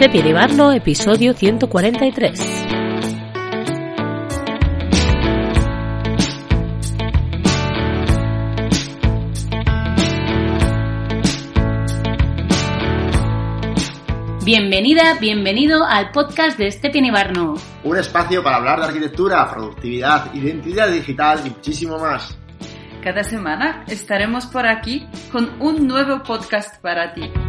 Este 0.00 0.32
Barno, 0.32 0.70
episodio 0.70 1.34
143. 1.34 2.66
Bienvenida, 14.44 15.14
bienvenido 15.18 15.84
al 15.84 16.12
podcast 16.12 16.56
de 16.56 16.68
Este 16.68 16.92
Barno. 17.10 17.54
Un 17.82 17.96
espacio 17.96 18.40
para 18.40 18.58
hablar 18.58 18.78
de 18.78 18.86
arquitectura, 18.86 19.50
productividad, 19.50 20.32
identidad 20.32 20.92
digital 20.92 21.40
y 21.44 21.50
muchísimo 21.50 21.98
más. 21.98 22.38
Cada 23.02 23.24
semana 23.24 23.84
estaremos 23.88 24.46
por 24.46 24.64
aquí 24.64 25.08
con 25.32 25.60
un 25.60 25.88
nuevo 25.88 26.22
podcast 26.22 26.80
para 26.80 27.12
ti. 27.14 27.47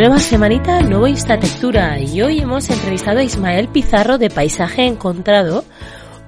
Nueva 0.00 0.18
semanita, 0.18 0.80
nuevo 0.80 1.08
Instatectura 1.08 2.00
y 2.00 2.22
hoy 2.22 2.38
hemos 2.38 2.70
entrevistado 2.70 3.18
a 3.18 3.22
Ismael 3.22 3.68
Pizarro 3.68 4.16
de 4.16 4.30
Paisaje 4.30 4.86
Encontrado, 4.86 5.62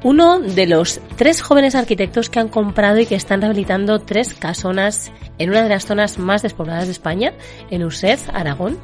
uno 0.03 0.41
de 0.41 0.67
los 0.67 1.01
tres 1.17 1.41
jóvenes 1.41 1.75
arquitectos 1.75 2.29
que 2.29 2.39
han 2.39 2.49
comprado 2.49 2.99
y 2.99 3.07
que 3.07 3.15
están 3.15 3.41
rehabilitando 3.41 3.99
tres 4.01 4.35
casonas 4.35 5.11
en 5.39 5.49
una 5.49 5.63
de 5.63 5.71
las 5.71 5.87
zonas 5.87 6.19
más 6.19 6.43
despobladas 6.43 6.85
de 6.85 6.93
España, 6.93 7.33
en 7.71 7.83
Usez, 7.83 8.29
Aragón. 8.35 8.79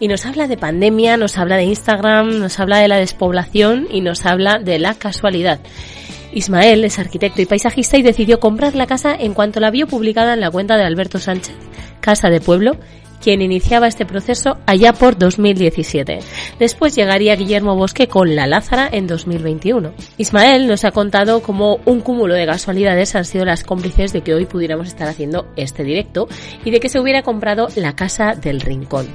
Y 0.00 0.08
nos 0.08 0.26
habla 0.26 0.48
de 0.48 0.56
pandemia, 0.56 1.16
nos 1.16 1.38
habla 1.38 1.56
de 1.56 1.66
Instagram, 1.66 2.40
nos 2.40 2.58
habla 2.58 2.78
de 2.78 2.88
la 2.88 2.96
despoblación 2.96 3.86
y 3.88 4.00
nos 4.00 4.26
habla 4.26 4.58
de 4.58 4.80
la 4.80 4.94
casualidad. 4.94 5.60
Ismael 6.32 6.82
es 6.82 6.98
arquitecto 6.98 7.40
y 7.40 7.46
paisajista 7.46 7.96
y 7.96 8.02
decidió 8.02 8.40
comprar 8.40 8.74
la 8.74 8.88
casa 8.88 9.14
en 9.14 9.32
cuanto 9.32 9.60
la 9.60 9.70
vio 9.70 9.86
publicada 9.86 10.34
en 10.34 10.40
la 10.40 10.50
cuenta 10.50 10.76
de 10.76 10.82
Alberto 10.82 11.20
Sánchez, 11.20 11.54
Casa 12.00 12.30
de 12.30 12.40
Pueblo, 12.40 12.78
quien 13.22 13.42
iniciaba 13.42 13.88
este 13.88 14.06
proceso 14.06 14.58
allá 14.66 14.92
por 14.92 15.18
2017. 15.18 16.20
Después 16.58 16.94
llegaría 16.94 17.36
Guillermo 17.36 17.76
Bosque 17.76 18.08
con 18.08 18.34
La 18.34 18.46
Lázara 18.46 18.88
en 18.90 19.06
2021. 19.06 19.92
Ismael 20.18 20.66
nos 20.66 20.84
ha 20.84 20.90
contado 20.90 21.42
cómo 21.42 21.80
un 21.84 22.00
cúmulo 22.00 22.34
de 22.34 22.46
casualidades 22.46 23.14
han 23.14 23.24
sido 23.24 23.44
las 23.44 23.64
cómplices 23.64 24.12
de 24.12 24.22
que 24.22 24.34
hoy 24.34 24.46
pudiéramos 24.46 24.88
estar 24.88 25.08
haciendo 25.08 25.46
este 25.56 25.84
directo 25.84 26.28
y 26.64 26.70
de 26.70 26.80
que 26.80 26.88
se 26.88 27.00
hubiera 27.00 27.22
comprado 27.22 27.68
la 27.76 27.94
Casa 27.94 28.34
del 28.34 28.60
Rincón 28.60 29.08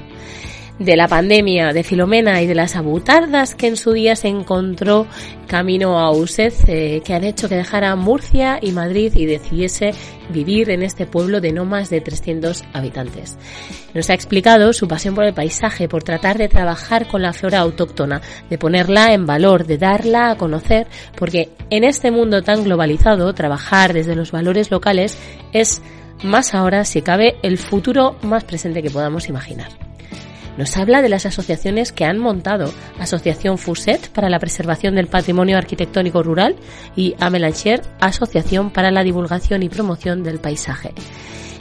de 0.78 0.96
la 0.96 1.06
pandemia 1.06 1.72
de 1.72 1.84
Filomena 1.84 2.42
y 2.42 2.46
de 2.46 2.54
las 2.54 2.74
abutardas 2.74 3.54
que 3.54 3.68
en 3.68 3.76
su 3.76 3.92
día 3.92 4.16
se 4.16 4.28
encontró 4.28 5.06
camino 5.46 6.00
a 6.00 6.10
Usez, 6.10 6.64
eh, 6.66 7.00
que 7.04 7.14
han 7.14 7.22
hecho 7.22 7.48
que 7.48 7.54
dejara 7.54 7.94
Murcia 7.94 8.58
y 8.60 8.72
Madrid 8.72 9.12
y 9.14 9.24
decidiese 9.24 9.92
vivir 10.30 10.70
en 10.70 10.82
este 10.82 11.06
pueblo 11.06 11.40
de 11.40 11.52
no 11.52 11.64
más 11.64 11.90
de 11.90 12.00
300 12.00 12.64
habitantes. 12.72 13.38
Nos 13.94 14.10
ha 14.10 14.14
explicado 14.14 14.72
su 14.72 14.88
pasión 14.88 15.14
por 15.14 15.24
el 15.24 15.34
paisaje, 15.34 15.88
por 15.88 16.02
tratar 16.02 16.38
de 16.38 16.48
trabajar 16.48 17.06
con 17.06 17.22
la 17.22 17.32
flora 17.32 17.60
autóctona, 17.60 18.20
de 18.50 18.58
ponerla 18.58 19.12
en 19.12 19.26
valor, 19.26 19.66
de 19.66 19.78
darla 19.78 20.30
a 20.30 20.36
conocer, 20.36 20.88
porque 21.16 21.50
en 21.70 21.84
este 21.84 22.10
mundo 22.10 22.42
tan 22.42 22.64
globalizado, 22.64 23.32
trabajar 23.32 23.92
desde 23.92 24.16
los 24.16 24.32
valores 24.32 24.72
locales 24.72 25.16
es 25.52 25.82
más 26.24 26.54
ahora, 26.54 26.84
si 26.84 27.02
cabe, 27.02 27.36
el 27.42 27.58
futuro 27.58 28.16
más 28.22 28.44
presente 28.44 28.82
que 28.82 28.90
podamos 28.90 29.28
imaginar 29.28 29.83
nos 30.56 30.76
habla 30.76 31.02
de 31.02 31.08
las 31.08 31.26
asociaciones 31.26 31.92
que 31.92 32.04
han 32.04 32.18
montado 32.18 32.72
Asociación 32.98 33.58
FUSET 33.58 34.08
para 34.10 34.28
la 34.28 34.38
preservación 34.38 34.94
del 34.94 35.08
patrimonio 35.08 35.58
arquitectónico 35.58 36.22
rural 36.22 36.56
y 36.96 37.14
Amelancher 37.18 37.82
Asociación 38.00 38.70
para 38.70 38.90
la 38.90 39.02
divulgación 39.02 39.62
y 39.62 39.68
promoción 39.68 40.22
del 40.22 40.38
paisaje. 40.38 40.92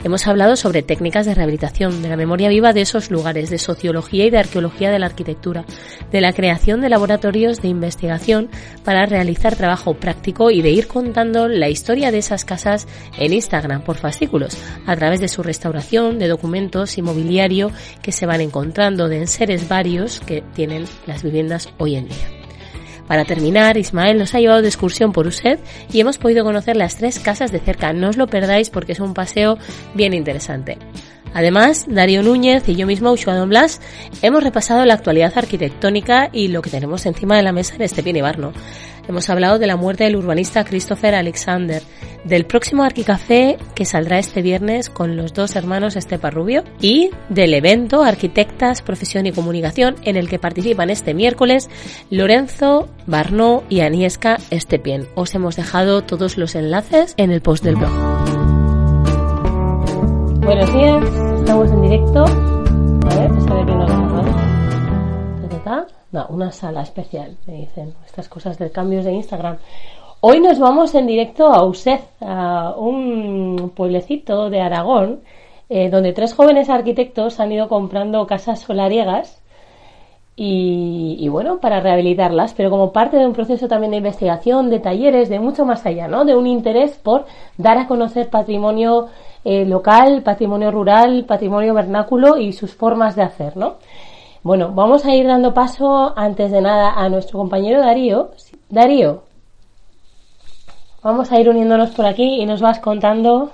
Hemos 0.03 0.27
hablado 0.27 0.57
sobre 0.57 0.83
técnicas 0.83 1.25
de 1.25 1.33
rehabilitación, 1.33 2.01
de 2.01 2.09
la 2.09 2.17
memoria 2.17 2.49
viva 2.49 2.73
de 2.73 2.81
esos 2.81 3.09
lugares, 3.09 3.49
de 3.49 3.57
sociología 3.57 4.25
y 4.25 4.29
de 4.29 4.37
arqueología 4.37 4.91
de 4.91 4.99
la 4.99 5.05
arquitectura, 5.05 5.63
de 6.11 6.19
la 6.19 6.33
creación 6.33 6.81
de 6.81 6.89
laboratorios 6.89 7.61
de 7.61 7.69
investigación 7.69 8.49
para 8.83 9.05
realizar 9.05 9.55
trabajo 9.55 9.93
práctico 9.93 10.51
y 10.51 10.61
de 10.61 10.71
ir 10.71 10.87
contando 10.87 11.47
la 11.47 11.69
historia 11.69 12.11
de 12.11 12.17
esas 12.17 12.43
casas 12.43 12.85
en 13.17 13.31
Instagram 13.31 13.83
por 13.83 13.95
fascículos, 13.95 14.57
a 14.85 14.95
través 14.97 15.21
de 15.21 15.29
su 15.29 15.41
restauración, 15.41 16.19
de 16.19 16.27
documentos, 16.27 16.97
inmobiliario 16.97 17.71
que 18.01 18.11
se 18.11 18.25
van 18.25 18.41
encontrando, 18.41 19.07
de 19.07 19.19
enseres 19.19 19.69
varios 19.69 20.19
que 20.19 20.43
tienen 20.53 20.83
las 21.07 21.23
viviendas 21.23 21.69
hoy 21.77 21.95
en 21.95 22.09
día. 22.09 22.42
Para 23.13 23.25
terminar, 23.25 23.77
Ismael 23.77 24.17
nos 24.17 24.33
ha 24.33 24.39
llevado 24.39 24.63
de 24.63 24.67
excursión 24.67 25.11
por 25.11 25.27
Used 25.27 25.59
y 25.91 25.99
hemos 25.99 26.17
podido 26.17 26.43
conocer 26.43 26.75
las 26.75 26.97
tres 26.97 27.19
casas 27.19 27.51
de 27.51 27.59
cerca. 27.59 27.93
No 27.93 28.09
os 28.09 28.17
lo 28.17 28.25
perdáis 28.25 28.71
porque 28.71 28.93
es 28.93 28.99
un 28.99 29.13
paseo 29.13 29.59
bien 29.93 30.15
interesante. 30.15 30.79
Además, 31.35 31.85
Darío 31.87 32.23
Núñez 32.23 32.67
y 32.67 32.75
yo 32.75 32.87
mismo, 32.87 33.11
Ushua 33.11 33.35
Don 33.35 33.49
Blas, 33.49 33.81
hemos 34.23 34.43
repasado 34.43 34.83
la 34.85 34.95
actualidad 34.95 35.31
arquitectónica 35.35 36.29
y 36.33 36.47
lo 36.47 36.63
que 36.63 36.71
tenemos 36.71 37.05
encima 37.05 37.37
de 37.37 37.43
la 37.43 37.51
mesa 37.51 37.75
en 37.75 37.83
este 37.83 38.01
Barno. 38.19 38.51
Hemos 39.07 39.29
hablado 39.29 39.59
de 39.59 39.67
la 39.67 39.75
muerte 39.75 40.05
del 40.05 40.15
urbanista 40.15 40.63
Christopher 40.63 41.13
Alexander, 41.13 41.81
del 42.23 42.45
próximo 42.45 42.83
Arquicafé 42.83 43.57
que 43.75 43.85
saldrá 43.85 44.17
este 44.17 44.41
viernes 44.41 44.89
con 44.89 45.17
los 45.17 45.33
dos 45.33 45.55
hermanos 45.57 45.97
Estepa 45.97 46.29
Rubio 46.29 46.63
y 46.79 47.09
del 47.29 47.53
evento 47.53 48.03
Arquitectas, 48.03 48.81
Profesión 48.81 49.25
y 49.25 49.33
Comunicación 49.33 49.95
en 50.03 50.15
el 50.15 50.29
que 50.29 50.39
participan 50.39 50.89
este 50.89 51.13
miércoles 51.13 51.69
Lorenzo, 52.09 52.87
Barno 53.05 53.63
y 53.69 53.81
Aniesca 53.81 54.37
Estepien. 54.51 55.07
Os 55.15 55.35
hemos 55.35 55.57
dejado 55.57 56.03
todos 56.03 56.37
los 56.37 56.55
enlaces 56.55 57.13
en 57.17 57.31
el 57.31 57.41
post 57.41 57.65
del 57.65 57.75
blog. 57.75 57.91
Buenos 60.45 60.73
días, 60.73 61.03
estamos 61.39 61.71
en 61.71 61.81
directo. 61.81 62.25
A 62.25 63.15
ver, 63.15 63.31
una 66.29 66.51
sala 66.51 66.81
especial, 66.81 67.35
me 67.47 67.53
dicen 67.53 67.93
estas 68.05 68.29
cosas 68.29 68.57
del 68.59 68.71
cambio 68.71 69.03
de 69.03 69.13
Instagram. 69.13 69.57
Hoy 70.21 70.39
nos 70.39 70.59
vamos 70.59 70.93
en 70.95 71.07
directo 71.07 71.47
a 71.47 71.65
Usez, 71.65 72.01
a 72.21 72.75
un 72.77 73.71
pueblecito 73.75 74.49
de 74.49 74.61
Aragón, 74.61 75.21
eh, 75.69 75.89
donde 75.89 76.13
tres 76.13 76.33
jóvenes 76.33 76.69
arquitectos 76.69 77.39
han 77.39 77.51
ido 77.51 77.67
comprando 77.67 78.25
casas 78.27 78.61
solariegas 78.61 79.41
y, 80.35 81.27
bueno, 81.29 81.59
para 81.59 81.79
rehabilitarlas, 81.79 82.55
pero 82.55 82.71
como 82.71 82.91
parte 82.91 83.17
de 83.17 83.27
un 83.27 83.33
proceso 83.33 83.67
también 83.67 83.91
de 83.91 83.97
investigación, 83.97 84.69
de 84.69 84.79
talleres, 84.79 85.29
de 85.29 85.39
mucho 85.39 85.63
más 85.63 85.85
allá, 85.85 86.07
¿no? 86.07 86.25
De 86.25 86.35
un 86.35 86.47
interés 86.47 86.97
por 86.97 87.25
dar 87.57 87.77
a 87.77 87.87
conocer 87.87 88.29
patrimonio 88.29 89.09
eh, 89.45 89.65
local, 89.65 90.23
patrimonio 90.23 90.71
rural, 90.71 91.25
patrimonio 91.27 91.75
vernáculo 91.75 92.37
y 92.37 92.51
sus 92.53 92.73
formas 92.73 93.15
de 93.15 93.21
hacer, 93.21 93.57
¿no? 93.57 93.75
Bueno, 94.43 94.73
vamos 94.73 95.05
a 95.05 95.15
ir 95.15 95.25
dando 95.25 95.53
paso 95.53 96.11
antes 96.17 96.51
de 96.51 96.59
nada 96.59 96.95
a 96.97 97.07
nuestro 97.07 97.39
compañero 97.39 97.79
Darío. 97.79 98.31
Darío, 98.69 99.23
vamos 101.01 101.31
a 101.31 101.39
ir 101.39 101.47
uniéndonos 101.47 101.91
por 101.91 102.05
aquí 102.05 102.41
y 102.41 102.45
nos 102.45 102.59
vas 102.59 102.79
contando 102.79 103.51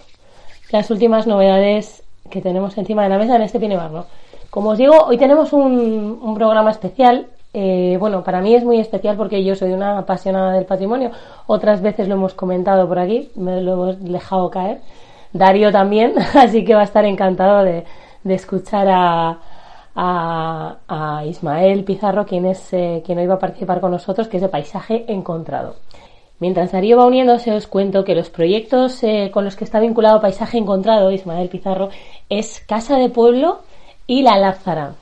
las 0.72 0.90
últimas 0.90 1.28
novedades 1.28 2.02
que 2.32 2.42
tenemos 2.42 2.76
encima 2.80 3.04
de 3.04 3.10
la 3.10 3.20
mesa 3.20 3.36
en 3.36 3.44
este 3.44 3.60
Pinebarno. 3.60 4.08
Como 4.50 4.72
os 4.72 4.80
digo, 4.80 4.96
hoy 5.06 5.20
tenemos 5.20 5.54
un, 5.54 6.34
programa 6.34 6.72
especial. 6.72 7.28
Eh, 7.54 7.98
bueno, 8.00 8.24
para 8.24 8.42
mí 8.42 8.56
es 8.56 8.64
muy 8.64 8.80
especial 8.80 9.16
porque 9.16 9.44
yo 9.44 9.54
soy 9.54 9.74
una 9.74 10.00
apasionada 10.00 10.54
del 10.54 10.66
patrimonio. 10.66 11.12
Otras 11.46 11.84
veces 11.84 12.08
lo 12.08 12.16
hemos 12.16 12.34
comentado 12.34 12.88
por 12.88 12.98
aquí, 12.98 13.30
me 13.36 13.62
lo 13.62 13.74
hemos 13.74 14.04
dejado 14.04 14.50
caer. 14.50 14.82
Darío 15.34 15.72
también, 15.72 16.16
así 16.34 16.66
que 16.66 16.74
va 16.74 16.82
a 16.82 16.86
estar 16.86 17.06
encantado 17.06 17.64
de 17.64 17.86
escuchar 18.26 18.88
a, 18.90 19.38
a, 20.02 21.24
Ismael 21.26 21.84
Pizarro, 21.84 22.26
quien, 22.26 22.46
es, 22.46 22.72
eh, 22.74 23.04
quien 23.06 23.18
hoy 23.18 23.28
va 23.28 23.36
a 23.36 23.40
participar 23.40 23.82
con 23.82 23.92
nosotros, 23.92 24.28
que 24.28 24.38
es 24.38 24.44
de 24.44 24.50
Paisaje 24.50 25.06
Encontrado. 25.12 25.76
Mientras 26.40 26.72
Darío 26.72 26.98
va 26.98 27.06
uniéndose, 27.06 27.52
os 27.52 27.68
cuento 27.68 28.06
que 28.06 28.16
los 28.16 28.30
proyectos 28.30 29.04
eh, 29.04 29.30
con 29.34 29.44
los 29.44 29.58
que 29.58 29.66
está 29.66 29.80
vinculado 29.80 30.22
Paisaje 30.22 30.58
Encontrado, 30.58 31.12
Ismael 31.12 31.50
Pizarro, 31.50 31.90
es 32.30 32.62
Casa 32.62 32.98
de 32.98 33.10
Pueblo 33.10 33.60
y 34.08 34.22
La 34.22 34.38
Lázara. 34.38 34.94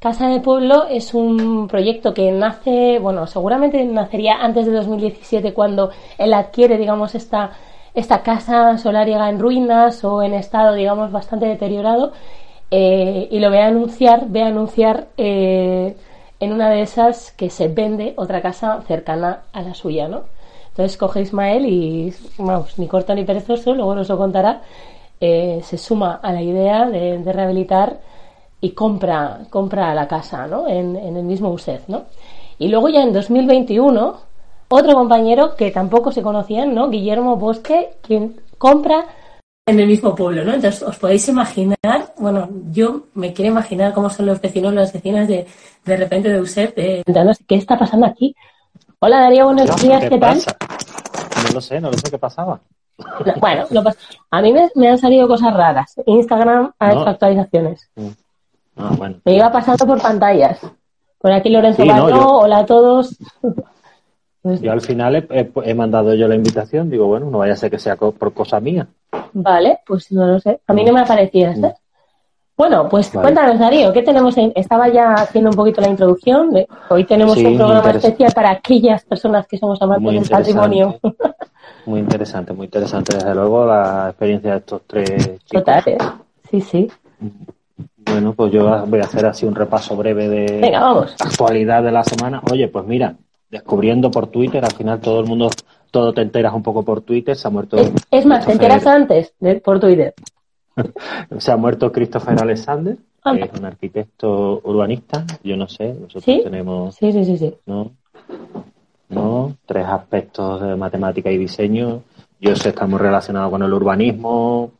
Casa 0.00 0.28
de 0.28 0.40
Pueblo 0.40 0.86
es 0.90 1.14
un 1.14 1.66
proyecto 1.66 2.12
que 2.12 2.30
nace, 2.30 2.98
bueno, 2.98 3.26
seguramente 3.26 3.82
nacería 3.86 4.34
antes 4.34 4.66
de 4.66 4.72
2017 4.72 5.54
cuando 5.54 5.90
él 6.18 6.34
adquiere, 6.34 6.76
digamos, 6.76 7.14
esta, 7.14 7.52
esta 7.94 8.22
casa 8.22 8.76
solariega 8.76 9.30
en 9.30 9.40
ruinas 9.40 10.04
o 10.04 10.22
en 10.22 10.34
estado, 10.34 10.74
digamos, 10.74 11.10
bastante 11.10 11.46
deteriorado 11.46 12.12
eh, 12.70 13.28
y 13.30 13.38
lo 13.38 13.48
voy 13.48 13.58
a 13.58 13.66
anunciar, 13.66 14.26
voy 14.28 14.40
a 14.40 14.48
anunciar 14.48 15.08
eh, 15.16 15.96
en 16.40 16.52
una 16.52 16.70
de 16.70 16.82
esas 16.82 17.32
que 17.32 17.50
se 17.50 17.68
vende 17.68 18.14
otra 18.16 18.42
casa 18.42 18.82
cercana 18.86 19.42
a 19.52 19.62
la 19.62 19.74
suya, 19.74 20.08
¿no? 20.08 20.24
Entonces 20.68 20.96
coge 20.96 21.22
Ismael 21.22 21.64
y, 21.66 22.12
vamos, 22.38 22.78
ni 22.78 22.86
corto 22.88 23.14
ni 23.14 23.24
perezoso, 23.24 23.74
luego 23.74 23.94
nos 23.94 24.08
lo 24.08 24.18
contará, 24.18 24.62
eh, 25.20 25.60
se 25.62 25.78
suma 25.78 26.20
a 26.22 26.32
la 26.32 26.42
idea 26.42 26.86
de, 26.86 27.22
rehabilitar 27.32 28.00
y 28.60 28.72
compra, 28.72 29.40
compra 29.48 29.94
la 29.94 30.08
casa, 30.08 30.46
¿no? 30.46 30.68
En, 30.68 30.96
en 30.96 31.16
el 31.16 31.24
mismo 31.24 31.50
USED, 31.50 31.80
¿no? 31.88 32.04
Y 32.58 32.68
luego 32.68 32.88
ya 32.88 33.02
en 33.02 33.12
2021, 33.12 34.16
otro 34.68 34.94
compañero 34.94 35.54
que 35.56 35.70
tampoco 35.70 36.12
se 36.12 36.22
conocían, 36.22 36.74
¿no? 36.74 36.90
Guillermo 36.90 37.36
Bosque, 37.36 37.90
quien 38.02 38.40
compra 38.58 39.06
en 39.68 39.80
el 39.80 39.88
mismo 39.88 40.14
pueblo, 40.14 40.44
¿no? 40.44 40.54
Entonces 40.54 40.80
os 40.84 40.96
podéis 40.96 41.28
imaginar, 41.28 42.05
bueno, 42.32 42.48
yo 42.72 43.04
me 43.14 43.32
quiero 43.32 43.52
imaginar 43.52 43.94
cómo 43.94 44.10
son 44.10 44.26
los 44.26 44.40
vecinos, 44.40 44.74
las 44.74 44.92
vecinas 44.92 45.28
de, 45.28 45.46
de 45.84 45.96
repente 45.96 46.28
de 46.28 46.40
USEP, 46.40 46.74
de, 46.74 47.04
¿qué 47.46 47.54
está 47.54 47.78
pasando 47.78 48.04
aquí? 48.04 48.34
Hola 48.98 49.20
Darío, 49.20 49.44
buenos 49.44 49.80
días, 49.80 50.08
¿qué, 50.08 50.18
tal? 50.18 50.38
No 50.38 51.54
lo 51.54 51.60
sé, 51.60 51.80
no 51.80 51.88
lo 51.88 51.96
sé 51.96 52.10
qué 52.10 52.18
pasaba. 52.18 52.58
Bueno, 53.38 53.66
a 54.32 54.42
mí 54.42 54.52
me, 54.74 54.88
han 54.88 54.98
salido 54.98 55.28
cosas 55.28 55.54
raras. 55.54 55.94
Instagram 56.04 56.72
ha 56.80 56.90
hecho 56.90 57.06
actualizaciones. 57.06 57.88
Mm. 57.94 58.08
Ah, 58.74 58.92
bueno. 58.98 59.20
Me 59.24 59.36
iba 59.36 59.52
pasando 59.52 59.86
por 59.86 60.02
pantallas. 60.02 60.58
Por 61.18 61.30
aquí 61.30 61.48
Lorenzo 61.48 61.84
sí, 61.84 61.88
hola 61.88 62.58
a 62.58 62.66
todos. 62.66 63.16
Yo 64.62 64.72
al 64.72 64.80
final 64.80 65.28
he, 65.30 65.74
mandado 65.74 66.14
yo 66.14 66.28
la 66.28 66.36
invitación, 66.36 66.88
digo, 66.88 67.06
bueno, 67.06 67.28
no 67.30 67.38
vaya 67.38 67.54
a 67.54 67.56
ser 67.56 67.68
que 67.68 67.80
sea 67.80 67.96
por 67.96 68.32
cosa 68.32 68.60
mía. 68.60 68.86
Vale, 69.32 69.80
pues 69.84 70.12
no 70.12 70.24
lo 70.24 70.38
sé. 70.38 70.60
A 70.68 70.72
mí 70.72 70.84
no 70.84 70.92
me 70.92 71.00
aparecía 71.00 71.50
¿eh? 71.50 71.74
Bueno, 72.56 72.88
pues 72.88 73.10
cuéntanos, 73.10 73.58
Darío, 73.58 73.92
¿qué 73.92 74.02
tenemos? 74.02 74.34
Estaba 74.54 74.88
ya 74.88 75.12
haciendo 75.12 75.50
un 75.50 75.56
poquito 75.56 75.82
la 75.82 75.88
introducción. 75.88 76.50
Hoy 76.88 77.04
tenemos 77.04 77.36
un 77.36 77.56
programa 77.56 77.90
especial 77.90 78.32
para 78.34 78.50
aquellas 78.50 79.04
personas 79.04 79.46
que 79.46 79.58
somos 79.58 79.80
amantes 79.82 80.22
del 80.22 80.28
patrimonio. 80.28 80.98
Muy 81.84 82.00
interesante, 82.00 82.52
muy 82.52 82.64
interesante, 82.64 83.14
desde 83.14 83.34
luego, 83.34 83.66
la 83.66 84.08
experiencia 84.08 84.52
de 84.52 84.58
estos 84.58 84.82
tres 84.86 85.38
chicos. 85.44 85.64
Total, 85.64 85.84
sí, 86.50 86.60
sí. 86.60 86.90
Bueno, 88.06 88.32
pues 88.32 88.52
yo 88.52 88.86
voy 88.86 89.00
a 89.00 89.04
hacer 89.04 89.26
así 89.26 89.44
un 89.44 89.54
repaso 89.54 89.94
breve 89.94 90.28
de 90.28 90.74
actualidad 90.74 91.82
de 91.82 91.92
la 91.92 92.04
semana. 92.04 92.40
Oye, 92.50 92.68
pues 92.68 92.86
mira, 92.86 93.14
descubriendo 93.50 94.10
por 94.10 94.28
Twitter, 94.28 94.64
al 94.64 94.72
final 94.72 95.00
todo 95.00 95.20
el 95.20 95.26
mundo, 95.26 95.50
todo 95.90 96.12
te 96.12 96.22
enteras 96.22 96.54
un 96.54 96.62
poco 96.62 96.82
por 96.82 97.02
Twitter, 97.02 97.36
se 97.36 97.46
ha 97.46 97.50
muerto... 97.50 97.76
Es, 98.10 98.24
más, 98.24 98.46
te 98.46 98.52
enteras 98.52 98.86
antes 98.86 99.34
de, 99.40 99.56
por 99.56 99.78
Twitter. 99.78 100.14
se 101.38 101.52
ha 101.52 101.56
muerto 101.56 101.90
Christopher 101.92 102.40
Alexander, 102.40 102.96
que 103.24 103.40
es 103.42 103.58
un 103.58 103.64
arquitecto 103.64 104.60
urbanista, 104.64 105.24
yo 105.42 105.56
no 105.56 105.68
sé, 105.68 105.94
nosotros 105.94 106.24
tenemos... 106.24 106.94
Sí, 106.94 107.12
sí, 107.12 107.24
sí, 107.24 107.38
sí. 107.38 107.54
¿no? 107.66 107.92
¿no? 109.08 109.56
Tres 109.66 109.86
aspectos 109.86 110.60
de 110.60 110.76
matemática 110.76 111.30
y 111.30 111.38
diseño. 111.38 112.02
Yo 112.40 112.54
sé, 112.56 112.70
estamos 112.70 113.00
relacionados 113.00 113.50
con 113.50 113.62
el 113.62 113.72
urbanismo, 113.72 114.72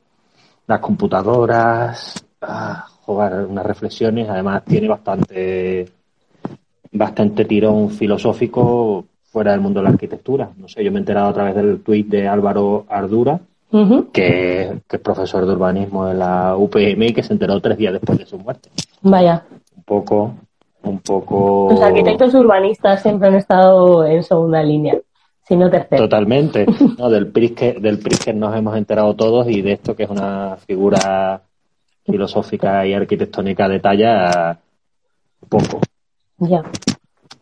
las 0.67 0.81
computadoras, 0.81 2.25
ah, 2.43 2.87
jugar 3.03 3.47
unas 3.47 3.65
reflexiones. 3.65 4.29
Además, 4.29 4.65
tiene 4.65 4.89
bastante, 4.89 5.89
bastante 6.93 7.45
tirón 7.45 7.91
filosófico 7.91 9.07
fuera 9.25 9.53
del 9.53 9.61
mundo 9.61 9.81
de 9.81 9.85
la 9.85 9.91
arquitectura. 9.91 10.51
No 10.57 10.69
sé, 10.69 10.85
yo 10.85 10.91
me 10.91 10.99
he 10.99 11.01
enterado 11.01 11.29
a 11.29 11.35
través 11.35 11.55
del 11.55 11.81
tuit 11.83 12.09
de 12.09 12.29
Álvaro 12.29 12.87
Ardura, 12.89 13.41
que, 13.71 14.81
que, 14.89 14.97
es 14.97 15.03
profesor 15.03 15.47
de 15.47 15.53
urbanismo 15.53 16.07
de 16.07 16.15
la 16.15 16.57
UPM 16.57 17.03
y 17.03 17.13
que 17.13 17.23
se 17.23 17.33
enteró 17.33 17.61
tres 17.61 17.77
días 17.77 17.93
después 17.93 18.19
de 18.19 18.27
su 18.27 18.39
muerte. 18.39 18.71
Vaya. 19.03 19.45
Un 19.77 19.83
poco, 19.83 20.35
un 20.83 20.99
poco... 21.01 21.69
Los 21.71 21.81
arquitectos 21.81 22.35
urbanistas 22.35 23.03
siempre 23.03 23.29
han 23.29 23.35
estado 23.35 24.05
en 24.05 24.23
segunda 24.23 24.63
línea, 24.63 24.99
si 25.43 25.57
no 25.57 25.71
tercera. 25.71 26.03
Totalmente. 26.03 26.67
No, 26.99 27.11
del 27.11 27.27
Pritzker, 27.29 27.81
del 27.81 28.01
nos 28.35 28.57
hemos 28.57 28.77
enterado 28.77 29.15
todos 29.15 29.47
y 29.49 29.61
de 29.61 29.73
esto 29.73 29.95
que 29.95 30.05
es 30.05 30.11
una 30.11 30.57
figura 30.67 31.43
filosófica 32.05 32.87
y 32.87 32.95
arquitectónica 32.95 33.69
de 33.69 33.81
talla 33.81 34.59
poco. 35.49 35.81
Ya. 36.39 36.63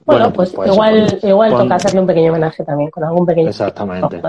Bueno, 0.05 0.33
pues, 0.33 0.53
pues, 0.53 0.71
igual, 0.71 1.19
igual 1.23 1.51
toca 1.53 1.75
hacerle 1.77 2.01
un 2.01 2.07
pequeño 2.07 2.31
homenaje 2.31 2.65
también, 2.65 2.91
con 2.91 3.05
algún 3.05 3.25
pequeño... 3.25 3.49
Exactamente. 3.49 4.21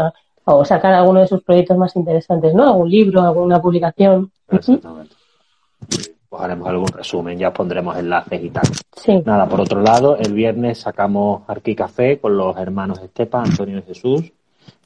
O 0.46 0.64
sacar 0.64 0.94
alguno 0.94 1.22
de 1.22 1.28
sus 1.28 1.44
proyectos 1.44 1.78
más 1.78 1.96
interesantes, 1.96 2.54
¿no? 2.54 2.68
Algún 2.68 2.90
libro, 2.90 3.22
alguna 3.22 3.62
publicación. 3.62 4.32
Exactamente 4.50 5.16
pues 6.36 6.44
haremos 6.44 6.68
algún 6.68 6.88
resumen, 6.88 7.38
ya 7.38 7.54
pondremos 7.54 7.98
enlaces 7.98 8.44
y 8.44 8.50
tal. 8.50 8.64
Sí. 8.96 9.22
Nada, 9.26 9.48
por 9.48 9.62
otro 9.62 9.82
lado, 9.82 10.18
el 10.18 10.34
viernes 10.34 10.80
sacamos 10.80 11.44
Arqui 11.48 11.76
Café 11.76 12.18
con 12.20 12.36
los 12.36 12.58
hermanos 12.58 13.02
Estepa, 13.02 13.42
Antonio 13.42 13.80
y 13.80 13.84
Jesús, 13.84 14.32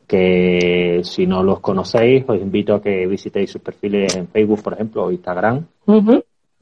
que 0.06 1.02
si 1.04 1.28
no 1.28 1.44
los 1.44 1.60
conocéis, 1.60 2.26
os 2.28 2.38
invito 2.38 2.76
a 2.76 2.82
que 2.82 3.08
visitéis 3.08 3.52
sus 3.52 3.62
perfiles 3.62 4.16
en 4.16 4.28
Facebook, 4.28 4.62
por 4.62 4.74
ejemplo, 4.74 5.06
o 5.06 5.12
Instagram. 5.12 5.66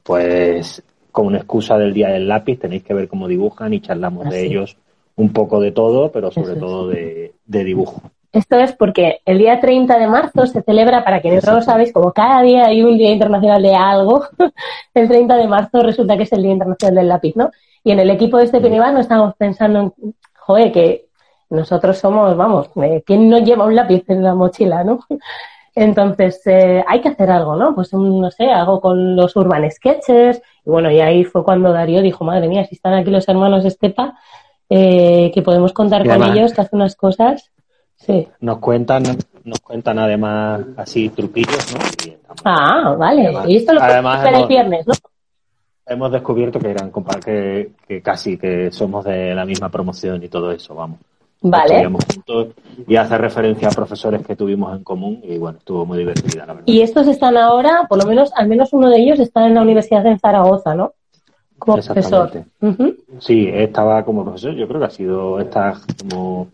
Pues 0.02 0.82
con 1.10 1.26
una 1.26 1.38
excusa 1.38 1.76
del 1.76 1.92
Día 1.92 2.08
del 2.08 2.28
Lápiz 2.28 2.58
tenéis 2.58 2.82
que 2.82 2.94
ver 2.94 3.08
cómo 3.08 3.26
dibujan 3.26 3.74
y 3.74 3.80
charlamos 3.80 4.28
de 4.30 4.46
ellos 4.46 4.76
un 5.16 5.32
poco 5.32 5.60
de 5.60 5.72
todo, 5.72 6.12
pero 6.12 6.30
sobre 6.30 6.54
todo 6.56 6.88
de, 6.88 7.34
de 7.44 7.64
dibujo. 7.64 8.02
Esto 8.32 8.56
es 8.56 8.72
porque 8.74 9.20
el 9.24 9.38
día 9.38 9.58
30 9.58 9.98
de 9.98 10.06
marzo 10.06 10.46
se 10.46 10.62
celebra, 10.62 11.02
para 11.02 11.20
quienes 11.20 11.46
no 11.46 11.54
lo 11.54 11.62
sabéis, 11.62 11.92
como 11.92 12.12
cada 12.12 12.42
día 12.42 12.66
hay 12.66 12.82
un 12.82 12.98
día 12.98 13.10
internacional 13.10 13.62
de 13.62 13.74
algo, 13.74 14.24
el 14.94 15.08
30 15.08 15.36
de 15.36 15.48
marzo 15.48 15.82
resulta 15.82 16.16
que 16.16 16.24
es 16.24 16.32
el 16.32 16.42
Día 16.42 16.52
Internacional 16.52 16.94
del 16.96 17.08
Lápiz, 17.08 17.36
¿no? 17.36 17.50
Y 17.84 17.92
en 17.92 18.00
el 18.00 18.10
equipo 18.10 18.36
de 18.36 18.44
este 18.44 18.60
no 18.60 19.00
estamos 19.00 19.34
pensando 19.36 19.80
en, 19.80 20.14
joder, 20.36 20.72
que 20.72 21.06
nosotros 21.50 21.96
somos, 21.96 22.36
vamos, 22.36 22.70
eh, 22.82 23.02
¿quién 23.06 23.30
no 23.30 23.38
lleva 23.38 23.64
un 23.64 23.74
lápiz 23.74 24.04
en 24.08 24.22
la 24.22 24.34
mochila, 24.34 24.84
no? 24.84 25.00
Entonces, 25.74 26.44
eh, 26.46 26.84
hay 26.86 27.00
que 27.00 27.08
hacer 27.08 27.30
algo, 27.30 27.54
¿no? 27.54 27.74
Pues, 27.74 27.92
no 27.92 28.30
sé, 28.32 28.50
algo 28.50 28.80
con 28.80 29.14
los 29.14 29.36
urban 29.36 29.70
sketches. 29.70 30.42
Y 30.66 30.70
bueno, 30.70 30.90
y 30.90 30.98
ahí 30.98 31.24
fue 31.24 31.44
cuando 31.44 31.72
Darío 31.72 32.02
dijo, 32.02 32.24
madre 32.24 32.48
mía, 32.48 32.64
si 32.64 32.74
están 32.74 32.94
aquí 32.94 33.10
los 33.10 33.28
hermanos 33.28 33.64
Estepa, 33.64 34.18
eh, 34.68 35.30
que 35.32 35.40
podemos 35.42 35.72
contar 35.72 36.04
con 36.04 36.20
ellos, 36.24 36.52
que 36.52 36.60
hacen 36.60 36.80
unas 36.80 36.96
cosas. 36.96 37.52
Sí. 37.98 38.26
Nos 38.40 38.58
cuentan, 38.58 39.02
nos 39.44 39.60
cuentan 39.60 39.98
además 39.98 40.60
así 40.76 41.08
truquillos, 41.10 41.74
¿no? 41.74 41.80
ah, 42.44 42.94
vale. 42.98 43.32
y 43.46 43.56
esto 43.56 43.74
lo 43.74 43.82
además 43.82 44.26
hemos, 44.26 44.42
el 44.42 44.48
viernes, 44.48 44.86
¿no? 44.86 44.94
Hemos 45.84 46.12
descubierto 46.12 46.58
que 46.58 46.70
eran 46.70 46.92
que, 47.24 47.72
que 47.86 48.00
casi 48.00 48.38
que 48.38 48.70
somos 48.70 49.04
de 49.04 49.34
la 49.34 49.44
misma 49.44 49.68
promoción 49.68 50.22
y 50.22 50.28
todo 50.28 50.52
eso, 50.52 50.74
vamos. 50.74 50.98
Vale. 51.40 51.84
Juntos 51.84 52.48
y 52.86 52.96
hace 52.96 53.16
referencia 53.16 53.68
a 53.68 53.70
profesores 53.70 54.26
que 54.26 54.34
tuvimos 54.34 54.76
en 54.76 54.82
común 54.82 55.20
y 55.22 55.38
bueno, 55.38 55.58
estuvo 55.58 55.86
muy 55.86 55.98
divertida, 55.98 56.46
la 56.46 56.54
verdad. 56.54 56.66
Y 56.66 56.80
estos 56.80 57.06
están 57.06 57.36
ahora, 57.36 57.86
por 57.88 57.98
lo 57.98 58.08
menos, 58.08 58.32
al 58.34 58.48
menos 58.48 58.72
uno 58.72 58.90
de 58.90 59.00
ellos 59.00 59.20
está 59.20 59.46
en 59.46 59.54
la 59.54 59.62
Universidad 59.62 60.02
de 60.02 60.18
Zaragoza, 60.18 60.74
¿no? 60.74 60.94
Como 61.58 61.78
profesor. 61.78 62.44
Sí, 63.20 63.48
estaba 63.52 64.04
como 64.04 64.24
profesor, 64.24 64.54
yo 64.54 64.66
creo 64.66 64.80
que 64.80 64.86
ha 64.86 64.90
sido, 64.90 65.38
está 65.40 65.74
como 66.10 66.48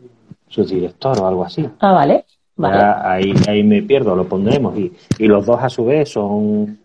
su 0.54 0.64
director 0.64 1.18
o 1.20 1.26
algo 1.26 1.44
así. 1.44 1.68
Ah, 1.80 1.92
vale. 1.92 2.24
vale. 2.56 2.82
ahí, 3.02 3.34
ahí 3.48 3.62
me 3.62 3.82
pierdo, 3.82 4.14
lo 4.14 4.28
pondremos. 4.28 4.78
Y, 4.78 4.92
y 5.18 5.26
los 5.26 5.44
dos 5.46 5.60
a 5.60 5.68
su 5.68 5.84
vez 5.84 6.10
son 6.10 6.78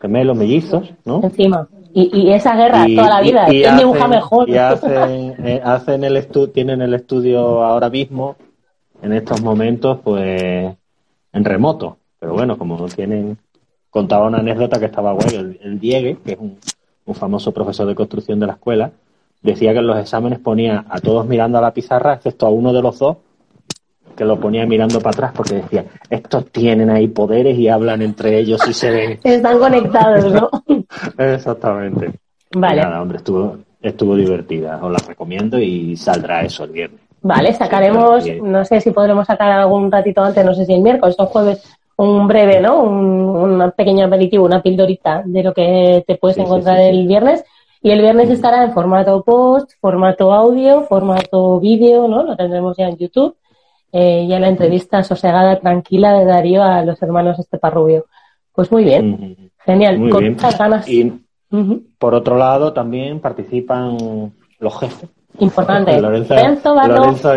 gemelos 0.00 0.36
mellizos, 0.36 0.92
¿no? 1.04 1.20
Encima. 1.22 1.68
Y, 1.94 2.10
y 2.16 2.32
esa 2.32 2.56
guerra 2.56 2.86
toda 2.86 3.08
la 3.08 3.20
vida. 3.20 3.46
¿Quién 3.46 3.76
dibuja 3.76 4.08
mejor? 4.08 4.48
Y 4.48 4.56
hacen, 4.56 5.34
eh, 5.46 5.60
hacen 5.62 6.04
el 6.04 6.26
tienen 6.52 6.80
el 6.80 6.94
estudio 6.94 7.62
ahora 7.62 7.90
mismo, 7.90 8.36
en 9.02 9.12
estos 9.12 9.42
momentos, 9.42 9.98
pues 10.02 10.74
en 11.32 11.44
remoto. 11.44 11.98
Pero 12.18 12.32
bueno, 12.34 12.56
como 12.56 12.86
tienen. 12.86 13.36
Contaba 13.90 14.26
una 14.26 14.38
anécdota 14.38 14.78
que 14.78 14.86
estaba 14.86 15.12
guay. 15.12 15.34
El, 15.34 15.58
el 15.62 15.78
Diegue, 15.78 16.16
que 16.24 16.32
es 16.32 16.38
un, 16.38 16.56
un 17.04 17.14
famoso 17.14 17.52
profesor 17.52 17.86
de 17.86 17.94
construcción 17.94 18.40
de 18.40 18.46
la 18.46 18.54
escuela, 18.54 18.90
decía 19.42 19.72
que 19.72 19.80
en 19.80 19.86
los 19.86 19.98
exámenes 19.98 20.38
ponía 20.38 20.84
a 20.88 21.00
todos 21.00 21.26
mirando 21.26 21.58
a 21.58 21.60
la 21.60 21.72
pizarra, 21.72 22.14
excepto 22.14 22.46
a 22.46 22.50
uno 22.50 22.72
de 22.72 22.82
los 22.82 22.98
dos, 22.98 23.16
que 24.16 24.24
lo 24.24 24.38
ponía 24.38 24.66
mirando 24.66 25.00
para 25.00 25.10
atrás 25.10 25.32
porque 25.34 25.56
decía, 25.56 25.84
estos 26.08 26.46
tienen 26.50 26.90
ahí 26.90 27.08
poderes 27.08 27.58
y 27.58 27.68
hablan 27.68 28.02
entre 28.02 28.38
ellos 28.38 28.60
y 28.68 28.72
se 28.72 28.90
ven. 28.90 29.20
Están 29.24 29.58
conectados, 29.58 30.32
¿no? 30.32 30.50
Exactamente. 31.18 32.12
Vale. 32.54 32.82
nada, 32.82 33.00
hombre, 33.00 33.16
estuvo, 33.16 33.56
estuvo 33.80 34.14
divertida. 34.14 34.78
Os 34.82 34.92
la 34.92 34.98
recomiendo 35.06 35.58
y 35.58 35.96
saldrá 35.96 36.42
eso 36.42 36.64
el 36.64 36.70
viernes. 36.70 37.00
Vale, 37.22 37.54
sacaremos, 37.54 38.26
no 38.42 38.64
sé 38.64 38.80
si 38.80 38.90
podremos 38.90 39.26
sacar 39.26 39.52
algún 39.52 39.90
ratito 39.90 40.22
antes, 40.22 40.44
no 40.44 40.54
sé 40.54 40.66
si 40.66 40.74
el 40.74 40.82
miércoles 40.82 41.14
o 41.18 41.26
jueves, 41.26 41.62
un 41.96 42.26
breve, 42.26 42.60
¿no? 42.60 42.82
Un, 42.82 43.72
pequeño 43.76 44.06
aperitivo, 44.06 44.44
una 44.44 44.60
pildorita 44.60 45.22
de 45.24 45.42
lo 45.42 45.54
que 45.54 46.04
te 46.06 46.16
puedes 46.16 46.36
encontrar 46.38 46.80
el 46.80 47.06
viernes 47.06 47.44
y 47.82 47.90
el 47.90 48.00
viernes 48.00 48.30
estará 48.30 48.64
en 48.64 48.72
formato 48.72 49.22
post, 49.24 49.72
formato 49.80 50.32
audio, 50.32 50.82
formato 50.84 51.58
vídeo, 51.58 52.06
¿no? 52.06 52.22
Lo 52.22 52.36
tendremos 52.36 52.76
ya 52.76 52.88
en 52.88 52.96
YouTube. 52.96 53.36
Eh, 53.90 54.26
ya 54.26 54.38
la 54.40 54.48
entrevista 54.48 55.02
sosegada, 55.02 55.58
tranquila 55.58 56.14
de 56.14 56.24
Darío 56.24 56.62
a 56.62 56.82
los 56.84 57.02
hermanos 57.02 57.38
Esteparrubio. 57.38 58.06
Pues 58.52 58.70
muy 58.70 58.84
bien, 58.84 59.50
genial, 59.64 60.08
con 60.10 60.30
muchas 60.30 60.58
ganas. 60.58 60.88
Y 60.88 61.12
por 61.98 62.14
otro 62.14 62.36
lado 62.36 62.72
también 62.72 63.20
participan 63.20 64.32
los 64.58 64.78
jefes. 64.78 65.10
Importante. 65.38 66.00
Lorenzo, 66.00 66.34
Lorenzo 66.34 66.74
Barno, 66.74 66.96
Lorenzo, 66.96 67.34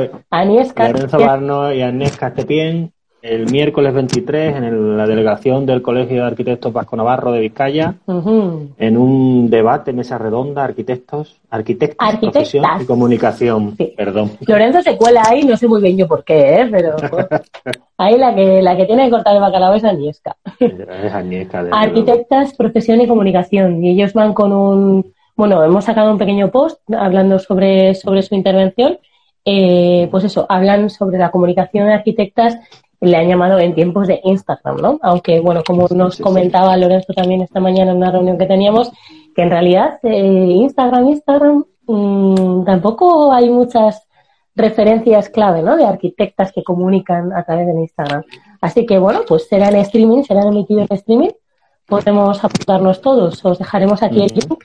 Lorenzo 0.78 1.20
Barno 1.20 1.74
y 1.74 1.82
Agnès 1.82 2.18
Castepien 2.18 2.94
el 3.26 3.50
miércoles 3.52 3.94
23 3.94 4.56
en 4.56 4.98
la 4.98 5.08
delegación 5.08 5.66
del 5.66 5.82
Colegio 5.82 6.22
de 6.22 6.28
Arquitectos 6.28 6.72
Vasco 6.72 6.96
Navarro 6.96 7.32
de 7.32 7.40
Vizcaya, 7.40 7.96
en 8.08 8.98
un 8.98 9.50
debate, 9.50 9.94
mesa 9.94 10.20
redonda, 10.20 10.64
arquitectos, 10.64 11.42
arquitectos, 11.50 12.16
profesión 12.20 12.66
y 12.80 12.86
comunicación. 12.86 13.76
Perdón. 13.98 14.32
Lorenzo 14.46 14.82
se 14.84 14.96
cuela 14.96 15.24
ahí, 15.28 15.44
no 15.44 15.58
sé 15.58 15.68
muy 15.68 15.82
bien 15.82 15.98
yo 15.98 16.08
por 16.08 16.24
qué, 16.24 16.62
¿eh? 16.62 16.68
pero 16.70 16.96
ahí 17.98 18.18
la 18.18 18.36
que, 18.36 18.62
la 18.62 18.78
que 18.78 18.86
tiene 18.86 19.06
que 19.06 19.12
cortar 19.12 19.36
el 19.36 19.42
bacalao 19.42 19.74
es 19.74 19.84
Agnieszka. 19.84 20.36
Es 20.60 21.14
Agnieszka. 21.14 21.66
Arquitectas, 21.72 22.54
profesión 22.54 23.02
y 23.02 23.08
comunicación. 23.08 23.84
Y 23.84 23.90
ellos 23.90 24.14
van 24.14 24.36
con 24.36 24.54
un, 24.54 25.14
bueno, 25.36 25.64
hemos 25.64 25.86
sacado 25.86 26.12
un 26.12 26.20
pequeño 26.20 26.52
post 26.52 26.80
hablando 26.94 27.40
sobre, 27.40 27.96
sobre 27.96 28.22
su 28.22 28.36
intervención. 28.36 29.00
Eh, 29.48 30.08
pues 30.10 30.24
eso, 30.24 30.46
hablan 30.50 30.90
sobre 30.90 31.20
la 31.20 31.30
comunicación 31.30 31.86
de 31.86 31.94
arquitectas 31.94 32.58
le 33.06 33.18
han 33.18 33.28
llamado 33.28 33.60
en 33.60 33.76
tiempos 33.76 34.08
de 34.08 34.20
Instagram, 34.24 34.78
¿no? 34.78 35.00
Aunque, 35.02 35.40
bueno, 35.40 35.64
como 35.66 35.88
nos 35.92 36.20
comentaba 36.20 36.76
Lorenzo 36.78 37.14
también 37.14 37.42
esta 37.42 37.60
mañana 37.60 37.92
en 37.92 37.98
una 37.98 38.12
reunión 38.12 38.38
que 38.38 38.46
teníamos, 38.46 38.92
que 39.36 39.42
en 39.42 39.50
realidad 39.50 40.00
eh, 40.04 40.48
Instagram, 40.50 41.08
Instagram, 41.10 41.66
mmm, 41.88 42.64
tampoco 42.66 43.32
hay 43.32 43.50
muchas 43.50 44.08
referencias 44.56 45.30
clave, 45.30 45.62
¿no? 45.62 45.76
De 45.76 45.86
arquitectas 45.86 46.52
que 46.52 46.64
comunican 46.64 47.34
a 47.34 47.44
través 47.44 47.68
de 47.68 47.74
Instagram. 47.74 48.24
Así 48.62 48.86
que, 48.86 48.98
bueno, 48.98 49.22
pues 49.28 49.48
será 49.48 49.68
en 49.70 49.76
streaming, 49.78 50.24
será 50.24 50.44
emitido 50.44 50.82
en 50.82 50.88
streaming. 50.90 51.32
Podemos 51.88 52.44
apuntarnos 52.44 53.02
todos. 53.02 53.44
Os 53.46 53.60
dejaremos 53.60 54.02
aquí 54.02 54.24
el 54.24 54.34
link 54.34 54.64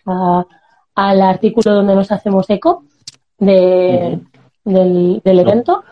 al 0.94 1.22
artículo 1.22 1.74
donde 1.74 1.94
nos 1.94 2.10
hacemos 2.12 2.48
eco 2.48 2.84
de, 3.38 4.20
del, 4.64 5.20
del 5.24 5.40
evento. 5.40 5.82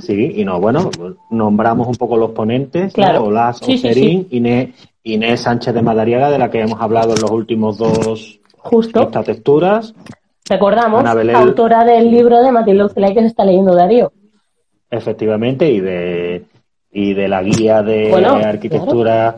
Sí, 0.00 0.32
y 0.36 0.44
no, 0.44 0.60
bueno, 0.60 0.90
nombramos 1.30 1.88
un 1.88 1.94
poco 1.94 2.16
los 2.16 2.30
ponentes, 2.32 2.92
claro. 2.92 3.24
Olaz 3.24 3.60
Inés, 3.66 5.40
Sánchez 5.40 5.72
de 5.72 5.82
Madariaga, 5.82 6.30
de 6.30 6.38
la 6.38 6.50
que 6.50 6.60
hemos 6.60 6.80
hablado 6.80 7.14
en 7.14 7.22
los 7.22 7.30
últimos 7.30 7.78
dos 7.78 8.38
Justo. 8.58 9.02
Estas 9.02 9.24
texturas. 9.24 9.94
Recordamos, 10.48 11.04
autora 11.34 11.84
del 11.84 12.10
libro 12.10 12.42
de 12.42 12.52
Matilde 12.52 12.84
Ucelay 12.84 13.14
que 13.14 13.20
se 13.20 13.26
está 13.26 13.44
leyendo 13.44 13.74
Darío. 13.74 14.12
Efectivamente, 14.90 15.70
y 15.70 15.80
de 15.80 16.44
y 16.90 17.14
de 17.14 17.28
la 17.28 17.42
guía 17.42 17.82
de 17.82 18.14
arquitectura. 18.44 19.36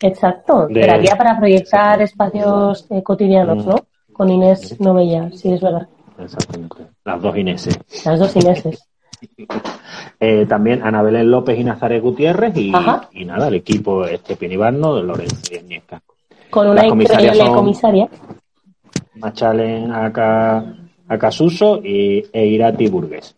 Exacto, 0.00 0.66
de... 0.68 0.86
la 0.86 0.98
guía 0.98 1.16
para 1.16 1.38
proyectar 1.38 2.00
espacios 2.02 2.86
eh, 2.90 3.02
cotidianos, 3.02 3.64
mm. 3.64 3.68
¿no? 3.68 3.76
Con 4.12 4.30
Inés 4.30 4.80
Novella, 4.80 5.30
sí, 5.32 5.52
es 5.52 5.60
verdad. 5.60 5.88
Exactamente. 6.18 6.76
Las 7.04 7.22
dos 7.22 7.36
Ineses. 7.36 7.78
Las 8.04 8.18
dos 8.18 8.36
Ineses. 8.36 8.88
Eh, 10.20 10.46
también 10.46 10.82
Ana 10.84 11.02
Belén 11.02 11.30
López 11.30 11.58
y 11.58 11.64
Nazaret 11.64 12.00
Gutiérrez 12.00 12.56
y, 12.56 12.70
nada, 12.70 13.48
el 13.48 13.54
equipo 13.54 14.04
este 14.04 14.36
Pinibano 14.36 14.94
de 14.94 15.02
Lorenzo 15.02 15.52
y 15.52 15.56
Agnieszka. 15.56 16.00
Con 16.50 16.68
una 16.68 16.86
increíble 16.86 17.44
comisaria. 17.48 18.08
Machalen 19.16 19.92
Acasuso 21.08 21.80
y 21.82 22.24
e 22.32 22.46
Irati 22.46 22.88
Burgues. 22.88 23.34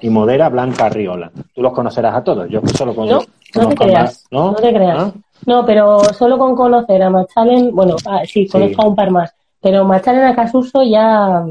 Y 0.00 0.10
modera 0.10 0.48
Blanca 0.48 0.88
Riola. 0.88 1.30
Tú 1.54 1.62
los 1.62 1.72
conocerás 1.72 2.14
a 2.16 2.24
todos. 2.24 2.48
Yo 2.48 2.60
solo 2.74 2.94
conozco. 2.94 3.30
No, 3.54 3.62
no 3.62 3.68
te 3.68 3.76
creas. 3.76 4.26
¿no? 4.30 4.54
te 4.54 4.72
creas. 4.72 5.12
¿No? 5.46 5.64
pero 5.64 6.00
solo 6.14 6.36
con 6.36 6.56
conocer 6.56 7.00
a 7.02 7.10
Machalen, 7.10 7.74
bueno, 7.74 7.94
ah, 8.06 8.22
sí, 8.26 8.48
conozco 8.48 8.82
a 8.82 8.88
un 8.88 8.96
par 8.96 9.10
más. 9.10 9.32
Pero 9.60 9.84
Machalen 9.84 10.24
Acasuso 10.24 10.82
ya 10.82 11.44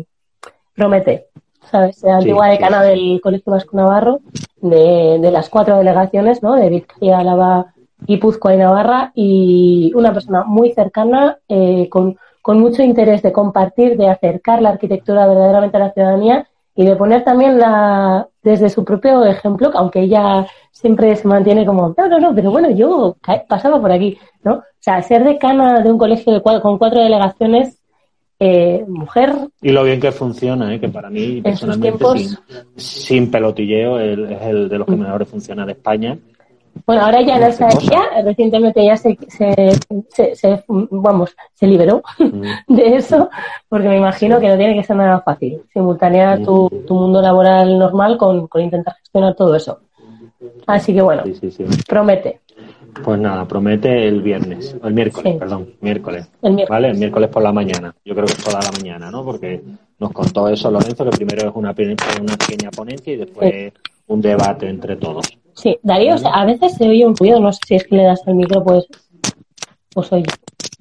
promete. 0.75 1.27
¿Sabes? 1.69 2.01
La 2.03 2.17
antigua 2.17 2.47
decana 2.47 2.83
del 2.83 3.19
Colegio 3.21 3.51
Vasco 3.51 3.75
Navarro, 3.77 4.19
de, 4.61 5.19
de, 5.19 5.31
las 5.31 5.49
cuatro 5.49 5.77
delegaciones, 5.77 6.41
¿no? 6.41 6.55
De 6.55 6.69
Vizcaya, 6.69 7.19
Álava, 7.19 7.73
Guipúzcoa 7.99 8.53
y 8.53 8.57
Navarra, 8.57 9.11
y 9.15 9.91
una 9.95 10.13
persona 10.13 10.43
muy 10.43 10.71
cercana, 10.73 11.37
eh, 11.47 11.87
con, 11.89 12.17
con 12.41 12.59
mucho 12.59 12.81
interés 12.83 13.21
de 13.21 13.31
compartir, 13.31 13.97
de 13.97 14.09
acercar 14.09 14.61
la 14.61 14.69
arquitectura 14.69 15.27
verdaderamente 15.27 15.77
a 15.77 15.81
la 15.81 15.93
ciudadanía 15.93 16.47
y 16.75 16.85
de 16.85 16.95
poner 16.95 17.23
también 17.23 17.59
la, 17.59 18.27
desde 18.43 18.69
su 18.69 18.85
propio 18.85 19.25
ejemplo, 19.25 19.71
aunque 19.73 20.01
ella 20.01 20.45
siempre 20.71 21.15
se 21.15 21.27
mantiene 21.27 21.65
como, 21.65 21.93
no, 21.97 22.07
no, 22.07 22.19
no, 22.19 22.35
pero 22.35 22.51
bueno, 22.51 22.69
yo 22.69 23.17
pasaba 23.49 23.81
por 23.81 23.91
aquí, 23.91 24.17
¿no? 24.43 24.53
O 24.53 24.63
sea, 24.79 25.01
ser 25.01 25.23
decana 25.23 25.81
de 25.81 25.91
un 25.91 25.97
colegio 25.97 26.31
de 26.31 26.41
con 26.41 26.77
cuatro 26.77 27.01
delegaciones 27.01 27.76
eh, 28.39 28.85
mujer. 28.87 29.33
Y 29.61 29.71
lo 29.71 29.83
bien 29.83 29.99
que 29.99 30.11
funciona, 30.11 30.73
¿eh? 30.73 30.79
que 30.79 30.89
para 30.89 31.09
mí, 31.09 31.41
personalmente, 31.41 32.05
sin, 32.75 33.31
pelotilleo, 33.31 33.99
es 33.99 34.41
el 34.41 34.69
de 34.69 34.77
los 34.77 34.87
que 34.87 34.95
mejor 34.95 35.25
funciona 35.25 35.65
de 35.65 35.71
España. 35.73 36.17
Bueno, 36.85 37.03
ahora 37.03 37.21
ya 37.21 37.39
no 37.39 37.47
está 37.47 37.69
ella, 37.69 38.03
recientemente 38.23 38.85
ya 38.85 38.95
se, 38.97 39.17
se, 39.27 40.63
vamos, 40.67 41.35
se 41.53 41.67
liberó 41.67 42.03
mm. 42.19 42.41
de 42.75 42.95
eso, 42.95 43.29
porque 43.67 43.87
me 43.87 43.97
imagino 43.97 44.39
que 44.39 44.47
no 44.47 44.57
tiene 44.57 44.75
que 44.75 44.83
ser 44.83 44.95
nada 44.95 45.21
fácil, 45.21 45.61
simultanear 45.73 46.43
tu, 46.43 46.65
mm. 46.65 46.85
tu 46.85 46.93
mundo 46.93 47.21
laboral 47.21 47.79
normal 47.79 48.17
con, 48.17 48.47
con 48.47 48.61
intentar 48.61 48.95
gestionar 48.97 49.35
todo 49.35 49.55
eso. 49.55 49.79
Así 50.67 50.93
que 50.93 51.01
bueno, 51.01 51.23
promete. 51.87 52.41
Pues 53.03 53.19
nada, 53.19 53.47
promete 53.47 54.07
el 54.07 54.21
viernes, 54.21 54.75
el 54.83 54.93
miércoles, 54.93 55.35
perdón, 55.37 55.73
miércoles, 55.81 56.29
¿Vale? 56.69 56.89
El 56.89 56.97
miércoles 56.97 57.29
por 57.29 57.43
la 57.43 57.51
mañana. 57.51 57.93
Yo 58.03 58.13
creo 58.13 58.25
que 58.25 58.33
es 58.33 58.43
toda 58.43 58.59
la 58.61 58.71
mañana, 58.71 59.11
¿no? 59.11 59.23
Porque 59.23 59.61
nos 59.99 60.11
contó 60.11 60.49
eso 60.49 60.69
Lorenzo, 60.69 61.05
que 61.05 61.17
primero 61.17 61.49
es 61.49 61.55
una, 61.55 61.73
una 62.21 62.37
pequeña 62.37 62.71
ponencia 62.71 63.13
y 63.13 63.17
después 63.17 63.73
un 64.07 64.21
debate 64.21 64.69
entre 64.69 64.95
todos. 64.95 65.25
Sí, 65.53 65.77
Darío, 65.81 66.15
a 66.31 66.45
veces 66.45 66.75
se 66.75 66.87
oye 66.87 67.05
un 67.05 67.15
ruido, 67.15 67.39
no 67.39 67.51
sé 67.51 67.59
si 67.67 67.75
es 67.75 67.83
que 67.83 67.95
le 67.95 68.03
das 68.03 68.21
el 68.27 68.35
micro, 68.35 68.63
pues, 68.63 68.85
pues 69.93 70.11
oye. 70.13 70.25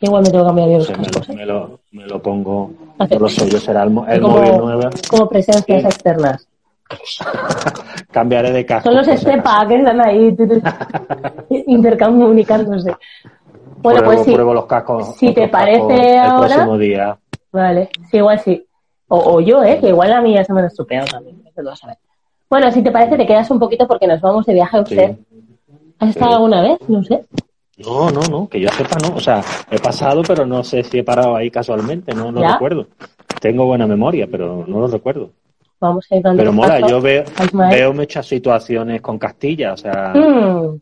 Igual 0.00 0.24
me 0.24 0.30
tengo 0.30 0.44
que 0.44 0.48
cambiar 0.48 0.68
de 0.68 0.78
los 0.78 0.90
cascos. 0.90 1.28
Me, 1.30 1.46
lo, 1.46 1.80
me, 1.90 2.06
lo, 2.06 2.20
pongo, 2.20 2.70
no 2.98 3.18
lo 3.18 3.28
sé, 3.30 3.48
yo 3.48 3.58
será 3.58 3.84
el, 3.84 3.96
el 4.08 4.20
como, 4.20 4.36
móvil 4.36 4.58
nuevo. 4.58 4.90
Como 5.08 5.28
presencias 5.28 5.84
externas. 5.84 6.46
Cambiaré 8.10 8.52
de 8.52 8.64
casa. 8.66 8.84
Son 8.84 8.96
los 8.96 9.08
Estepa 9.08 9.66
que 9.66 9.76
están 9.76 10.00
ahí 10.00 10.36
intercomunicándose. 11.66 12.94
Bueno, 13.78 14.00
pruebo, 14.00 14.04
pues 14.04 14.24
sí. 14.24 14.32
Pruebo 14.32 14.54
los 14.54 14.66
cascos. 14.66 15.16
Si 15.16 15.32
te 15.32 15.48
parece 15.48 16.18
ahora. 16.18 16.46
El 16.46 16.52
próximo 16.52 16.78
día. 16.78 17.18
Vale, 17.52 17.88
sí, 18.10 18.18
igual 18.18 18.38
sí. 18.40 18.66
O, 19.08 19.18
o, 19.18 19.40
yo, 19.40 19.62
¿eh? 19.62 19.78
Que 19.80 19.88
igual 19.88 20.10
la 20.10 20.20
mía 20.20 20.44
se 20.44 20.52
me 20.52 20.60
ha 20.60 20.66
estropeado 20.66 21.06
también. 21.06 21.42
Bueno, 22.48 22.70
si 22.70 22.82
te 22.82 22.90
parece, 22.90 23.16
te 23.16 23.26
quedas 23.26 23.50
un 23.50 23.58
poquito 23.58 23.86
porque 23.86 24.06
nos 24.06 24.20
vamos 24.20 24.46
de 24.46 24.54
viaje 24.54 24.76
a 24.76 24.80
usted. 24.80 25.16
¿Has 25.98 26.10
estado 26.10 26.34
alguna 26.34 26.62
vez? 26.62 26.78
No 26.88 27.02
sé. 27.02 27.24
No, 27.78 28.10
no, 28.10 28.20
no, 28.22 28.48
que 28.48 28.60
yo 28.60 28.68
sepa, 28.70 28.96
no. 28.98 29.16
O 29.16 29.20
sea, 29.20 29.42
he 29.70 29.78
pasado, 29.78 30.22
pero 30.26 30.46
no 30.46 30.62
sé 30.64 30.82
si 30.82 30.98
he 30.98 31.04
parado 31.04 31.36
ahí 31.36 31.50
casualmente, 31.50 32.14
no 32.14 32.30
lo 32.30 32.46
recuerdo. 32.46 32.86
Tengo 33.40 33.66
buena 33.66 33.86
memoria, 33.86 34.26
pero 34.30 34.64
no 34.66 34.80
lo 34.80 34.86
recuerdo 34.86 35.30
vamos 35.80 36.06
a 36.10 36.16
ir 36.16 36.22
dando 36.22 36.40
Pero 36.40 36.52
mola, 36.52 36.80
yo 36.80 37.00
veo, 37.00 37.24
veo 37.70 37.92
muchas 37.92 38.26
situaciones 38.26 39.00
con 39.00 39.18
Castilla, 39.18 39.72
o 39.72 39.76
sea, 39.76 40.12
mm. 40.14 40.80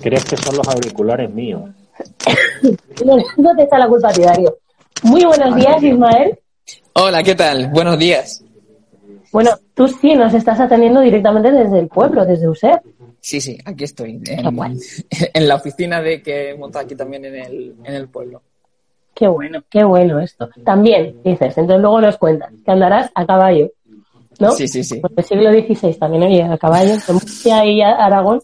¿crees 0.00 0.24
que 0.24 0.36
son 0.36 0.56
los 0.56 0.68
auriculares 0.68 1.30
míos? 1.30 1.62
no 3.38 3.56
te 3.56 3.62
está 3.62 3.78
la 3.78 3.88
culpa, 3.88 4.12
Darío. 4.12 4.56
Muy 5.02 5.24
buenos 5.24 5.54
días, 5.56 5.82
Ismael. 5.82 6.38
Hola, 6.94 7.22
¿qué 7.22 7.34
tal? 7.34 7.68
Buenos 7.68 7.98
días. 7.98 8.42
Bueno, 9.32 9.50
tú 9.74 9.88
sí 9.88 10.14
nos 10.14 10.32
estás 10.32 10.58
atendiendo 10.60 11.00
directamente 11.00 11.52
desde 11.52 11.78
el 11.78 11.88
pueblo, 11.88 12.24
desde 12.24 12.48
USEP. 12.48 12.80
Sí, 13.20 13.40
sí, 13.40 13.58
aquí 13.64 13.84
estoy, 13.84 14.22
en, 14.24 14.24
en, 15.34 15.48
la 15.48 15.56
oficina 15.56 16.00
de 16.00 16.22
que 16.22 16.50
he 16.50 16.56
montado 16.56 16.84
aquí 16.84 16.94
también 16.94 17.24
en 17.24 17.34
el, 17.34 17.74
en 17.84 17.94
el 17.94 18.08
pueblo. 18.08 18.42
Qué 19.14 19.26
bueno, 19.28 19.62
qué 19.70 19.82
bueno 19.82 20.20
esto. 20.20 20.48
También, 20.64 21.22
dices, 21.24 21.56
entonces 21.56 21.80
luego 21.80 22.00
nos 22.00 22.18
cuentas 22.18 22.52
que 22.64 22.70
andarás 22.70 23.10
a 23.14 23.26
caballo. 23.26 23.70
¿No? 24.40 24.50
Sí, 24.52 24.68
sí, 24.68 24.84
sí. 24.84 25.00
Porque 25.00 25.20
el 25.20 25.24
siglo 25.24 25.50
XVI 25.50 25.94
también 25.94 26.24
había 26.24 26.52
a 26.52 26.58
caballo, 26.58 26.92
en 26.92 27.14
Murcia 27.14 27.64
y 27.64 27.80
Aragón. 27.82 28.40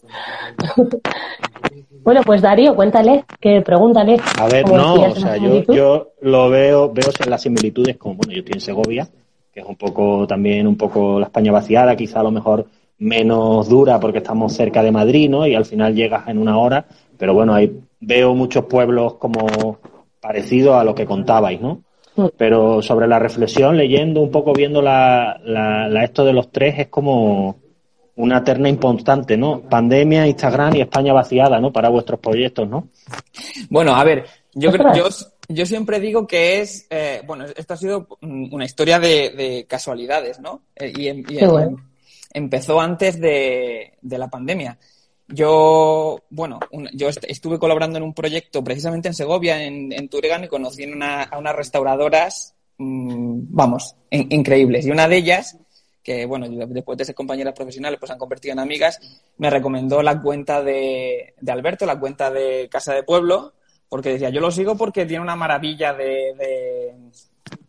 bueno, 2.03 2.21
pues 2.25 2.41
Darío, 2.41 2.75
cuéntale, 2.75 3.25
que 3.39 3.61
pregúntale. 3.61 4.17
A 4.39 4.47
ver, 4.47 4.67
no, 4.67 4.93
o 4.95 5.15
sea, 5.15 5.37
yo, 5.37 5.63
yo 5.63 6.11
lo 6.21 6.49
veo, 6.49 6.91
veo 6.91 7.09
las 7.27 7.41
similitudes 7.41 7.97
como, 7.97 8.15
bueno, 8.15 8.33
yo 8.33 8.39
estoy 8.39 8.53
en 8.53 8.61
Segovia, 8.61 9.07
que 9.51 9.59
es 9.59 9.65
un 9.65 9.75
poco 9.75 10.25
también 10.27 10.67
un 10.67 10.77
poco 10.77 11.19
la 11.19 11.27
España 11.27 11.51
vaciada, 11.51 11.95
quizá 11.95 12.19
a 12.19 12.23
lo 12.23 12.31
mejor 12.31 12.65
menos 12.97 13.67
dura 13.67 13.99
porque 13.99 14.19
estamos 14.19 14.53
cerca 14.53 14.81
de 14.81 14.91
Madrid, 14.91 15.29
¿no? 15.29 15.45
Y 15.45 15.55
al 15.55 15.65
final 15.65 15.93
llegas 15.93 16.27
en 16.27 16.37
una 16.37 16.57
hora, 16.57 16.85
pero 17.17 17.33
bueno, 17.33 17.53
ahí 17.53 17.79
veo 17.99 18.33
muchos 18.33 18.65
pueblos 18.65 19.15
como 19.15 19.77
parecidos 20.19 20.75
a 20.75 20.83
lo 20.83 20.95
que 20.95 21.05
contabais, 21.05 21.59
¿no? 21.61 21.83
Pero 22.37 22.81
sobre 22.81 23.07
la 23.07 23.19
reflexión, 23.19 23.77
leyendo 23.77 24.21
un 24.21 24.31
poco, 24.31 24.53
viendo 24.53 24.81
la, 24.81 25.39
la, 25.43 26.03
esto 26.03 26.23
de 26.23 26.33
los 26.33 26.51
tres, 26.51 26.75
es 26.77 26.87
como 26.87 27.57
una 28.15 28.43
terna 28.43 28.69
importante, 28.69 29.35
¿no? 29.35 29.61
Pandemia, 29.61 30.27
Instagram 30.27 30.75
y 30.75 30.81
España 30.81 31.13
vaciada, 31.13 31.59
¿no? 31.59 31.71
Para 31.71 31.89
vuestros 31.89 32.19
proyectos, 32.19 32.69
¿no? 32.69 32.89
Bueno, 33.69 33.95
a 33.95 34.03
ver, 34.03 34.25
yo 34.53 34.71
yo, 34.95 35.09
yo 35.49 35.65
siempre 35.65 35.99
digo 35.99 36.27
que 36.27 36.61
es, 36.61 36.85
eh, 36.89 37.21
bueno, 37.25 37.45
esto 37.55 37.73
ha 37.73 37.77
sido 37.77 38.07
una 38.21 38.65
historia 38.65 38.99
de, 38.99 39.65
casualidades, 39.67 40.39
¿no? 40.39 40.61
Eh, 40.75 40.93
y, 40.95 41.07
em, 41.07 41.23
em, 41.29 41.75
empezó 42.33 42.79
antes 42.79 43.19
de, 43.19 43.93
de, 44.01 44.17
la 44.17 44.29
pandemia. 44.29 44.77
Yo, 45.27 46.19
bueno, 46.29 46.59
yo 46.93 47.09
estuve 47.09 47.59
colaborando 47.59 47.97
en 47.97 48.03
un 48.03 48.13
proyecto 48.13 48.63
precisamente 48.63 49.07
en 49.07 49.13
Segovia, 49.13 49.63
en, 49.63 49.91
en 49.91 50.09
y 50.43 50.47
conocí 50.47 50.83
a 50.83 51.37
unas 51.37 51.55
restauradoras, 51.55 52.55
mm, 52.77 53.39
vamos, 53.49 53.95
increíbles. 54.09 54.85
Y 54.85 54.91
una 54.91 55.07
de 55.07 55.17
ellas, 55.17 55.57
que 56.03 56.25
bueno, 56.25 56.47
después 56.67 56.97
de 56.97 57.05
ser 57.05 57.15
compañeras 57.15 57.53
profesionales, 57.53 57.99
pues 57.99 58.11
han 58.11 58.19
convertido 58.19 58.53
en 58.53 58.59
amigas, 58.59 58.99
me 59.37 59.49
recomendó 59.49 60.03
la 60.03 60.21
cuenta 60.21 60.61
de, 60.61 61.33
de 61.39 61.51
Alberto, 61.51 61.85
la 61.85 61.99
cuenta 61.99 62.29
de 62.29 62.67
Casa 62.69 62.93
de 62.93 63.03
Pueblo, 63.03 63.53
porque 63.93 64.09
decía, 64.09 64.29
yo 64.29 64.41
lo 64.41 64.49
sigo 64.49 64.75
porque 64.75 65.05
tiene 65.05 65.21
una 65.21 65.35
maravilla 65.35 65.93
de, 65.93 66.33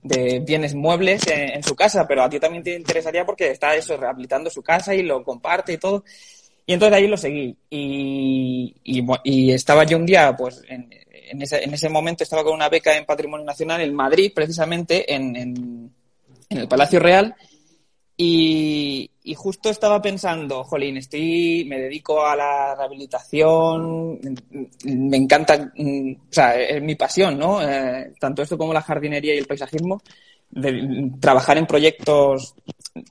de, 0.02 0.40
bienes 0.40 0.74
muebles 0.74 1.26
en, 1.26 1.62
su 1.62 1.76
casa, 1.76 2.08
pero 2.08 2.22
a 2.22 2.30
ti 2.30 2.40
también 2.40 2.62
te 2.62 2.74
interesaría 2.74 3.26
porque 3.26 3.50
está 3.50 3.74
eso, 3.74 3.94
rehabilitando 3.98 4.48
su 4.48 4.62
casa 4.62 4.94
y 4.94 5.02
lo 5.02 5.22
comparte 5.22 5.74
y 5.74 5.76
todo. 5.76 6.02
Y 6.66 6.72
entonces 6.72 6.96
ahí 6.96 7.06
lo 7.06 7.16
seguí. 7.16 7.56
Y, 7.68 8.74
y, 8.82 9.52
estaba 9.52 9.84
yo 9.84 9.98
un 9.98 10.06
día, 10.06 10.34
pues, 10.36 10.62
en, 10.68 10.88
en, 11.10 11.42
ese, 11.42 11.62
en 11.62 11.74
ese 11.74 11.88
momento 11.88 12.24
estaba 12.24 12.42
con 12.42 12.54
una 12.54 12.68
beca 12.68 12.96
en 12.96 13.04
Patrimonio 13.04 13.44
Nacional 13.44 13.80
en 13.82 13.94
Madrid, 13.94 14.32
precisamente, 14.34 15.12
en, 15.14 15.36
en, 15.36 15.94
el 16.48 16.68
Palacio 16.68 17.00
Real, 17.00 17.34
y, 18.16 19.10
justo 19.36 19.70
estaba 19.70 20.00
pensando, 20.00 20.62
jolín, 20.64 20.96
estoy, 20.96 21.64
me 21.66 21.80
dedico 21.80 22.24
a 22.24 22.36
la 22.36 22.74
rehabilitación, 22.76 24.20
me 24.84 25.16
encanta, 25.16 25.72
mm, 25.76 26.12
o 26.12 26.32
sea, 26.32 26.54
es 26.60 26.80
mi 26.82 26.94
pasión, 26.94 27.38
¿no? 27.38 27.60
Eh, 27.60 28.12
tanto 28.20 28.42
esto 28.42 28.56
como 28.56 28.72
la 28.72 28.82
jardinería 28.82 29.34
y 29.34 29.38
el 29.38 29.46
paisajismo, 29.46 30.00
de 30.50 31.10
trabajar 31.20 31.58
en 31.58 31.66
proyectos 31.66 32.54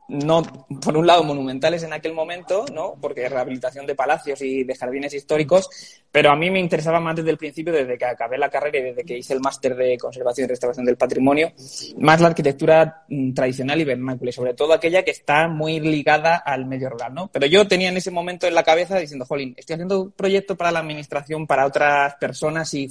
no, 0.07 0.43
por 0.81 0.95
un 0.95 1.05
lado, 1.05 1.23
monumentales 1.25 1.83
en 1.83 1.91
aquel 1.91 2.13
momento, 2.13 2.63
¿no? 2.73 2.95
Porque 3.01 3.27
rehabilitación 3.27 3.85
de 3.85 3.95
palacios 3.95 4.41
y 4.41 4.63
de 4.63 4.75
jardines 4.75 5.13
históricos, 5.13 5.69
pero 6.09 6.31
a 6.31 6.37
mí 6.37 6.49
me 6.49 6.59
interesaba 6.59 7.01
más 7.01 7.17
desde 7.17 7.31
el 7.31 7.37
principio, 7.37 7.73
desde 7.73 7.97
que 7.97 8.05
acabé 8.05 8.37
la 8.37 8.49
carrera 8.49 8.77
y 8.77 8.83
desde 8.83 9.03
que 9.03 9.17
hice 9.17 9.33
el 9.33 9.41
máster 9.41 9.75
de 9.75 9.97
conservación 9.97 10.45
y 10.45 10.49
restauración 10.49 10.85
del 10.85 10.95
patrimonio, 10.95 11.51
más 11.97 12.21
la 12.21 12.27
arquitectura 12.27 13.03
mm, 13.09 13.33
tradicional 13.33 13.81
y 13.81 13.83
vernácula, 13.83 14.29
y 14.29 14.33
sobre 14.33 14.53
todo 14.53 14.71
aquella 14.71 15.03
que 15.03 15.11
está 15.11 15.49
muy 15.49 15.81
ligada 15.81 16.37
al 16.37 16.65
medio 16.65 16.89
rural, 16.89 17.13
¿no? 17.13 17.27
Pero 17.27 17.45
yo 17.47 17.67
tenía 17.67 17.89
en 17.89 17.97
ese 17.97 18.11
momento 18.11 18.47
en 18.47 18.55
la 18.55 18.63
cabeza 18.63 18.97
diciendo, 18.97 19.25
jolín, 19.25 19.53
estoy 19.57 19.73
haciendo 19.73 20.01
un 20.01 20.11
proyecto 20.11 20.55
para 20.55 20.71
la 20.71 20.79
administración, 20.79 21.45
para 21.45 21.65
otras 21.65 22.15
personas 22.15 22.73
y 22.73 22.89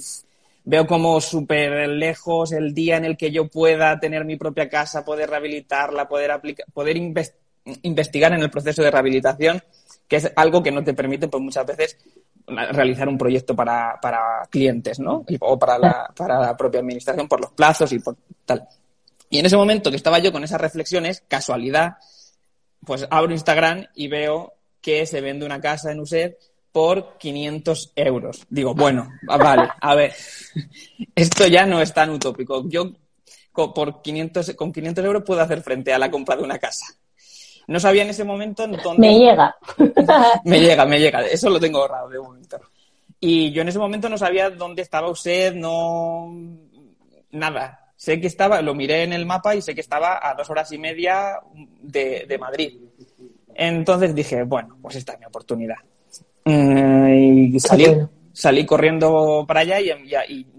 veo 0.65 0.87
como 0.87 1.19
súper 1.19 1.89
lejos 1.89 2.51
el 2.51 2.73
día 2.73 2.97
en 2.97 3.05
el 3.05 3.17
que 3.17 3.31
yo 3.31 3.47
pueda 3.47 3.99
tener 3.99 4.25
mi 4.25 4.37
propia 4.37 4.69
casa, 4.69 5.03
poder 5.03 5.29
rehabilitarla, 5.29 6.07
poder, 6.07 6.31
aplicar, 6.31 6.65
poder 6.73 6.97
investigar 6.97 8.33
en 8.33 8.41
el 8.41 8.49
proceso 8.49 8.81
de 8.81 8.91
rehabilitación, 8.91 9.61
que 10.07 10.17
es 10.17 10.31
algo 10.35 10.63
que 10.63 10.71
no 10.71 10.83
te 10.83 10.93
permite, 10.93 11.27
pues 11.27 11.43
muchas 11.43 11.65
veces, 11.65 11.97
realizar 12.47 13.07
un 13.07 13.17
proyecto 13.17 13.55
para, 13.55 13.99
para 14.01 14.47
clientes, 14.49 14.99
¿no? 14.99 15.25
o 15.39 15.59
para 15.59 15.77
la, 15.77 16.11
para 16.15 16.39
la 16.39 16.57
propia 16.57 16.81
administración 16.81 17.27
por 17.27 17.41
los 17.41 17.51
plazos 17.51 17.91
y 17.93 17.99
por 17.99 18.17
tal. 18.45 18.67
Y 19.29 19.39
en 19.39 19.45
ese 19.45 19.57
momento 19.57 19.89
que 19.89 19.95
estaba 19.95 20.19
yo 20.19 20.31
con 20.31 20.43
esas 20.43 20.61
reflexiones, 20.61 21.23
casualidad, 21.27 21.97
pues 22.85 23.07
abro 23.09 23.31
Instagram 23.31 23.85
y 23.95 24.07
veo 24.07 24.53
que 24.81 25.05
se 25.05 25.21
vende 25.21 25.45
una 25.45 25.61
casa 25.61 25.91
en 25.91 26.01
USED 26.01 26.33
por 26.73 27.17
500 27.19 27.93
euros. 27.95 28.45
Digo, 28.49 28.73
bueno, 28.73 29.07
vale, 29.21 29.69
a 29.79 29.95
ver, 29.95 30.13
esto 31.15 31.47
ya 31.47 31.65
no 31.65 31.79
es 31.79 31.93
tan 31.93 32.09
utópico. 32.09 32.67
Yo 32.67 32.91
por 33.53 34.01
500, 34.01 34.55
con 34.55 34.73
500 34.73 35.05
euros 35.05 35.23
puedo 35.23 35.39
hacer 35.39 35.61
frente 35.61 35.93
a 35.93 35.99
la 35.99 36.09
compra 36.09 36.35
de 36.35 36.43
una 36.43 36.57
casa. 36.57 36.87
No 37.67 37.79
sabía 37.79 38.01
en 38.01 38.09
ese 38.09 38.23
momento 38.23 38.67
dónde... 38.67 39.07
Me 39.07 39.19
llega. 39.19 39.55
me 40.45 40.59
llega, 40.59 40.85
me 40.85 40.99
llega. 40.99 41.21
Eso 41.21 41.49
lo 41.49 41.59
tengo 41.59 41.79
ahorrado 41.79 42.09
de 42.09 42.19
momento. 42.19 42.59
Y 43.19 43.51
yo 43.51 43.61
en 43.61 43.69
ese 43.69 43.79
momento 43.79 44.09
no 44.09 44.17
sabía 44.17 44.49
dónde 44.49 44.81
estaba 44.81 45.09
usted, 45.09 45.53
no... 45.53 46.35
Nada. 47.31 47.91
Sé 47.95 48.19
que 48.19 48.27
estaba, 48.27 48.61
lo 48.63 48.73
miré 48.73 49.03
en 49.03 49.13
el 49.13 49.27
mapa 49.27 49.55
y 49.55 49.61
sé 49.61 49.75
que 49.75 49.81
estaba 49.81 50.27
a 50.27 50.33
dos 50.33 50.49
horas 50.49 50.71
y 50.71 50.79
media 50.79 51.39
de, 51.53 52.25
de 52.27 52.37
Madrid. 52.39 52.81
Entonces 53.53 54.13
dije, 54.13 54.43
bueno, 54.43 54.75
pues 54.81 54.95
esta 54.95 55.13
es 55.13 55.19
mi 55.19 55.25
oportunidad. 55.25 55.77
Eh, 56.45 57.49
y 57.53 57.59
salí, 57.59 57.85
salí 58.33 58.65
corriendo 58.65 59.45
para 59.47 59.61
allá 59.61 59.79
y, 59.79 59.89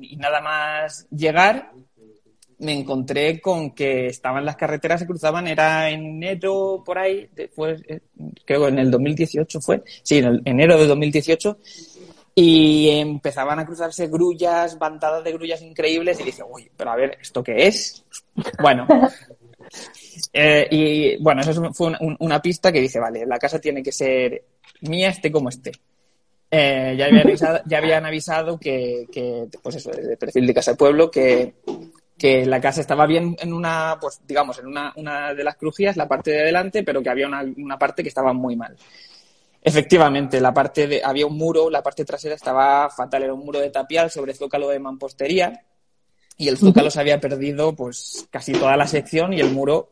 y, 0.00 0.16
nada 0.16 0.40
más 0.40 1.06
llegar 1.10 1.72
me 2.58 2.72
encontré 2.72 3.40
con 3.40 3.72
que 3.72 4.06
estaban 4.06 4.44
las 4.44 4.56
carreteras 4.56 5.00
se 5.00 5.06
cruzaban, 5.06 5.46
era 5.46 5.90
enero 5.90 6.82
por 6.84 6.98
ahí, 6.98 7.28
después, 7.34 7.82
eh, 7.88 8.00
creo 8.44 8.68
en 8.68 8.78
el 8.78 8.90
2018 8.90 9.60
fue, 9.60 9.82
sí, 10.02 10.18
en 10.18 10.24
el, 10.26 10.42
enero 10.44 10.78
de 10.78 10.86
2018, 10.86 11.58
y 12.36 12.90
empezaban 12.90 13.58
a 13.58 13.66
cruzarse 13.66 14.06
grullas, 14.06 14.78
bandadas 14.78 15.24
de 15.24 15.32
grullas 15.32 15.62
increíbles, 15.62 16.18
y 16.20 16.24
dije, 16.24 16.42
uy, 16.48 16.70
pero 16.76 16.90
a 16.90 16.96
ver, 16.96 17.18
¿esto 17.20 17.42
qué 17.42 17.66
es? 17.66 18.04
Bueno, 18.60 18.86
eh, 20.32 20.66
y 20.70 21.22
bueno, 21.22 21.42
eso 21.42 21.72
fue 21.72 21.92
una 22.20 22.40
pista 22.40 22.72
que 22.72 22.80
dije, 22.80 22.98
vale, 22.98 23.26
la 23.26 23.38
casa 23.38 23.58
tiene 23.58 23.82
que 23.82 23.92
ser 23.92 24.42
mía 24.82 25.10
esté 25.10 25.30
como 25.30 25.48
esté. 25.48 25.72
Eh, 26.50 26.94
ya, 26.96 27.06
habían 27.06 27.26
avisado, 27.26 27.60
ya 27.66 27.78
habían 27.78 28.06
avisado 28.06 28.58
que, 28.58 29.06
que, 29.10 29.48
pues 29.62 29.76
eso, 29.76 29.90
de 29.90 30.16
perfil 30.16 30.46
de 30.46 30.54
Casa 30.54 30.72
de 30.72 30.76
Pueblo, 30.76 31.10
que, 31.10 31.54
que 32.16 32.46
la 32.46 32.60
casa 32.60 32.80
estaba 32.80 33.06
bien 33.06 33.36
en 33.40 33.52
una, 33.52 33.98
pues 34.00 34.20
digamos, 34.26 34.58
en 34.60 34.66
una, 34.66 34.92
una 34.96 35.34
de 35.34 35.42
las 35.42 35.56
crujías, 35.56 35.96
la 35.96 36.06
parte 36.06 36.30
de 36.30 36.42
adelante, 36.42 36.84
pero 36.84 37.02
que 37.02 37.10
había 37.10 37.26
una, 37.26 37.42
una 37.56 37.78
parte 37.78 38.02
que 38.02 38.08
estaba 38.08 38.32
muy 38.32 38.54
mal. 38.54 38.76
Efectivamente, 39.66 40.40
la 40.40 40.52
parte 40.52 40.86
de, 40.86 41.02
había 41.02 41.26
un 41.26 41.36
muro, 41.36 41.70
la 41.70 41.82
parte 41.82 42.04
trasera 42.04 42.34
estaba 42.34 42.90
fatal, 42.90 43.22
era 43.22 43.34
un 43.34 43.44
muro 43.44 43.58
de 43.58 43.70
tapial 43.70 44.10
sobre 44.10 44.34
zócalo 44.34 44.68
de 44.68 44.78
mampostería 44.78 45.64
y 46.36 46.48
el 46.48 46.58
zócalo 46.58 46.90
se 46.90 47.00
había 47.00 47.18
perdido 47.18 47.74
pues 47.74 48.28
casi 48.30 48.52
toda 48.52 48.76
la 48.76 48.86
sección 48.86 49.32
y 49.32 49.40
el 49.40 49.50
muro 49.50 49.88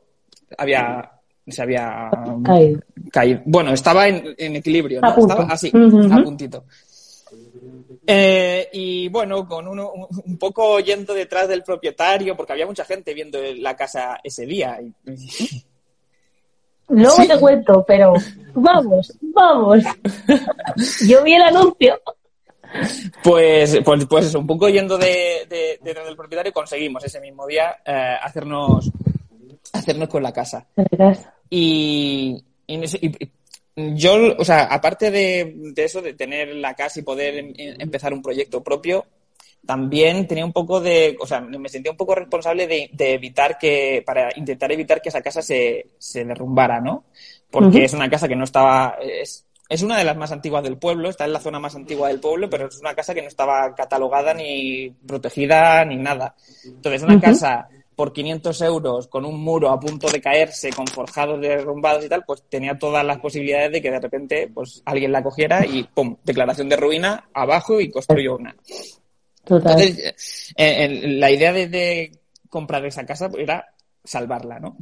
había 0.59 1.12
se 1.47 1.63
había 1.63 2.11
caído. 3.13 3.41
Bueno, 3.45 3.73
estaba 3.73 4.09
en, 4.09 4.57
equilibrio, 4.57 5.01
¿no? 5.01 5.17
Estaba 5.17 5.45
así, 5.45 5.69
a 5.69 6.23
puntito. 6.23 6.65
Eh, 8.07 8.69
y 8.73 9.09
bueno, 9.09 9.47
con 9.47 9.69
uno, 9.69 9.93
un 10.25 10.39
poco 10.39 10.81
yendo 10.81 11.15
detrás 11.15 11.49
del 11.49 11.63
propietario, 11.63 12.37
porque 12.37 12.53
había 12.53 12.67
mucha 12.67 12.85
gente 12.85 13.15
viendo 13.15 13.39
la 13.59 13.77
casa 13.77 14.19
ese 14.23 14.47
día. 14.47 14.79
Luego 16.89 17.27
te 17.27 17.39
cuento, 17.39 17.85
pero 17.87 18.15
vamos, 18.55 19.13
vamos. 19.21 19.85
Yo 21.07 21.23
vi 21.23 21.35
el 21.35 21.43
anuncio. 21.43 22.01
Pues, 23.23 23.79
pues, 23.85 24.07
pues 24.07 24.35
un 24.35 24.47
poco 24.47 24.69
yendo 24.69 24.97
de, 24.97 25.79
detrás 25.83 26.07
del 26.07 26.17
propietario 26.17 26.53
conseguimos 26.53 27.05
ese 27.05 27.21
mismo 27.21 27.47
día 27.47 27.77
eh, 27.85 28.17
hacernos 28.23 28.91
hacernos 29.73 30.09
con 30.09 30.23
la 30.23 30.33
casa. 30.33 30.67
Y, 31.51 32.45
yo, 33.77 34.37
o 34.39 34.45
sea, 34.45 34.65
aparte 34.65 35.11
de, 35.11 35.73
eso, 35.77 36.03
de 36.03 36.15
tener 36.15 36.55
la 36.55 36.75
casa 36.75 37.01
y 37.01 37.03
poder 37.03 37.37
em, 37.37 37.53
em, 37.57 37.77
empezar 37.79 38.13
un 38.13 38.23
proyecto 38.23 38.63
propio, 38.63 39.07
también 39.65 40.27
tenía 40.27 40.45
un 40.45 40.53
poco 40.53 40.81
de, 40.81 41.17
o 41.21 41.27
sea, 41.27 41.41
me 41.41 41.69
sentía 41.69 41.93
un 41.93 41.97
poco 41.97 42.15
responsable 42.15 42.67
de, 42.67 42.91
evitar 43.15 43.59
que, 43.59 44.03
para 44.05 44.31
intentar 44.37 44.73
evitar 44.73 45.01
que 45.01 45.09
esa 45.09 45.23
casa 45.23 45.41
se, 45.41 45.87
se 45.99 46.25
derrumbara, 46.25 46.81
¿no? 46.81 47.05
Porque 47.51 47.85
es 47.85 47.93
una 47.93 48.11
casa 48.11 48.29
que 48.29 48.37
no 48.37 48.45
estaba, 48.45 48.97
es, 49.01 49.47
es 49.69 49.83
una 49.83 49.97
de 49.97 50.05
las 50.05 50.17
más 50.17 50.33
antiguas 50.33 50.63
del 50.63 50.79
pueblo, 50.79 51.09
está 51.09 51.25
en 51.25 51.33
la 51.33 51.41
zona 51.41 51.59
más 51.59 51.75
antigua 51.75 52.09
del 52.09 52.21
pueblo, 52.21 52.51
pero 52.51 52.67
es 52.67 52.79
una 52.79 52.95
casa 52.95 53.15
que 53.15 53.23
no 53.23 53.29
estaba 53.29 53.75
catalogada 53.75 54.35
ni 54.35 54.91
protegida 55.07 55.85
ni 55.85 55.97
nada. 55.97 56.35
Entonces, 56.65 57.03
una 57.03 57.21
casa 57.21 57.69
por 57.95 58.13
500 58.13 58.61
euros 58.63 59.09
con 59.09 59.25
un 59.25 59.43
muro 59.43 59.71
a 59.71 59.79
punto 59.79 60.09
de 60.09 60.21
caerse, 60.21 60.71
con 60.71 60.87
forjados 60.87 61.41
derrumbados 61.41 62.05
y 62.05 62.09
tal, 62.09 62.25
pues 62.25 62.43
tenía 62.49 62.79
todas 62.79 63.05
las 63.05 63.19
posibilidades 63.19 63.73
de 63.73 63.83
que 63.83 63.91
de 63.91 64.01
repente 64.01 64.51
pues 64.53 64.83
alguien 64.85 65.13
la 65.13 65.23
cogiera 65.23 65.67
y 65.67 65.85
¡pum! 65.85 66.17
Declaración 66.25 66.69
de 66.69 66.77
ruina 66.77 67.29
abajo 67.35 67.81
y 67.81 67.91
construyó 67.91 68.37
una. 68.37 68.55
Total. 69.45 69.73
Entonces, 69.73 70.53
eh, 70.57 70.85
eh, 70.85 71.09
la 71.09 71.31
idea 71.31 71.53
de, 71.53 72.13
comprar 72.49 72.85
esa 72.85 73.07
casa 73.07 73.31
era 73.39 73.67
salvarla, 74.05 74.61
¿no? 74.61 74.77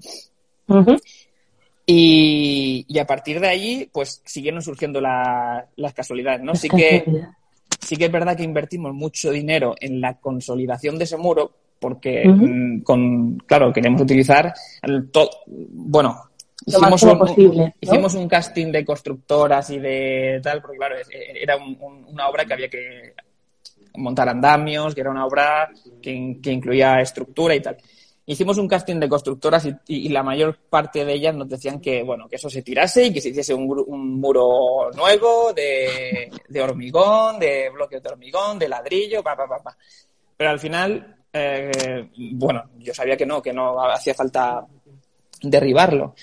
y, 1.86 2.98
a 2.98 3.06
partir 3.06 3.40
de 3.40 3.48
allí, 3.48 3.90
pues 3.92 4.22
siguieron 4.24 4.62
surgiendo 4.62 5.00
las 5.00 5.94
casualidades, 5.94 6.42
¿no? 6.42 6.54
Sí 6.54 6.68
que, 6.68 7.04
sí 7.80 7.96
que 7.96 8.06
es 8.06 8.12
verdad 8.12 8.36
que 8.36 8.42
invertimos 8.42 8.92
mucho 8.92 9.30
dinero 9.30 9.74
en 9.80 10.00
la 10.00 10.18
consolidación 10.18 10.98
de 10.98 11.04
ese 11.04 11.16
muro, 11.16 11.52
porque 11.80 12.24
mm, 12.28 12.82
con, 12.82 13.38
claro, 13.46 13.72
queremos 13.72 14.02
utilizar 14.02 14.52
el 14.82 15.10
todo, 15.10 15.30
bueno, 15.46 16.22
hicimos 16.66 17.02
un, 17.14 17.18
hicimos 17.80 18.14
un 18.14 18.28
casting 18.28 18.70
de 18.70 18.84
constructoras 18.84 19.70
y 19.70 19.78
de 19.78 20.40
tal, 20.42 20.60
porque 20.60 20.76
claro, 20.76 20.94
era 21.34 21.56
una 21.56 22.28
obra 22.28 22.44
que 22.44 22.52
había 22.52 22.68
que 22.68 23.14
montar 23.96 24.28
andamios, 24.28 24.94
que 24.94 25.00
era 25.00 25.10
una 25.10 25.26
obra 25.26 25.70
que, 26.02 26.10
incluía 26.52 27.00
estructura 27.00 27.54
y 27.54 27.60
tal. 27.60 27.76
hicimos 28.26 28.58
un 28.58 28.68
casting 28.68 29.00
de 29.00 29.08
constructoras 29.08 29.64
y, 29.66 29.70
y- 29.88 30.06
y 30.06 30.08
la 30.10 30.22
mayor 30.22 30.56
parte 30.68 31.04
de 31.04 31.14
ellas 31.14 31.34
nos 31.34 31.48
decían 31.48 31.80
que, 31.80 32.02
bueno, 32.04 32.28
que 32.28 32.36
eso 32.36 32.48
se 32.48 32.62
tirase 32.62 33.06
y 33.06 33.12
que 33.12 33.20
se 33.20 33.30
hiciese 33.30 33.52
un, 33.54 33.62
un 33.88 34.20
muro 34.20 34.90
nuevo 34.94 35.52
de, 35.54 36.30
de 36.48 36.62
hormigón, 36.62 37.40
de 37.40 37.70
bloques 37.70 38.00
de 38.02 38.08
hormigón, 38.08 38.58
de 38.58 38.68
ladrillo, 38.68 39.22
pa, 39.22 39.34
pa, 39.34 39.48
pa, 39.48 39.58
pa. 39.62 39.76
Pero 40.36 40.50
al 40.50 40.60
final, 40.60 41.16
eh, 41.32 42.08
bueno, 42.32 42.64
yo 42.78 42.94
sabía 42.94 43.16
que 43.16 43.26
no, 43.26 43.40
que 43.40 43.52
no 43.52 43.80
hacía 43.90 44.14
falta 44.14 44.66
derribarlo. 45.42 46.14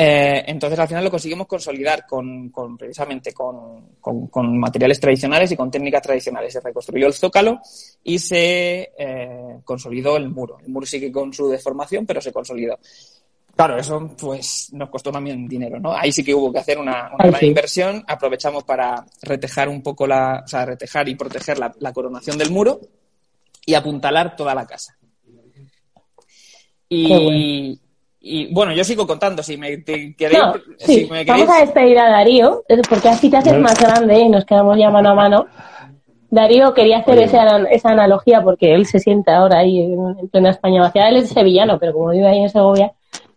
Eh, 0.00 0.44
entonces 0.46 0.78
al 0.78 0.86
final 0.86 1.02
lo 1.02 1.10
conseguimos 1.10 1.48
consolidar 1.48 2.06
con, 2.06 2.50
con 2.50 2.78
precisamente 2.78 3.32
con, 3.32 3.94
con- 4.00 4.28
con 4.28 4.56
materiales 4.56 5.00
tradicionales 5.00 5.50
y 5.50 5.56
con 5.56 5.70
técnicas 5.72 6.02
tradicionales. 6.02 6.52
Se 6.52 6.60
reconstruyó 6.60 7.08
el 7.08 7.14
zócalo 7.14 7.58
y 8.04 8.18
se 8.20 8.92
eh, 8.96 9.58
consolidó 9.64 10.16
el 10.16 10.28
muro. 10.28 10.58
El 10.60 10.68
muro 10.68 10.86
sigue 10.86 11.10
con 11.10 11.32
su 11.32 11.48
deformación, 11.48 12.06
pero 12.06 12.20
se 12.20 12.32
consolidó. 12.32 12.78
Claro, 13.56 13.76
eso 13.76 14.14
pues 14.16 14.68
nos 14.72 14.88
costó 14.88 15.10
también 15.10 15.48
dinero, 15.48 15.80
¿no? 15.80 15.92
Ahí 15.92 16.12
sí 16.12 16.22
que 16.22 16.32
hubo 16.32 16.52
que 16.52 16.60
hacer 16.60 16.78
una, 16.78 17.10
gran 17.18 17.34
sí. 17.40 17.46
inversión. 17.46 18.04
Aprovechamos 18.06 18.62
para 18.62 19.04
retejar 19.22 19.68
un 19.68 19.82
poco 19.82 20.06
la, 20.06 20.42
o 20.44 20.46
sea, 20.46 20.64
retejar 20.64 21.08
y 21.08 21.16
proteger 21.16 21.58
la, 21.58 21.74
la 21.80 21.92
coronación 21.92 22.38
del 22.38 22.52
muro 22.52 22.78
y 23.68 23.74
apuntalar 23.74 24.34
toda 24.34 24.54
la 24.54 24.66
casa. 24.66 24.96
Y, 26.88 27.06
bueno. 27.06 27.78
y 28.18 28.46
bueno, 28.54 28.72
yo 28.72 28.82
sigo 28.82 29.06
contando. 29.06 29.42
Si 29.42 29.58
me 29.58 29.76
te 29.76 30.16
queréis, 30.16 30.40
No, 30.42 30.54
si 30.78 30.94
sí, 30.94 31.08
me 31.10 31.26
queréis- 31.26 31.44
vamos 31.44 31.50
a 31.50 31.60
despedir 31.60 31.98
a 31.98 32.08
Darío, 32.08 32.64
eh, 32.66 32.80
porque 32.88 33.10
así 33.10 33.28
te 33.28 33.36
haces 33.36 33.58
más 33.58 33.78
grande 33.78 34.18
y 34.20 34.28
nos 34.30 34.46
quedamos 34.46 34.78
ya 34.78 34.88
mano 34.88 35.10
a 35.10 35.14
mano. 35.14 35.46
Darío 36.30 36.72
quería 36.72 36.98
hacer 37.00 37.18
esa, 37.18 37.58
esa 37.70 37.90
analogía 37.90 38.42
porque 38.42 38.72
él 38.74 38.86
se 38.86 39.00
siente 39.00 39.32
ahora 39.32 39.58
ahí 39.58 39.80
en, 39.80 40.18
en 40.18 40.28
plena 40.28 40.48
España 40.50 40.80
vacía. 40.80 41.10
Él 41.10 41.16
es 41.16 41.28
sevillano, 41.28 41.78
pero 41.78 41.92
como 41.92 42.08
vive 42.10 42.26
ahí 42.26 42.38
en 42.40 42.48
Segovia, 42.48 42.92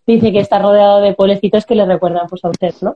dice 0.07 0.31
que 0.31 0.39
está 0.39 0.59
rodeado 0.59 1.01
de 1.01 1.13
pueblecitos 1.13 1.65
que 1.65 1.75
le 1.75 1.85
recuerdan 1.85 2.27
pues 2.29 2.45
a 2.45 2.49
usted, 2.49 2.73
¿no? 2.79 2.95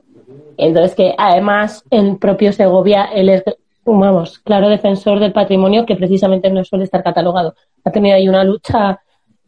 Entonces 0.56 0.94
que 0.94 1.14
además 1.18 1.84
en 1.90 2.16
propio 2.16 2.54
Segovia 2.54 3.10
él 3.14 3.28
es, 3.28 3.42
vamos, 3.86 4.38
claro 4.40 4.68
defensor 4.68 5.18
del 5.20 5.32
patrimonio 5.32 5.86
que 5.86 5.96
precisamente 5.96 6.50
no 6.50 6.64
suele 6.64 6.84
estar 6.84 7.02
catalogado. 7.02 7.54
Ha 7.84 7.90
tenido 7.90 8.16
ahí 8.16 8.28
una 8.28 8.44
lucha 8.44 9.00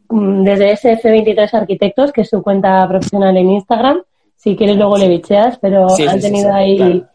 mm, 0.09 0.43
desde 0.43 0.73
SF23 0.73 1.53
Arquitectos, 1.53 2.11
que 2.11 2.21
es 2.21 2.29
su 2.29 2.41
cuenta 2.41 2.87
profesional 2.87 3.35
en 3.37 3.49
Instagram. 3.51 4.01
Si 4.35 4.55
quieres 4.55 4.77
luego 4.77 4.97
le 4.97 5.09
bicheas, 5.09 5.57
pero 5.59 5.89
Sí, 5.89 6.07
han 6.07 6.21
sí, 6.21 6.27
tenido 6.27 6.49
sí, 6.49 6.55
ahí... 6.55 6.77
claro. 6.77 7.05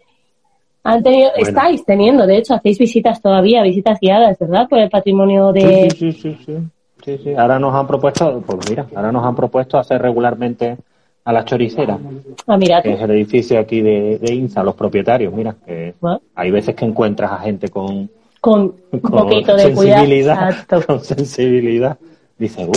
Han 0.87 1.02
tenido, 1.02 1.30
Bueno. 1.34 1.48
estáis 1.48 1.84
teniendo, 1.87 2.26
de 2.26 2.37
hecho, 2.37 2.52
hacéis 2.54 2.78
visitas 2.78 3.22
todavía, 3.22 3.62
visitas 3.62 3.98
guiadas, 3.98 4.38
¿verdad? 4.38 4.68
Por 4.68 4.80
el 4.80 4.90
patrimonio 4.90 5.50
de... 5.50 5.88
Sí, 5.90 6.12
sí, 6.12 6.12
sí, 6.12 6.37
sí, 6.37 6.44
sí. 6.44 6.58
Sí, 7.04 7.18
sí. 7.24 7.34
Ahora 7.34 7.58
nos 7.58 7.74
han 7.74 7.87
propuesto, 7.87 8.42
pues 8.46 8.68
mira, 8.70 8.87
ahora 8.94 9.10
nos 9.12 9.24
han 9.24 9.34
propuesto 9.34 9.78
hacer 9.78 10.00
regularmente 10.00 10.76
a 11.24 11.32
la 11.32 11.44
choricera, 11.44 11.98
Ah, 12.46 12.56
mira, 12.58 12.82
que 12.82 12.92
es 12.92 13.00
el 13.00 13.10
edificio 13.12 13.58
aquí 13.58 13.80
de, 13.80 14.18
de 14.18 14.34
INSA, 14.34 14.62
los 14.62 14.74
propietarios. 14.74 15.32
Mira, 15.32 15.54
que 15.64 15.94
Bueno. 16.00 16.20
hay 16.34 16.50
veces 16.50 16.74
que 16.74 16.84
encuentras 16.84 17.32
a 17.32 17.38
gente 17.38 17.68
con, 17.68 18.10
con 18.40 18.74
un 18.92 19.00
con 19.00 19.10
poquito 19.10 19.56
de 19.56 19.72
cuidado. 19.72 20.00
sensibilidad, 20.02 20.54
con 20.87 21.00
sensibilidad. 21.00 21.96
Dice, 22.38 22.64
"Uh, 22.66 22.72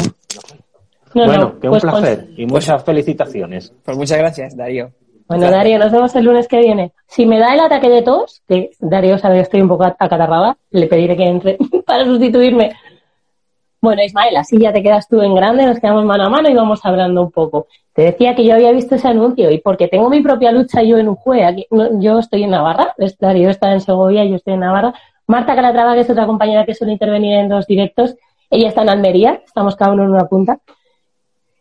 No, 1.14 1.26
bueno, 1.26 1.42
no, 1.42 1.60
que 1.60 1.68
un 1.68 1.72
pues 1.72 1.84
con- 1.84 1.92
placer 1.92 2.28
y 2.38 2.46
muchas 2.46 2.84
felicitaciones. 2.84 3.74
Pues 3.84 3.98
muchas 3.98 4.18
gracias, 4.18 4.56
Darío. 4.56 4.92
Bueno, 5.28 5.52
Darío, 5.52 5.78
nos 5.78 5.92
vemos 5.92 6.16
el 6.16 6.24
lunes 6.24 6.48
que 6.48 6.60
viene. 6.60 6.94
Si 7.08 7.26
me 7.26 7.38
da 7.40 7.54
el 7.54 7.60
ataque 7.60 7.90
de 7.90 8.02
tos, 8.02 8.42
que 8.48 8.72
Darío 8.80 9.18
sabe 9.18 9.36
que 9.36 9.42
estoy 9.42 9.62
un 9.62 9.68
poco 9.68 9.84
acatarrada, 9.84 10.56
le 10.72 10.88
pediré 10.88 11.18
que 11.18 11.26
entre 11.26 11.58
para 11.86 12.06
sustituirme. 12.06 12.72
Bueno, 13.88 14.04
Ismael, 14.04 14.36
así 14.36 14.60
ya 14.60 14.74
te 14.74 14.84
quedas 14.84 15.08
tú 15.08 15.22
en 15.22 15.34
grande, 15.34 15.66
nos 15.66 15.80
quedamos 15.80 16.04
mano 16.04 16.26
a 16.26 16.30
mano 16.30 16.50
y 16.50 16.54
vamos 16.54 16.82
hablando 16.84 17.22
un 17.22 17.32
poco. 17.32 17.68
Te 17.94 18.02
decía 18.02 18.36
que 18.36 18.44
yo 18.44 18.54
había 18.54 18.74
visto 18.74 18.96
ese 18.96 19.08
anuncio 19.08 19.50
y 19.50 19.60
porque 19.60 19.88
tengo 19.88 20.10
mi 20.10 20.20
propia 20.20 20.52
lucha 20.52 20.84
yo 20.84 20.98
en 20.98 21.08
Ujue, 21.08 21.46
aquí, 21.46 21.66
yo 22.02 22.20
estoy 22.20 22.44
en 22.44 22.50
Navarra, 22.50 22.94
Darío 23.18 23.50
está 23.50 23.72
en 23.72 23.80
Segovia, 23.80 24.26
yo 24.26 24.36
estoy 24.36 24.56
en 24.56 24.60
Navarra. 24.60 24.94
Marta 25.26 25.56
Calatrava, 25.56 25.94
que 25.94 26.02
es 26.02 26.10
otra 26.10 26.26
compañera 26.26 26.66
que 26.66 26.74
suele 26.74 26.92
intervenir 26.92 27.36
en 27.36 27.48
dos 27.48 27.66
directos, 27.66 28.18
ella 28.50 28.68
está 28.68 28.82
en 28.82 28.90
Almería, 28.90 29.42
estamos 29.46 29.78
cada 29.78 29.94
uno 29.94 30.04
en 30.04 30.10
una 30.10 30.26
punta. 30.26 30.60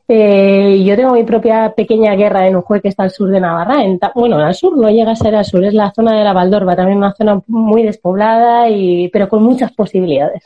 Eh, 0.09 0.83
yo 0.85 0.97
tengo 0.97 1.13
mi 1.13 1.23
propia 1.23 1.75
pequeña 1.77 2.17
guerra 2.17 2.49
en 2.49 2.57
Ujue 2.57 2.81
que 2.81 2.89
está 2.89 3.05
al 3.05 3.13
sur 3.13 3.29
de 3.29 3.41
Navarra. 3.41 3.85
En 3.85 4.01
bueno, 4.17 4.39
al 4.39 4.55
sur 4.57 4.77
no 4.77 4.91
llega 4.91 5.13
a 5.13 5.17
ser 5.17 5.37
al 5.37 5.45
sur, 5.45 5.65
es 5.65 5.75
la 5.75 5.93
zona 5.93 6.19
de 6.19 6.25
la 6.25 6.33
Valdorba, 6.33 6.75
también 6.75 6.99
una 6.99 7.13
zona 7.13 7.41
muy 7.47 7.85
despoblada 7.85 8.69
y 8.69 9.11
pero 9.11 9.29
con 9.29 9.45
muchas 9.45 9.71
posibilidades. 9.71 10.43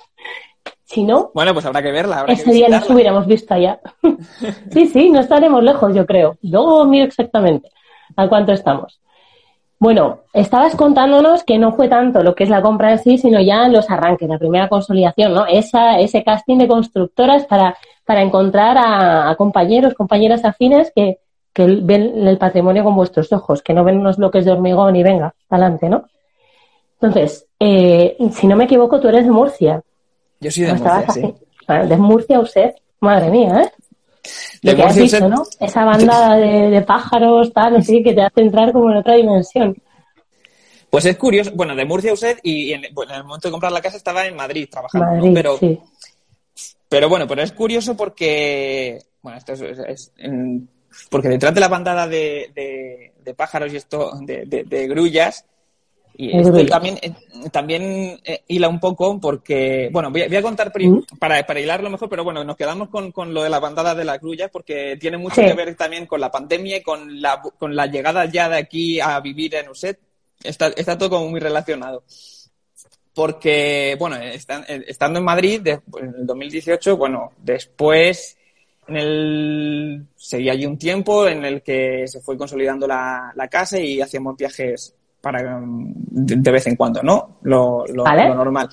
Si 0.90 1.04
no, 1.04 1.30
Bueno, 1.34 1.54
pues 1.54 1.64
habrá 1.66 1.82
que 1.82 1.92
verla. 1.92 2.18
Habrá 2.18 2.32
ese 2.32 2.44
que 2.46 2.50
día 2.50 2.68
nos 2.68 2.90
hubiéramos 2.90 3.24
visto 3.24 3.54
allá. 3.54 3.78
sí, 4.72 4.88
sí, 4.88 5.08
no 5.10 5.20
estaremos 5.20 5.62
lejos, 5.62 5.94
yo 5.94 6.04
creo. 6.04 6.36
Luego 6.42 6.84
miro 6.84 7.04
exactamente 7.04 7.70
a 8.16 8.28
cuánto 8.28 8.50
estamos. 8.50 9.00
Bueno, 9.78 10.22
estabas 10.32 10.74
contándonos 10.74 11.44
que 11.44 11.58
no 11.58 11.72
fue 11.72 11.86
tanto 11.86 12.24
lo 12.24 12.34
que 12.34 12.42
es 12.42 12.50
la 12.50 12.60
compra 12.60 12.90
en 12.90 12.98
sí, 12.98 13.18
sino 13.18 13.40
ya 13.40 13.68
los 13.68 13.88
arranques, 13.88 14.28
la 14.28 14.38
primera 14.38 14.68
consolidación, 14.68 15.32
¿no? 15.32 15.46
Esa, 15.46 16.00
ese 16.00 16.24
casting 16.24 16.58
de 16.58 16.66
constructoras 16.66 17.46
para, 17.46 17.76
para 18.04 18.22
encontrar 18.22 18.76
a, 18.76 19.30
a 19.30 19.36
compañeros, 19.36 19.94
compañeras 19.94 20.44
afines 20.44 20.92
que, 20.92 21.20
que 21.52 21.66
ven 21.66 22.26
el 22.26 22.36
patrimonio 22.36 22.82
con 22.82 22.96
vuestros 22.96 23.32
ojos, 23.32 23.62
que 23.62 23.74
no 23.74 23.84
ven 23.84 23.98
unos 23.98 24.16
bloques 24.16 24.44
de 24.44 24.50
hormigón 24.50 24.96
y 24.96 25.04
venga, 25.04 25.34
adelante, 25.48 25.88
¿no? 25.88 26.04
Entonces, 27.00 27.46
eh, 27.60 28.16
si 28.32 28.48
no 28.48 28.56
me 28.56 28.64
equivoco, 28.64 29.00
tú 29.00 29.08
eres 29.08 29.24
de 29.24 29.30
Murcia. 29.30 29.82
Yo 30.40 30.50
soy 30.50 30.62
de 30.64 30.68
¿No 30.70 30.76
estabas 30.76 31.06
Murcia, 31.06 31.22
sí. 31.22 31.34
así? 31.68 31.88
De 31.88 31.96
Murcia, 31.96 32.40
usted. 32.40 32.70
Madre 33.00 33.30
mía, 33.30 33.62
¿eh? 33.62 33.70
De 34.62 34.76
que 34.76 34.82
has 34.82 34.94
dicho, 34.94 35.16
usted- 35.16 35.28
¿no? 35.28 35.42
Esa 35.60 35.84
banda 35.84 36.36
de, 36.36 36.70
de 36.70 36.82
pájaros, 36.82 37.52
tal, 37.52 37.74
no 37.74 37.82
sé 37.82 37.92
qué, 37.98 38.02
que 38.04 38.14
te 38.14 38.22
hace 38.22 38.40
entrar 38.42 38.72
como 38.72 38.90
en 38.90 38.96
otra 38.98 39.14
dimensión. 39.14 39.76
Pues 40.90 41.04
es 41.06 41.16
curioso. 41.16 41.52
Bueno, 41.54 41.74
de 41.76 41.84
Murcia 41.84 42.12
usted 42.12 42.38
y 42.42 42.72
en, 42.72 42.82
bueno, 42.92 43.12
en 43.12 43.18
el 43.18 43.24
momento 43.24 43.48
de 43.48 43.52
comprar 43.52 43.72
la 43.72 43.80
casa 43.80 43.96
estaba 43.96 44.26
en 44.26 44.34
Madrid 44.36 44.68
trabajando. 44.70 45.26
¿no? 45.28 45.32
Pero, 45.34 45.56
sí. 45.58 45.78
pero 46.88 47.08
bueno, 47.08 47.26
pero 47.28 47.42
es 47.42 47.52
curioso 47.52 47.96
porque, 47.96 48.98
bueno, 49.22 49.38
esto 49.38 49.52
es, 49.52 49.60
es- 49.60 49.78
es- 49.78 50.12
en- 50.18 50.68
porque 51.08 51.28
detrás 51.28 51.54
de 51.54 51.60
la 51.60 51.68
bandada 51.68 52.08
de, 52.08 52.50
de- 52.54 53.12
de 53.22 53.34
pájaros 53.34 53.72
y 53.72 53.76
esto, 53.76 54.10
de, 54.22 54.44
de- 54.46 54.64
de 54.64 54.88
grullas, 54.88 55.44
y 56.26 56.36
esto 56.36 56.66
también, 56.66 56.98
eh, 57.02 57.12
también 57.50 58.20
eh, 58.24 58.42
hila 58.48 58.68
un 58.68 58.78
poco 58.80 59.18
porque, 59.20 59.88
bueno, 59.92 60.10
voy 60.10 60.22
a, 60.22 60.28
voy 60.28 60.36
a 60.36 60.42
contar 60.42 60.72
para, 61.18 61.46
para 61.46 61.60
hilarlo 61.60 61.88
mejor, 61.90 62.08
pero 62.08 62.24
bueno, 62.24 62.44
nos 62.44 62.56
quedamos 62.56 62.88
con, 62.88 63.10
con 63.12 63.32
lo 63.32 63.42
de 63.42 63.50
la 63.50 63.58
bandada 63.60 63.94
de 63.94 64.04
las 64.04 64.20
grullas 64.20 64.50
porque 64.50 64.96
tiene 65.00 65.16
mucho 65.16 65.36
Sí. 65.40 65.46
que 65.46 65.54
ver 65.54 65.74
también 65.76 66.06
con 66.06 66.20
la 66.20 66.30
pandemia 66.30 66.76
y 66.78 66.82
con 66.82 67.20
la, 67.22 67.40
con 67.58 67.74
la 67.74 67.86
llegada 67.86 68.24
ya 68.26 68.48
de 68.48 68.58
aquí 68.58 69.00
a 69.00 69.18
vivir 69.20 69.54
en 69.54 69.68
USET. 69.70 69.98
Está, 70.42 70.68
está 70.68 70.96
todo 70.98 71.10
como 71.10 71.28
muy 71.28 71.40
relacionado 71.40 72.02
porque, 73.14 73.96
bueno, 73.98 74.16
eh, 74.16 74.38
estando 74.86 75.18
en 75.18 75.24
Madrid 75.24 75.60
de- 75.60 75.80
en 76.00 76.14
el 76.20 76.26
2018, 76.26 76.96
bueno, 76.96 77.32
después 77.38 78.36
en 78.88 78.96
el, 78.96 80.06
seguí 80.16 80.48
allí 80.48 80.66
un 80.66 80.78
tiempo 80.78 81.26
en 81.28 81.44
el 81.44 81.62
que 81.62 82.06
se 82.08 82.20
fue 82.20 82.36
consolidando 82.36 82.86
la, 82.86 83.32
la 83.34 83.48
casa 83.48 83.78
y 83.78 84.00
hacíamos 84.00 84.36
viajes 84.36 84.94
para, 85.20 85.60
de, 85.62 86.36
de 86.36 86.50
vez 86.50 86.66
en 86.66 86.76
cuando, 86.76 87.02
¿no? 87.02 87.38
Lo, 87.42 87.84
lo- 87.86 88.04
Vale. 88.04 88.28
lo 88.28 88.34
normal. 88.34 88.68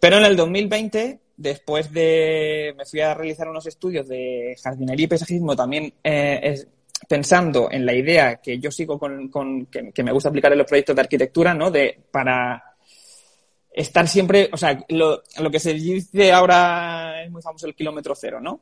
Pero 0.00 0.18
en 0.18 0.24
el 0.24 0.36
2020, 0.36 1.20
después 1.36 1.92
de, 1.92 2.74
me 2.76 2.84
fui 2.86 3.00
a 3.00 3.14
realizar 3.14 3.48
unos 3.48 3.66
estudios 3.66 4.08
de 4.08 4.56
jardinería 4.62 5.04
y 5.04 5.08
paisajismo, 5.08 5.54
también 5.56 5.92
eh, 6.02 6.40
es- 6.42 6.68
pensando 7.08 7.68
en 7.70 7.84
la 7.84 7.92
idea 7.94 8.36
que 8.36 8.58
yo 8.58 8.70
sigo 8.70 8.98
con, 8.98 9.28
con- 9.28 9.66
que, 9.66 9.92
que 9.92 10.02
me 10.02 10.12
gusta 10.12 10.30
aplicar 10.30 10.50
en 10.52 10.58
los 10.58 10.66
proyectos 10.66 10.96
de 10.96 11.02
arquitectura, 11.02 11.52
¿no? 11.54 11.70
De, 11.70 11.98
para 12.10 12.62
estar 13.70 14.08
siempre, 14.08 14.48
o 14.52 14.56
sea, 14.56 14.82
lo, 14.88 15.22
lo 15.38 15.50
que 15.50 15.60
se 15.60 15.74
dice 15.74 16.32
ahora 16.32 17.22
es 17.22 17.30
muy 17.30 17.42
famoso 17.42 17.66
el 17.66 17.74
kilómetro 17.74 18.14
cero, 18.14 18.40
¿no? 18.40 18.60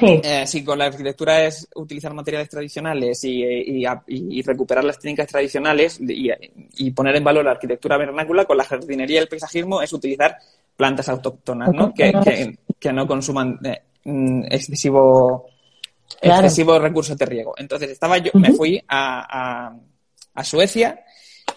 Sí. 0.00 0.20
Eh, 0.24 0.46
si 0.46 0.64
con 0.64 0.78
la 0.78 0.86
arquitectura 0.86 1.44
es 1.44 1.68
utilizar 1.76 2.12
materiales 2.12 2.48
tradicionales 2.48 3.22
y, 3.24 3.42
eh, 3.44 3.62
y, 3.66 3.84
a- 3.84 4.02
y- 4.06 4.38
y 4.38 4.42
recuperar 4.42 4.82
las 4.84 4.98
técnicas 4.98 5.28
tradicionales 5.28 5.98
y, 6.00 6.90
poner 6.90 7.16
en 7.16 7.24
valor 7.24 7.44
la 7.44 7.52
arquitectura 7.52 7.96
vernácula, 7.96 8.44
con 8.44 8.56
la 8.56 8.64
jardinería 8.64 9.16
y 9.20 9.22
el 9.22 9.28
paisajismo 9.28 9.80
es 9.82 9.92
utilizar 9.92 10.36
plantas 10.76 11.08
autóctonas, 11.08 11.72
¿no? 11.72 11.94
Que, 11.94 12.12
que- 12.24 12.58
que 12.78 12.92
no 12.92 13.06
consuman 13.06 13.58
eh, 13.64 13.80
mm, 14.04 14.44
excesivo, 14.50 15.46
Claro. 16.20 16.46
excesivo 16.46 16.78
recurso 16.78 17.14
de 17.14 17.26
riego. 17.26 17.54
Entonces 17.56 17.90
estaba 17.90 18.18
yo, 18.18 18.30
me 18.34 18.52
fui 18.52 18.82
a, 18.88 19.66
a, 19.68 19.76
a 20.34 20.44
Suecia 20.44 21.00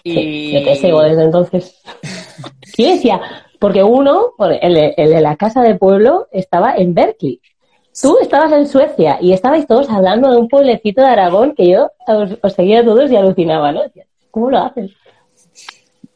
y... 0.04 0.13
Sí, 0.13 0.52
yo 0.54 0.63
te 0.63 0.76
sigo 0.76 1.02
desde 1.02 1.24
entonces. 1.24 1.76
Suecia, 2.76 3.20
porque 3.60 3.84
uno, 3.84 4.34
el, 4.62 4.74
de- 4.74 4.94
el 4.98 5.10
de 5.10 5.22
la 5.22 5.36
casa 5.36 5.62
de 5.62 5.76
pueblo, 5.76 6.28
estaba 6.32 6.76
en 6.76 6.94
Berkeley. 6.94 7.42
Tú 8.02 8.17
estabas 8.21 8.52
en 8.54 8.67
Suecia 8.67 9.17
y 9.21 9.34
estabais 9.34 9.67
todos 9.67 9.89
hablando 9.89 10.32
de 10.32 10.38
un 10.38 10.47
pueblecito 10.47 11.02
de 11.02 11.08
Aragón 11.08 11.54
que 11.56 11.69
yo 11.69 11.91
os, 12.08 12.32
os 12.41 12.54
seguía 12.54 12.80
a 12.82 12.84
todos 12.86 13.12
y 13.12 13.15
alucinaba, 13.15 13.71
¿no? 13.71 13.82
¿Cómo 14.32 14.49
lo 14.52 14.58
haces? 14.60 14.91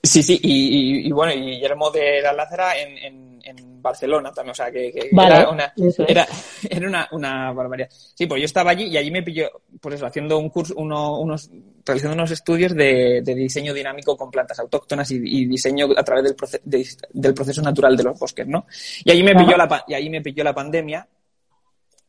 Sí, 0.01 0.21
sí, 0.21 0.39
y, 0.43 0.51
y- 0.51 1.07
y 1.07 1.11
bueno, 1.11 1.33
y 1.33 1.39
Guillermo 1.55 1.89
de 1.89 2.21
la 2.21 2.33
Lázara 2.33 2.77
en, 2.77 2.97
en- 2.97 3.41
en 3.45 3.81
Barcelona 3.81 4.31
también, 4.31 4.51
o 4.51 4.55
sea, 4.55 4.71
que, 4.71 4.91
que 4.91 5.09
Vale, 5.11 5.35
era, 5.41 5.49
una, 5.49 5.73
es. 5.75 5.99
era, 5.99 6.25
era 6.69 6.87
una, 6.87 7.07
una 7.11 7.51
barbaridad. 7.51 7.89
Sí, 7.91 8.25
pues 8.25 8.39
yo 8.41 8.45
estaba 8.45 8.71
allí 8.71 8.85
y 8.85 8.97
allí 8.97 9.11
me 9.11 9.23
pilló, 9.23 9.49
por 9.81 9.93
eso, 9.93 10.05
haciendo 10.05 10.37
un 10.39 10.49
curso, 10.49 10.73
uno, 10.77 11.19
unos, 11.19 11.49
realizando 11.85 12.15
unos 12.15 12.31
estudios 12.31 12.73
de, 12.73 13.21
de 13.23 13.35
diseño 13.35 13.73
dinámico 13.73 14.15
con 14.15 14.29
plantas 14.31 14.59
autóctonas 14.59 15.09
y, 15.11 15.15
y 15.23 15.45
diseño 15.45 15.87
a 15.95 16.03
través 16.03 16.23
del, 16.25 16.35
proce- 16.35 16.61
de- 16.63 16.87
del 17.11 17.33
proceso 17.33 17.61
natural 17.61 17.95
de 17.97 18.03
los 18.03 18.17
bosques, 18.19 18.47
¿no? 18.47 18.65
Y 19.03 19.11
allí 19.11 19.23
me 19.23 19.31
Ajá. 19.31 19.45
pilló 19.45 19.57
la, 19.57 19.83
y 19.87 19.93
allí 19.93 20.09
me 20.09 20.21
pilló 20.21 20.43
la 20.43 20.53
pandemia. 20.53 21.05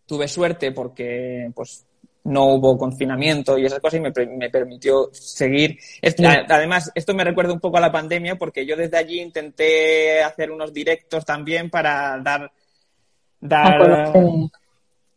Tuve 0.07 0.29
suerte 0.29 0.73
porque, 0.73 1.51
pues, 1.55 1.87
no 2.25 2.47
hubo 2.55 2.77
confinamiento 2.79 3.59
y 3.59 3.67
esas 3.67 3.81
cosas 3.81 4.01
y 4.01 4.03
me, 4.03 4.12
me 4.37 4.51
permitió 4.51 5.09
seguir. 5.12 5.79
Además, 6.49 6.90
esto 6.95 7.14
me 7.14 7.25
recuerda 7.25 7.53
un 7.53 7.61
poco 7.61 7.79
a 7.79 7.81
la 7.81 7.93
pandemia 7.93 8.37
porque 8.37 8.67
yo 8.67 8.77
desde 8.77 8.97
allí 8.99 9.21
intenté 9.21 10.23
hacer 10.23 10.51
unos 10.51 10.73
directos 10.73 11.25
también 11.25 11.71
para 11.71 12.19
dar, 12.23 12.51
dar 13.40 13.77
conocer. 13.77 14.35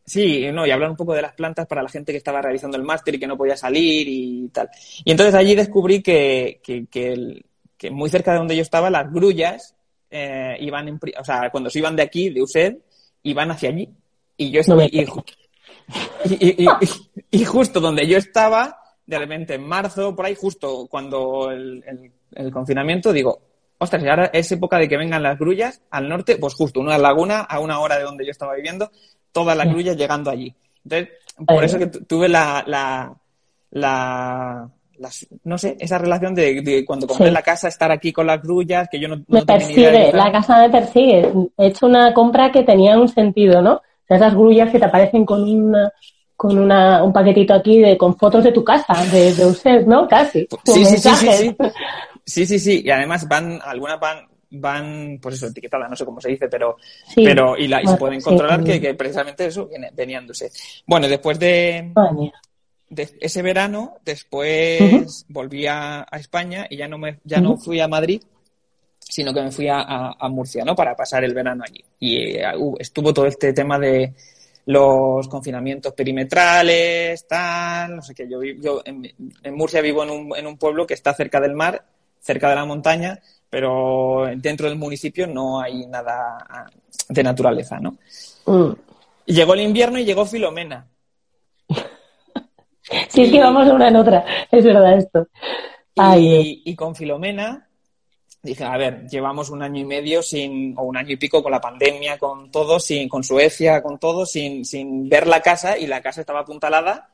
Sí, 0.05 0.49
no, 0.53 0.65
y 0.65 0.71
hablar 0.71 0.89
un 0.91 0.95
poco 0.95 1.13
de 1.13 1.21
las 1.21 1.33
plantas 1.33 1.67
para 1.67 1.83
la 1.83 1.89
gente 1.89 2.13
que 2.13 2.17
estaba 2.17 2.41
realizando 2.41 2.77
el 2.77 2.83
máster 2.83 3.15
y 3.15 3.19
que 3.19 3.27
no 3.27 3.37
podía 3.37 3.57
salir 3.57 4.07
y 4.07 4.47
tal. 4.49 4.69
Y 5.03 5.11
entonces 5.11 5.35
allí 5.35 5.53
descubrí 5.53 6.01
que, 6.01 6.61
que, 6.63 6.87
que, 6.87 7.11
el- 7.13 7.45
que 7.77 7.91
muy 7.91 8.09
cerca 8.09 8.31
de 8.31 8.37
donde 8.37 8.55
yo 8.55 8.61
estaba, 8.61 8.89
las 8.89 9.11
grullas 9.11 9.75
eh, 10.09 10.55
iban, 10.61 10.87
en 10.87 10.99
o 11.19 11.23
sea, 11.25 11.49
cuando 11.51 11.69
se 11.69 11.79
iban 11.79 11.95
de 11.97 12.03
aquí, 12.03 12.29
de 12.29 12.41
USED, 12.41 12.77
iban 13.23 13.51
hacia 13.51 13.69
allí. 13.69 13.89
Y 14.37 14.51
yo 14.51 14.61
No 14.67 14.75
me 14.75 14.85
y, 16.25 16.63
y, 16.63 16.67
y- 17.31 17.45
justo 17.45 17.79
donde 17.79 18.05
yo 18.07 18.17
estaba, 18.17 18.77
de 19.05 19.17
repente 19.19 19.55
en 19.55 19.65
marzo, 19.67 20.15
por 20.15 20.25
ahí, 20.25 20.35
justo 20.35 20.87
cuando 20.89 21.49
el, 21.51 21.83
el- 21.87 22.11
el 22.35 22.51
confinamiento, 22.51 23.13
digo, 23.13 23.39
ostras, 23.77 24.03
y 24.03 24.07
ahora 24.09 24.29
es 24.33 24.51
época 24.51 24.77
de 24.77 24.87
que 24.89 24.97
vengan 24.97 25.23
las 25.23 25.39
grullas 25.39 25.81
al 25.91 26.09
norte, 26.09 26.37
pues 26.37 26.53
justo 26.55 26.79
una 26.79 26.97
laguna 26.97 27.39
a 27.41 27.59
una 27.59 27.79
hora 27.79 27.97
de 27.97 28.03
donde 28.03 28.25
yo 28.25 28.31
estaba 28.31 28.53
viviendo, 28.55 28.91
todas 29.31 29.55
las 29.57 29.67
grullas 29.67 29.95
llegando 29.95 30.29
allí. 30.29 30.53
Entonces, 30.83 31.09
por 31.47 31.63
eso 31.63 31.79
que 31.79 31.87
tu- 31.87 32.03
tuve 32.05 32.27
la, 32.27 32.63
la, 32.67 33.13
la, 33.71 34.69
no 35.45 35.57
sé, 35.57 35.77
esa 35.79 35.97
relación 35.97 36.33
de, 36.35 36.61
de 36.61 36.85
cuando 36.85 37.07
compré 37.07 37.27
Sí. 37.27 37.33
la 37.33 37.41
casa, 37.41 37.67
estar 37.69 37.91
aquí 37.91 38.11
con 38.11 38.27
las 38.27 38.41
grullas, 38.41 38.87
que 38.91 38.99
yo 38.99 39.07
no, 39.07 39.17
Me 39.27 39.39
no 39.39 39.45
persigue, 39.45 40.11
la 40.11 40.31
casa 40.31 40.59
me 40.59 40.69
persigue. 40.69 41.31
He 41.57 41.67
hecho 41.67 41.85
una 41.85 42.13
compra 42.13 42.51
que 42.51 42.63
tenía 42.63 42.99
un 42.99 43.07
sentido, 43.07 43.61
¿no? 43.61 43.81
O 44.07 44.15
sea, 44.15 44.17
esas 44.17 44.33
grullas 44.35 44.71
que 44.71 44.79
te 44.79 44.85
aparecen 44.85 45.25
con 45.25 45.43
una 45.43 45.91
con 46.37 46.55
una, 46.57 47.03
un 47.03 47.11
paquetito 47.11 47.53
aquí 47.55 47.79
de 47.79 47.97
con 47.97 48.15
fotos 48.15 48.43
de 48.43 48.51
tu 48.51 48.63
casa, 48.63 48.93
de, 49.11 49.33
de 49.33 49.45
usted, 49.45 49.85
¿no? 49.87 50.07
Casi. 50.07 50.47
Sí, 50.65 50.85
sí, 50.85 50.97
sí, 50.97 51.09
sí, 51.15 51.27
sí. 51.31 51.55
Sí, 52.23 52.45
sí, 52.45 52.59
sí. 52.59 52.81
Y 52.85 52.91
además 52.91 53.27
van, 53.27 53.59
algunas 53.65 53.99
van, 53.99 54.27
van, 54.51 55.17
pues 55.19 55.35
eso, 55.35 55.47
etiquetadas, 55.47 55.89
no 55.89 55.95
sé 55.95 56.05
cómo 56.05 56.21
se 56.21 56.29
dice, 56.29 56.47
pero, 56.47 56.77
Sí. 57.07 57.23
pero, 57.25 57.57
y, 57.57 57.67
la, 57.67 57.81
y 57.81 57.87
se 57.87 57.97
pueden 57.97 58.21
controlar 58.21 58.63
que, 58.63 58.79
que 58.79 58.93
precisamente 58.93 59.47
eso 59.47 59.67
viene, 59.67 60.21
usted. 60.29 60.51
Bueno, 60.85 61.07
después 61.07 61.39
de, 61.39 61.91
de 62.89 63.09
ese 63.19 63.41
verano, 63.41 63.95
después 64.05 65.25
volví 65.29 65.65
a, 65.65 66.05
a 66.09 66.17
España 66.19 66.67
y 66.69 66.77
ya 66.77 66.87
no 66.87 66.99
me, 66.99 67.19
ya 67.23 67.41
no 67.41 67.57
fui 67.57 67.79
a 67.79 67.87
Madrid, 67.87 68.21
sino 69.09 69.33
que 69.33 69.41
me 69.41 69.51
fui 69.51 69.67
a, 69.67 69.79
a- 69.81 70.15
a 70.19 70.29
Murcia, 70.29 70.63
¿no? 70.65 70.75
Para 70.75 70.95
pasar 70.95 71.23
el 71.23 71.33
verano 71.33 71.63
allí. 71.67 71.83
Y 71.99 72.17
eh, 72.37 72.43
hu- 72.55 72.75
estuvo 72.79 73.13
todo 73.13 73.25
este 73.25 73.53
tema 73.53 73.79
de 73.79 74.13
los 74.65 75.27
confinamientos 75.29 75.93
perimetrales, 75.93 77.25
tal, 77.27 77.95
no 77.95 78.01
sé 78.01 78.13
qué. 78.13 78.27
Yo, 78.29 78.43
yo 78.43 78.81
en, 78.85 79.09
en 79.43 79.55
Murcia 79.55 79.81
vivo 79.81 80.03
en 80.03 80.09
un, 80.09 80.35
en 80.35 80.45
un 80.45 80.57
pueblo 80.57 80.85
que 80.85 80.93
está 80.93 81.13
cerca 81.13 81.39
del 81.39 81.53
mar, 81.55 81.85
cerca 82.19 82.49
de 82.49 82.55
la 82.55 82.65
montaña, 82.65 83.17
pero 83.49 84.25
dentro 84.35 84.67
del 84.67 84.77
municipio 84.77 85.25
no 85.25 85.61
hay 85.61 85.85
nada 85.87 86.37
ah, 86.49 86.65
de 87.07 87.23
naturaleza, 87.23 87.79
¿no? 87.79 87.97
Mm. 88.45 88.73
Llegó 89.27 89.53
el 89.53 89.61
invierno 89.61 89.99
y 89.99 90.05
llegó 90.05 90.25
Filomena. 90.25 90.85
Sí, 93.09 93.23
es 93.23 93.31
que 93.31 93.39
vamos 93.41 93.67
una 93.69 93.89
en 93.89 93.95
otra. 93.97 94.23
Es 94.49 94.63
verdad 94.63 94.97
esto. 94.97 95.27
Ay. 95.97 96.61
Y, 96.65 96.71
y 96.71 96.75
con 96.75 96.95
Filomena 96.95 97.66
dije, 98.49 98.63
a 98.63 98.77
ver, 98.77 99.07
llevamos 99.07 99.49
un 99.49 99.61
año 99.61 99.81
y 99.81 99.85
medio 99.85 100.21
sin, 100.21 100.73
o 100.77 100.83
un 100.83 100.97
año 100.97 101.11
y 101.11 101.17
pico 101.17 101.41
con 101.43 101.51
la 101.51 101.61
pandemia, 101.61 102.17
con 102.17 102.49
todo, 102.51 102.79
sin, 102.79 103.07
con 103.07 103.23
Suecia, 103.23 103.81
con 103.81 103.97
todo, 103.99 104.25
sin, 104.25 104.65
sin 104.65 105.07
ver 105.09 105.27
la 105.27 105.41
casa, 105.41 105.77
y 105.77 105.87
la 105.87 106.01
casa 106.01 106.21
estaba 106.21 106.39
apuntalada 106.41 107.09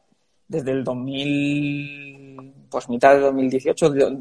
desde 0.48 0.72
el 0.72 0.84
2000, 0.84 2.54
pues 2.70 2.90
mitad 2.90 3.14
de 3.16 3.22
2018, 3.22 3.90
de- 3.90 4.18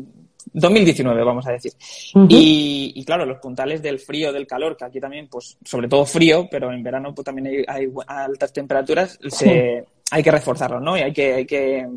2019, 0.54 1.22
vamos 1.24 1.46
a 1.46 1.52
decir. 1.52 1.72
Ujú. 2.14 2.26
Y, 2.28 2.92
y 2.94 3.04
claro, 3.04 3.24
los 3.24 3.38
puntales 3.38 3.80
del 3.82 3.98
frío, 3.98 4.32
del 4.32 4.46
calor, 4.46 4.76
que 4.76 4.84
aquí 4.84 5.00
también, 5.00 5.28
pues, 5.28 5.56
sobre 5.64 5.88
todo 5.88 6.04
frío, 6.04 6.48
pero 6.50 6.72
en 6.72 6.82
verano 6.82 7.14
pues, 7.14 7.24
también 7.24 7.46
hay, 7.46 7.64
hay 7.66 7.88
altas 8.06 8.52
temperaturas, 8.52 9.18
se, 9.28 9.84
hay 10.10 10.22
que 10.22 10.30
reforzarlos, 10.30 10.82
¿no? 10.82 10.96
Y 10.96 11.00
hay 11.00 11.12
que, 11.12 11.34
hay 11.34 11.46
que, 11.46 11.88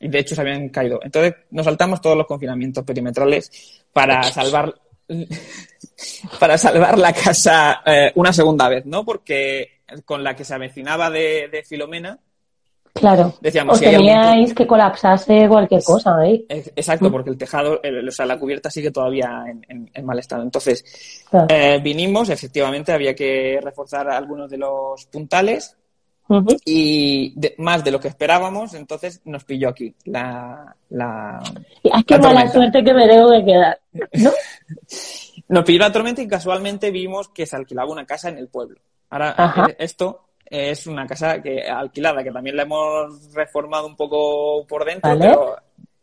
y 0.00 0.08
de 0.08 0.18
hecho 0.18 0.34
se 0.34 0.40
habían 0.40 0.68
caído. 0.68 1.00
Entonces 1.02 1.34
nos 1.50 1.64
saltamos 1.64 2.00
todos 2.00 2.16
los 2.16 2.26
confinamientos 2.26 2.84
perimetrales 2.84 3.83
para 3.94 4.22
salvar, 4.30 4.74
para 6.38 6.58
salvar 6.58 6.98
la 6.98 7.12
casa 7.14 7.80
eh, 7.86 8.12
una 8.16 8.32
segunda 8.32 8.68
vez, 8.68 8.84
¿no? 8.84 9.04
Porque 9.04 9.80
con 10.04 10.22
la 10.22 10.34
que 10.36 10.44
se 10.44 10.54
avecinaba 10.54 11.08
de, 11.10 11.48
de 11.50 11.62
Filomena, 11.64 12.18
Claro. 12.94 13.34
decíamos, 13.40 13.74
o 13.74 13.78
si 13.78 13.86
hay 13.86 13.94
algún 13.96 14.06
teníais 14.08 14.54
que 14.54 14.66
colapsarse 14.68 15.48
cualquier 15.48 15.82
cosa, 15.82 16.16
Exacto, 16.76 17.10
porque 17.10 17.30
el 17.30 17.36
tejado, 17.36 17.80
el- 17.82 18.08
o 18.08 18.12
sea, 18.12 18.24
la 18.24 18.38
cubierta 18.38 18.70
sigue 18.70 18.92
todavía 18.92 19.42
en, 19.48 19.66
en- 19.68 19.90
en 19.92 20.06
mal 20.06 20.18
estado. 20.20 20.44
Entonces, 20.44 21.24
Claro. 21.28 21.46
eh, 21.50 21.80
vinimos, 21.82 22.28
efectivamente 22.30 22.92
había 22.92 23.12
que 23.14 23.58
reforzar 23.60 24.08
algunos 24.08 24.48
de 24.48 24.58
los 24.58 25.06
puntales 25.06 25.76
Y 26.64 27.32
de- 27.38 27.54
más 27.58 27.84
de 27.84 27.90
lo 27.90 28.00
que 28.00 28.08
esperábamos, 28.08 28.74
entonces 28.74 29.20
nos 29.24 29.44
pilló 29.44 29.68
aquí 29.68 29.94
la, 30.04 30.74
la... 30.90 31.38
Ay, 31.92 32.02
qué 32.04 32.16
La 32.16 32.32
mala 32.32 32.50
suerte 32.50 32.82
que 32.82 32.94
me 32.94 33.06
debo 33.06 33.30
de 33.30 33.44
quedar. 33.44 33.78
¿No? 34.14 34.30
Nos 35.48 35.64
pilló 35.64 35.80
la 35.80 35.92
tormenta 35.92 36.22
y 36.22 36.26
casualmente 36.28 36.90
vimos 36.90 37.28
que 37.28 37.44
se 37.44 37.54
alquilaba 37.56 37.92
una 37.92 38.06
casa 38.06 38.30
en 38.30 38.38
el 38.38 38.48
pueblo. 38.48 38.80
Ahora, 39.10 39.34
Ajá. 39.36 39.66
eh, 39.68 39.76
esto 39.78 40.28
es 40.46 40.86
una 40.86 41.06
casa 41.06 41.42
que 41.42 41.62
alquilada, 41.68 42.24
que 42.24 42.30
también 42.32 42.56
la 42.56 42.62
hemos 42.62 43.32
reformado 43.34 43.86
un 43.86 43.94
poco 43.94 44.66
por 44.66 44.84
dentro, 44.86 45.10
Vale. 45.10 45.20
pero 45.28 45.56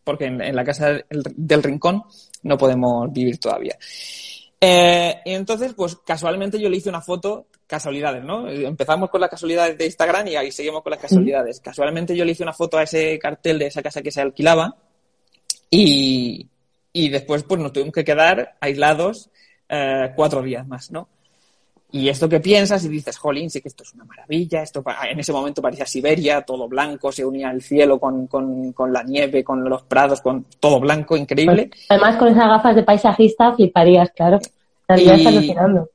porque 0.04 0.26
en, 0.26 0.42
en 0.42 0.56
la 0.56 0.64
casa 0.64 0.90
del, 0.94 1.06
del 1.36 1.64
rincón 1.64 2.04
no 2.44 2.56
podemos 2.58 3.12
vivir 3.12 3.40
todavía. 3.40 3.76
Eh, 4.60 5.22
y 5.26 5.32
entonces, 5.34 5.74
pues 5.74 5.96
casualmente 6.06 6.60
yo 6.60 6.70
le 6.70 6.78
hice 6.78 6.90
una 6.90 7.02
foto, 7.02 7.48
casualidades, 7.72 8.22
¿no? 8.24 8.48
Empezamos 8.50 9.10
con 9.10 9.22
las 9.22 9.30
casualidades 9.30 9.78
de 9.78 9.86
Instagram 9.86 10.28
y 10.28 10.36
ahí 10.36 10.52
seguimos 10.52 10.84
con 10.84 10.92
las 10.92 11.00
casualidades. 11.00 11.62
Casualmente 11.62 12.16
yo 12.16 12.26
le 12.26 12.34
hice 12.34 12.44
una 12.44 12.52
foto 12.54 12.78
a 12.78 12.84
ese 12.84 13.18
cartel 13.18 13.58
de 13.58 13.68
esa 13.68 13.82
casa 13.82 14.02
que 14.02 14.12
se 14.12 14.20
alquilaba 14.22 14.76
y, 15.70 16.48
y 16.94 17.10
después 17.10 17.44
pues 17.44 17.62
nos 17.62 17.72
tuvimos 17.72 17.94
que 17.94 18.04
quedar 18.04 18.56
aislados 18.60 19.30
eh, 19.70 20.12
cuatro 20.16 20.42
días 20.42 20.68
más, 20.68 20.92
¿no? 20.92 21.08
Y 21.94 22.08
esto 22.08 22.30
que 22.30 22.40
piensas 22.40 22.86
y 22.86 22.90
dices, 22.90 23.18
jolín, 23.18 23.50
sí 23.50 23.60
que 23.62 23.68
esto 23.68 23.84
es 23.84 23.94
una 23.94 24.06
maravilla, 24.06 24.62
esto 24.64 24.82
en 25.10 25.20
ese 25.20 25.34
momento 25.34 25.62
parecía 25.62 25.86
Siberia, 25.86 26.42
todo 26.42 26.68
blanco, 26.70 27.12
se 27.12 27.26
unía 27.26 27.52
el 27.52 27.62
cielo 27.62 28.00
con, 28.00 28.28
con, 28.28 28.72
con 28.72 28.94
la 28.94 29.04
nieve, 29.04 29.44
con 29.44 29.64
los 29.70 29.84
prados, 29.84 30.22
con 30.22 30.46
todo 30.60 30.80
blanco, 30.80 31.18
increíble. 31.18 31.70
Además, 31.90 32.16
con 32.16 32.30
esas 32.30 32.48
gafas 32.48 32.76
de 32.78 32.84
paisajista 32.84 33.54
fliparías, 33.56 34.10
claro. 34.12 34.40
Estarías 34.82 35.20
Y- 35.22 35.28
alucinando. 35.28 35.90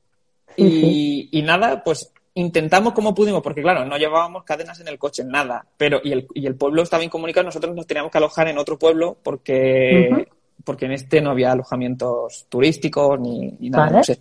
Y, 0.57 1.29
y 1.31 1.41
nada, 1.43 1.83
pues 1.83 2.11
intentamos 2.33 2.93
como 2.93 3.15
pudimos, 3.15 3.41
porque 3.41 3.61
claro, 3.61 3.85
no 3.85 3.97
llevábamos 3.97 4.43
cadenas 4.43 4.79
en 4.79 4.87
el 4.87 4.97
coche, 4.99 5.23
nada. 5.23 5.65
Pero, 5.77 5.99
y 6.03 6.11
el, 6.11 6.27
y 6.33 6.45
el 6.45 6.55
pueblo 6.55 6.83
estaba 6.83 7.03
incomunicado, 7.03 7.45
nosotros 7.45 7.75
nos 7.75 7.87
teníamos 7.87 8.11
que 8.11 8.17
alojar 8.19 8.47
en 8.47 8.57
otro 8.57 8.77
pueblo 8.77 9.17
porque, 9.23 10.27
porque 10.63 10.85
en 10.85 10.91
este 10.93 11.21
no 11.21 11.31
había 11.31 11.51
alojamientos 11.51 12.45
turísticos 12.49 13.19
ni, 13.19 13.51
ni 13.59 13.69
nada, 13.69 13.85
Vale. 13.85 13.97
no 13.97 14.03
sé. 14.03 14.19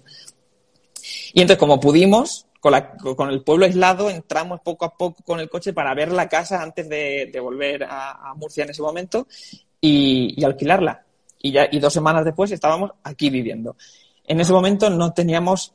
Y 1.35 1.40
entonces, 1.42 1.59
como 1.59 1.79
pudimos, 1.79 2.46
con, 2.61 2.72
la- 2.72 2.92
con 2.96 3.29
el 3.31 3.42
pueblo 3.42 3.66
aislado, 3.66 4.09
entramos 4.11 4.61
poco 4.61 4.85
a 4.87 4.94
poco 4.96 5.22
con 5.22 5.38
el 5.40 5.49
coche 5.51 5.72
para 5.72 5.94
ver 5.94 6.11
la 6.12 6.29
casa 6.29 6.62
antes 6.62 6.88
de, 6.88 7.29
de 7.33 7.40
volver 7.40 7.85
a, 7.85 8.31
a 8.31 8.35
Murcia 8.35 8.64
en 8.64 8.70
ese 8.70 8.83
momento 8.83 9.27
y, 9.81 10.35
y 10.40 10.44
alquilarla. 10.44 11.05
Y, 11.40 11.53
ya, 11.53 11.68
y 11.70 11.79
dos 11.79 11.92
semanas 11.92 12.25
después 12.25 12.51
estábamos 12.51 12.92
aquí 13.05 13.29
viviendo. 13.31 13.77
En 14.27 14.40
ese 14.40 14.53
momento 14.53 14.88
no 14.90 15.12
teníamos 15.12 15.75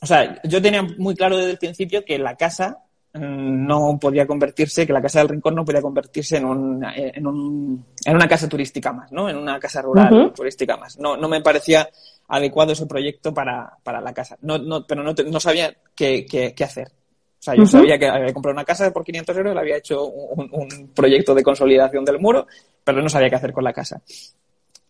o 0.00 0.06
sea, 0.06 0.40
yo 0.44 0.62
tenía 0.62 0.82
muy 0.82 1.14
claro 1.14 1.36
desde 1.36 1.52
el 1.52 1.58
principio 1.58 2.04
que 2.04 2.18
la 2.18 2.34
casa 2.34 2.78
mm, 3.12 3.66
no 3.66 3.98
podía 4.00 4.26
convertirse, 4.26 4.86
que 4.86 4.92
la 4.92 5.02
casa 5.02 5.18
del 5.18 5.28
rincón 5.28 5.54
no 5.54 5.64
podía 5.64 5.82
convertirse 5.82 6.38
en, 6.38 6.46
un, 6.46 6.84
en, 6.84 7.26
un, 7.26 7.84
en 8.04 8.16
una 8.16 8.28
casa 8.28 8.48
turística 8.48 8.92
más, 8.92 9.12
¿no? 9.12 9.28
En 9.28 9.36
una 9.36 9.58
casa 9.60 9.82
rural 9.82 10.32
turística 10.34 10.76
más. 10.76 10.98
No, 10.98 11.16
no 11.16 11.28
me 11.28 11.42
parecía 11.42 11.88
adecuado 12.28 12.72
ese 12.72 12.86
proyecto 12.86 13.34
para, 13.34 13.76
para 13.82 14.00
la 14.00 14.14
casa. 14.14 14.38
No, 14.40 14.56
no, 14.56 14.86
pero 14.86 15.02
no, 15.02 15.12
no 15.12 15.40
sabía 15.40 15.74
qué, 15.94 16.24
qué, 16.24 16.54
qué 16.54 16.64
hacer. 16.64 16.88
O 16.88 17.42
sea, 17.42 17.54
yo 17.54 17.64
sabía 17.64 17.98
que 17.98 18.06
había 18.06 18.34
comprado 18.34 18.54
una 18.54 18.66
casa 18.66 18.90
por 18.92 19.02
500 19.02 19.34
euros, 19.38 19.54
le 19.54 19.60
había 19.60 19.78
hecho 19.78 20.04
un, 20.04 20.48
un 20.52 20.88
proyecto 20.94 21.34
de 21.34 21.42
consolidación 21.42 22.04
del 22.04 22.20
muro, 22.20 22.46
pero 22.84 23.00
no 23.00 23.08
sabía 23.08 23.30
qué 23.30 23.36
hacer 23.36 23.52
con 23.52 23.64
la 23.64 23.72
casa. 23.72 24.02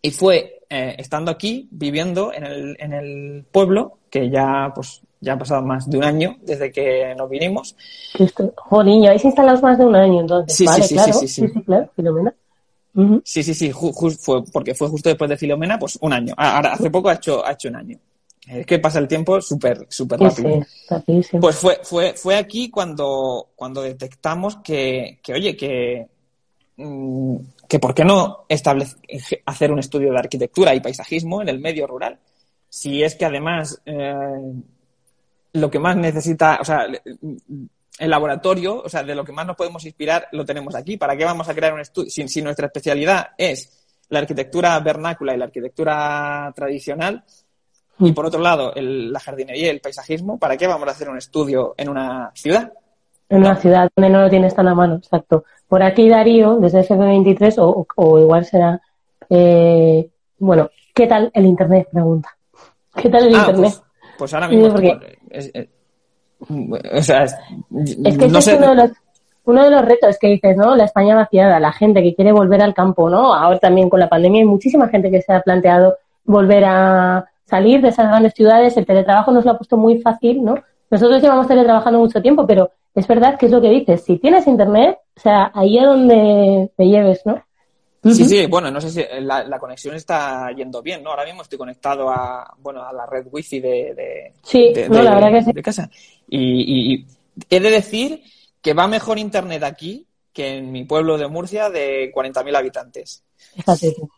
Y 0.01 0.11
fue 0.11 0.61
eh, 0.69 0.95
estando 0.97 1.31
aquí, 1.31 1.67
viviendo 1.71 2.33
en 2.33 2.45
el, 2.45 2.77
en 2.79 2.93
el 2.93 3.45
pueblo, 3.51 3.99
que 4.09 4.29
ya, 4.29 4.71
pues, 4.73 5.01
ya 5.19 5.33
ha 5.33 5.37
pasado 5.37 5.61
más 5.61 5.89
de 5.89 5.97
un 5.97 6.03
año 6.03 6.37
desde 6.41 6.71
que 6.71 7.13
nos 7.15 7.29
vinimos. 7.29 7.75
Que 8.15 8.23
esto- 8.23 8.53
Jo, 8.57 8.83
niño, 8.83 9.07
habéis 9.09 9.25
instalado 9.25 9.61
más 9.61 9.77
de 9.77 9.85
un 9.85 9.95
año 9.95 10.21
entonces. 10.21 10.57
Sí, 10.57 10.63
sí, 10.63 10.67
vale, 10.67 10.83
sí, 10.83 10.93
claro. 10.95 11.13
sí, 11.13 11.27
sí, 11.27 11.47
sí. 11.47 11.61
claro, 11.63 11.89
Filomena. 11.95 12.33
Sí, 13.23 13.41
sí, 13.43 13.53
sí, 13.53 13.71
ju- 13.71 13.93
ju- 13.93 14.17
fue, 14.19 14.43
porque 14.51 14.73
fue 14.75 14.89
justo 14.89 15.07
después 15.09 15.29
de 15.29 15.37
Filomena, 15.37 15.79
pues 15.79 15.97
un 16.01 16.11
año. 16.13 16.33
Ah, 16.35 16.57
Ahora, 16.57 16.73
hace 16.73 16.89
poco 16.89 17.07
ha 17.09 17.13
hecho, 17.13 17.45
ha 17.45 17.51
hecho 17.53 17.69
un 17.69 17.75
año. 17.77 17.97
Es 18.47 18.65
que 18.65 18.79
pasa 18.79 18.99
el 18.99 19.07
tiempo 19.07 19.39
súper, 19.39 19.85
súper 19.87 20.17
Sí, 20.19 20.25
rápido. 20.43 20.65
sí. 21.23 21.37
Pues 21.39 21.55
fue, 21.57 21.79
fue, 21.83 22.13
fue 22.13 22.35
aquí 22.35 22.69
cuando, 22.69 23.49
cuando 23.55 23.81
detectamos 23.83 24.57
que, 24.57 25.19
que 25.23 25.33
oye, 25.33 25.55
que, 25.55 26.07
mm, 26.77 27.35
que 27.71 27.79
por 27.79 27.95
qué 27.95 28.03
no 28.03 28.47
hacer 29.45 29.71
un 29.71 29.79
estudio 29.79 30.11
de 30.11 30.19
arquitectura 30.19 30.75
y 30.75 30.81
paisajismo 30.81 31.41
en 31.41 31.47
el 31.47 31.61
medio 31.61 31.87
rural. 31.87 32.19
Si 32.67 33.01
es 33.01 33.15
que 33.15 33.23
además 33.23 33.81
eh, 33.85 34.51
lo 35.53 35.71
que 35.71 35.79
más 35.79 35.95
necesita, 35.95 36.57
o 36.59 36.65
sea, 36.65 36.85
el 36.85 38.09
laboratorio, 38.09 38.81
o 38.81 38.89
sea, 38.89 39.03
de 39.03 39.15
lo 39.15 39.23
que 39.23 39.31
más 39.31 39.47
nos 39.47 39.55
podemos 39.55 39.85
inspirar, 39.85 40.27
lo 40.33 40.43
tenemos 40.43 40.75
aquí. 40.75 40.97
¿Para 40.97 41.15
qué 41.15 41.23
vamos 41.23 41.47
a 41.47 41.55
crear 41.55 41.73
un 41.73 41.79
estudio? 41.79 42.09
Si, 42.09 42.41
nuestra 42.41 42.65
especialidad 42.65 43.29
es 43.37 43.85
la 44.09 44.19
arquitectura 44.19 44.77
vernácula 44.81 45.33
y 45.33 45.37
la 45.37 45.45
arquitectura 45.45 46.51
tradicional, 46.53 47.23
y 47.99 48.11
por 48.11 48.25
otro 48.25 48.41
lado, 48.41 48.73
la 48.75 49.19
jardinería 49.21 49.67
y 49.67 49.69
el 49.69 49.79
paisajismo, 49.79 50.37
¿para 50.37 50.57
qué 50.57 50.67
vamos 50.67 50.89
a 50.89 50.91
hacer 50.91 51.07
un 51.07 51.17
estudio 51.17 51.73
en 51.77 51.87
una 51.87 52.33
ciudad? 52.35 52.73
En 53.31 53.39
una 53.39 53.55
ciudad 53.55 53.89
donde 53.95 54.09
no 54.11 54.21
lo 54.21 54.29
tienes 54.29 54.53
tan 54.53 54.67
a 54.67 54.75
mano, 54.75 54.95
exacto. 54.95 55.45
Por 55.67 55.81
aquí 55.83 56.07
Darío, 56.09 56.57
desde 56.59 56.81
FB23, 56.83 57.57
o, 57.59 57.69
o- 57.69 57.87
o 57.95 58.19
igual 58.19 58.45
será, 58.45 58.79
eh, 59.29 60.09
bueno, 60.39 60.69
¿qué 60.93 61.07
tal 61.07 61.31
el 61.33 61.45
Internet? 61.45 61.87
Pregunta. 61.91 62.29
¿Qué 62.95 63.09
tal 63.09 63.27
el 63.27 63.35
Ah, 63.35 63.37
Internet? 63.39 63.71
pues, 63.79 63.83
pues 64.17 64.33
ahora 64.33 64.47
mismo. 64.49 64.67
Estoy- 64.67 64.99
es- 65.29 65.51
es- 65.53 65.69
o 66.93 67.01
sea, 67.01 67.23
es- 67.23 67.35
Es 68.03 68.17
que 68.17 68.25
ese 68.25 68.27
no 68.29 68.39
es 68.39 68.45
sé. 68.45 68.55
uno 68.57 68.69
de 68.69 68.75
los 68.75 68.91
uno 69.43 69.63
de 69.63 69.71
los 69.71 69.83
retos 69.83 70.19
que 70.19 70.27
dices, 70.27 70.55
¿no? 70.55 70.75
La 70.75 70.83
España 70.83 71.15
vaciada, 71.15 71.59
la 71.59 71.71
gente 71.71 72.03
que 72.03 72.13
quiere 72.13 72.31
volver 72.31 72.61
al 72.61 72.75
campo, 72.75 73.09
¿no? 73.09 73.33
Ahora 73.33 73.57
también 73.57 73.89
con 73.89 73.99
la 73.99 74.07
pandemia 74.07 74.41
hay 74.41 74.45
muchísima 74.45 74.87
gente 74.87 75.09
que 75.09 75.21
se 75.23 75.33
ha 75.33 75.41
planteado 75.41 75.97
volver 76.25 76.63
a 76.65 77.25
salir 77.45 77.81
de 77.81 77.87
esas 77.89 78.07
grandes 78.07 78.33
ciudades. 78.35 78.77
El 78.77 78.85
teletrabajo 78.85 79.31
nos 79.31 79.43
lo 79.43 79.51
ha 79.51 79.57
puesto 79.57 79.77
muy 79.77 79.99
fácil, 79.99 80.43
¿no? 80.43 80.55
Nosotros 80.91 81.21
llevamos 81.23 81.47
teletrabajando 81.47 81.97
mucho 81.99 82.21
tiempo, 82.21 82.45
pero 82.45 82.69
es 82.95 83.07
verdad 83.07 83.37
que 83.39 83.45
es 83.47 83.51
lo 83.51 83.61
que 83.61 83.69
dices. 83.69 84.03
Si 84.03 84.17
tienes 84.17 84.47
internet, 84.47 84.97
o 85.15 85.19
sea, 85.19 85.51
ahí 85.53 85.77
a 85.79 85.85
donde 85.85 86.71
te 86.75 86.85
lleves, 86.85 87.21
¿no? 87.25 87.43
Sí, 88.03 88.25
sí, 88.25 88.47
bueno, 88.47 88.71
no 88.71 88.81
sé 88.81 88.89
si 88.89 89.05
la, 89.21 89.43
la 89.43 89.59
conexión 89.59 89.93
está 89.95 90.51
yendo 90.55 90.81
bien, 90.81 91.03
¿no? 91.03 91.11
Ahora 91.11 91.23
mismo 91.25 91.43
estoy 91.43 91.59
conectado 91.59 92.09
a, 92.09 92.51
bueno, 92.57 92.83
a 92.83 92.91
la 92.91 93.05
red 93.05 93.27
wifi 93.31 93.59
de, 93.59 93.93
de, 93.93 94.33
Sí, 94.43 94.73
de- 94.73 94.89
no, 94.89 94.95
de- 94.97 95.03
la 95.03 95.13
verdad 95.13 95.31
que 95.31 95.43
sí. 95.43 95.51
de 95.53 95.61
casa. 95.61 95.89
Y, 96.27 96.93
y 96.95 97.05
he 97.49 97.59
de 97.59 97.69
decir 97.69 98.23
que 98.59 98.73
va 98.73 98.87
mejor 98.87 99.19
internet 99.19 99.61
aquí 99.63 100.07
que 100.33 100.57
en 100.57 100.71
mi 100.71 100.83
pueblo 100.85 101.17
de 101.19 101.27
Murcia 101.27 101.69
de 101.69 102.11
40.000 102.11 102.55
habitantes. 102.55 103.23
Fíjate 103.55 103.91
tú. 103.93 104.09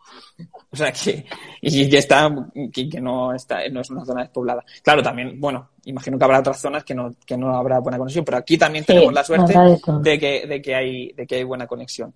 O 0.71 0.75
sea 0.75 0.91
que, 0.91 1.25
y 1.61 1.89
que 1.89 1.97
está, 1.99 2.33
que, 2.71 2.89
que 2.89 2.99
no 2.99 3.33
está, 3.33 3.67
no 3.69 3.81
es 3.81 3.89
una 3.91 4.03
zona 4.03 4.21
despoblada. 4.23 4.63
Claro, 4.81 5.03
también, 5.03 5.39
bueno, 5.39 5.69
imagino 5.85 6.17
que 6.17 6.23
habrá 6.23 6.39
otras 6.39 6.59
zonas 6.59 6.83
que 6.83 6.95
no, 6.95 7.11
que 7.25 7.37
no 7.37 7.55
habrá 7.55 7.79
buena 7.79 7.97
conexión, 7.99 8.25
pero 8.25 8.37
aquí 8.37 8.57
también 8.57 8.83
Sí, 8.83 8.93
tenemos 8.93 9.13
la 9.13 9.23
suerte 9.23 9.53
de 10.01 10.19
que, 10.19 10.47
de 10.47 10.61
que 10.61 10.75
hay, 10.75 11.13
de 11.13 11.27
que 11.27 11.35
hay 11.35 11.43
buena 11.43 11.67
conexión. 11.67 12.13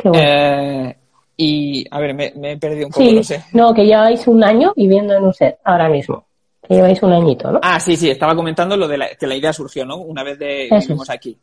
Qué 0.00 0.08
bueno. 0.08 0.24
Eh, 0.24 0.96
y, 1.36 1.84
a 1.90 1.98
ver, 2.00 2.14
me, 2.14 2.32
me 2.36 2.52
he 2.52 2.56
perdido 2.56 2.86
un 2.86 2.92
poco, 2.92 3.04
sí, 3.04 3.14
no 3.14 3.22
sé. 3.22 3.44
no, 3.52 3.74
que 3.74 3.84
lleváis 3.84 4.26
un 4.26 4.42
año 4.42 4.72
viviendo 4.76 5.14
en 5.14 5.24
un 5.24 5.34
set, 5.34 5.58
ahora 5.64 5.88
mismo. 5.88 6.26
Que 6.66 6.74
lleváis 6.74 7.02
un 7.02 7.12
añito, 7.12 7.50
¿no? 7.50 7.60
Ah, 7.62 7.80
sí, 7.80 7.96
sí, 7.96 8.10
estaba 8.10 8.34
comentando 8.36 8.76
lo 8.76 8.86
de 8.88 8.98
la, 8.98 9.08
que 9.14 9.26
la 9.26 9.34
idea 9.36 9.52
surgió, 9.52 9.84
¿no? 9.84 9.96
Una 9.98 10.22
vez 10.22 10.38
de 10.38 10.68
vivimos 10.70 11.08
aquí. 11.10 11.36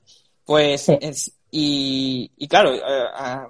Pues, 0.45 0.81
Sí. 0.81 0.97
es- 1.01 1.31
y, 1.51 2.29
y 2.37 2.47
claro, 2.47 2.73
eh, 2.75 2.81
ah, 3.15 3.47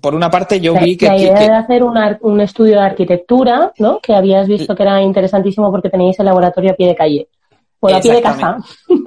por 0.00 0.14
una 0.14 0.30
parte 0.30 0.60
yo 0.60 0.74
la, 0.74 0.80
vi 0.80 0.96
que, 0.96 1.06
la 1.06 1.16
idea 1.16 1.34
que- 1.34 1.44
de 1.44 1.52
hacer 1.52 1.82
un, 1.82 1.96
ar- 1.96 2.18
un 2.22 2.40
estudio 2.40 2.74
de 2.74 2.82
arquitectura, 2.86 3.72
¿no? 3.78 4.00
Que 4.00 4.14
habías 4.14 4.46
visto 4.48 4.74
que 4.74 4.82
era 4.82 5.00
interesantísimo 5.02 5.70
porque 5.70 5.90
teníais 5.90 6.18
el 6.18 6.26
laboratorio 6.26 6.72
a 6.72 6.74
pie 6.74 6.88
de 6.88 6.96
calle. 6.96 7.28
O 7.80 7.88
a 7.88 8.00
pie 8.00 8.14
de 8.14 8.22
casa. 8.22 8.58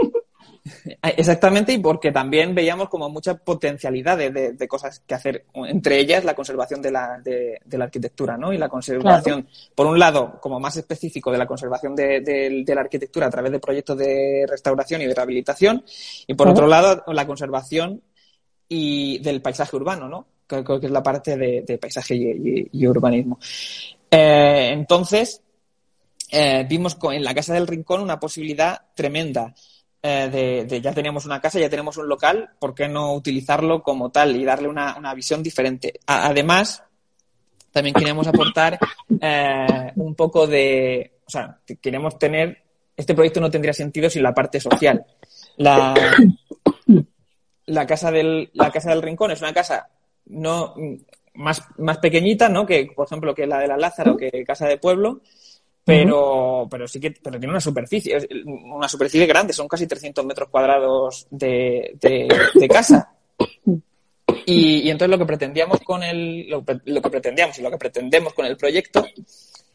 Exactamente, 1.01 1.73
y 1.73 1.79
porque 1.79 2.11
también 2.11 2.53
veíamos 2.53 2.87
como 2.87 3.09
mucha 3.09 3.35
potencialidad 3.35 4.17
de, 4.17 4.29
de- 4.29 4.53
de 4.53 4.67
cosas 4.67 4.99
que 5.05 5.15
hacer, 5.15 5.45
entre 5.55 5.99
ellas 5.99 6.23
la 6.23 6.35
conservación 6.35 6.81
de 6.81 6.91
la, 6.91 7.19
de, 7.23 7.59
la 7.71 7.85
arquitectura, 7.85 8.37
¿no? 8.37 8.53
Y 8.53 8.57
la 8.59 8.69
conservación, 8.69 9.47
por 9.73 9.87
un 9.87 9.97
lado, 9.97 10.39
como 10.39 10.59
más 10.59 10.77
específico 10.77 11.31
de 11.31 11.39
la 11.39 11.47
conservación 11.47 11.95
de, 11.95 12.63
la 12.67 12.81
arquitectura 12.81 13.25
a 13.27 13.29
través 13.31 13.51
de 13.51 13.59
proyectos 13.59 13.97
de 13.97 14.45
restauración 14.47 15.01
y 15.01 15.07
de 15.07 15.15
rehabilitación, 15.15 15.83
y 16.27 16.33
por 16.35 16.45
Claro. 16.47 16.51
otro 16.51 16.67
lado, 16.67 17.03
la 17.07 17.25
conservación 17.25 18.01
y 18.69 19.17
del 19.19 19.41
paisaje 19.41 19.75
urbano, 19.75 20.07
¿no? 20.07 20.27
Creo 20.59 20.79
que 20.79 20.87
es 20.87 20.91
la 20.91 21.01
parte 21.01 21.37
de, 21.37 21.77
paisaje 21.77 22.15
y, 22.15 22.87
urbanismo. 22.87 23.39
Eh, 24.09 24.69
entonces, 24.73 25.41
eh, 26.29 26.65
vimos 26.67 26.97
en 27.03 27.23
la 27.23 27.33
Casa 27.33 27.53
del 27.53 27.67
Rincón 27.67 28.01
una 28.01 28.19
posibilidad 28.19 28.81
tremenda 28.93 29.53
eh, 30.03 30.65
de, 30.67 30.81
ya 30.81 30.93
teníamos 30.93 31.25
una 31.25 31.39
casa, 31.39 31.59
ya 31.59 31.69
tenemos 31.69 31.95
un 31.97 32.09
local, 32.09 32.49
¿por 32.59 32.73
qué 32.73 32.87
no 32.87 33.13
utilizarlo 33.13 33.81
como 33.83 34.09
tal 34.09 34.35
y 34.35 34.43
darle 34.43 34.67
una, 34.67 35.13
visión 35.13 35.41
diferente? 35.41 35.99
Además, 36.07 36.83
también 37.71 37.93
queríamos 37.93 38.27
aportar 38.27 38.77
un 39.95 40.15
poco 40.15 40.47
de, 40.47 41.19
o 41.25 41.29
sea, 41.29 41.59
que 41.65 41.77
queremos 41.77 42.19
tener, 42.19 42.63
este 42.97 43.13
proyecto 43.13 43.39
no 43.39 43.49
tendría 43.49 43.73
sentido 43.73 44.09
sin 44.09 44.23
la 44.23 44.33
parte 44.33 44.59
social. 44.59 45.05
La, 45.57 45.93
la 47.67 47.87
casa 47.87 48.11
del, 48.11 48.49
la 48.53 48.71
casa 48.71 48.89
del 48.89 49.01
rincón 49.01 49.31
es 49.31 49.41
una 49.41 49.53
casa 49.53 49.87
no 50.31 50.73
más, 51.35 51.61
más 51.77 51.97
pequeñita, 51.99 52.49
¿no? 52.49 52.65
Que, 52.65 52.87
por 52.95 53.05
ejemplo, 53.05 53.33
que 53.35 53.47
la 53.47 53.59
de 53.59 53.67
la 53.67 53.77
Lázaro, 53.77 54.17
que 54.17 54.43
Casa 54.45 54.67
de 54.67 54.77
Pueblo, 54.77 55.21
pero, 55.83 56.67
pero 56.69 56.87
sí 56.87 56.99
que 56.99 57.11
pero 57.11 57.39
tiene 57.39 57.51
una 57.53 57.59
superficie, 57.61 58.17
una 58.45 58.87
superficie 58.87 59.25
grande, 59.25 59.53
son 59.53 59.67
casi 59.67 59.87
300 59.87 60.25
metros 60.25 60.49
cuadrados 60.49 61.27
de, 61.31 61.95
de, 61.99 62.27
de 62.53 62.67
casa. 62.67 63.11
Y, 64.45 64.81
y 64.81 64.89
entonces 64.89 65.09
lo 65.11 65.17
que 65.17 65.25
pretendíamos 65.25 65.79
con 65.81 66.03
el, 66.03 66.49
lo, 66.49 66.63
que- 66.65 66.79
lo 66.85 67.01
que 67.01 67.09
pretendíamos 67.09 67.57
y 67.59 67.61
lo 67.61 67.69
que 67.71 67.77
pretendemos 67.77 68.33
con 68.33 68.45
el 68.45 68.57
proyecto 68.57 69.05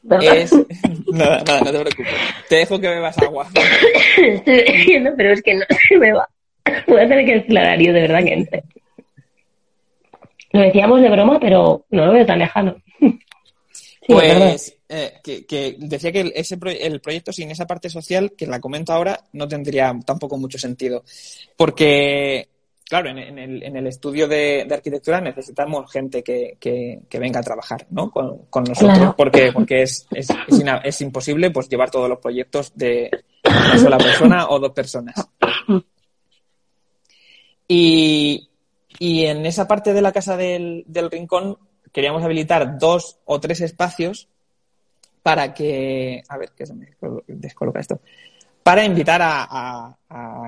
¿Verdad? 0.02 0.36
es, 0.36 0.52
nada, 1.12 1.42
nada, 1.46 1.60
no 1.60 1.72
te 1.72 1.80
preocupes, 1.80 2.14
te 2.48 2.56
dejo 2.56 2.80
que 2.80 2.88
bebas 2.88 3.18
agua. 3.18 3.48
Estoy 4.16 4.62
diciendo, 4.62 5.10
pero 5.16 5.32
es 5.32 5.42
que 5.42 5.54
no 5.54 5.64
se 5.88 5.96
me 5.98 6.12
va. 6.12 6.28
Voy 6.88 7.00
a 7.00 7.08
tener 7.08 7.44
que 7.46 7.58
a 7.58 7.62
Darío, 7.62 7.92
de 7.92 8.00
verdad 8.02 8.24
que 8.24 8.32
entre. 8.32 8.64
Lo 10.52 10.60
decíamos 10.60 11.00
de 11.02 11.10
broma, 11.10 11.38
pero 11.40 11.84
no 11.90 12.06
lo 12.06 12.12
veo 12.12 12.26
tan 12.26 12.38
lejano. 12.38 12.76
Sí. 14.08 14.12
Pues 14.12 14.78
eh, 14.88 15.14
que, 15.20 15.44
que 15.46 15.74
decía 15.80 16.12
que 16.12 16.20
el, 16.20 16.32
ese 16.36 16.56
pro- 16.58 16.70
el 16.70 17.00
proyecto 17.00 17.32
sin 17.32 17.50
esa 17.50 17.66
parte 17.66 17.90
social, 17.90 18.34
que 18.38 18.46
la 18.46 18.60
comento 18.60 18.92
ahora, 18.92 19.18
no 19.32 19.48
tendría 19.48 19.92
tampoco 20.06 20.38
mucho 20.38 20.58
sentido. 20.58 21.02
Porque, 21.56 22.46
claro, 22.88 23.10
en, 23.10 23.18
en 23.18 23.36
el, 23.36 23.62
en 23.64 23.74
el 23.76 23.88
estudio 23.88 24.28
de, 24.28 24.64
de 24.64 24.74
arquitectura 24.76 25.20
necesitamos 25.20 25.90
gente 25.90 26.22
que, 26.22 26.56
que- 26.60 27.00
que 27.10 27.18
venga 27.18 27.40
a 27.40 27.42
trabajar 27.42 27.84
¿no? 27.90 28.12
con, 28.12 28.42
con 28.48 28.62
nosotros, 28.62 28.96
Claro. 28.96 29.14
porque, 29.18 29.50
porque 29.52 29.82
es, 29.82 30.06
es, 30.12 30.28
es 30.30 30.60
ina- 30.60 30.82
es 30.84 31.00
imposible 31.00 31.50
pues, 31.50 31.68
llevar 31.68 31.90
todos 31.90 32.08
los 32.08 32.20
proyectos 32.20 32.70
de 32.76 33.10
una 33.44 33.76
sola 33.78 33.98
persona 33.98 34.46
o 34.50 34.60
dos 34.60 34.70
personas. 34.70 35.16
Y, 37.68 38.45
y 38.98 39.24
en 39.26 39.46
esa 39.46 39.66
parte 39.66 39.92
de 39.92 40.02
la 40.02 40.12
casa 40.12 40.36
del, 40.36 40.84
del 40.86 41.10
rincón 41.10 41.58
queríamos 41.92 42.22
habilitar 42.22 42.78
dos 42.78 43.18
o 43.24 43.40
tres 43.40 43.60
espacios 43.60 44.28
para 45.22 45.52
que, 45.54 46.22
a 46.28 46.38
ver, 46.38 46.50
que 46.56 46.66
se 46.66 46.74
me 46.74 46.88
descoloca 47.26 47.80
esto, 47.80 48.00
para 48.62 48.84
invitar 48.84 49.20
a, 49.22 49.96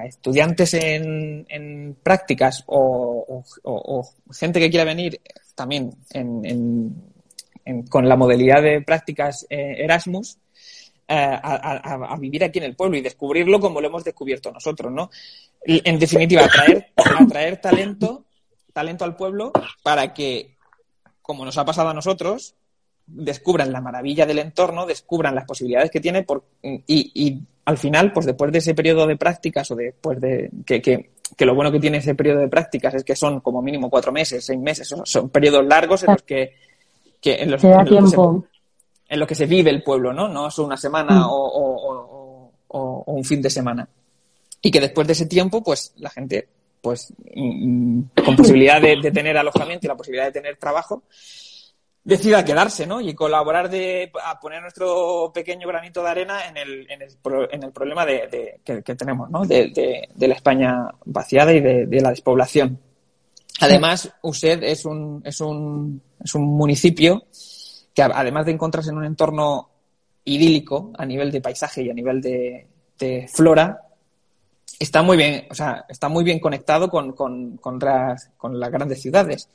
estudiantes 0.06 0.74
en, 0.74 1.96
prácticas 2.02 2.64
o, 2.66 3.42
gente 4.32 4.60
que 4.60 4.70
quiera 4.70 4.84
venir 4.84 5.20
también 5.54 5.92
en- 6.10 6.94
con 7.88 8.08
la 8.08 8.16
modalidad 8.16 8.62
de 8.62 8.80
prácticas 8.82 9.46
eh, 9.50 9.84
Erasmus 9.84 10.38
eh, 11.06 11.38
a, 11.42 12.16
vivir 12.18 12.44
aquí 12.44 12.58
en 12.58 12.66
el 12.66 12.76
pueblo 12.76 12.96
y 12.96 13.02
descubrirlo 13.02 13.60
como 13.60 13.80
lo 13.80 13.88
hemos 13.88 14.04
descubierto 14.04 14.52
nosotros, 14.52 14.92
¿no? 14.92 15.10
En 15.64 15.98
definitiva, 15.98 16.46
atraer 17.18 17.60
talento, 17.60 18.26
talento 18.78 19.04
al 19.04 19.16
pueblo 19.16 19.50
para 19.82 20.14
que, 20.14 20.54
como 21.20 21.44
nos 21.44 21.58
ha 21.58 21.64
pasado 21.64 21.88
a 21.88 21.94
nosotros, 21.94 22.54
descubran 23.08 23.72
la 23.72 23.80
maravilla 23.80 24.24
del 24.24 24.38
entorno, 24.38 24.86
descubran 24.86 25.34
las 25.34 25.46
posibilidades 25.46 25.90
que 25.90 25.98
tiene 25.98 26.22
por, 26.22 26.44
y, 26.62 26.78
y, 26.86 27.40
al 27.64 27.76
final, 27.76 28.12
pues 28.12 28.24
después 28.24 28.52
de 28.52 28.58
ese 28.58 28.74
periodo 28.76 29.04
de 29.08 29.16
prácticas 29.16 29.68
o 29.72 29.74
después 29.74 30.20
de 30.20 30.48
que, 30.64 30.80
que, 30.80 31.10
que, 31.36 31.44
lo 31.44 31.56
bueno 31.56 31.72
que 31.72 31.80
tiene 31.80 31.98
ese 31.98 32.14
periodo 32.14 32.38
de 32.38 32.48
prácticas 32.48 32.94
es 32.94 33.02
que 33.02 33.16
son 33.16 33.40
como 33.40 33.60
mínimo 33.62 33.90
cuatro 33.90 34.12
meses, 34.12 34.44
seis 34.44 34.60
meses, 34.60 34.86
son, 34.86 35.04
son 35.04 35.28
periodos 35.28 35.66
largos 35.66 36.04
en 36.04 36.06
los 36.12 36.22
que, 36.22 36.54
que 37.20 37.34
en 37.42 37.50
los, 37.50 37.60
en 37.64 37.84
los 37.84 37.88
que 37.88 38.06
se- 38.10 38.16
en 39.08 39.26
que 39.26 39.34
se 39.34 39.46
vive 39.46 39.70
el 39.70 39.82
pueblo, 39.82 40.12
¿no? 40.12 40.28
No 40.28 40.46
es 40.46 40.58
una 40.60 40.76
semana 40.76 41.26
o- 41.28 41.46
o- 41.48 42.52
o- 42.68 43.04
o 43.06 43.12
un 43.12 43.24
fin 43.24 43.42
de 43.42 43.50
semana. 43.50 43.88
Y 44.62 44.70
que 44.70 44.80
después 44.80 45.06
de 45.06 45.14
ese 45.14 45.26
tiempo, 45.26 45.62
pues 45.62 45.92
la 45.96 46.10
gente, 46.10 46.46
pues 46.80 47.12
mm, 47.34 48.02
con 48.24 48.36
posibilidad 48.36 48.80
de, 48.80 49.10
tener 49.10 49.36
alojamiento 49.36 49.86
y 49.86 49.88
la 49.88 49.96
posibilidad 49.96 50.26
de 50.26 50.32
tener 50.32 50.56
trabajo, 50.56 51.04
decida 52.04 52.44
quedarse, 52.44 52.86
¿no? 52.86 53.00
Y 53.00 53.14
colaborar 53.14 53.68
de, 53.68 54.10
a 54.24 54.38
poner 54.40 54.62
nuestro 54.62 55.30
pequeño 55.34 55.68
granito 55.68 56.02
de 56.02 56.08
arena 56.08 56.48
en 56.48 56.56
el, 56.56 56.90
en 56.90 57.02
el, 57.02 57.10
en 57.50 57.62
el 57.62 57.72
problema 57.72 58.06
de, 58.06 58.60
de- 58.64 58.82
que, 58.82 58.94
tenemos, 58.94 59.30
¿no? 59.30 59.44
De, 59.44 60.08
la 60.16 60.34
España 60.34 60.88
vaciada 61.04 61.52
y 61.52 61.60
de, 61.60 62.00
la 62.00 62.10
despoblación. 62.10 62.78
Además, 63.60 64.12
USED 64.22 64.62
es 64.62 64.84
un, 64.84 65.20
es 65.24 65.40
un, 65.40 66.00
es 66.22 66.34
un 66.34 66.44
municipio 66.44 67.24
que 67.92 68.02
además 68.02 68.46
de 68.46 68.52
encontrarse 68.52 68.90
en 68.90 68.98
un 68.98 69.04
entorno 69.04 69.68
idílico 70.24 70.92
a 70.96 71.04
nivel 71.04 71.32
de 71.32 71.40
paisaje 71.40 71.82
y 71.82 71.90
a 71.90 71.94
nivel 71.94 72.20
de 72.20 73.28
flora, 73.32 73.87
está 74.78 75.02
muy 75.02 75.16
bien, 75.16 75.46
o 75.50 75.54
sea, 75.54 75.84
está 75.88 76.08
muy 76.08 76.24
bien 76.24 76.38
conectado 76.40 76.88
con, 76.88 77.12
con, 77.12 77.56
con, 77.58 77.78
las, 77.78 78.30
con 78.36 78.58
las 78.58 78.70
grandes 78.70 79.00
ciudades. 79.02 79.48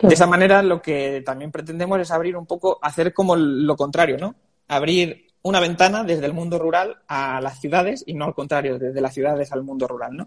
De 0.00 0.14
esa 0.14 0.26
manera, 0.28 0.62
lo 0.62 0.80
que 0.80 1.22
también 1.26 1.50
pretendemos 1.50 1.98
es 2.00 2.10
abrir 2.12 2.36
un 2.36 2.46
poco, 2.46 2.78
hacer 2.82 3.12
como 3.12 3.34
lo 3.34 3.76
contrario, 3.76 4.16
¿no? 4.16 4.34
Abrir 4.68 5.26
una 5.42 5.58
ventana 5.60 6.04
desde 6.04 6.26
el 6.26 6.32
mundo 6.34 6.58
rural 6.58 6.96
a 7.08 7.40
las 7.40 7.60
ciudades 7.60 8.04
y 8.06 8.14
no 8.14 8.26
al 8.26 8.34
contrario, 8.34 8.78
desde 8.78 9.00
las 9.00 9.12
ciudades 9.14 9.50
al 9.52 9.62
mundo 9.64 9.88
rural, 9.88 10.16
¿no? 10.16 10.26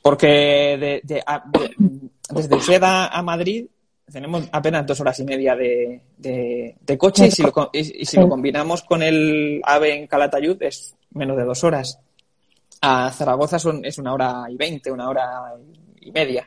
Porque 0.00 0.26
de, 0.26 1.00
de- 1.04 1.22
a- 1.26 1.42
de- 1.46 1.74
desde 2.30 2.54
Useda 2.56 3.08
a 3.08 3.22
Madrid 3.22 3.66
tenemos 4.10 4.48
apenas 4.52 4.86
dos 4.86 5.00
horas 5.00 5.18
y 5.20 5.24
media 5.24 5.56
de, 5.56 6.00
de- 6.18 6.98
coche 6.98 7.26
y 7.26 7.30
si, 7.30 7.42
lo, 7.42 7.70
y, 7.72 7.78
y 7.80 7.82
si 7.82 8.04
Sí. 8.04 8.16
lo 8.18 8.28
combinamos 8.28 8.82
con 8.82 9.02
el 9.02 9.60
AVE 9.64 9.94
en 9.94 10.06
Calatayud 10.06 10.62
es 10.62 10.94
menos 11.12 11.36
de 11.36 11.44
dos 11.44 11.64
horas. 11.64 11.98
A 12.82 13.10
Zaragoza 13.12 13.58
son, 13.58 13.84
es 13.84 13.96
una 13.98 14.12
hora 14.12 14.44
y 14.48 14.56
veinte, 14.56 14.90
una 14.90 15.08
hora 15.08 15.54
y 16.00 16.10
media. 16.10 16.46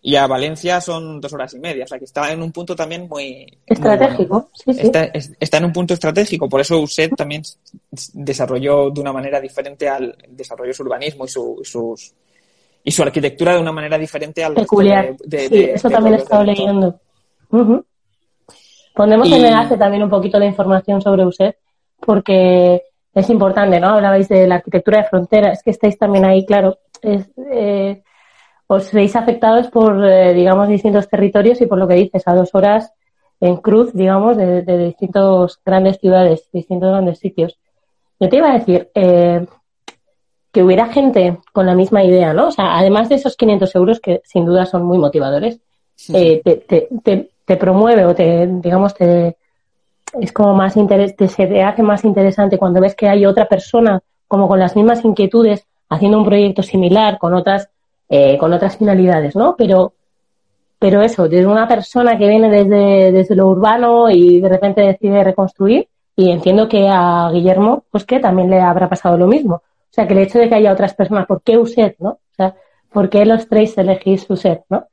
Y 0.00 0.16
a 0.16 0.26
Valencia 0.26 0.80
son 0.80 1.20
dos 1.20 1.32
horas 1.32 1.52
y 1.54 1.58
media. 1.58 1.84
O 1.84 1.86
sea 1.86 1.98
que 1.98 2.04
está 2.06 2.30
en 2.32 2.42
un 2.42 2.52
punto 2.52 2.74
también 2.74 3.02
muy... 3.02 3.46
muy 3.46 3.58
Estratégico, 3.66 4.28
bueno. 4.34 4.48
sí, 4.54 4.74
sí. 4.74 4.80
Está, 4.82 5.04
es- 5.04 5.32
está 5.38 5.58
en 5.58 5.64
un 5.66 5.72
punto 5.72 5.94
estratégico. 5.94 6.48
Por 6.48 6.60
eso 6.60 6.78
USED 6.80 7.10
también 7.16 7.42
desarrolló 8.12 8.90
de 8.90 9.00
una 9.00 9.12
manera 9.12 9.40
diferente 9.40 9.88
al... 9.88 10.16
desarrolló 10.28 10.72
su 10.74 10.82
urbanismo 10.82 11.24
y 11.24 11.28
su, 11.28 11.60
sus 11.62 12.14
y 12.86 12.90
su 12.90 13.02
arquitectura 13.02 13.54
de 13.54 13.60
una 13.60 13.72
manera 13.72 13.96
diferente 13.96 14.44
al 14.44 14.54
Peculiar. 14.54 15.16
de- 15.18 15.38
de- 15.38 15.48
sí, 15.48 15.54
de- 15.54 15.72
eso 15.74 15.88
de 15.88 15.94
también 15.94 16.14
he 16.16 16.18
estado 16.18 16.44
leyendo. 16.44 17.00
Ujú. 17.50 17.84
Pondremos 18.94 19.26
Y- 19.28 19.34
en 19.34 19.44
enlace 19.46 19.76
también 19.78 20.02
un 20.02 20.10
poquito 20.10 20.38
la 20.38 20.46
información 20.46 21.00
sobre 21.00 21.24
USED, 21.24 21.54
porque 22.00 22.82
es 23.14 23.30
importante, 23.30 23.80
¿no? 23.80 23.88
Hablabais 23.88 24.28
de 24.28 24.46
la 24.46 24.56
arquitectura 24.56 24.98
de 24.98 25.08
frontera, 25.08 25.52
es 25.52 25.62
que 25.62 25.70
estáis 25.70 25.98
también 25.98 26.24
ahí, 26.24 26.44
claro. 26.44 26.78
es, 27.00 27.30
eh, 27.52 28.02
os 28.66 28.92
veis 28.92 29.14
afectados 29.14 29.68
por, 29.68 30.04
eh, 30.04 30.34
digamos, 30.34 30.68
distintos 30.68 31.08
territorios 31.08 31.60
y 31.60 31.66
por 31.66 31.78
lo 31.78 31.86
que 31.86 31.94
dices, 31.94 32.26
a 32.26 32.34
dos 32.34 32.54
horas 32.54 32.92
en 33.40 33.56
cruz, 33.58 33.92
digamos, 33.92 34.36
de, 34.36 34.62
de 34.62 34.78
distintos 34.78 35.60
grandes 35.64 35.98
ciudades, 35.98 36.48
distintos 36.52 36.90
grandes 36.90 37.18
sitios. 37.18 37.58
Yo 38.18 38.28
te 38.28 38.36
iba 38.36 38.50
a 38.50 38.58
decir, 38.58 38.90
eh, 38.94 39.46
que 40.54 40.62
hubiera 40.62 40.86
gente 40.86 41.38
con 41.52 41.66
la 41.66 41.74
misma 41.74 42.04
idea, 42.04 42.32
¿no? 42.32 42.48
O 42.48 42.50
sea, 42.52 42.78
además 42.78 43.08
de 43.08 43.16
esos 43.16 43.36
500 43.36 43.74
euros 43.74 44.00
que 44.00 44.22
sin 44.24 44.46
duda 44.46 44.64
son 44.64 44.84
muy 44.84 44.98
motivadores, 44.98 45.60
eh, 46.12 46.40
te, 46.44 46.56
te, 46.56 46.88
te, 47.02 47.30
te 47.44 47.56
promueve 47.56 48.04
o 48.06 48.14
te, 48.14 48.46
digamos, 48.46 48.94
te, 48.94 49.36
es 50.20 50.32
como 50.32 50.54
más 50.54 50.76
interés, 50.76 51.16
te, 51.16 51.28
se 51.28 51.46
te 51.46 51.62
hace 51.62 51.82
más 51.82 52.04
interesante 52.04 52.58
cuando 52.58 52.80
ves 52.80 52.94
que 52.94 53.08
hay 53.08 53.26
otra 53.26 53.46
persona 53.46 54.00
como 54.28 54.48
con 54.48 54.58
las 54.58 54.76
mismas 54.76 55.04
inquietudes 55.04 55.66
haciendo 55.88 56.18
un 56.18 56.24
proyecto 56.24 56.62
similar 56.62 57.18
con 57.18 57.34
otras, 57.34 57.68
eh, 58.08 58.38
con 58.38 58.52
otras 58.52 58.76
finalidades, 58.76 59.36
¿no? 59.36 59.54
Pero, 59.56 59.92
pero 60.78 61.02
eso, 61.02 61.28
desde 61.28 61.46
una 61.46 61.68
persona 61.68 62.18
que 62.18 62.28
viene 62.28 62.50
desde, 62.50 63.12
desde 63.12 63.36
lo 63.36 63.48
urbano 63.48 64.10
y 64.10 64.40
de 64.40 64.48
repente 64.48 64.80
decide 64.80 65.24
reconstruir, 65.24 65.88
y 66.16 66.30
entiendo 66.30 66.68
que 66.68 66.88
a 66.88 67.30
Guillermo, 67.32 67.84
pues 67.90 68.04
que 68.04 68.20
también 68.20 68.48
le 68.50 68.60
habrá 68.60 68.88
pasado 68.88 69.16
lo 69.18 69.26
mismo. 69.26 69.56
O 69.56 69.94
sea, 69.94 70.06
que 70.06 70.14
el 70.14 70.20
hecho 70.20 70.38
de 70.38 70.48
que 70.48 70.54
haya 70.54 70.72
otras 70.72 70.94
personas, 70.94 71.26
¿por 71.26 71.42
qué 71.42 71.58
USED, 71.58 71.94
no? 71.98 72.10
O 72.10 72.34
sea, 72.36 72.54
¿por 72.92 73.08
qué 73.08 73.24
los 73.24 73.48
tres 73.48 73.76
elegís 73.78 74.28
USED, 74.28 74.60
no? 74.68 74.86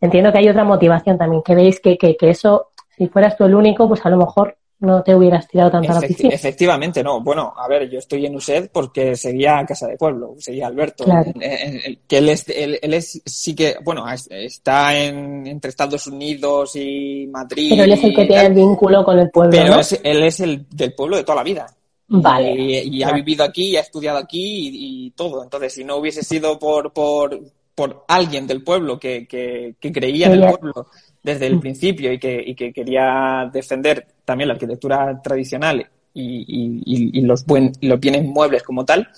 Entiendo 0.00 0.32
que 0.32 0.38
hay 0.38 0.48
otra 0.48 0.64
motivación 0.64 1.18
también, 1.18 1.42
que 1.42 1.54
veis 1.54 1.80
que, 1.80 1.96
que, 1.96 2.16
que 2.16 2.30
eso, 2.30 2.68
si 2.96 3.08
fueras 3.08 3.36
tú 3.36 3.44
el 3.44 3.54
único, 3.54 3.88
pues 3.88 4.04
a 4.04 4.10
lo 4.10 4.16
mejor 4.18 4.56
no 4.80 5.00
te 5.04 5.14
hubieras 5.14 5.46
tirado 5.46 5.70
tanto 5.70 5.92
a 5.92 5.94
la 5.94 6.00
Efecti- 6.00 6.08
piscina. 6.08 6.34
efectivamente, 6.34 7.04
no. 7.04 7.20
Bueno, 7.20 7.54
a 7.56 7.68
ver, 7.68 7.88
yo 7.88 8.00
estoy 8.00 8.26
en 8.26 8.34
USED 8.34 8.68
porque 8.72 9.14
seguía 9.14 9.64
Casa 9.64 9.86
de 9.86 9.96
Pueblo, 9.96 10.34
seguía 10.38 10.66
Alberto. 10.66 11.04
Claro. 11.04 11.32
Que 11.34 12.18
él 12.18 12.28
es, 12.28 12.48
él, 12.48 12.80
él 12.82 12.94
es, 12.94 13.22
sí 13.24 13.54
que, 13.54 13.76
bueno, 13.84 14.10
es- 14.10 14.26
está 14.30 14.98
en, 14.98 15.46
entre 15.46 15.68
Estados 15.68 16.08
Unidos 16.08 16.74
y 16.74 17.28
Madrid. 17.30 17.68
Pero 17.70 17.84
él 17.84 17.92
es 17.92 18.02
el 18.02 18.12
que 18.14 18.24
tiene 18.26 18.46
el 18.46 18.54
vínculo 18.54 19.04
con 19.04 19.18
el 19.20 19.30
pueblo, 19.30 19.52
pero 19.52 19.74
¿no? 19.74 19.80
es- 19.80 20.00
él 20.02 20.22
es 20.24 20.40
el 20.40 20.66
del 20.70 20.94
pueblo 20.94 21.16
de 21.16 21.22
toda 21.22 21.36
la 21.36 21.44
vida. 21.44 21.66
Vale. 22.08 22.52
Y, 22.52 22.96
y 22.98 23.02
ha 23.04 23.12
vivido 23.12 23.44
aquí, 23.44 23.70
y 23.70 23.76
ha 23.76 23.80
estudiado 23.82 24.18
aquí 24.18 24.42
y, 24.42 25.06
y 25.06 25.10
todo. 25.12 25.44
Entonces, 25.44 25.72
si 25.74 25.84
no 25.84 25.96
hubiese 25.96 26.24
sido 26.24 26.58
por, 26.58 26.92
por, 26.92 27.40
por 27.74 28.04
alguien 28.08 28.48
del 28.48 28.64
pueblo 28.64 28.98
que, 28.98 29.28
que, 29.28 29.76
que 29.80 29.92
creía 29.92 30.26
en 30.26 30.42
el 30.42 30.50
pueblo 30.50 30.88
desde 31.22 31.46
el 31.46 31.60
principio 31.60 32.12
y 32.12 32.18
que, 32.18 32.42
y 32.44 32.54
que 32.54 32.72
quería 32.72 33.48
defender 33.52 34.06
también 34.24 34.48
la 34.48 34.54
arquitectura 34.54 35.20
tradicional 35.22 35.86
y, 36.14 36.44
y- 36.84 37.18
y- 37.18 37.22
los, 37.22 37.46
buen, 37.46 37.72
los 37.80 38.00
bienes 38.00 38.24
muebles 38.24 38.62
como 38.62 38.84
tal, 38.84 39.08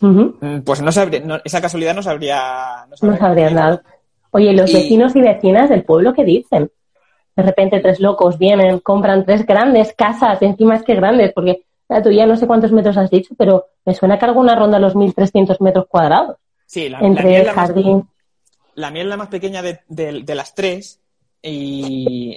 mm, 0.00 0.60
pues 0.64 0.82
no 0.82 0.90
sabría, 0.92 1.20
no- 1.20 1.40
esa 1.44 1.60
casualidad 1.60 1.94
no 1.94 2.02
sabría. 2.02 2.86
No 3.02 3.16
se 3.16 3.24
habrían 3.24 3.54
dado. 3.54 3.82
Oye, 4.30 4.52
¿y 4.52 4.56
los 4.56 4.72
vecinos 4.72 5.14
y 5.16 5.20
vecinas 5.20 5.68
del 5.70 5.84
pueblo 5.84 6.12
qué 6.14 6.24
dicen? 6.24 6.70
De 7.36 7.42
repente 7.42 7.80
tres 7.80 8.00
locos 8.00 8.38
vienen, 8.38 8.80
compran 8.80 9.24
tres 9.26 9.44
grandes 9.46 9.92
casas, 9.96 10.40
encima 10.42 10.76
es 10.76 10.82
que 10.82 10.94
grandes, 10.94 11.32
porque 11.34 11.62
la 11.88 12.02
tuya 12.02 12.26
no 12.26 12.36
sé 12.36 12.46
cuántos 12.46 12.72
metros 12.72 12.96
has 12.96 13.10
dicho, 13.10 13.34
pero 13.38 13.66
me 13.84 13.94
suena 13.94 14.18
que 14.18 14.24
alguna 14.24 14.54
ronda 14.56 14.78
los 14.78 14.94
1.300 14.96 15.60
metros 15.60 15.86
cuadrados. 15.86 16.36
Sí, 16.66 16.88
la, 16.88 17.00
la 17.00 17.06
entre 17.06 17.24
mía 17.28 17.38
es 17.40 17.46
la 17.46 17.52
más- 17.52 17.66
jardín. 17.68 18.08
la 18.74 18.90
mía 18.90 19.02
es 19.02 19.08
la 19.08 19.16
más 19.16 19.28
pequeña 19.28 19.62
de, 19.62 19.80
de- 19.88 20.22
de 20.22 20.34
las 20.34 20.54
tres 20.54 21.00
y 21.46 22.36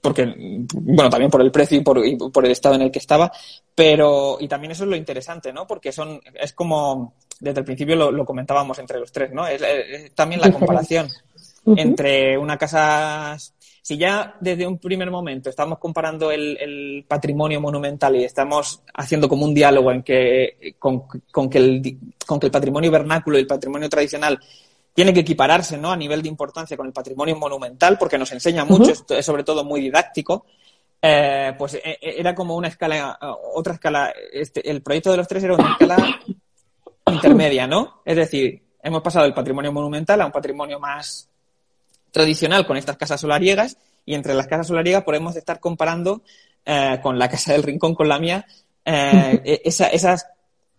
porque 0.00 0.34
bueno 0.72 1.08
también 1.08 1.30
por 1.30 1.40
el 1.40 1.50
precio 1.50 1.78
y 1.78 1.80
por, 1.80 2.06
y 2.06 2.16
por 2.16 2.44
el 2.44 2.52
estado 2.52 2.74
en 2.74 2.82
el 2.82 2.90
que 2.90 2.98
estaba 2.98 3.32
pero 3.74 4.36
y 4.40 4.48
también 4.48 4.72
eso 4.72 4.84
es 4.84 4.90
lo 4.90 4.96
interesante 4.96 5.52
no 5.52 5.66
porque 5.66 5.92
son 5.92 6.20
es 6.34 6.52
como 6.52 7.14
desde 7.40 7.60
el 7.60 7.64
principio 7.64 7.96
lo, 7.96 8.12
lo 8.12 8.24
comentábamos 8.24 8.78
entre 8.78 9.00
los 9.00 9.10
tres 9.12 9.32
no 9.32 9.46
es, 9.46 9.62
es 9.62 10.14
también 10.14 10.40
la 10.40 10.52
comparación 10.52 11.08
entre 11.76 12.36
una 12.36 12.58
casa 12.58 13.36
si 13.84 13.98
ya 13.98 14.36
desde 14.40 14.66
un 14.66 14.78
primer 14.78 15.10
momento 15.10 15.50
estamos 15.50 15.78
comparando 15.78 16.30
el, 16.30 16.56
el 16.58 17.04
patrimonio 17.06 17.60
monumental 17.60 18.16
y 18.16 18.24
estamos 18.24 18.82
haciendo 18.94 19.28
como 19.28 19.44
un 19.44 19.52
diálogo 19.52 19.92
en 19.92 20.02
que 20.02 20.74
con, 20.78 21.04
con 21.30 21.50
que 21.50 21.58
el 21.58 21.98
con 22.26 22.40
que 22.40 22.46
el 22.46 22.52
patrimonio 22.52 22.90
vernáculo 22.90 23.36
y 23.36 23.42
el 23.42 23.46
patrimonio 23.46 23.88
tradicional 23.88 24.38
tiene 24.94 25.12
que 25.12 25.20
equipararse 25.20 25.76
¿no? 25.76 25.90
a 25.90 25.96
nivel 25.96 26.22
de 26.22 26.28
importancia 26.28 26.76
con 26.76 26.86
el 26.86 26.92
patrimonio 26.92 27.36
monumental 27.36 27.98
porque 27.98 28.16
nos 28.16 28.30
enseña 28.32 28.64
mucho, 28.64 28.92
esto 28.92 29.16
es 29.16 29.26
sobre 29.26 29.42
todo 29.44 29.64
muy 29.64 29.80
didáctico. 29.80 30.46
eh, 31.02 31.52
pues 31.58 31.74
eh, 31.74 31.82
eh, 32.00 32.14
era 32.18 32.34
como 32.34 32.56
una 32.56 32.68
escala, 32.68 33.18
eh, 33.20 33.26
otra 33.54 33.74
escala. 33.74 34.14
Este, 34.32 34.70
el 34.70 34.80
proyecto 34.82 35.10
de 35.10 35.16
los 35.18 35.28
tres 35.28 35.42
era 35.44 35.54
una 35.54 35.72
escala 35.72 36.20
intermedia, 37.10 37.66
¿no? 37.66 38.00
Es 38.04 38.16
decir, 38.16 38.62
hemos 38.82 39.02
pasado 39.02 39.24
del 39.24 39.34
patrimonio 39.34 39.72
monumental 39.72 40.20
a 40.20 40.26
un 40.26 40.32
patrimonio 40.32 40.78
más 40.80 41.28
tradicional 42.10 42.66
con 42.66 42.76
estas 42.76 42.96
casas 42.96 43.20
solariegas 43.20 43.76
y 44.06 44.14
entre 44.14 44.34
las 44.34 44.46
casas 44.46 44.68
solariegas 44.68 45.02
podemos 45.04 45.34
estar 45.36 45.58
comparando 45.60 46.22
eh, 46.64 46.98
con 47.02 47.18
la 47.18 47.28
casa 47.28 47.52
del 47.52 47.62
rincón, 47.62 47.94
con 47.94 48.08
la 48.08 48.18
mía, 48.18 48.46
eh, 48.84 49.42
esa- 49.64 49.88
esas, 49.88 50.26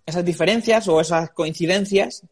esas 0.05 0.23
diferencias 0.25 0.87
o 0.87 0.99
esas 1.01 1.31
coincidencias 1.31 2.23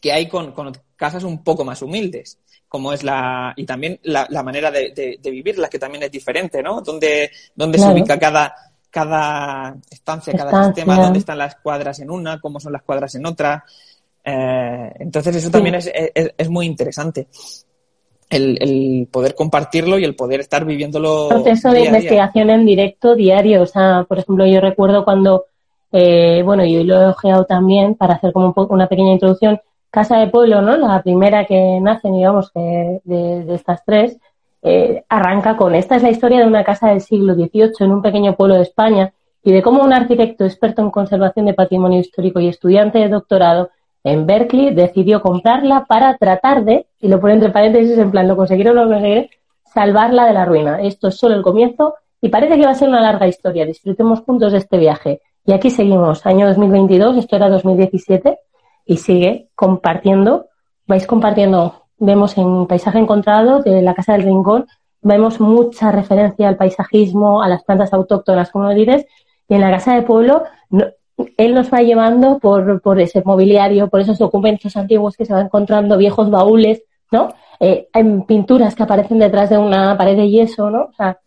que 0.00 0.12
hay 0.12 0.28
con, 0.28 0.52
con 0.52 0.72
casas 0.96 1.24
un 1.24 1.42
poco 1.44 1.64
más 1.64 1.82
humildes, 1.82 2.38
como 2.68 2.92
es 2.92 3.02
la, 3.02 3.52
y 3.56 3.64
también 3.64 3.98
la, 4.04 4.26
la 4.30 4.42
manera 4.42 4.70
de, 4.70 4.90
de, 4.94 5.18
de 5.20 5.30
vivirlas, 5.30 5.68
que 5.70 5.78
también 5.78 6.04
es 6.04 6.10
diferente, 6.10 6.62
¿no? 6.62 6.80
Donde, 6.80 7.30
donde 7.54 7.78
Claro. 7.78 7.92
se 7.94 8.00
ubica 8.00 8.18
cada, 8.18 8.54
cada 8.90 9.74
estancia, 9.90 10.32
cada 10.32 10.50
Estancia. 10.50 10.74
sistema, 10.84 11.02
dónde 11.02 11.18
están 11.18 11.38
las 11.38 11.56
cuadras 11.56 11.98
en 12.00 12.10
una, 12.10 12.40
cómo 12.40 12.60
son 12.60 12.72
las 12.72 12.82
cuadras 12.82 13.14
en 13.14 13.26
otra. 13.26 13.64
Eh, 14.24 14.92
entonces 15.00 15.36
eso 15.36 15.50
también 15.50 15.74
es, 15.76 15.90
es, 15.92 16.32
es 16.36 16.48
muy 16.48 16.66
interesante. 16.66 17.28
el, 18.28 18.58
el, 18.62 19.08
poder 19.10 19.34
compartirlo 19.34 19.98
y 19.98 20.04
el 20.04 20.14
poder 20.14 20.40
estar 20.40 20.64
viviéndolo. 20.64 21.28
Proceso 21.28 21.72
de 21.72 21.84
investigación 21.86 22.50
en 22.50 22.64
directo 22.64 23.14
diario. 23.16 23.62
O 23.62 23.66
sea, 23.66 24.04
por 24.08 24.18
ejemplo, 24.20 24.46
yo 24.46 24.60
recuerdo 24.60 25.04
cuando, 25.04 25.46
eh, 25.92 26.42
bueno, 26.44 26.64
yo 26.64 26.84
lo 26.84 27.00
he 27.00 27.06
ojeado 27.06 27.44
también 27.46 27.96
para 27.96 28.14
hacer 28.14 28.32
como 28.32 28.52
un 28.56 28.66
una 28.70 28.86
pequeña 28.88 29.12
introducción. 29.12 29.60
Casa 29.90 30.18
de 30.18 30.28
Pueblo, 30.28 30.62
¿no? 30.62 30.76
La 30.76 31.02
primera 31.02 31.44
que 31.44 31.78
nace, 31.80 32.10
digamos, 32.10 32.52
de, 32.54 33.44
estas 33.54 33.84
tres, 33.84 34.18
eh, 34.62 35.04
arranca 35.08 35.56
con 35.56 35.74
esta 35.74 35.96
es 35.96 36.02
la 36.02 36.10
historia 36.10 36.40
de 36.40 36.46
una 36.46 36.64
casa 36.64 36.88
del 36.88 37.00
siglo 37.00 37.34
XVIII 37.34 37.72
en 37.80 37.92
un 37.92 38.02
pequeño 38.02 38.36
pueblo 38.36 38.56
de 38.56 38.62
España 38.62 39.12
y 39.42 39.52
de 39.52 39.62
cómo 39.62 39.82
un 39.82 39.92
arquitecto 39.92 40.44
experto 40.44 40.82
en 40.82 40.90
conservación 40.90 41.46
de 41.46 41.54
patrimonio 41.54 41.98
histórico 41.98 42.40
y 42.40 42.48
estudiante 42.48 42.98
de 42.98 43.08
doctorado 43.08 43.70
en 44.04 44.26
Berkeley 44.26 44.74
decidió 44.74 45.22
comprarla 45.22 45.84
para 45.86 46.16
tratar 46.16 46.64
de, 46.64 46.86
y 47.00 47.08
lo 47.08 47.20
pone 47.20 47.34
entre 47.34 47.50
paréntesis 47.50 47.98
en 47.98 48.10
plan, 48.10 48.28
lo 48.28 48.36
conseguiré 48.36 48.70
o 48.70 48.74
no 48.74 48.84
lo 48.84 48.90
conseguiré, 48.90 49.30
salvarla 49.64 50.26
de 50.26 50.32
la 50.34 50.44
ruina. 50.44 50.80
Esto 50.80 51.08
es 51.08 51.16
solo 51.16 51.34
el 51.34 51.42
comienzo 51.42 51.94
y 52.20 52.28
parece 52.28 52.56
que 52.56 52.64
va 52.64 52.70
a 52.70 52.74
ser 52.74 52.88
una 52.88 53.00
larga 53.00 53.28
historia. 53.28 53.66
Disfrutemos 53.66 54.20
juntos 54.20 54.52
de 54.52 54.58
este 54.58 54.78
viaje. 54.78 55.20
Y 55.46 55.52
aquí 55.52 55.70
seguimos, 55.70 56.26
año 56.26 56.46
2022, 56.46 57.16
esto 57.16 57.36
era 57.36 57.48
2017, 57.48 58.38
y 58.90 58.96
sigue 58.96 59.46
compartiendo, 59.54 60.46
vais 60.88 61.06
compartiendo, 61.06 61.84
vemos 61.98 62.36
en 62.36 62.66
Paisaje 62.66 62.98
Encontrado 62.98 63.62
de 63.62 63.82
la 63.82 63.94
Casa 63.94 64.14
del 64.14 64.24
Rincón, 64.24 64.66
vemos 65.00 65.38
mucha 65.38 65.92
referencia 65.92 66.48
al 66.48 66.56
paisajismo, 66.56 67.40
a 67.40 67.48
las 67.48 67.62
plantas 67.62 67.92
autóctonas, 67.92 68.50
como 68.50 68.68
dices, 68.70 69.06
y 69.48 69.54
en 69.54 69.60
la 69.60 69.70
Casa 69.70 69.94
de 69.94 70.02
Pueblo 70.02 70.42
él 71.36 71.54
nos 71.54 71.72
va 71.72 71.82
llevando 71.82 72.40
por, 72.40 72.82
por 72.82 72.98
ese 72.98 73.22
mobiliario, 73.24 73.88
por 73.88 74.00
esos 74.00 74.18
documentos 74.18 74.76
antiguos 74.76 75.16
que 75.16 75.24
se 75.24 75.34
van 75.34 75.46
encontrando, 75.46 75.96
viejos 75.96 76.28
baúles, 76.28 76.82
¿no? 77.12 77.32
Eh, 77.60 77.86
en 77.94 78.24
pinturas 78.24 78.74
que 78.74 78.82
aparecen 78.82 79.20
detrás 79.20 79.50
de 79.50 79.58
una 79.58 79.96
pared 79.96 80.16
de 80.16 80.30
yeso, 80.30 80.68
¿no? 80.68 80.86
O 80.86 80.92
sea, 80.96 81.20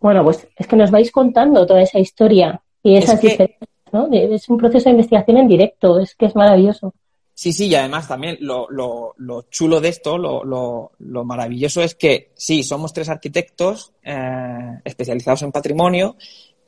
bueno, 0.00 0.24
pues 0.24 0.48
es 0.56 0.66
que 0.66 0.74
nos 0.74 0.90
vais 0.90 1.12
contando 1.12 1.64
toda 1.66 1.82
esa 1.82 2.00
historia 2.00 2.60
y 2.82 2.96
esas 2.96 3.20
diferencias, 3.20 3.69
¿no? 3.92 4.08
es 4.12 4.48
un 4.48 4.58
proceso 4.58 4.84
de 4.84 4.92
investigación 4.92 5.38
en 5.38 5.48
directo, 5.48 5.98
es 5.98 6.14
que 6.14 6.26
es 6.26 6.34
maravilloso. 6.34 6.94
Sí, 7.40 7.54
sí, 7.54 7.68
y 7.68 7.74
además 7.74 8.06
también 8.06 8.36
lo, 8.40 8.66
lo, 8.68 9.14
lo 9.16 9.42
chulo 9.48 9.80
de 9.80 9.88
esto, 9.88 10.18
lo, 10.18 10.44
lo, 10.44 10.92
lo, 10.98 11.24
maravilloso 11.24 11.80
es 11.80 11.94
que 11.94 12.32
sí, 12.34 12.62
somos 12.62 12.92
tres 12.92 13.08
arquitectos 13.08 13.94
eh, 14.02 14.80
especializados 14.84 15.40
en 15.40 15.50
patrimonio 15.50 16.16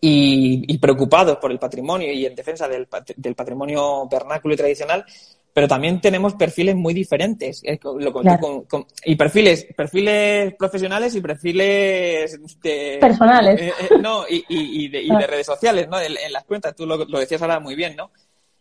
y, 0.00 0.64
y, 0.66 0.78
preocupados 0.78 1.36
por 1.36 1.52
el 1.52 1.58
patrimonio 1.58 2.10
y 2.10 2.24
en 2.24 2.34
defensa 2.34 2.66
del, 2.68 2.88
del, 3.16 3.34
patrimonio 3.34 4.08
vernáculo 4.10 4.54
y 4.54 4.56
tradicional, 4.56 5.04
pero 5.52 5.68
también 5.68 6.00
tenemos 6.00 6.34
perfiles 6.34 6.74
muy 6.74 6.94
diferentes. 6.94 7.62
Lo 7.82 8.12
claro. 8.12 8.40
con, 8.40 8.62
con, 8.64 8.86
y 9.04 9.14
perfiles, 9.16 9.66
perfiles 9.76 10.54
profesionales 10.58 11.14
y 11.14 11.20
perfiles 11.20 12.38
de, 12.62 12.98
personales. 13.00 13.60
Eh, 13.60 13.72
eh, 13.80 13.88
no, 14.00 14.24
y, 14.28 14.44
y, 14.48 14.84
y, 14.84 14.88
de, 14.88 15.02
y, 15.02 15.08
de, 15.08 15.26
redes 15.26 15.46
sociales, 15.46 15.88
¿no? 15.88 16.00
En, 16.00 16.16
en 16.16 16.32
las 16.32 16.44
cuentas, 16.44 16.74
tú 16.74 16.86
lo, 16.86 16.96
lo, 17.04 17.18
decías 17.18 17.42
ahora 17.42 17.60
muy 17.60 17.74
bien, 17.74 17.96
¿no? 17.96 18.10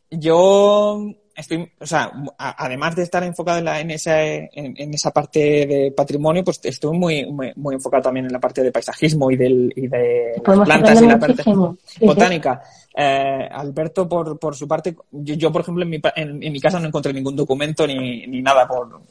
Yo 0.10 1.06
estoy, 1.34 1.72
o 1.80 1.86
sea, 1.86 2.12
además 2.38 2.98
de 2.98 3.04
estar 3.04 3.24
enfocado 3.24 3.60
en, 3.60 3.66
la, 3.66 3.80
en, 3.80 3.92
esa, 3.92 4.22
en, 4.22 4.50
en, 4.54 4.94
esa 4.94 5.12
parte 5.12 5.40
de 5.40 5.94
patrimonio, 5.96 6.44
pues 6.44 6.60
estoy 6.64 6.98
muy, 6.98 7.26
muy, 7.32 7.54
muy, 7.56 7.76
enfocado 7.76 8.04
también 8.04 8.26
en 8.26 8.34
la 8.34 8.40
parte 8.40 8.62
de 8.62 8.72
paisajismo 8.72 9.32
y, 9.32 9.38
del, 9.38 9.72
y 9.76 9.88
de 9.88 10.42
plantas 10.44 11.02
y 11.02 11.08
la 11.08 11.20
parte 11.20 11.44
botánica. 12.02 12.62
Eh, 12.94 13.48
Alberto, 13.50 14.08
por, 14.08 14.38
por 14.38 14.56
su 14.56 14.68
parte, 14.68 14.96
yo, 15.12 15.36
yo 15.36 15.52
por 15.52 15.62
ejemplo, 15.62 15.84
en 15.84 15.90
mi, 15.90 16.02
en, 16.16 16.44
en, 16.44 16.52
mi 16.52 16.60
casa 16.60 16.80
no 16.80 16.88
encontré 16.88 17.14
ningún 17.14 17.36
documento 17.36 17.88
ni, 17.88 18.28
ni 18.28 18.42
nada, 18.42 18.68
por, 18.68 19.02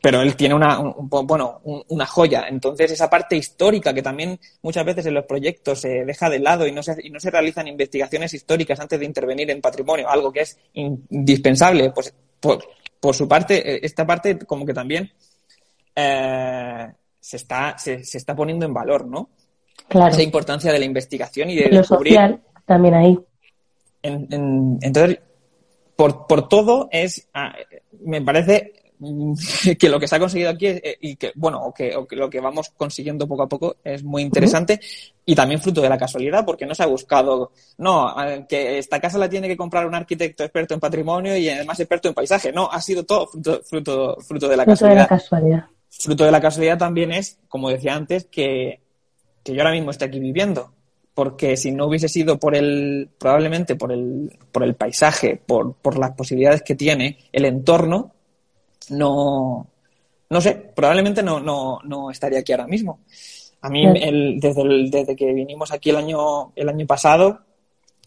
pero 0.00 0.22
él 0.22 0.34
tiene 0.36 0.54
una, 0.54 0.78
un, 0.78 1.08
bueno, 1.08 1.60
un, 1.64 1.82
una 1.88 2.06
joya. 2.06 2.46
Entonces, 2.48 2.92
esa 2.92 3.10
parte 3.10 3.36
histórica 3.36 3.92
que 3.92 4.02
también 4.02 4.38
muchas 4.62 4.84
veces 4.86 5.06
en 5.06 5.14
los 5.14 5.26
proyectos 5.26 5.80
se 5.80 6.04
deja 6.04 6.30
de 6.30 6.38
lado 6.38 6.66
y 6.66 6.72
no 6.72 6.82
se, 6.82 6.96
y 7.02 7.10
no 7.10 7.20
se 7.20 7.30
realizan 7.30 7.68
investigaciones 7.68 8.32
históricas 8.32 8.80
antes 8.80 8.98
de 8.98 9.04
intervenir 9.04 9.50
en 9.50 9.60
patrimonio, 9.60 10.08
algo 10.08 10.32
que 10.32 10.40
es 10.40 10.58
indispensable, 10.74 11.90
pues 11.90 12.14
por, 12.40 12.64
por 12.98 13.14
su 13.14 13.28
parte, 13.28 13.74
eh, 13.74 13.80
esta 13.82 14.06
parte 14.06 14.38
como 14.38 14.64
que 14.64 14.72
también 14.72 15.12
eh, 15.94 16.86
se, 17.20 17.36
está, 17.36 17.76
se, 17.76 18.02
se 18.02 18.16
está 18.16 18.34
poniendo 18.34 18.64
en 18.64 18.72
valor, 18.72 19.06
¿no? 19.06 19.28
Claro. 19.88 20.10
Esa 20.10 20.22
importancia 20.22 20.72
de 20.72 20.78
la 20.78 20.84
investigación 20.86 21.50
y 21.50 21.56
de 21.56 21.68
Lo 21.68 21.78
descubrir. 21.78 22.14
Social 22.14 22.40
también 22.66 22.94
ahí. 22.94 23.18
En, 24.02 24.28
en, 24.30 24.78
entonces, 24.82 25.20
por, 25.96 26.26
por 26.26 26.48
todo 26.48 26.88
es, 26.92 27.28
ah, 27.32 27.54
me 28.04 28.20
parece 28.20 28.72
que 29.78 29.88
lo 29.88 30.00
que 30.00 30.08
se 30.08 30.16
ha 30.16 30.18
conseguido 30.18 30.50
aquí 30.50 30.66
es, 30.66 30.80
eh, 30.82 30.98
y 31.00 31.16
que, 31.16 31.32
bueno, 31.34 31.62
o 31.62 31.72
que, 31.72 31.94
o 31.96 32.06
que, 32.06 32.16
lo 32.16 32.30
que 32.30 32.40
vamos 32.40 32.70
consiguiendo 32.76 33.26
poco 33.26 33.42
a 33.42 33.48
poco 33.48 33.76
es 33.84 34.02
muy 34.02 34.22
interesante 34.22 34.74
uh 34.74 34.76
-huh. 34.76 35.12
y 35.26 35.34
también 35.34 35.60
fruto 35.60 35.80
de 35.80 35.88
la 35.88 35.98
casualidad 35.98 36.44
porque 36.44 36.66
no 36.66 36.74
se 36.74 36.82
ha 36.82 36.86
buscado, 36.86 37.52
no, 37.78 38.14
que 38.48 38.78
esta 38.78 39.00
casa 39.00 39.18
la 39.18 39.28
tiene 39.28 39.48
que 39.48 39.56
comprar 39.56 39.86
un 39.86 39.94
arquitecto 39.94 40.44
experto 40.44 40.74
en 40.74 40.80
patrimonio 40.80 41.36
y 41.36 41.48
además 41.48 41.80
experto 41.80 42.08
en 42.08 42.14
paisaje. 42.14 42.52
No, 42.52 42.70
ha 42.70 42.80
sido 42.80 43.04
todo 43.04 43.26
fruto, 43.26 43.62
fruto, 43.64 44.16
fruto 44.20 44.48
de 44.48 44.56
la 44.56 44.64
fruto 44.64 44.74
casualidad. 44.74 45.08
De 45.08 45.14
la 45.14 45.20
casualidad. 45.20 45.64
Fruto 45.88 46.24
de 46.24 46.32
la 46.32 46.40
casualidad 46.40 46.78
también 46.78 47.12
es, 47.12 47.38
como 47.48 47.70
decía 47.70 47.94
antes, 47.94 48.26
que, 48.26 48.80
que 49.42 49.54
yo 49.54 49.60
ahora 49.60 49.72
mismo 49.72 49.90
esté 49.90 50.04
aquí 50.04 50.20
viviendo 50.20 50.75
porque 51.16 51.56
si 51.56 51.72
no 51.72 51.86
hubiese 51.86 52.10
sido 52.10 52.38
por 52.38 52.54
el, 52.54 53.08
probablemente 53.16 53.74
por 53.74 53.90
el, 53.90 54.38
por 54.52 54.62
el 54.62 54.74
paisaje, 54.74 55.40
por, 55.46 55.72
por 55.76 55.96
las 55.96 56.10
posibilidades 56.10 56.60
que 56.60 56.74
tiene, 56.74 57.16
el 57.32 57.46
entorno, 57.46 58.12
no, 58.90 59.66
no 60.28 60.40
sé, 60.42 60.52
probablemente 60.76 61.22
no, 61.22 61.40
no, 61.40 61.80
no 61.84 62.10
estaría 62.10 62.40
aquí 62.40 62.52
ahora 62.52 62.66
mismo. 62.66 63.00
A 63.62 63.70
mí, 63.70 63.86
el, 63.86 64.38
desde, 64.38 64.60
el, 64.60 64.90
desde 64.90 65.16
que 65.16 65.32
vinimos 65.32 65.72
aquí 65.72 65.88
el 65.88 65.96
año, 65.96 66.52
el 66.54 66.68
año 66.68 66.86
pasado, 66.86 67.40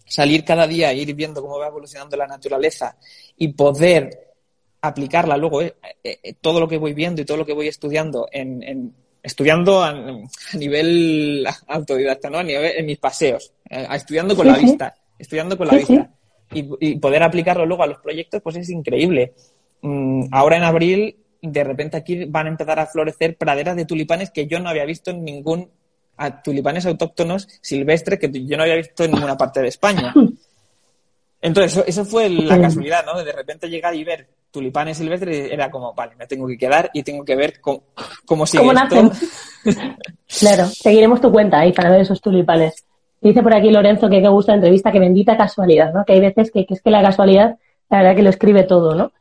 salir 0.05 0.45
cada 0.45 0.67
día, 0.67 0.93
ir 0.93 1.11
viendo 1.15 1.41
cómo 1.41 1.57
va 1.57 1.65
evolucionando 1.65 2.15
la 2.15 2.27
naturaleza 2.27 2.95
y 3.37 3.47
poder 3.53 4.35
aplicarla 4.81 5.35
luego, 5.35 5.63
eh, 5.63 5.73
eh, 6.03 6.35
todo 6.39 6.59
lo 6.59 6.67
que 6.67 6.77
voy 6.77 6.93
viendo 6.93 7.23
y 7.23 7.25
todo 7.25 7.37
lo 7.37 7.45
que 7.47 7.53
voy 7.53 7.69
estudiando 7.69 8.27
en, 8.31 8.61
en 8.61 8.93
estudiando 9.21 9.83
a, 9.83 9.89
a, 9.89 10.57
nivel 10.57 11.45
autodidacta, 11.67 12.29
¿no? 12.29 12.39
A 12.39 12.43
nivel, 12.43 12.73
en 12.77 12.85
mis 12.85 12.97
paseos, 12.97 13.53
eh, 13.69 13.87
estudiando 13.91 14.35
con 14.35 14.45
sí, 14.45 14.51
la 14.51 14.57
sí. 14.57 14.65
vista, 14.65 14.95
estudiando 15.17 15.57
con 15.57 15.67
la 15.67 15.73
sí, 15.73 15.79
vista. 15.79 16.09
Y, 16.51 16.67
y, 16.79 16.97
poder 16.97 17.21
aplicarlo 17.21 17.65
luego 17.65 17.83
a 17.83 17.87
los 17.87 17.99
proyectos, 17.99 18.41
pues 18.41 18.55
es 18.55 18.69
increíble. 18.69 19.33
Mm, 19.81 20.25
ahora 20.31 20.57
en 20.57 20.63
abril, 20.63 21.15
de 21.41 21.63
repente 21.63 21.97
aquí 21.97 22.25
van 22.25 22.47
a 22.47 22.49
empezar 22.49 22.79
a 22.79 22.87
florecer 22.87 23.37
praderas 23.37 23.75
de 23.75 23.85
tulipanes 23.85 24.31
que 24.31 24.47
yo 24.47 24.59
no 24.59 24.69
había 24.69 24.85
visto 24.85 25.11
en 25.11 25.23
ningún, 25.23 25.69
a 26.17 26.41
tulipanes 26.41 26.85
autóctonos 26.85 27.47
silvestres 27.61 28.19
que 28.19 28.45
yo 28.45 28.57
no 28.57 28.63
había 28.63 28.75
visto 28.75 29.03
en 29.03 29.11
ninguna 29.11 29.37
parte 29.37 29.61
de 29.61 29.67
España. 29.67 30.13
Entonces, 31.41 31.71
eso, 31.71 31.85
eso 31.85 32.03
fue 32.03 32.29
la 32.29 32.59
casualidad, 32.59 33.05
¿no? 33.05 33.23
De 33.23 33.31
repente 33.31 33.69
llegar 33.69 33.95
y 33.95 34.03
ver 34.03 34.27
tulipanes 34.51 34.97
silvestres 34.97 35.51
era 35.51 35.69
como, 35.69 35.93
vale, 35.93 36.15
me 36.17 36.27
tengo 36.27 36.47
que 36.47 36.57
quedar 36.57 36.89
y 36.93 37.03
tengo 37.03 37.23
que 37.23 37.35
ver 37.35 37.59
cómo, 37.61 37.83
cómo 38.25 38.45
sigue 38.45 38.63
¿Cómo 38.63 38.73
esto. 38.73 39.27
claro, 40.39 40.65
seguiremos 40.65 41.21
tu 41.21 41.31
cuenta 41.31 41.59
ahí 41.59 41.71
para 41.71 41.89
ver 41.89 42.01
esos 42.01 42.21
tulipanes. 42.21 42.85
Dice 43.21 43.43
por 43.43 43.53
aquí 43.53 43.69
Lorenzo 43.69 44.09
que 44.09 44.21
me 44.21 44.29
gusta 44.29 44.53
la 44.53 44.57
entrevista, 44.57 44.91
que 44.91 44.99
bendita 44.99 45.37
casualidad, 45.37 45.93
¿no? 45.93 46.05
Que 46.05 46.13
hay 46.13 46.21
veces 46.21 46.51
que, 46.51 46.65
que 46.65 46.73
es 46.73 46.81
que 46.81 46.89
la 46.89 47.01
casualidad, 47.01 47.57
la 47.89 47.97
verdad 47.97 48.15
que 48.15 48.23
lo 48.23 48.29
escribe 48.29 48.63
todo, 48.63 48.95
¿no? 48.95 49.11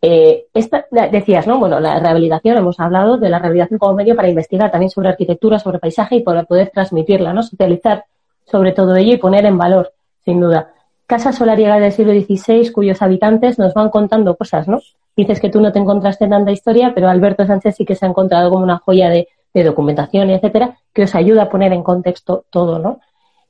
Eh, 0.00 0.46
esta, 0.54 0.86
decías, 1.10 1.46
¿no? 1.48 1.58
Bueno, 1.58 1.80
la 1.80 1.98
rehabilitación, 1.98 2.56
hemos 2.56 2.78
hablado 2.78 3.18
de 3.18 3.28
la 3.28 3.40
rehabilitación 3.40 3.78
como 3.78 3.94
medio 3.94 4.14
para 4.14 4.28
investigar 4.28 4.70
también 4.70 4.90
sobre 4.90 5.08
arquitectura, 5.08 5.58
sobre 5.58 5.80
paisaje 5.80 6.16
y 6.16 6.22
para 6.22 6.44
poder 6.44 6.70
transmitirla, 6.70 7.32
¿no? 7.32 7.42
Socializar 7.42 8.04
sobre 8.44 8.72
todo 8.72 8.94
ello 8.94 9.12
y 9.12 9.18
poner 9.18 9.44
en 9.44 9.58
valor, 9.58 9.92
sin 10.24 10.40
duda 10.40 10.72
casa 11.08 11.32
solariega 11.32 11.80
del 11.80 11.90
siglo 11.90 12.12
XVI 12.12 12.70
cuyos 12.70 13.00
habitantes 13.00 13.58
nos 13.58 13.72
van 13.72 13.88
contando 13.88 14.36
cosas, 14.36 14.68
¿no? 14.68 14.78
Dices 15.16 15.40
que 15.40 15.48
tú 15.48 15.58
no 15.58 15.72
te 15.72 15.78
encontraste 15.78 16.28
tanta 16.28 16.52
historia, 16.52 16.92
pero 16.94 17.08
Alberto 17.08 17.46
Sánchez 17.46 17.76
sí 17.76 17.86
que 17.86 17.96
se 17.96 18.04
ha 18.04 18.10
encontrado 18.10 18.50
como 18.50 18.62
una 18.62 18.78
joya 18.78 19.08
de, 19.08 19.26
documentación, 19.54 20.30
etcétera, 20.30 20.78
que 20.94 21.02
os 21.02 21.16
ayuda 21.16 21.44
a 21.44 21.48
poner 21.48 21.72
en 21.72 21.82
contexto 21.82 22.44
todo, 22.48 22.78
¿no? 22.78 23.00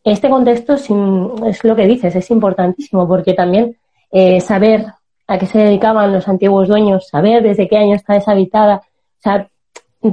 Este 0.03 0.31
contexto 0.31 0.77
es 0.77 1.65
lo 1.65 1.77
que 1.77 1.87
dices, 1.87 2.17
es 2.17 2.31
importantísimo 2.31 3.07
porque 3.07 3.35
también 3.35 3.77
eh, 4.11 4.41
saber 4.41 4.87
a 5.27 5.39
qué 5.39 5.45
se 5.45 5.59
dedicaban 5.59 6.11
los 6.11 6.27
antiguos 6.27 6.67
dueños, 6.67 7.09
saber 7.09 7.43
desde 7.43 7.69
qué 7.69 7.77
año 7.77 7.95
está 7.95 8.15
deshabitada, 8.15 8.77
o 8.77 9.21
sea, 9.21 9.49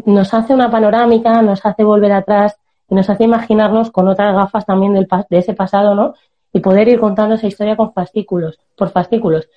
nos 0.06 0.34
hace 0.34 0.54
una 0.54 0.70
panorámica, 0.70 1.42
nos 1.42 1.66
hace 1.66 1.86
volver 1.86 2.12
atrás 2.12 2.58
y 2.90 2.96
nos 2.96 3.10
hace 3.10 3.24
imaginarnos 3.24 3.90
con 3.90 4.10
otras 4.10 4.36
gafas 4.36 4.66
también 4.66 4.96
del, 4.96 5.08
de 5.30 5.38
ese 5.38 5.54
pasado, 5.54 5.96
¿no? 5.96 6.16
Y 6.56 6.62
poder 6.62 6.88
ir 6.88 7.02
contando 7.02 7.36
esa 7.36 7.48
historia 7.48 7.76
con 7.76 7.92
fascículos, 7.92 8.58
por 8.78 8.90
fascículos. 8.90 9.50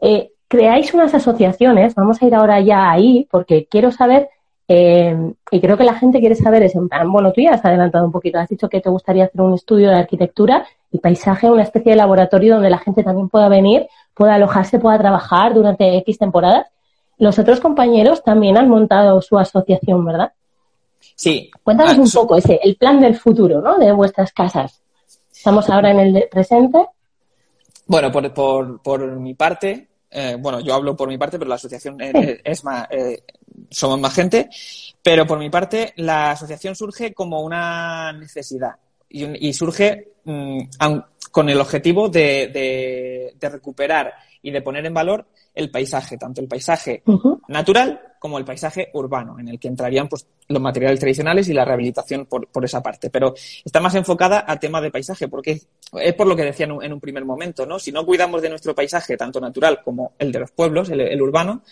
Eh, 0.00 0.30
creáis 0.46 0.94
unas 0.94 1.12
asociaciones, 1.12 1.96
vamos 1.96 2.22
a 2.22 2.26
ir 2.26 2.32
ahora 2.32 2.60
ya 2.60 2.92
ahí, 2.92 3.26
porque 3.28 3.66
quiero 3.68 3.90
saber, 3.90 4.28
eh, 4.68 5.32
y 5.50 5.60
creo 5.60 5.76
que 5.76 5.82
la 5.82 5.94
gente 5.94 6.20
quiere 6.20 6.36
saber, 6.36 6.62
es 6.62 6.76
en 6.76 6.88
plan, 6.88 7.10
bueno, 7.10 7.32
tú 7.32 7.40
ya 7.40 7.54
has 7.54 7.64
adelantado 7.64 8.04
un 8.04 8.12
poquito, 8.12 8.38
has 8.38 8.48
dicho 8.48 8.68
que 8.68 8.80
te 8.80 8.88
gustaría 8.88 9.24
hacer 9.24 9.40
un 9.40 9.54
estudio 9.54 9.88
de 9.88 9.96
arquitectura 9.96 10.64
y 10.92 11.00
paisaje, 11.00 11.50
una 11.50 11.64
especie 11.64 11.90
de 11.90 11.96
laboratorio 11.96 12.54
donde 12.54 12.70
la 12.70 12.78
gente 12.78 13.02
también 13.02 13.28
pueda 13.28 13.48
venir, 13.48 13.88
pueda 14.14 14.36
alojarse, 14.36 14.78
pueda 14.78 14.96
trabajar 14.96 15.54
durante 15.54 15.96
X 15.96 16.18
temporadas. 16.18 16.68
los 17.18 17.36
otros 17.36 17.58
compañeros 17.58 18.22
también 18.22 18.56
han 18.56 18.68
montado 18.68 19.20
su 19.22 19.36
asociación, 19.38 20.04
¿verdad? 20.04 20.32
Sí. 21.16 21.50
Cuéntanos 21.64 21.98
Ah, 21.98 22.00
un 22.00 22.10
poco 22.12 22.36
ese, 22.36 22.60
el 22.62 22.76
plan 22.76 23.00
del 23.00 23.16
futuro, 23.16 23.60
¿no? 23.60 23.76
De 23.76 23.90
vuestras 23.90 24.32
casas. 24.32 24.83
Estamos 25.44 25.68
ahora 25.68 25.90
en 25.90 25.98
el 26.00 26.26
presente. 26.30 26.86
Bueno, 27.86 28.10
por, 28.10 28.32
por, 28.32 28.80
por 28.80 29.06
mi 29.20 29.34
parte, 29.34 29.88
eh, 30.10 30.38
bueno, 30.40 30.58
yo 30.60 30.72
hablo 30.72 30.96
por 30.96 31.06
mi 31.06 31.18
parte, 31.18 31.38
pero 31.38 31.50
la 31.50 31.56
asociación 31.56 32.00
eh, 32.00 32.12
eh, 32.14 32.40
es 32.42 32.64
más, 32.64 32.88
eh, 32.90 33.22
somos 33.68 34.00
más 34.00 34.14
gente, 34.14 34.48
pero 35.02 35.26
por 35.26 35.38
mi 35.38 35.50
parte 35.50 35.92
la 35.96 36.30
asociación 36.30 36.74
surge 36.74 37.12
como 37.12 37.42
una 37.42 38.10
necesidad 38.14 38.76
y, 39.10 39.52
surge 39.52 40.12
mm, 40.24 40.60
con 41.30 41.50
el 41.50 41.60
objetivo 41.60 42.08
de, 42.08 42.48
de- 42.48 43.34
de 43.38 43.48
recuperar 43.50 44.14
y 44.44 44.50
de 44.50 44.60
poner 44.60 44.84
en 44.84 44.92
valor 44.92 45.26
el 45.54 45.70
paisaje, 45.70 46.18
tanto 46.18 46.42
el 46.42 46.46
paisaje 46.46 47.02
natural 47.48 47.98
como 48.18 48.38
el 48.38 48.44
paisaje 48.44 48.90
urbano, 48.92 49.40
en 49.40 49.48
el 49.48 49.58
que 49.58 49.68
entrarían 49.68 50.06
pues, 50.06 50.26
los 50.48 50.60
materiales 50.60 51.00
tradicionales 51.00 51.48
y 51.48 51.54
la 51.54 51.64
rehabilitación 51.64 52.26
por, 52.26 52.46
por 52.48 52.62
esa 52.62 52.82
parte. 52.82 53.08
Pero 53.08 53.34
está 53.64 53.80
más 53.80 53.94
enfocada 53.94 54.44
a 54.46 54.60
temas 54.60 54.82
de 54.82 54.90
paisaje, 54.90 55.28
porque 55.28 55.62
es 55.92 56.14
por 56.14 56.26
lo 56.26 56.36
que 56.36 56.42
decía 56.42 56.66
en 56.66 56.72
un, 56.72 56.84
en 56.84 56.92
un 56.92 57.00
primer 57.00 57.24
momento, 57.24 57.64
¿no? 57.64 57.78
Si 57.78 57.90
no 57.90 58.04
cuidamos 58.04 58.42
de 58.42 58.50
nuestro 58.50 58.74
paisaje, 58.74 59.16
tanto 59.16 59.40
natural 59.40 59.80
como 59.82 60.12
el 60.18 60.30
de 60.30 60.40
los 60.40 60.50
pueblos, 60.50 60.90
el, 60.90 61.00
el 61.00 61.22
urbano, 61.22 61.62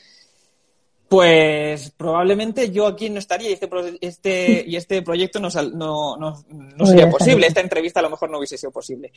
pues 1.13 1.91
probablemente 1.91 2.71
yo 2.71 2.87
aquí 2.87 3.11
no 3.11 3.19
estaría 3.19 3.51
y 3.51 3.53
este, 3.53 3.69
este, 4.01 4.65
y 4.67 4.77
este 4.77 5.03
proyecto 5.03 5.41
no, 5.41 5.51
no, 5.75 6.17
no, 6.17 6.45
no 6.49 6.87
sería 6.87 7.11
posible. 7.11 7.49
Esta 7.49 7.61
entrevista 7.61 8.01
a 8.01 8.05
lo 8.05 8.09
mejor 8.09 8.31
no 8.31 8.39
hubiese 8.39 8.57
sido 8.57 8.73
posible. 8.73 9.13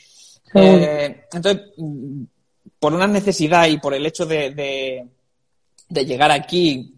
Eh, 0.56 1.24
entonces, 1.32 1.72
por 2.86 2.94
una 2.94 3.08
necesidad 3.08 3.66
y 3.66 3.80
por 3.80 3.96
el 3.96 4.06
hecho 4.06 4.28
de, 4.28 4.52
de, 5.90 6.06
llegar 6.06 6.30
aquí 6.30 6.94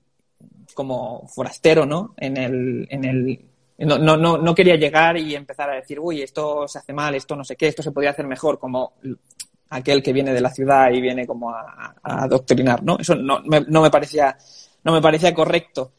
como 0.74 1.26
forastero, 1.30 1.86
¿no? 1.86 2.14
En 2.18 2.36
el, 2.36 2.86
en 2.90 3.06
el, 3.06 3.46
no, 3.78 3.98
no, 3.98 4.18
no, 4.18 4.38
no 4.38 4.54
quería 4.54 4.76
llegar 4.76 5.16
y 5.16 5.34
empezar 5.34 5.70
a 5.70 5.76
decir, 5.76 5.98
uy, 5.98 6.22
esto 6.22 6.68
se 6.68 6.80
hace 6.80 6.92
mal, 6.92 7.16
esto 7.16 7.38
no 7.38 7.46
sé 7.46 7.56
qué, 7.56 7.70
esto 7.70 7.82
se 7.82 7.94
podría 7.94 8.12
hacer 8.12 8.28
mejor, 8.28 8.60
como 8.60 8.96
aquel 9.70 10.04
que 10.04 10.12
viene 10.12 10.34
de 10.34 10.42
la 10.42 10.50
ciudad 10.50 10.92
y 10.92 11.00
viene 11.00 11.26
como 11.26 11.52
a, 11.52 11.96
a 12.04 12.24
adoctrinar, 12.24 12.84
¿no? 12.84 12.98
Eso 13.00 13.16
no 13.16 13.40
me, 13.46 13.62
no 13.62 13.82
me 13.82 13.90
parecía, 13.90 14.38
no 14.84 14.92
me 14.92 15.02
parecía 15.02 15.34
correcto. 15.34 15.94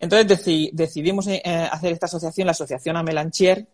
Entonces 0.00 0.26
deci- 0.26 0.70
decidimos 0.72 1.26
eh, 1.26 1.42
hacer 1.70 1.92
esta 1.92 2.06
asociación, 2.06 2.46
la 2.46 2.52
Asociación 2.52 2.96
Amelanchier, 2.96 3.66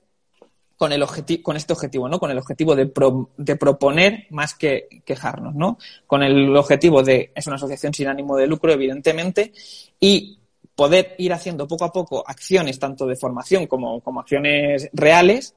con, 0.81 0.93
el 0.95 1.05
con 1.43 1.59
este 1.59 1.75
objetivo, 1.75 2.09
¿no? 2.09 2.19
Con 2.19 2.31
el 2.31 2.39
objetivo 2.39 2.75
de, 2.75 2.87
pro- 2.87 3.29
de 3.37 3.55
proponer 3.57 4.27
más 4.31 4.55
que 4.55 4.89
quejarnos, 5.05 5.55
¿no? 5.55 5.77
Con 6.07 6.23
el 6.23 6.57
objetivo 6.57 7.03
de, 7.03 7.33
es 7.35 7.47
una 7.47 7.57
asociación 7.57 7.93
sin 7.93 8.09
ánimo 8.09 8.35
de 8.35 8.47
lucro, 8.47 8.73
evidentemente, 8.73 9.53
y 10.01 10.39
poder 10.75 11.17
ir 11.19 11.35
haciendo 11.35 11.69
poco 11.69 11.85
a 11.85 11.93
poco 11.93 12.25
acciones 12.27 12.79
tanto 12.79 13.05
de 13.07 13.15
formación 13.17 13.67
como, 13.67 14.01
como 14.01 14.21
acciones 14.21 14.89
reales 14.95 15.55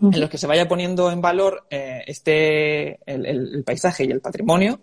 en 0.00 0.18
los 0.20 0.30
que 0.30 0.38
se 0.38 0.46
vaya 0.46 0.66
poniendo 0.66 1.10
en 1.10 1.20
valor 1.20 1.66
eh, 1.68 2.04
este 2.06 3.00
el, 3.04 3.26
el- 3.26 3.54
el 3.56 3.64
paisaje 3.64 4.04
y 4.06 4.10
el 4.10 4.22
patrimonio 4.22 4.80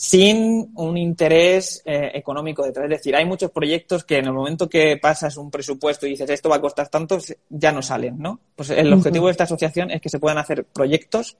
sin 0.00 0.70
un 0.76 0.96
interés 0.96 1.82
eh, 1.84 2.12
económico 2.14 2.64
detrás. 2.64 2.84
Es 2.84 2.90
decir, 2.90 3.14
hay 3.14 3.26
muchos 3.26 3.50
proyectos 3.50 4.02
que 4.02 4.16
en 4.16 4.24
el 4.24 4.32
momento 4.32 4.66
que 4.66 4.96
pasas 4.96 5.36
un 5.36 5.50
presupuesto 5.50 6.06
y 6.06 6.10
dices 6.12 6.30
esto 6.30 6.48
va 6.48 6.56
a 6.56 6.60
costar 6.62 6.88
tanto, 6.88 7.18
ya 7.50 7.70
no 7.70 7.82
salen, 7.82 8.18
¿no? 8.18 8.40
Pues 8.56 8.70
el 8.70 8.90
objetivo 8.94 9.26
de 9.26 9.32
esta 9.32 9.44
asociación 9.44 9.90
es 9.90 10.00
que 10.00 10.08
se 10.08 10.18
puedan 10.18 10.38
hacer 10.38 10.64
proyectos, 10.64 11.36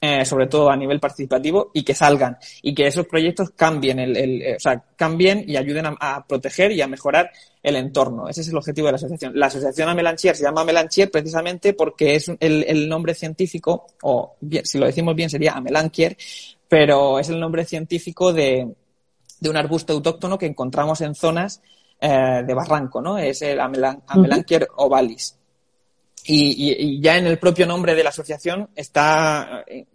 eh, 0.00 0.24
sobre 0.24 0.46
todo 0.46 0.70
a 0.70 0.76
nivel 0.76 1.00
participativo, 1.00 1.72
y 1.74 1.82
que 1.82 1.96
salgan, 1.96 2.38
y 2.62 2.72
que 2.76 2.86
esos 2.86 3.06
proyectos 3.06 3.50
cambien, 3.56 3.98
el, 3.98 4.16
el- 4.16 4.42
eh, 4.42 4.54
o 4.56 4.60
sea, 4.60 4.80
cambien 4.94 5.42
y 5.44 5.56
ayuden 5.56 5.86
a, 5.86 5.96
a 5.98 6.24
proteger 6.24 6.70
y 6.70 6.82
a 6.82 6.86
mejorar 6.86 7.32
el 7.60 7.74
entorno. 7.74 8.28
Ese 8.28 8.42
es 8.42 8.48
el 8.50 8.56
objetivo 8.56 8.86
de 8.86 8.92
la 8.92 8.96
asociación. 8.98 9.32
La 9.34 9.46
asociación 9.46 9.88
Amelanchier 9.88 10.36
se 10.36 10.44
llama 10.44 10.60
Amelanchier 10.60 11.10
precisamente 11.10 11.72
porque 11.72 12.14
es 12.14 12.28
el, 12.38 12.64
el 12.68 12.88
nombre 12.88 13.14
científico, 13.14 13.88
o 14.02 14.36
bien, 14.40 14.64
si 14.64 14.78
lo 14.78 14.86
decimos 14.86 15.16
bien 15.16 15.28
sería 15.28 15.54
Amelanchier, 15.54 16.16
pero 16.68 17.18
es 17.18 17.28
el 17.28 17.38
nombre 17.40 17.64
científico 17.64 18.32
de, 18.32 18.66
de 19.40 19.50
un 19.50 19.56
arbusto 19.56 19.92
autóctono 19.92 20.38
que 20.38 20.46
encontramos 20.46 21.00
en 21.00 21.14
zonas 21.14 21.62
eh, 22.00 22.42
de 22.46 22.54
barranco, 22.54 23.00
¿no? 23.00 23.18
Es 23.18 23.42
el 23.42 23.58
Amelan- 23.60 24.02
Amelanchier 24.06 24.68
ovalis. 24.76 25.36
Y, 26.28 26.70
y- 26.70 26.76
y 26.96 27.00
ya 27.00 27.16
en 27.18 27.26
el 27.28 27.38
propio 27.38 27.66
nombre 27.66 27.94
de 27.94 28.02
la 28.02 28.08
asociación 28.10 28.68
está 28.74 29.62
eh, 29.66 29.86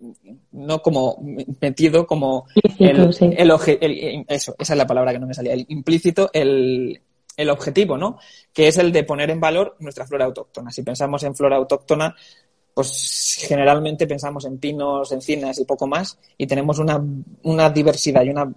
no 0.53 0.81
como 0.81 1.17
metido 1.59 2.07
como 2.07 2.45
Implícito, 2.55 3.03
el, 3.03 3.13
sí. 3.13 3.29
el 3.81 4.25
eso, 4.29 4.55
esa 4.57 4.73
es 4.73 4.77
la 4.77 4.87
palabra 4.87 5.11
que 5.11 5.19
no 5.19 5.27
me 5.27 5.33
salía, 5.33 5.51
el 5.53 5.65
implícito, 5.67 6.29
el, 6.31 7.01
el 7.35 7.49
objetivo, 7.49 7.97
¿no? 7.97 8.17
Que 8.53 8.69
es 8.69 8.77
el 8.77 8.93
de 8.93 9.03
poner 9.03 9.29
en 9.29 9.41
valor 9.41 9.75
nuestra 9.79 10.07
flora 10.07 10.23
autóctona. 10.23 10.71
Si 10.71 10.83
pensamos 10.83 11.21
en 11.23 11.35
flora 11.35 11.57
autóctona, 11.57 12.15
pues 12.73 13.37
generalmente 13.47 14.07
pensamos 14.07 14.45
en 14.45 14.57
pinos, 14.57 15.11
encinas 15.11 15.59
y 15.59 15.65
poco 15.65 15.87
más, 15.87 16.17
y 16.37 16.47
tenemos 16.47 16.79
una, 16.79 17.03
una 17.43 17.69
diversidad 17.69 18.23
y 18.23 18.29
una 18.29 18.51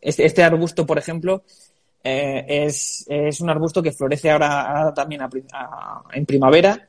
este, 0.00 0.24
este 0.26 0.42
arbusto, 0.42 0.86
por 0.86 0.98
ejemplo, 0.98 1.42
eh, 2.04 2.44
es, 2.48 3.04
es 3.08 3.40
un 3.40 3.50
arbusto 3.50 3.82
que 3.82 3.92
florece 3.92 4.30
ahora, 4.30 4.62
ahora 4.62 4.94
también 4.94 5.22
a 5.22 5.28
a- 5.52 6.02
en 6.12 6.24
primavera, 6.26 6.88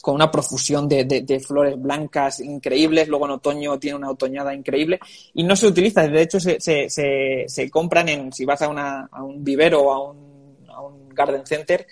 con 0.00 0.16
una 0.16 0.30
profusión 0.30 0.88
de, 0.88 1.04
de- 1.04 1.20
de 1.22 1.38
flores 1.40 1.80
blancas 1.80 2.40
increíbles, 2.40 3.06
luego 3.08 3.26
en 3.26 3.32
otoño 3.32 3.78
tiene 3.78 3.96
una 3.98 4.10
otoñada 4.10 4.52
increíble 4.54 4.98
y 5.34 5.44
no 5.44 5.54
se 5.54 5.68
utiliza, 5.68 6.08
de 6.08 6.22
hecho 6.22 6.40
se, 6.40 6.60
se, 6.60 6.90
se, 6.90 7.44
se 7.46 7.70
compran 7.70 8.08
en, 8.08 8.32
si 8.32 8.44
vas 8.44 8.62
a, 8.62 8.68
una, 8.68 9.08
a 9.12 9.22
un 9.22 9.44
vivero 9.44 9.82
o 9.82 9.92
a 9.92 10.10
un, 10.10 10.56
a 10.68 10.80
un 10.80 11.08
garden 11.10 11.46
center, 11.46 11.86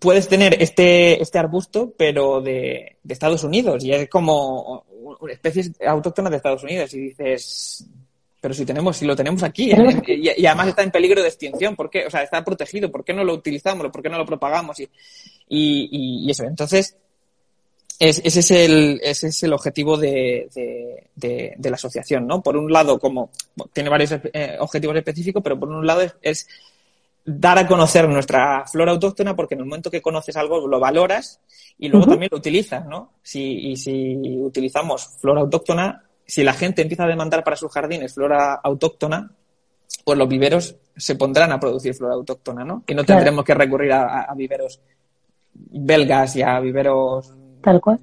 puedes 0.00 0.28
tener 0.28 0.60
este, 0.62 1.20
este 1.22 1.38
arbusto, 1.38 1.92
pero 1.96 2.40
de, 2.40 2.96
de 3.02 3.12
Estados 3.14 3.42
Unidos, 3.44 3.84
y 3.84 3.92
es 3.92 4.08
como 4.08 4.84
una 5.20 5.32
especies 5.32 5.72
autóctonas 5.86 6.30
de 6.30 6.36
Estados 6.36 6.62
Unidos, 6.62 6.92
y 6.94 6.98
dices, 7.00 7.86
pero 8.40 8.52
si 8.54 8.64
tenemos, 8.66 8.96
si 8.96 9.06
lo 9.06 9.16
tenemos 9.16 9.42
aquí, 9.42 9.72
¿eh? 9.72 10.02
y, 10.06 10.42
y 10.42 10.46
además 10.46 10.68
está 10.68 10.82
en 10.82 10.90
peligro 10.90 11.22
de 11.22 11.28
extinción, 11.28 11.74
¿por 11.74 11.88
qué? 11.90 12.06
O 12.06 12.10
sea, 12.10 12.22
está 12.22 12.44
protegido, 12.44 12.90
¿por 12.90 13.04
qué 13.04 13.14
no 13.14 13.24
lo 13.24 13.34
utilizamos? 13.34 13.88
¿Por 13.90 14.02
qué 14.02 14.08
no 14.10 14.18
lo 14.18 14.26
propagamos? 14.26 14.78
Y, 14.80 14.84
y, 15.48 15.88
y- 16.26 16.30
eso, 16.30 16.44
entonces, 16.44 16.96
es- 17.98 18.20
ese, 18.24 18.40
es 18.40 18.50
el, 18.50 19.00
ese 19.02 19.28
es 19.28 19.42
el 19.42 19.52
objetivo 19.54 19.96
de, 19.96 20.48
de, 20.54 21.04
de- 21.16 21.54
de 21.56 21.70
la 21.70 21.76
asociación, 21.76 22.26
¿no? 22.26 22.42
Por 22.42 22.56
un 22.56 22.70
lado, 22.70 22.98
como 22.98 23.30
tiene 23.72 23.88
varios 23.90 24.12
eh, 24.32 24.56
objetivos 24.60 24.96
específicos, 24.96 25.42
pero 25.42 25.58
por 25.58 25.68
un 25.70 25.84
lado 25.86 26.02
es, 26.02 26.14
es 26.22 26.48
dar 27.30 27.58
a 27.58 27.66
conocer 27.66 28.08
nuestra 28.08 28.64
flora 28.66 28.92
autóctona 28.92 29.36
porque 29.36 29.54
en 29.54 29.60
el 29.60 29.66
momento 29.66 29.90
que 29.90 30.00
conoces 30.00 30.34
algo 30.36 30.66
lo 30.66 30.80
valoras 30.80 31.40
y 31.78 31.88
luego 31.88 32.06
también 32.06 32.30
lo 32.32 32.38
utilizas, 32.38 32.86
¿no? 32.86 33.12
Si, 33.22 33.70
y 33.70 33.76
si 33.76 34.16
utilizamos 34.40 35.06
flora 35.20 35.42
autóctona, 35.42 36.04
si 36.26 36.42
la 36.42 36.54
gente 36.54 36.80
empieza 36.82 37.04
a 37.04 37.08
demandar 37.08 37.44
para 37.44 37.56
sus 37.56 37.70
jardines 37.70 38.14
flora 38.14 38.54
autóctona, 38.54 39.30
pues 40.04 40.16
los 40.18 40.28
viveros 40.28 40.76
se 40.96 41.16
pondrán 41.16 41.52
a 41.52 41.60
producir 41.60 41.94
flora 41.94 42.14
autóctona, 42.14 42.64
¿no? 42.64 42.82
Y 42.86 42.94
no 42.94 43.04
Claro. 43.04 43.18
tendremos 43.18 43.44
que 43.44 43.54
recurrir 43.54 43.92
a, 43.92 44.32
viveros 44.34 44.80
belgas 45.54 46.36
y 46.36 46.42
a 46.42 46.58
viveros 46.60 47.32
Tal 47.62 47.80
cual. 47.80 47.98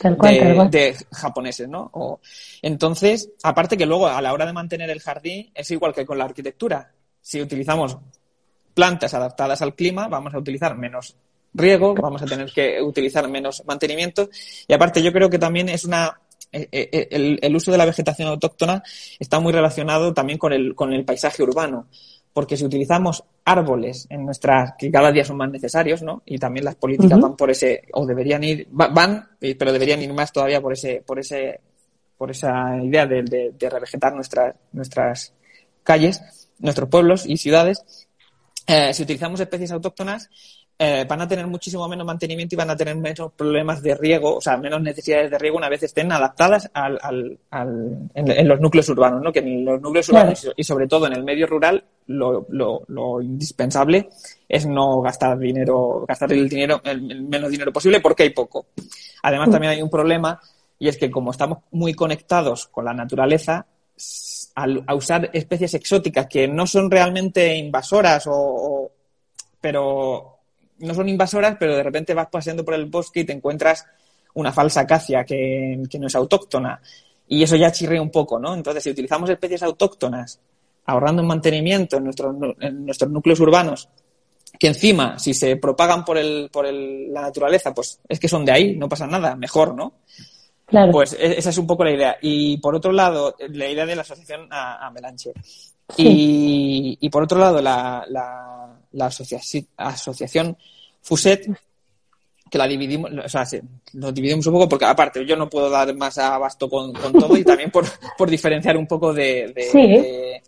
Tal 0.00 0.16
cual, 0.16 0.38
tal 0.38 0.48
de, 0.48 0.54
cual. 0.54 0.70
de 0.70 0.96
japoneses, 1.12 1.68
¿no? 1.68 1.90
O- 1.92 2.20
entonces, 2.62 3.30
aparte 3.42 3.76
que 3.76 3.84
luego 3.84 4.06
a 4.06 4.22
la 4.22 4.32
hora 4.32 4.46
de 4.46 4.52
mantener 4.54 4.88
el 4.90 5.00
jardín 5.00 5.50
es 5.54 5.70
igual 5.70 5.92
que 5.92 6.06
con 6.06 6.16
la 6.16 6.24
arquitectura. 6.24 6.90
Si 7.20 7.40
utilizamos 7.40 7.98
plantas 8.74 9.14
adaptadas 9.14 9.62
al 9.62 9.74
clima, 9.74 10.08
vamos 10.08 10.34
a 10.34 10.38
utilizar 10.38 10.76
menos 10.76 11.14
riego, 11.54 11.94
vamos 11.94 12.22
a 12.22 12.26
tener 12.26 12.50
que 12.52 12.80
utilizar 12.80 13.28
menos 13.28 13.62
mantenimiento 13.66 14.28
y 14.66 14.72
aparte 14.72 15.02
yo 15.02 15.12
creo 15.12 15.28
que 15.28 15.38
también 15.38 15.68
es 15.68 15.84
una 15.84 16.18
eh, 16.50 16.68
eh, 16.72 17.08
el, 17.10 17.38
el 17.42 17.56
uso 17.56 17.70
de 17.72 17.78
la 17.78 17.84
vegetación 17.86 18.28
autóctona 18.28 18.82
está 19.18 19.38
muy 19.40 19.52
relacionado 19.52 20.12
también 20.14 20.38
con 20.38 20.52
el, 20.52 20.74
con 20.74 20.92
el 20.92 21.04
paisaje 21.04 21.42
urbano 21.42 21.86
porque 22.32 22.56
si 22.56 22.64
utilizamos 22.64 23.22
árboles 23.44 24.06
en 24.08 24.24
nuestras 24.24 24.72
que 24.78 24.90
cada 24.90 25.12
día 25.12 25.22
son 25.24 25.36
más 25.36 25.50
necesarios, 25.50 26.00
¿no? 26.02 26.22
Y 26.24 26.38
también 26.38 26.64
las 26.64 26.76
políticas 26.76 27.18
van 27.20 27.36
por 27.36 27.50
ese 27.50 27.82
o 27.92 28.06
deberían 28.06 28.42
ir 28.42 28.66
va- 28.68 28.88
van, 28.88 29.28
eh, 29.40 29.54
pero 29.54 29.70
deberían 29.72 30.00
ir 30.00 30.12
más 30.14 30.32
todavía 30.32 30.60
por 30.62 30.72
ese 30.72 31.02
por 31.06 31.18
ese 31.18 31.60
por 32.16 32.30
esa 32.30 32.78
idea 32.82 33.04
de, 33.04 33.22
de, 33.22 33.52
de 33.58 33.68
revegetar 33.70 34.14
nuestras 34.14 34.54
nuestras 34.72 35.34
calles, 35.82 36.22
nuestros 36.58 36.88
pueblos 36.88 37.26
y 37.26 37.36
ciudades. 37.36 37.82
Eh, 38.66 38.94
si 38.94 39.02
utilizamos 39.02 39.40
especies 39.40 39.72
autóctonas 39.72 40.30
eh, 40.78 41.04
van 41.08 41.20
a 41.20 41.28
tener 41.28 41.46
muchísimo 41.46 41.86
menos 41.88 42.06
mantenimiento 42.06 42.54
y 42.54 42.58
van 42.58 42.70
a 42.70 42.76
tener 42.76 42.96
menos 42.96 43.32
problemas 43.32 43.82
de 43.82 43.94
riego, 43.96 44.36
o 44.36 44.40
sea, 44.40 44.56
menos 44.56 44.80
necesidades 44.80 45.30
de 45.30 45.38
riego 45.38 45.56
una 45.56 45.68
vez 45.68 45.82
estén 45.82 46.10
adaptadas 46.12 46.70
al, 46.72 46.98
al, 47.02 47.38
al- 47.50 48.10
en, 48.14 48.30
en 48.30 48.48
los 48.48 48.60
núcleos 48.60 48.88
urbanos, 48.88 49.20
¿no? 49.22 49.32
Que 49.32 49.40
en 49.40 49.64
los 49.64 49.80
núcleos 49.80 50.06
Claro. 50.06 50.30
urbanos 50.30 50.52
y 50.56 50.64
sobre 50.64 50.86
todo 50.88 51.06
en 51.06 51.12
el 51.12 51.24
medio 51.24 51.46
rural 51.46 51.84
lo, 52.06 52.46
lo, 52.50 52.82
lo 52.88 53.20
indispensable 53.20 54.08
es 54.48 54.66
no 54.66 55.00
gastar 55.02 55.38
dinero, 55.38 56.04
gastar 56.08 56.32
el 56.32 56.48
dinero, 56.48 56.80
el, 56.84 57.10
el 57.10 57.22
menos 57.22 57.50
dinero 57.50 57.72
posible 57.72 58.00
porque 58.00 58.24
hay 58.24 58.30
poco. 58.30 58.66
Además 59.22 59.50
también 59.50 59.72
hay 59.72 59.82
un 59.82 59.90
problema 59.90 60.40
y 60.78 60.88
es 60.88 60.96
que 60.96 61.10
como 61.10 61.30
estamos 61.32 61.58
muy 61.72 61.94
conectados 61.94 62.66
con 62.68 62.84
la 62.84 62.92
naturaleza, 62.94 63.66
al, 64.54 64.82
a 64.86 64.94
usar 64.94 65.30
especies 65.32 65.74
exóticas 65.74 66.26
que 66.26 66.46
no 66.48 66.66
son 66.66 66.90
realmente 66.90 67.56
invasoras 67.56 68.24
o, 68.26 68.90
pero 69.60 70.38
no 70.78 70.94
son 70.94 71.08
invasoras, 71.08 71.56
pero 71.58 71.76
de 71.76 71.82
repente 71.82 72.14
vas 72.14 72.28
paseando 72.28 72.64
por 72.64 72.74
el 72.74 72.86
bosque 72.86 73.20
y 73.20 73.24
te 73.24 73.32
encuentras 73.32 73.86
una 74.34 74.52
falsa 74.52 74.80
acacia 74.80 75.24
que, 75.24 75.82
que 75.88 75.98
no 75.98 76.06
es 76.06 76.14
autóctona. 76.14 76.80
Y 77.28 77.42
eso 77.42 77.56
ya 77.56 77.70
chirrea 77.70 78.02
un 78.02 78.10
poco, 78.10 78.38
¿no? 78.38 78.54
Entonces, 78.54 78.82
si 78.82 78.90
utilizamos 78.90 79.30
especies 79.30 79.62
autóctonas, 79.62 80.40
ahorrando 80.86 81.22
en 81.22 81.28
mantenimiento 81.28 81.96
en 81.96 82.04
nuestros, 82.04 82.34
nu- 82.34 82.54
en 82.60 82.84
nuestros 82.84 83.10
núcleos 83.10 83.40
urbanos, 83.40 83.88
que 84.58 84.66
encima, 84.68 85.18
si 85.18 85.32
se 85.32 85.56
propagan 85.56 86.04
por, 86.04 86.18
el, 86.18 86.50
por 86.52 86.66
el- 86.66 87.12
la 87.12 87.22
naturaleza, 87.22 87.72
pues 87.72 88.00
es 88.08 88.18
que 88.18 88.28
son 88.28 88.44
de 88.44 88.52
ahí, 88.52 88.76
no 88.76 88.88
pasa 88.88 89.06
nada, 89.06 89.36
mejor, 89.36 89.74
¿no? 89.74 89.94
Claro. 90.72 90.90
Pues 90.90 91.12
e- 91.12 91.38
esa 91.38 91.50
es 91.50 91.58
un 91.58 91.66
poco 91.68 91.84
la 91.84 91.92
idea. 91.92 92.16
Y 92.20 92.56
por 92.56 92.74
otro 92.74 92.90
lado, 92.90 93.36
la 93.50 93.68
idea 93.68 93.86
de 93.86 93.94
la 93.94 94.02
asociación 94.02 94.48
a, 94.50 94.84
a 94.86 94.90
Melanche. 94.90 95.32
Sí. 95.94 96.02
Y, 96.08 96.98
y 97.00 97.08
por 97.10 97.22
otro 97.22 97.38
lado, 97.38 97.60
la, 97.62 98.04
la, 98.08 98.74
la 98.92 99.06
asociaci- 99.10 99.66
asociación 99.76 100.56
FUSET, 101.02 101.46
que 102.50 102.58
la 102.58 102.66
dividimos, 102.66 103.10
o 103.24 103.28
sea, 103.28 103.44
se- 103.44 103.62
nos 103.92 104.14
dividimos 104.14 104.46
un 104.46 104.54
poco 104.54 104.68
porque 104.68 104.86
aparte 104.86 105.24
yo 105.26 105.36
no 105.36 105.48
puedo 105.50 105.68
dar 105.70 105.94
más 105.94 106.16
abasto 106.18 106.68
con, 106.68 106.92
con 106.94 107.12
todo 107.12 107.36
y 107.36 107.44
también 107.44 107.70
por, 107.70 107.84
por 108.16 108.30
diferenciar 108.30 108.76
un 108.76 108.86
poco 108.86 109.12
de, 109.12 109.52
de, 109.54 109.62
Sí. 109.70 109.86
de, 109.86 110.42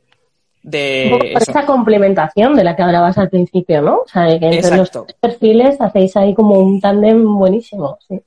de 0.62 1.10
Un 1.12 1.18
poco 1.18 1.32
por 1.34 1.42
esa 1.42 1.66
complementación 1.66 2.54
de 2.54 2.64
la 2.64 2.74
que 2.74 2.82
hablabas 2.82 3.18
al 3.18 3.28
principio, 3.28 3.82
¿no? 3.82 3.96
O 3.98 4.08
sea, 4.08 4.22
de 4.22 4.40
que 4.40 4.46
entre 4.46 4.76
los 4.78 4.88
Exacto. 4.88 5.04
tres 5.04 5.18
perfiles 5.20 5.78
hacéis 5.80 6.16
ahí 6.16 6.32
como 6.34 6.58
un 6.58 6.80
tándem 6.80 7.22
buenísimo. 7.36 7.98
Sí. 8.08 8.18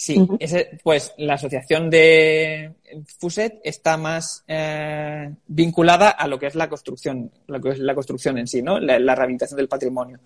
Sí, 0.00 0.16
ese, 0.38 0.78
pues 0.84 1.12
la 1.18 1.34
asociación 1.34 1.90
de 1.90 2.70
FUSET 3.18 3.60
está 3.64 3.96
más 3.96 4.44
eh, 4.46 5.28
vinculada 5.48 6.10
a 6.10 6.28
lo 6.28 6.38
que 6.38 6.46
es 6.46 6.54
la 6.54 6.68
construcción, 6.68 7.32
lo 7.48 7.60
que 7.60 7.70
es 7.70 7.80
la 7.80 7.96
construcción 7.96 8.38
en 8.38 8.46
sí, 8.46 8.62
¿no? 8.62 8.78
La, 8.78 9.00
la 9.00 9.16
rehabilitación 9.16 9.56
del 9.56 9.66
patrimonio. 9.66 10.20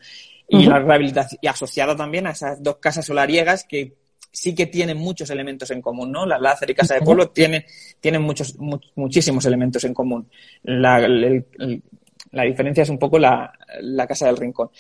Y 0.46 0.66
la 0.66 0.78
rehabilitación, 0.78 1.38
y 1.40 1.46
asociada 1.46 1.96
también 1.96 2.26
a 2.26 2.32
esas 2.32 2.62
dos 2.62 2.76
casas 2.76 3.06
solariegas 3.06 3.64
que 3.64 3.94
sí 4.30 4.54
que 4.54 4.66
tienen 4.66 4.98
muchos 4.98 5.30
elementos 5.30 5.70
en 5.70 5.80
común, 5.80 6.12
¿no? 6.12 6.26
La 6.26 6.38
Lázaro 6.38 6.70
y 6.70 6.74
Casa 6.74 6.92
de. 6.94 7.00
Pueblo 7.06 7.30
tiene, 7.30 7.64
tienen 7.98 8.20
muchos, 8.20 8.58
mu- 8.58 8.78
muchísimos 8.96 9.46
elementos 9.46 9.84
en 9.84 9.94
común. 9.94 10.28
La, 10.64 10.98
el- 10.98 11.46
el- 11.58 11.82
la 12.32 12.42
diferencia 12.44 12.82
es 12.82 12.88
un 12.90 12.98
poco 12.98 13.18
la, 13.18 13.52
la 13.80 14.06
Casa 14.06 14.26
del 14.26 14.36
Rincón. 14.36 14.70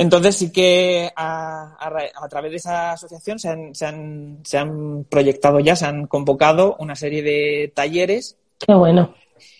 Entonces 0.00 0.36
sí 0.36 0.50
que 0.50 1.10
a, 1.14 1.74
a 1.78 1.90
ra- 1.90 2.10
a 2.14 2.28
través 2.28 2.50
de 2.52 2.56
esa 2.56 2.92
asociación 2.92 3.38
se 3.38 3.50
han, 3.50 3.74
se, 3.74 3.84
han, 3.84 4.38
se 4.44 4.56
han 4.56 5.04
proyectado 5.04 5.60
ya, 5.60 5.76
se 5.76 5.84
han 5.84 6.06
convocado 6.06 6.74
una 6.78 6.96
serie 6.96 7.22
de 7.22 7.70
talleres 7.74 8.38
Qué 8.58 8.72
bueno. 8.72 9.14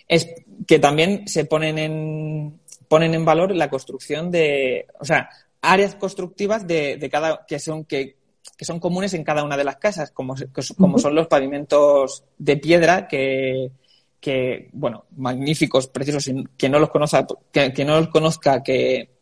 es, 0.09 0.27
que 0.67 0.79
también 0.79 1.29
se 1.29 1.45
ponen 1.45 1.79
en, 1.79 2.59
ponen 2.89 3.13
en 3.15 3.25
valor 3.27 3.55
la 3.55 3.69
construcción 3.69 4.31
de, 4.31 4.87
o 4.99 5.05
sea, 5.05 5.29
áreas 5.61 5.95
constructivas 5.97 6.67
de, 6.67 6.97
de 6.97 7.11
cada, 7.11 7.45
que 7.47 7.59
son, 7.59 7.85
que, 7.85 8.17
que 8.57 8.65
son 8.65 8.81
comunes 8.81 9.13
en 9.13 9.25
cada 9.25 9.45
una 9.45 9.59
de 9.59 9.65
las 9.65 9.77
casas, 9.77 10.11
como, 10.11 10.35
como 10.79 10.99
son 10.99 11.15
los 11.15 11.27
pavimentos 11.27 12.25
de 12.39 12.57
piedra 12.57 13.07
que, 13.07 13.71
que 14.19 14.71
bueno, 14.73 15.05
magníficos, 15.17 15.87
preciosos, 15.89 16.33
que 16.57 16.69
no 16.71 16.79
los 16.79 16.89
conozca, 16.89 17.27
que, 17.53 17.75
que 17.75 17.85
no 17.85 18.01
los 18.01 18.09
conozca, 18.09 18.63
que, 18.63 19.20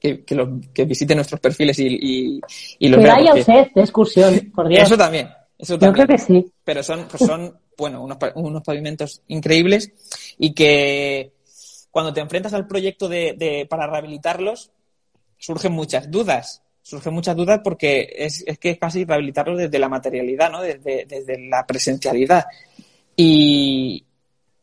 que, 0.00 0.24
que, 0.24 0.34
los- 0.34 0.48
que 0.74 0.84
visite 0.84 1.14
nuestros 1.14 1.40
perfiles 1.40 1.78
y, 1.78 1.86
y, 1.86 2.40
y 2.78 2.88
los 2.88 2.98
Que 2.98 3.04
vea, 3.04 3.14
vaya 3.14 3.34
usted 3.34 3.66
de 3.74 3.80
excursión, 3.80 4.52
por 4.54 4.68
Dios. 4.68 4.82
Eso 4.84 4.96
también, 4.96 5.28
eso 5.58 5.74
Yo 5.74 5.78
también 5.78 6.06
creo 6.06 6.16
que 6.16 6.22
sí. 6.22 6.52
pero 6.64 6.82
son, 6.82 7.06
pues 7.10 7.22
son 7.24 7.58
bueno, 7.76 8.02
unos, 8.02 8.18
unos 8.34 8.62
pavimentos 8.62 9.22
increíbles 9.28 9.92
y 10.38 10.52
que 10.54 11.32
cuando 11.90 12.12
te 12.12 12.20
enfrentas 12.20 12.52
al 12.54 12.66
proyecto 12.66 13.08
de, 13.08 13.34
de- 13.38 13.66
para 13.66 13.86
rehabilitarlos, 13.86 14.70
surgen 15.38 15.72
muchas 15.72 16.10
dudas. 16.10 16.62
Surgen 16.82 17.14
muchas 17.14 17.34
dudas 17.34 17.60
porque 17.64 18.08
es, 18.16 18.44
es 18.46 18.58
que 18.58 18.70
es 18.70 18.78
casi 18.78 19.04
rehabilitarlos 19.04 19.58
desde 19.58 19.78
la 19.78 19.88
materialidad, 19.88 20.52
¿no? 20.52 20.62
Desde, 20.62 21.04
desde 21.04 21.48
la 21.48 21.66
presencialidad. 21.66 22.44
Y, 23.16 24.04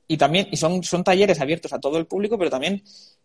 y 0.08 0.18
también, 0.18 0.48
y 0.52 0.58
son, 0.58 0.84
son 0.84 1.04
talleres 1.04 1.42
abiertos 1.42 1.74
a 1.74 1.80
todo 1.80 1.98
el 1.98 2.06
público, 2.06 2.38
pero 2.38 2.50
también 2.50 2.82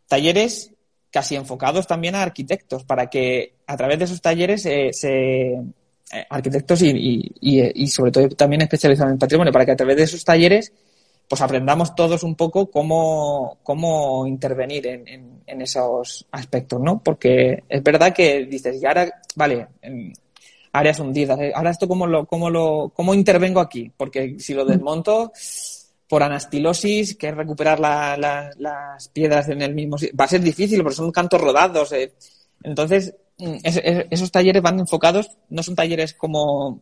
talleres 0.07 0.73
casi 1.11 1.37
enfocados 1.37 1.87
también 1.87 2.15
a 2.15 2.23
arquitectos, 2.23 2.85
para 2.85 3.09
que 3.09 3.55
a 3.67 3.77
través 3.77 3.99
de 3.99 4.05
esos 4.05 4.21
talleres 4.21 4.67
eh, 4.67 4.91
se, 4.93 5.53
eh, 5.53 6.27
arquitectos 6.31 6.83
y, 6.83 6.91
y, 6.91 7.33
y, 7.41 7.83
y 7.85 7.87
sobre 7.89 8.11
todo 8.11 8.29
también 8.31 8.63
especializados 8.63 9.13
en 9.13 9.19
patrimonio, 9.19 9.53
para 9.53 9.67
que 9.67 9.73
a 9.73 9.77
través 9.77 9.97
de 9.97 10.03
esos 10.05 10.25
talleres 10.25 10.73
pues 11.29 11.43
aprendamos 11.43 11.95
todos 11.95 12.23
un 12.23 12.35
poco 12.35 12.71
cómo, 12.71 13.59
cómo 13.63 14.27
intervenir 14.27 14.87
en, 14.87 15.07
en, 15.07 15.43
en 15.47 15.63
esos 15.63 16.27
aspectos, 16.33 16.81
¿no? 16.81 17.03
Porque 17.03 17.65
es 17.69 17.83
verdad 17.83 18.15
que 18.15 18.47
dices, 18.47 18.83
y 18.83 18.87
ahora, 18.87 19.11
vale, 19.37 19.69
en 19.83 20.15
áreas 20.73 20.99
hundidas, 21.01 21.39
¿eh? 21.41 21.53
ahora 21.55 21.71
esto 21.71 21.87
cómo 21.87 22.07
lo, 22.07 22.25
cómo 22.27 22.49
lo, 22.49 22.91
cómo 22.95 23.13
intervengo 23.13 23.61
aquí, 23.61 23.91
porque 23.95 24.39
si 24.39 24.55
lo 24.55 24.65
desmonto 24.65 25.33
por 26.09 26.23
anastilosis, 26.23 27.17
que 27.17 27.29
es 27.29 27.35
recuperar 27.37 27.79
la, 27.81 28.17
la, 28.17 28.51
las 28.57 29.09
piedras 29.09 29.49
en 29.49 29.61
el 29.63 29.75
mismo 29.75 29.99
sitio, 29.99 30.17
va 30.19 30.25
a 30.25 30.29
ser 30.29 30.41
difícil 30.41 30.83
porque 30.83 30.97
son 30.97 31.13
cantos 31.13 31.41
rodados. 31.41 31.93
eh. 31.93 32.13
Entonces, 32.63 33.15
mm, 33.39 33.57
es- 33.63 33.77
es- 33.85 34.07
esos 34.11 34.31
talleres 34.33 34.63
van 34.63 34.79
enfocados, 34.81 35.31
no 35.51 35.63
son 35.63 35.75
talleres 35.77 36.15
como, 36.15 36.81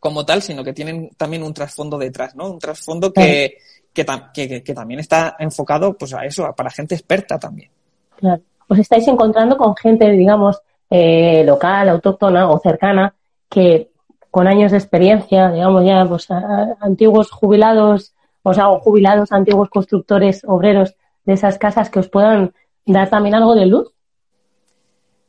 como 0.00 0.24
tal, 0.24 0.40
sino 0.42 0.62
que 0.62 0.72
tienen 0.72 1.10
también 1.16 1.42
un 1.42 1.52
trasfondo 1.52 1.98
detrás, 1.98 2.36
¿no? 2.36 2.50
Un 2.50 2.58
trasfondo 2.60 3.12
que, 3.12 3.58
que, 3.92 4.06
tam- 4.06 4.30
que- 4.32 4.48
que- 4.48 4.62
que 4.62 4.74
también 4.74 5.00
está 5.00 5.34
enfocado 5.40 5.94
pues 5.98 6.14
a 6.14 6.24
eso, 6.24 6.46
a- 6.46 6.54
para 6.54 6.70
gente 6.70 6.94
experta 6.94 7.38
también. 7.38 7.70
Claro. 8.16 8.40
Os 8.68 8.78
estáis 8.78 9.08
encontrando 9.08 9.56
con 9.56 9.74
gente, 9.74 10.08
digamos, 10.12 10.60
eh, 10.90 11.42
local, 11.44 11.88
autóctona 11.88 12.48
o 12.50 12.58
cercana, 12.60 13.12
que 13.50 13.90
con 14.30 14.46
años 14.46 14.70
de 14.72 14.78
experiencia, 14.78 15.50
digamos 15.50 15.84
ya, 15.84 16.04
pues 16.06 16.30
a- 16.30 16.36
a- 16.38 16.76
antiguos 16.80 17.30
jubilados, 17.30 18.12
o 18.42 18.54
sea, 18.54 18.68
o 18.70 18.80
jubilados, 18.80 19.32
antiguos 19.32 19.68
constructores, 19.70 20.42
obreros 20.46 20.94
de 21.24 21.32
esas 21.34 21.58
casas 21.58 21.90
que 21.90 21.98
os 21.98 22.08
puedan 22.08 22.52
dar 22.86 23.10
también 23.10 23.34
algo 23.34 23.54
de 23.54 23.66
luz. 23.66 23.88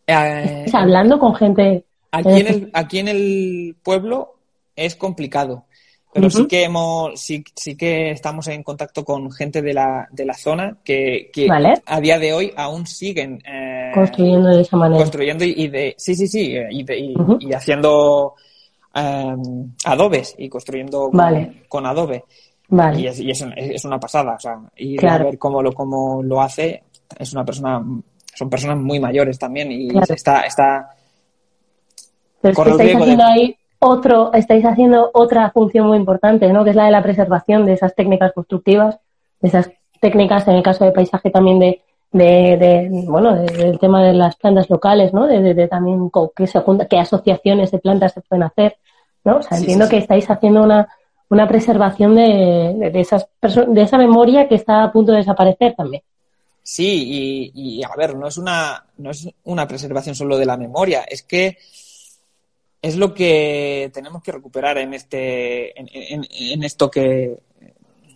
Eh, 0.08 0.64
Estáis 0.66 0.76
hablando 0.76 1.20
con 1.20 1.36
gente. 1.36 1.84
Aquí 2.12 2.30
en 2.40 2.48
el, 2.48 2.70
aquí 2.74 3.00
en 3.00 3.08
el 3.10 3.76
pueblo 3.84 4.36
es 4.76 4.96
complicado, 4.96 5.66
pero 6.12 6.30
sí 6.32 6.48
que 6.48 6.64
hemos, 6.64 7.20
sí, 7.22 7.44
sí 7.56 7.76
que 7.76 8.10
estamos 8.12 8.48
en 8.48 8.64
contacto 8.64 9.06
con 9.06 9.32
gente 9.32 9.62
de 9.62 9.74
la, 9.76 10.08
de 10.12 10.26
la 10.26 10.34
zona 10.34 10.78
que, 10.84 11.30
que 11.32 11.48
Vale. 11.48 11.76
a 11.86 12.00
día 12.02 12.18
de 12.18 12.34
hoy 12.34 12.52
aún 12.56 12.88
siguen 12.88 13.44
eh, 13.46 13.92
Construyendo 13.94 14.48
de 14.50 14.62
esa 14.62 14.76
manera. 14.78 15.00
construyendo 15.00 15.44
y, 15.46 15.68
de, 15.68 15.94
sí, 16.00 16.16
sí, 16.16 16.28
sí, 16.28 16.56
eh, 16.56 16.68
y, 16.72 16.84
de- 16.84 16.98
y- 17.42 17.54
haciendo 17.54 18.34
eh, 18.96 19.36
adobes 19.86 20.34
y 20.40 20.50
construyendo 20.50 21.12
con 21.68 21.86
adobe. 21.86 22.24
Y, 22.72 22.76
Vale. 22.76 23.08
es, 23.10 23.20
y 23.20 23.32
es, 23.32 23.42
un- 23.42 23.54
es 23.58 23.84
una 23.86 24.00
pasada, 24.00 24.34
o 24.36 24.40
sea, 24.40 24.60
ir 24.78 25.00
Claro. 25.00 25.26
ver 25.26 25.38
cómo 25.40 25.62
lo, 25.62 25.74
cómo 25.74 26.22
lo 26.22 26.40
hace, 26.42 26.84
es 27.18 27.34
una 27.34 27.44
persona, 27.44 27.84
son 28.36 28.50
personas 28.50 28.78
muy 28.78 29.00
mayores 29.00 29.40
también 29.40 29.72
y 29.72 29.88
Claro. 29.90 30.14
está, 30.14 30.42
está, 30.42 30.90
Pero 32.42 32.52
es 32.54 32.60
que 32.60 32.70
estáis 32.72 32.96
de- 32.96 33.02
haciendo 33.04 33.24
ahí 33.26 33.56
otro, 33.80 34.32
estáis 34.34 34.66
haciendo 34.66 35.10
otra 35.14 35.50
función 35.52 35.88
muy 35.88 35.98
importante, 35.98 36.52
¿no? 36.54 36.64
Que 36.64 36.70
es 36.72 36.76
la 36.76 36.86
de 36.86 36.92
la 36.92 37.02
preservación 37.04 37.66
de 37.66 37.74
esas 37.74 37.96
técnicas 37.96 38.34
constructivas, 38.34 39.00
de 39.42 39.48
esas 39.48 39.70
técnicas, 40.00 40.48
en 40.48 40.56
el 40.56 40.64
caso 40.64 40.86
de 40.86 40.92
paisaje 40.92 41.30
también 41.32 41.60
de, 41.60 41.82
de, 42.12 42.58
de, 42.58 43.06
bueno, 43.08 43.36
de- 43.36 43.46
del 43.52 43.80
tema 43.80 44.04
de 44.04 44.14
las 44.14 44.36
plantas 44.36 44.70
locales, 44.70 45.14
¿no? 45.14 45.28
De, 45.28 45.68
también 45.68 46.10
qué, 46.36 46.46
se 46.48 46.60
junta- 46.60 46.86
qué 46.88 47.00
asociaciones 47.00 47.72
de 47.72 47.80
plantas 47.80 48.14
se 48.14 48.22
pueden 48.22 48.44
hacer, 48.44 48.78
¿no? 49.24 49.38
O 49.38 49.42
sea, 49.42 49.58
Sí, 49.58 49.64
entiendo 49.64 49.86
sí, 49.86 49.90
sí. 49.90 49.96
que 49.98 50.02
estáis 50.04 50.30
haciendo 50.30 50.64
una, 50.64 50.88
una 51.30 51.48
preservación 51.48 52.16
de, 52.16 52.92
de, 52.92 53.00
esas 53.00 53.28
de 53.42 53.82
esa 53.82 53.98
memoria 53.98 54.48
que 54.48 54.56
está 54.56 54.84
a 54.84 54.92
punto 54.92 55.12
de 55.12 55.20
desaparecer 55.20 55.76
también. 55.76 56.04
Sí, 56.64 57.52
y, 57.54 57.80
y, 57.80 57.84
a 57.84 57.90
ver, 57.98 58.16
no 58.16 58.28
es 58.28 58.38
una, 58.38 58.86
no 58.98 59.10
es 59.12 59.28
una 59.46 59.68
preservación 59.68 60.14
solo 60.16 60.38
de 60.38 60.46
la 60.46 60.58
memoria, 60.58 61.02
es 61.04 61.24
que 61.24 61.58
es 62.82 62.96
lo 62.96 63.14
que 63.14 63.90
tenemos 63.94 64.22
que 64.24 64.32
recuperar 64.32 64.78
en 64.78 64.94
este, 64.94 65.78
en, 65.80 65.88
en- 65.92 66.28
en 66.30 66.64
esto 66.64 66.90
que, 66.90 67.38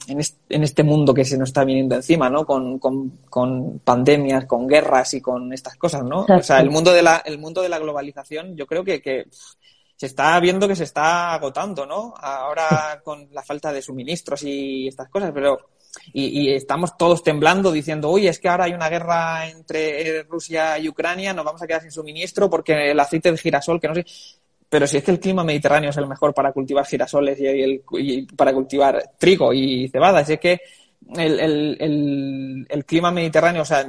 en 0.07 0.19
este, 0.19 0.55
en 0.55 0.63
este 0.63 0.83
mundo 0.83 1.13
que 1.13 1.25
se 1.25 1.37
nos 1.37 1.49
está 1.49 1.63
viniendo 1.63 1.95
encima, 1.95 2.29
¿no? 2.29 2.45
Con, 2.45 2.77
con, 2.79 3.19
con 3.29 3.79
pandemias, 3.79 4.45
con 4.45 4.67
guerras 4.67 5.13
y 5.15 5.21
con 5.21 5.51
estas 5.51 5.75
cosas, 5.75 6.03
¿no? 6.03 6.21
Exacto. 6.21 6.41
O 6.41 6.43
sea, 6.43 6.59
el 6.61 6.69
mundo 6.69 6.91
de 6.93 7.01
la, 7.01 7.17
el 7.25 7.37
mundo 7.39 7.61
de 7.61 7.69
la 7.69 7.79
globalización, 7.79 8.55
yo 8.55 8.65
creo 8.67 8.83
que, 8.83 9.01
que 9.01 9.25
se 10.03 10.07
está 10.07 10.37
viendo 10.41 10.67
que 10.67 10.75
se 10.75 10.83
está 10.83 11.33
agotando, 11.33 11.85
¿no? 11.85 12.13
Ahora 12.17 12.99
con 13.05 13.29
la 13.31 13.41
falta 13.41 13.71
de 13.71 13.81
suministros 13.81 14.43
y 14.43 14.85
estas 14.89 15.07
cosas, 15.07 15.31
pero 15.33 15.57
y, 16.11 16.41
y 16.41 16.53
estamos 16.53 16.97
todos 16.97 17.23
temblando 17.23 17.71
diciendo, 17.71 18.09
uy, 18.09 18.27
es 18.27 18.37
que 18.37 18.49
ahora 18.49 18.65
hay 18.65 18.73
una 18.73 18.89
guerra 18.89 19.47
entre 19.47 20.23
Rusia 20.23 20.77
y 20.77 20.89
Ucrania, 20.89 21.33
nos 21.33 21.45
vamos 21.45 21.61
a 21.61 21.67
quedar 21.67 21.81
sin 21.81 21.91
suministro 21.91 22.49
porque 22.49 22.91
el 22.91 22.99
aceite 22.99 23.31
de 23.31 23.37
girasol, 23.37 23.79
que 23.79 23.87
no 23.87 23.95
sé. 23.95 24.05
pero 24.67 24.85
si 24.87 24.97
es 24.97 25.05
que 25.05 25.11
el 25.11 25.21
clima 25.21 25.45
mediterráneo 25.45 25.91
es 25.91 25.97
el 25.97 26.07
mejor 26.07 26.33
para 26.33 26.51
cultivar 26.51 26.85
girasoles 26.85 27.39
y, 27.39 27.45
el, 27.45 27.81
y 27.93 28.23
para 28.23 28.51
cultivar 28.51 29.11
trigo 29.17 29.53
y 29.53 29.87
cebada, 29.87 30.25
si 30.25 30.33
es 30.33 30.39
que 30.41 30.59
el, 31.15 31.39
el, 31.39 32.67
el, 32.69 32.85
clima 32.85 33.11
mediterráneo, 33.11 33.61
o 33.61 33.65
sea, 33.65 33.85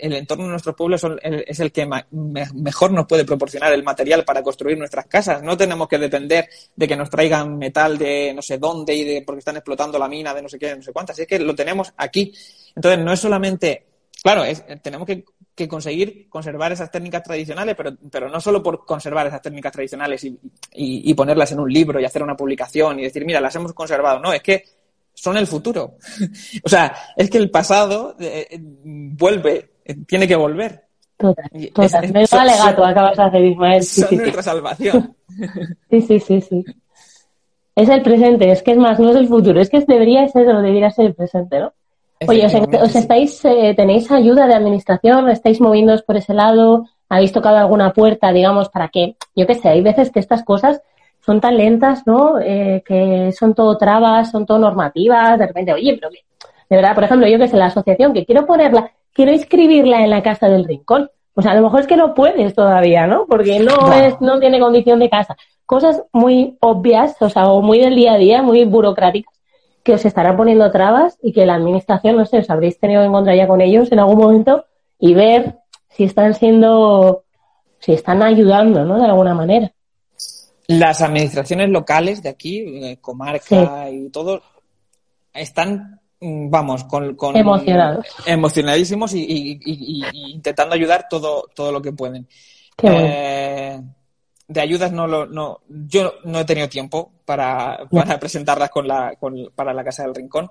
el 0.00 0.12
entorno 0.12 0.44
de 0.44 0.50
nuestros 0.50 0.74
pueblos 0.74 1.04
es 1.22 1.60
el 1.60 1.72
que 1.72 1.88
mejor 2.12 2.92
nos 2.92 3.06
puede 3.06 3.24
proporcionar 3.24 3.72
el 3.72 3.82
material 3.82 4.24
para 4.24 4.42
construir 4.42 4.78
nuestras 4.78 5.06
casas. 5.06 5.42
No 5.42 5.56
tenemos 5.56 5.88
que 5.88 5.98
depender 5.98 6.48
de 6.74 6.88
que 6.88 6.96
nos 6.96 7.10
traigan 7.10 7.58
metal 7.58 7.98
de 7.98 8.32
no 8.34 8.42
sé 8.42 8.58
dónde 8.58 8.94
y 8.94 9.04
de 9.04 9.22
porque 9.22 9.40
están 9.40 9.56
explotando 9.56 9.98
la 9.98 10.08
mina 10.08 10.34
de 10.34 10.42
no 10.42 10.48
sé 10.48 10.58
qué, 10.58 10.74
no 10.74 10.82
sé 10.82 10.92
cuántas. 10.92 11.18
Es 11.18 11.26
que 11.26 11.38
lo 11.38 11.54
tenemos 11.54 11.92
aquí. 11.96 12.32
Entonces, 12.74 13.04
no 13.04 13.12
es 13.12 13.20
solamente, 13.20 13.86
claro, 14.22 14.44
es, 14.44 14.64
tenemos 14.82 15.06
que, 15.06 15.24
que 15.54 15.68
conseguir 15.68 16.28
conservar 16.28 16.72
esas 16.72 16.90
técnicas 16.90 17.22
tradicionales, 17.22 17.76
pero, 17.76 17.96
pero 18.10 18.28
no 18.28 18.40
solo 18.40 18.62
por 18.62 18.84
conservar 18.84 19.26
esas 19.28 19.42
técnicas 19.42 19.72
tradicionales 19.72 20.24
y, 20.24 20.28
y, 20.72 21.10
y 21.10 21.14
ponerlas 21.14 21.52
en 21.52 21.60
un 21.60 21.72
libro 21.72 22.00
y 22.00 22.04
hacer 22.04 22.22
una 22.22 22.36
publicación 22.36 22.98
y 22.98 23.04
decir, 23.04 23.24
mira, 23.24 23.40
las 23.40 23.54
hemos 23.54 23.72
conservado. 23.72 24.18
No, 24.18 24.32
es 24.32 24.42
que 24.42 24.64
son 25.14 25.36
el 25.36 25.46
futuro. 25.46 25.96
o 26.64 26.68
sea, 26.68 26.94
es 27.16 27.30
que 27.30 27.38
el 27.38 27.50
pasado 27.50 28.16
eh, 28.20 28.48
eh, 28.50 28.58
vuelve, 28.60 29.70
eh, 29.84 29.96
tiene 30.06 30.28
que 30.28 30.36
volver. 30.36 30.84
Total, 31.16 31.48
total. 31.72 32.12
Me 32.12 32.24
alegato, 32.30 32.84
acabas 32.84 33.16
de 33.16 33.22
hacer, 33.22 33.44
Ismael. 33.44 33.82
Sí, 33.82 34.02
son 34.02 34.16
nuestra 34.16 34.42
salvación. 34.42 35.16
sí, 35.90 36.00
sí, 36.02 36.20
sí, 36.20 36.40
sí. 36.40 36.64
Es 37.76 37.88
el 37.88 38.02
presente, 38.02 38.50
es 38.50 38.62
que 38.62 38.72
es 38.72 38.76
más, 38.76 39.00
no 39.00 39.10
es 39.10 39.16
el 39.16 39.28
futuro, 39.28 39.60
es 39.60 39.70
que 39.70 39.80
debería 39.80 40.28
ser 40.28 40.48
o 40.48 40.60
debería 40.60 40.90
ser 40.90 41.06
el 41.06 41.14
presente, 41.14 41.58
¿no? 41.58 41.72
Oye, 42.28 42.46
os, 42.46 42.94
estáis, 42.94 43.42
tenéis 43.76 44.10
ayuda 44.10 44.46
de 44.46 44.54
administración, 44.54 45.28
estáis 45.28 45.60
moviéndoos 45.60 46.02
por 46.02 46.16
ese 46.16 46.32
lado, 46.32 46.86
habéis 47.08 47.32
tocado 47.32 47.56
alguna 47.56 47.92
puerta, 47.92 48.32
digamos, 48.32 48.68
para 48.68 48.88
que, 48.88 49.16
yo 49.34 49.46
qué 49.46 49.56
sé, 49.56 49.68
hay 49.68 49.82
veces 49.82 50.10
que 50.10 50.20
estas 50.20 50.44
cosas 50.44 50.80
son 51.24 51.40
tan 51.40 51.56
lentas, 51.56 52.06
¿no? 52.06 52.38
Eh, 52.40 52.82
que 52.84 53.32
son 53.32 53.54
todo 53.54 53.78
trabas, 53.78 54.30
son 54.30 54.44
todo 54.44 54.58
normativas, 54.58 55.38
de 55.38 55.46
repente, 55.46 55.72
oye, 55.72 55.98
pero 55.98 56.10
de 56.70 56.76
verdad, 56.76 56.94
por 56.94 57.04
ejemplo, 57.04 57.26
yo 57.26 57.38
que 57.38 57.48
sé, 57.48 57.56
la 57.56 57.66
asociación, 57.66 58.12
que 58.12 58.26
quiero 58.26 58.46
ponerla, 58.46 58.90
quiero 59.12 59.32
inscribirla 59.32 60.02
en 60.02 60.10
la 60.10 60.22
casa 60.22 60.48
del 60.48 60.64
rincón. 60.64 61.10
Pues 61.32 61.46
a 61.46 61.54
lo 61.54 61.62
mejor 61.62 61.80
es 61.80 61.86
que 61.86 61.96
no 61.96 62.14
puedes 62.14 62.54
todavía, 62.54 63.06
¿no? 63.06 63.26
Porque 63.26 63.58
no 63.58 63.92
es, 63.92 64.20
no 64.20 64.38
tiene 64.38 64.60
condición 64.60 65.00
de 65.00 65.10
casa. 65.10 65.36
Cosas 65.66 66.04
muy 66.12 66.56
obvias, 66.60 67.20
o 67.20 67.28
sea, 67.28 67.46
o 67.46 67.60
muy 67.60 67.80
del 67.80 67.96
día 67.96 68.12
a 68.12 68.18
día, 68.18 68.42
muy 68.42 68.64
burocráticas, 68.64 69.34
que 69.82 69.94
os 69.94 70.04
estarán 70.04 70.36
poniendo 70.36 70.70
trabas 70.70 71.18
y 71.22 71.32
que 71.32 71.44
la 71.46 71.54
administración, 71.54 72.16
no 72.16 72.26
sé, 72.26 72.38
os 72.38 72.50
habréis 72.50 72.78
tenido 72.78 73.02
que 73.02 73.08
encontrar 73.08 73.36
ya 73.36 73.48
con 73.48 73.60
ellos 73.60 73.90
en 73.90 73.98
algún 73.98 74.18
momento 74.18 74.64
y 74.98 75.14
ver 75.14 75.56
si 75.88 76.04
están 76.04 76.34
siendo, 76.34 77.24
si 77.80 77.92
están 77.92 78.22
ayudando, 78.22 78.84
¿no? 78.84 78.98
De 78.98 79.06
alguna 79.06 79.34
manera. 79.34 79.72
Las 80.66 81.02
administraciones 81.02 81.68
locales 81.68 82.22
de 82.22 82.30
aquí, 82.30 82.58
eh, 82.58 82.98
comarca 83.00 83.90
y 83.90 84.08
todo, 84.08 84.42
están, 85.32 86.00
mm, 86.20 86.48
vamos, 86.48 86.84
con, 86.84 87.14
con 87.16 87.36
emocionados, 87.36 88.06
emocionadísimos 88.24 89.14
y, 89.14 89.22
y, 89.22 89.58
y, 89.64 90.32
intentando 90.32 90.74
ayudar 90.74 91.06
todo, 91.08 91.48
todo 91.54 91.70
lo 91.70 91.82
que 91.82 91.92
pueden. 91.92 92.26
Eh, 92.82 93.80
de 94.46 94.60
ayudas 94.60 94.92
no 94.92 95.06
lo, 95.06 95.26
no, 95.26 95.60
yo 95.68 96.14
no 96.24 96.40
he 96.40 96.44
tenido 96.44 96.68
tiempo 96.68 97.12
para, 97.24 97.86
para 97.90 98.18
presentarlas 98.18 98.70
con 98.70 98.86
la, 98.86 99.14
con, 99.18 99.50
para 99.54 99.72
la 99.72 99.84
Casa 99.84 100.04
del 100.04 100.14
Rincón. 100.14 100.50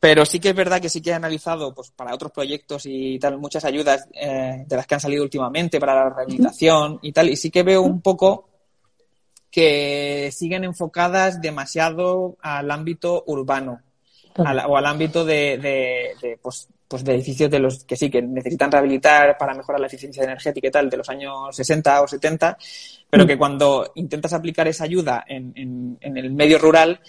Pero 0.00 0.24
sí 0.24 0.40
que 0.40 0.48
es 0.48 0.54
verdad 0.54 0.80
que 0.80 0.88
sí 0.88 1.02
que 1.02 1.10
he 1.10 1.14
analizado, 1.14 1.74
pues, 1.74 1.90
para 1.90 2.14
otros 2.14 2.32
proyectos 2.32 2.84
y 2.86 3.18
tal, 3.18 3.36
muchas 3.36 3.66
ayudas 3.66 4.08
eh, 4.14 4.64
de 4.66 4.76
las 4.76 4.86
que 4.86 4.94
han 4.94 5.00
salido 5.00 5.22
últimamente 5.22 5.78
para 5.78 5.94
la 5.94 6.08
rehabilitación 6.08 6.98
y 7.02 7.12
tal, 7.12 7.28
y 7.28 7.36
sí 7.36 7.50
que 7.50 7.62
veo 7.62 7.82
un 7.82 8.00
poco 8.00 8.48
que 9.50 10.30
siguen 10.32 10.64
enfocadas 10.64 11.40
demasiado 11.40 12.36
al 12.40 12.70
ámbito 12.70 13.24
urbano 13.26 13.80
o 14.36 14.76
al 14.76 14.86
ámbito 14.86 15.24
de, 15.24 15.58
de, 16.20 16.38
pues, 16.40 16.68
pues, 16.86 17.04
de 17.04 17.14
edificios 17.14 17.50
de 17.50 17.58
los 17.58 17.84
que 17.84 17.96
sí, 17.96 18.10
que 18.10 18.22
necesitan 18.22 18.70
rehabilitar 18.70 19.36
para 19.36 19.54
mejorar 19.54 19.80
la 19.80 19.86
eficiencia 19.86 20.24
energética 20.24 20.68
y 20.68 20.70
tal, 20.70 20.88
de 20.88 20.96
los 20.96 21.08
años 21.08 21.54
60 21.54 22.02
o 22.02 22.08
70, 22.08 22.56
pero 23.08 23.24
mm. 23.24 23.26
que 23.26 23.38
cuando 23.38 23.92
intentas 23.96 24.32
aplicar 24.32 24.68
esa 24.68 24.84
ayuda 24.84 25.24
en, 25.26 25.52
en, 25.56 25.98
en 26.00 26.16
el 26.16 26.32
medio 26.32 26.58
rural, 26.58 27.00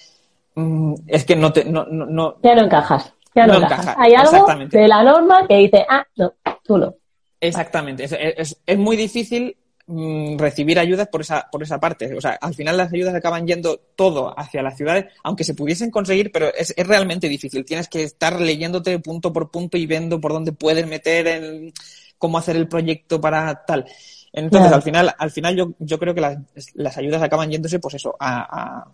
mm, 0.55 0.93
es 1.07 1.25
que 1.25 1.35
no 1.35 1.53
te... 1.53 1.63
No, 1.63 1.85
no, 1.85 2.37
ya 2.41 2.55
no 2.55 2.65
encajas. 2.65 3.13
Ya 3.33 3.47
no, 3.47 3.55
encajas. 3.55 3.95
Hay 3.97 4.13
algo 4.13 4.45
de 4.69 4.87
la 4.87 5.03
norma 5.03 5.47
que 5.47 5.55
dice, 5.57 5.85
ah, 5.87 6.05
no, 6.17 6.33
tú 6.63 6.77
no. 6.77 6.95
Exactamente. 7.39 8.03
Es, 8.03 8.11
es, 8.11 8.61
es 8.65 8.77
muy 8.77 8.97
difícil 8.97 9.55
Mm, 9.93 10.37
recibir 10.37 10.79
ayudas 10.79 11.09
por 11.09 11.19
esa, 11.19 11.49
por 11.51 11.61
esa 11.63 11.77
parte. 11.77 12.15
O 12.15 12.21
sea, 12.21 12.37
al 12.39 12.53
final 12.53 12.77
las 12.77 12.93
ayudas 12.93 13.13
acaban 13.13 13.45
yendo 13.45 13.77
todo 13.97 14.33
hacia 14.39 14.63
las 14.63 14.77
ciudades, 14.77 15.07
aunque 15.21 15.43
se 15.43 15.53
pudiesen 15.53 15.91
conseguir, 15.91 16.31
pero 16.31 16.47
es, 16.55 16.73
es 16.77 16.87
realmente 16.87 17.27
difícil. 17.27 17.65
Tienes 17.65 17.89
que 17.89 18.03
estar 18.03 18.39
leyéndote 18.39 18.99
punto 18.99 19.33
por 19.33 19.51
punto 19.51 19.75
y 19.77 19.85
viendo 19.85 20.21
por 20.21 20.31
dónde 20.31 20.53
puedes 20.53 20.87
meter 20.87 21.27
en 21.27 21.73
cómo 22.17 22.37
hacer 22.37 22.55
el 22.55 22.69
proyecto 22.69 23.19
para 23.19 23.65
tal. 23.65 23.85
Entonces, 24.31 24.71
al 24.71 24.81
final, 24.81 25.13
al 25.17 25.31
final 25.31 25.57
yo, 25.57 25.73
yo 25.79 25.99
creo 25.99 26.15
que 26.15 26.21
las, 26.21 26.37
las 26.75 26.97
ayudas 26.97 27.21
acaban 27.21 27.51
yéndose, 27.51 27.79
pues 27.79 27.95
eso, 27.95 28.15
a, 28.17 28.85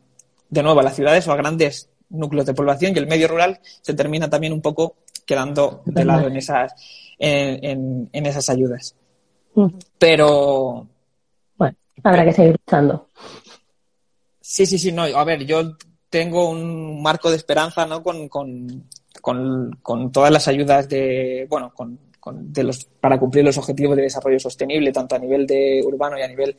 de 0.50 0.64
nuevo 0.64 0.80
a 0.80 0.84
las 0.84 0.95
ciudades 0.95 1.28
o 1.28 1.32
a 1.32 1.36
grandes 1.36 1.89
núcleos 2.10 2.48
de 2.48 2.56
población 2.56 2.93
y 2.95 2.98
el 2.98 3.06
medio 3.06 3.28
rural 3.28 3.60
se 3.84 3.93
termina 3.93 4.32
también 4.32 4.52
un 4.52 4.62
poco 4.62 4.95
quedando 5.28 5.84
de 5.86 6.06
lado 6.06 6.28
en 6.28 6.38
esas, 6.38 6.74
en, 7.20 7.64
en, 7.64 8.10
en 8.12 8.26
esas 8.26 8.50
ayudas. 8.50 8.95
Pero. 9.97 10.88
Bueno, 11.58 11.76
habrá 12.03 12.26
que 12.26 12.34
seguir 12.34 12.51
luchando. 12.51 13.08
Sí, 14.39 14.66
sí, 14.66 14.78
sí, 14.78 14.91
no. 14.91 15.03
A 15.03 15.24
ver, 15.24 15.45
yo 15.45 15.76
tengo 16.10 16.49
un 16.49 17.01
marco 17.01 17.30
de 17.30 17.38
esperanza, 17.38 17.86
¿no? 17.86 18.01
Con, 18.03 18.30
con, 18.30 18.88
con, 19.22 20.12
todas 20.12 20.32
las 20.32 20.47
ayudas 20.47 20.88
de, 20.88 21.45
bueno, 21.49 21.74
con, 21.74 21.99
de 22.34 22.64
los, 22.64 22.86
para 22.86 23.20
cumplir 23.20 23.43
los 23.43 23.58
objetivos 23.58 23.95
de 23.95 24.03
desarrollo 24.03 24.39
sostenible, 24.39 24.91
tanto 24.91 25.16
a 25.16 25.20
nivel 25.20 25.45
de 25.45 25.82
urbano 25.84 26.18
y 26.18 26.22
a 26.22 26.28
nivel 26.28 26.55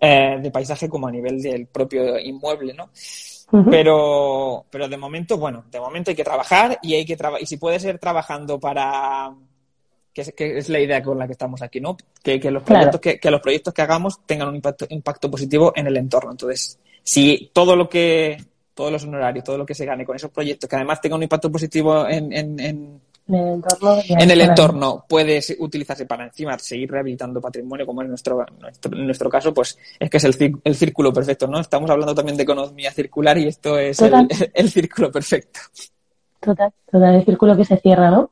eh, 0.00 0.38
de 0.40 0.50
paisaje 0.50 0.88
como 0.88 1.08
a 1.08 1.10
nivel 1.10 1.42
del 1.42 1.66
propio 1.66 2.18
inmueble, 2.18 2.74
¿no? 2.74 2.90
Pero, 3.70 4.66
pero 4.68 4.88
de 4.88 4.96
momento, 4.98 5.38
bueno, 5.38 5.64
de 5.70 5.80
momento 5.80 6.10
hay 6.10 6.16
que 6.16 6.24
trabajar 6.24 6.78
y 6.82 6.94
hay 6.94 7.06
que 7.06 7.16
trabajar, 7.16 7.42
y 7.42 7.46
si 7.46 7.56
puede 7.56 7.80
ser 7.80 7.98
trabajando 7.98 8.60
para, 8.60 9.34
que 10.12 10.58
es, 10.58 10.68
la 10.68 10.80
idea 10.80 11.02
con 11.02 11.18
la 11.18 11.26
que 11.26 11.32
estamos 11.32 11.62
aquí, 11.62 11.80
¿no? 11.80 11.96
Que, 12.22 12.38
los 12.50 12.62
proyectos 12.62 13.00
que, 13.00 13.30
los 13.30 13.40
proyectos 13.40 13.74
que 13.74 13.82
hagamos 13.82 14.20
tengan 14.26 14.48
un 14.48 14.56
impacto, 14.56 14.86
impacto 14.90 15.30
positivo 15.30 15.72
en 15.76 15.86
el 15.86 15.96
entorno. 15.96 16.30
Entonces, 16.30 16.78
si 17.02 17.50
todo 17.52 17.76
lo 17.76 17.88
que, 17.88 18.36
todos 18.74 18.92
los 18.92 19.04
honorarios, 19.04 19.44
todo 19.44 19.58
lo 19.58 19.66
que 19.66 19.74
se 19.74 19.86
gane 19.86 20.04
con 20.04 20.16
esos 20.16 20.30
proyectos, 20.30 20.68
que 20.68 20.76
además 20.76 21.00
tenga 21.00 21.16
un 21.16 21.22
impacto 21.22 21.50
positivo 21.50 22.08
en, 22.08 22.32
en, 22.32 22.60
en 22.60 23.00
en 23.28 24.30
el 24.30 24.40
entorno 24.40 25.04
puede 25.06 25.40
utilizarse 25.58 26.06
para 26.06 26.24
encima 26.24 26.58
seguir 26.58 26.90
rehabilitando 26.90 27.42
patrimonio, 27.42 27.84
como 27.84 28.00
en 28.00 28.08
nuestro, 28.08 28.44
en 28.90 29.04
nuestro 29.04 29.28
caso, 29.28 29.52
pues 29.52 29.78
es 30.00 30.08
que 30.08 30.16
es 30.16 30.24
el, 30.24 30.60
el, 30.64 30.74
círculo 30.74 31.12
perfecto, 31.12 31.46
¿no? 31.46 31.60
Estamos 31.60 31.90
hablando 31.90 32.14
también 32.14 32.38
de 32.38 32.44
economía 32.44 32.90
circular 32.90 33.36
y 33.36 33.48
esto 33.48 33.78
es 33.78 34.00
el, 34.00 34.14
el, 34.54 34.70
círculo 34.70 35.12
perfecto. 35.12 35.60
Total, 36.40 36.72
total, 36.90 37.16
el 37.16 37.24
círculo 37.26 37.54
que 37.54 37.66
se 37.66 37.76
cierra, 37.76 38.10
¿no? 38.10 38.30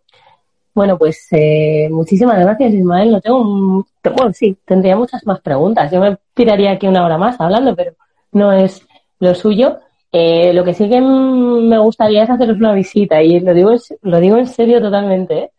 Bueno, 0.76 0.98
pues 0.98 1.26
eh, 1.30 1.88
muchísimas 1.90 2.38
gracias, 2.38 2.74
Ismael. 2.74 3.10
No 3.10 3.20
tengo 3.22 3.86
bueno, 4.14 4.30
sí, 4.34 4.58
tendría 4.66 4.94
muchas 4.94 5.24
más 5.26 5.40
preguntas. 5.40 5.90
Yo 5.90 6.00
me 6.00 6.18
tiraría 6.34 6.72
aquí 6.72 6.86
una 6.86 7.02
hora 7.02 7.16
más 7.16 7.40
hablando, 7.40 7.74
pero 7.74 7.92
no 8.32 8.52
es 8.52 8.86
lo 9.18 9.34
suyo. 9.34 9.80
Eh, 10.12 10.52
lo 10.52 10.64
que 10.64 10.74
sí 10.74 10.86
que 10.90 11.00
me 11.00 11.78
gustaría 11.78 12.24
es 12.24 12.30
haceros 12.30 12.58
una 12.58 12.74
visita 12.74 13.22
y 13.22 13.40
lo 13.40 13.54
digo, 13.54 13.70
lo 14.02 14.20
digo 14.20 14.36
en 14.36 14.46
serio 14.46 14.78
totalmente. 14.82 15.38
¿eh? 15.38 15.50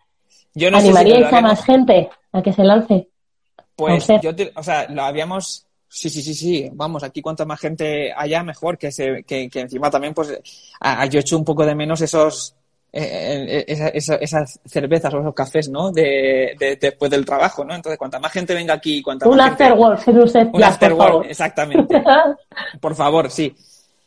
Yo 0.54 0.70
no 0.70 0.78
¿Animaríais 0.78 1.34
a 1.34 1.42
más 1.42 1.66
gente 1.66 2.12
a 2.32 2.44
que 2.44 2.54
se 2.54 2.64
lance? 2.64 3.08
Pues 3.76 4.06
yo, 4.22 4.30
o 4.56 4.62
sea, 4.62 4.88
lo 4.88 5.02
habíamos 5.02 5.66
Sí, 5.90 6.12
sí, 6.12 6.22
sí, 6.22 6.36
sí. 6.36 6.70
Vamos, 6.74 7.02
aquí 7.02 7.24
cuanta 7.24 7.44
más 7.44 7.60
gente 7.60 8.14
haya, 8.16 8.44
mejor. 8.44 8.78
Que, 8.78 8.92
se, 8.92 9.24
que, 9.24 9.50
que 9.50 9.62
encima 9.62 9.90
también, 9.90 10.14
pues, 10.14 10.28
yo 10.30 11.18
he 11.18 11.22
hecho 11.22 11.38
un 11.38 11.46
poco 11.46 11.66
de 11.66 11.74
menos 11.74 12.02
esos 12.02 12.56
eh, 13.00 13.66
esas 13.94 14.60
cervezas 14.66 15.14
o 15.14 15.20
esos 15.20 15.34
cafés, 15.36 15.70
¿no? 15.70 15.92
De, 15.92 16.78
después 16.80 17.12
del 17.12 17.26
trabajo, 17.26 17.64
¿no? 17.64 17.76
Entonces, 17.76 17.98
cuanta 17.98 18.20
más 18.20 18.32
gente 18.32 18.56
venga 18.56 18.74
aquí, 18.74 19.02
cuanta 19.02 19.30
un 19.30 19.38
más 19.38 19.52
afterwork, 19.52 20.02
gente... 20.02 20.50
Un 20.54 20.64
afterwork, 20.64 21.26
exactamente. 21.30 22.02
por 22.82 22.96
favor, 22.96 23.30
sí. 23.30 23.56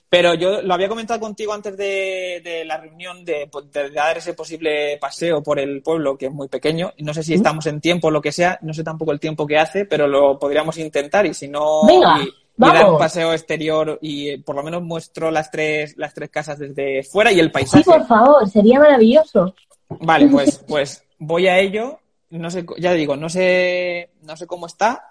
Pero 0.09 0.34
yo 0.34 0.61
lo 0.62 0.74
había 0.74 0.88
comentado 0.88 1.20
contigo 1.20 1.53
antes 1.53 1.76
de, 1.76 2.64
la 2.66 2.78
reunión 2.78 3.24
de, 3.24 3.49
dar 3.95 4.18
ese 4.18 4.34
posible 4.34 4.99
paseo 5.01 5.41
por 5.41 5.61
el 5.61 5.82
pueblo, 5.82 6.18
que 6.18 6.26
es 6.26 6.32
muy 6.32 6.49
pequeño. 6.49 6.93
No 6.99 7.14
sé 7.14 7.22
si 7.22 7.34
estamos 7.34 7.64
en 7.66 7.80
tiempo 7.80 8.09
o 8.09 8.11
lo 8.11 8.20
que 8.20 8.32
sea, 8.32 8.59
no 8.62 8.74
sé 8.74 8.82
tampoco 8.82 9.12
el 9.12 9.20
tiempo 9.20 9.47
que 9.47 9.57
hace, 9.57 9.84
pero 9.84 10.09
lo 10.09 10.36
podríamos 10.36 10.78
intentar 10.78 11.26
y 11.26 11.34
si 11.34 11.47
no 11.47 11.82
y 11.88 12.28
dar 12.61 12.90
un 12.90 12.98
paseo 12.98 13.32
exterior 13.32 13.98
y 14.02 14.36
por 14.38 14.54
lo 14.56 14.62
menos 14.62 14.82
muestro 14.82 15.30
las 15.30 15.50
tres, 15.50 15.94
las 15.96 16.12
tres 16.14 16.30
casas 16.30 16.58
desde 16.58 17.02
fuera 17.02 17.32
y 17.32 17.40
el 17.40 17.50
paisaje. 17.50 17.82
Sí, 17.84 17.90
por 17.90 18.06
favor, 18.06 18.48
sería 18.48 18.78
maravilloso. 18.78 19.54
Vale, 20.00 20.28
pues, 20.28 20.64
pues 20.68 21.02
voy 21.18 21.46
a 21.48 21.58
ello. 21.58 21.98
No 22.30 22.48
sé, 22.50 22.64
ya 22.78 22.92
digo, 22.92 23.16
no 23.16 23.28
sé, 23.28 24.11
no 24.22 24.36
sé 24.36 24.46
cómo 24.46 24.66
está, 24.66 25.02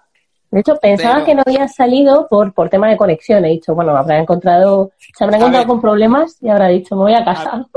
De 0.50 0.60
hecho, 0.60 0.74
pensaba 0.76 1.14
Pero- 1.16 1.26
que 1.26 1.34
no 1.36 1.42
había 1.46 1.68
salido 1.68 2.26
por, 2.28 2.52
por 2.52 2.68
tema 2.70 2.88
de 2.90 2.96
conexión. 2.96 3.44
He 3.44 3.50
dicho, 3.50 3.72
bueno, 3.74 3.96
habrá 3.96 4.18
encontrado, 4.18 4.90
se 5.16 5.22
habrá 5.22 5.36
A 5.36 5.38
encontrado 5.40 5.66
con 5.68 5.80
problemas 5.80 6.38
y 6.40 6.48
habrá 6.48 6.66
dicho, 6.68 6.96
me 6.96 7.02
voy 7.02 7.14
a 7.14 7.24
casa. 7.24 7.68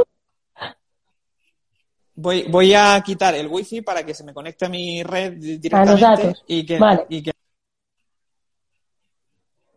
Voy, 2.15 2.43
voy 2.49 2.73
a 2.73 3.01
quitar 3.05 3.35
el 3.35 3.47
wifi 3.47 3.81
para 3.81 4.03
que 4.05 4.13
se 4.13 4.23
me 4.23 4.33
conecte 4.33 4.65
a 4.65 4.69
mi 4.69 5.03
red 5.03 5.33
di- 5.33 5.57
directamente 5.57 6.01
datos. 6.01 6.43
y 6.47 6.65
que, 6.65 6.79
Vale. 6.79 7.05
y 7.09 7.21
que- 7.23 7.31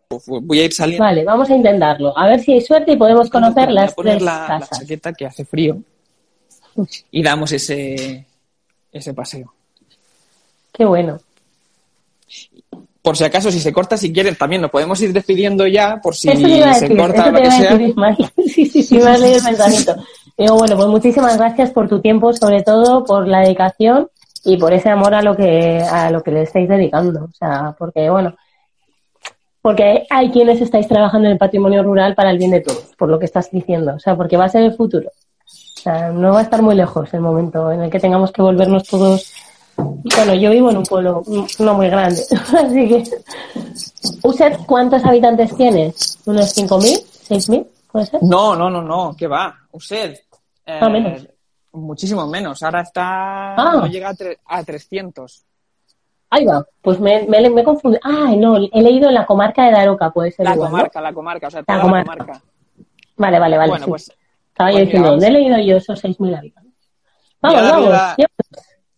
Voy 0.09 0.61
a 0.61 0.65
ir 0.65 0.73
saliendo. 0.73 1.05
Vale, 1.05 1.25
vamos 1.25 1.51
a 1.51 1.55
intentarlo. 1.57 2.17
A 2.17 2.27
ver 2.29 2.41
si 2.41 2.53
hay 2.53 2.61
suerte 2.61 2.93
y 2.93 2.97
podemos 2.97 3.29
conocer 3.29 3.67
Voy 3.69 3.79
a 3.79 3.81
las 3.83 3.95
poner 3.95 4.15
tres 4.15 4.23
la, 4.23 4.39
la 4.41 4.47
casas. 4.61 4.81
chaqueta 4.81 5.13
que 5.13 5.27
hace 5.27 5.45
frío 5.45 5.79
y 7.11 7.23
damos 7.23 7.51
ese, 7.53 8.25
ese 8.93 9.15
paseo. 9.15 9.53
Qué 10.73 10.85
bueno. 10.85 11.19
Por 13.03 13.17
si 13.17 13.25
acaso, 13.25 13.51
si 13.51 13.61
se 13.61 13.73
corta, 13.73 13.97
si 13.97 14.13
quieren, 14.13 14.37
también 14.37 14.63
nos 14.63 14.71
podemos 14.71 15.01
ir 15.01 15.13
despidiendo 15.13 15.67
ya, 15.67 16.01
por 16.03 16.15
si 16.15 16.29
eso 16.29 16.43
te 16.43 16.57
iba 16.57 16.71
a 16.71 16.75
se 16.75 16.97
corta 16.97 17.23
eso 17.23 17.31
lo 17.31 17.39
que 17.39 17.45
iba 17.45 17.49
a 17.49 17.59
sea. 17.59 17.77
decir. 17.77 17.95
Sí, 18.53 18.67
sí, 18.67 18.83
sí, 18.83 18.99
me 18.99 19.11
has 19.11 19.21
leído 19.21 19.37
el 19.39 19.45
pensamiento. 19.45 19.97
Digo, 20.37 20.57
bueno, 20.57 20.77
pues 20.77 20.89
muchísimas 20.89 21.37
gracias 21.39 21.71
por 21.71 21.89
tu 21.89 22.01
tiempo, 22.01 22.33
sobre 22.33 22.63
todo 22.63 23.05
por 23.05 23.27
la 23.27 23.41
dedicación 23.41 24.09
y 24.45 24.57
por 24.57 24.73
ese 24.73 24.89
amor 24.91 25.15
a 25.15 25.23
lo 25.23 25.37
que, 25.37 25.81
a 25.81 26.11
lo 26.11 26.23
que 26.23 26.31
le 26.33 26.43
estáis 26.43 26.69
dedicando. 26.69 27.25
O 27.25 27.33
sea, 27.33 27.75
porque, 27.79 28.11
bueno, 28.11 28.37
porque 29.67 30.07
hay 30.11 30.31
quienes 30.31 30.61
estáis 30.61 30.87
trabajando 30.87 31.27
en 31.27 31.33
el 31.33 31.39
patrimonio 31.39 31.83
rural 31.83 32.15
para 32.15 32.31
el 32.31 32.39
bien 32.39 32.53
de 32.53 32.61
todos, 32.61 32.95
por 32.97 33.09
lo 33.09 33.19
que 33.19 33.25
estás 33.25 33.51
diciendo. 33.51 33.95
O 33.97 33.99
sea, 33.99 34.15
porque 34.17 34.37
va 34.37 34.45
a 34.45 34.49
ser 34.49 34.63
el 34.63 34.75
futuro. 34.77 35.09
O 35.09 35.81
sea, 35.81 36.11
no 36.13 36.33
va 36.33 36.39
a 36.39 36.43
estar 36.43 36.63
muy 36.63 36.77
lejos 36.77 37.13
el 37.13 37.21
momento 37.21 37.73
en 37.73 37.81
el 37.83 37.91
que 37.91 37.99
tengamos 37.99 38.31
que 38.31 38.43
volvernos 38.43 38.85
todos. 38.85 39.33
Bueno, 39.77 40.35
yo 40.35 40.51
vivo 40.53 40.71
en 40.71 40.77
un 40.77 40.85
pueblo 40.85 41.25
no 41.59 41.75
muy 41.75 41.89
grande, 41.89 42.23
así 42.65 42.89
que. 42.89 43.03
¿Usted 44.23 44.57
cuántos 44.69 45.05
habitantes 45.05 45.57
tiene? 45.57 45.93
¿Unos 46.27 46.57
5.000? 46.57 47.03
¿6.000? 47.29 47.67
¿Puede 47.91 48.07
ser? 48.07 48.23
No, 48.23 48.55
no, 48.55 48.71
no, 48.71 48.83
no, 48.83 49.17
¿qué 49.19 49.27
va? 49.27 49.53
Usted. 49.73 50.13
eh, 50.65 50.79
Ah, 50.81 50.89
menos. 50.89 51.27
Muchísimo 51.73 52.25
menos. 52.29 52.63
Ahora 52.63 52.83
está. 52.83 53.55
Ah. 53.57 53.73
No 53.81 53.87
llega 53.89 54.11
a, 54.11 54.15
tre- 54.15 54.39
a 54.47 54.63
300. 54.63 55.43
Ahí 56.31 56.45
va, 56.45 56.65
pues 56.83 56.99
me, 57.01 57.23
me, 57.29 57.49
me 57.51 57.61
he 57.61 57.65
confundido. 57.65 58.01
Ay, 58.05 58.37
no, 58.37 58.57
he 58.57 58.83
leído 58.83 59.11
la 59.11 59.25
comarca 59.27 59.65
de 59.65 59.73
Daroca, 59.73 60.11
puede 60.11 60.33
ser 60.33 60.45
La 60.45 60.55
igual, 60.55 60.71
¿no? 60.71 60.77
comarca, 60.77 61.01
la 61.01 61.13
comarca, 61.13 61.47
o 61.47 61.51
sea, 61.51 61.63
toda 61.63 61.79
la 61.79 61.83
comarca. 61.85 62.11
comarca. 62.17 62.43
Vale, 63.17 63.39
vale, 63.39 63.57
vale. 63.57 63.71
Bueno, 63.71 63.85
sí. 63.85 63.91
pues 63.91 64.13
Estaba 64.49 64.71
yo 64.71 64.77
pues 64.77 64.85
diciendo, 64.87 65.11
¿dónde 65.11 65.27
he 65.27 65.31
leído 65.31 65.59
yo 65.59 65.77
esos 65.77 66.03
6.000 66.03 66.35
habitantes? 66.37 66.73
Vamos, 67.41 67.63
vamos. 67.63 67.89
la- 67.91 68.15
ya- 68.19 68.27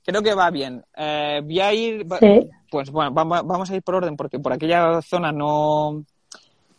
creo 0.05 0.23
que 0.23 0.35
va 0.35 0.51
bien. 0.51 0.83
Eh, 0.97 1.41
voy 1.45 1.61
a 1.61 1.73
ir. 1.75 2.07
Sí. 2.21 2.51
Pues 2.71 2.91
bueno, 2.91 3.11
vamos, 3.13 3.47
vamos 3.47 3.71
a 3.71 3.75
ir 3.77 3.83
por 3.83 3.97
orden 3.97 4.17
porque 4.17 4.39
por 4.39 4.53
aquella 4.53 5.01
zona 5.03 5.31
no, 5.33 6.03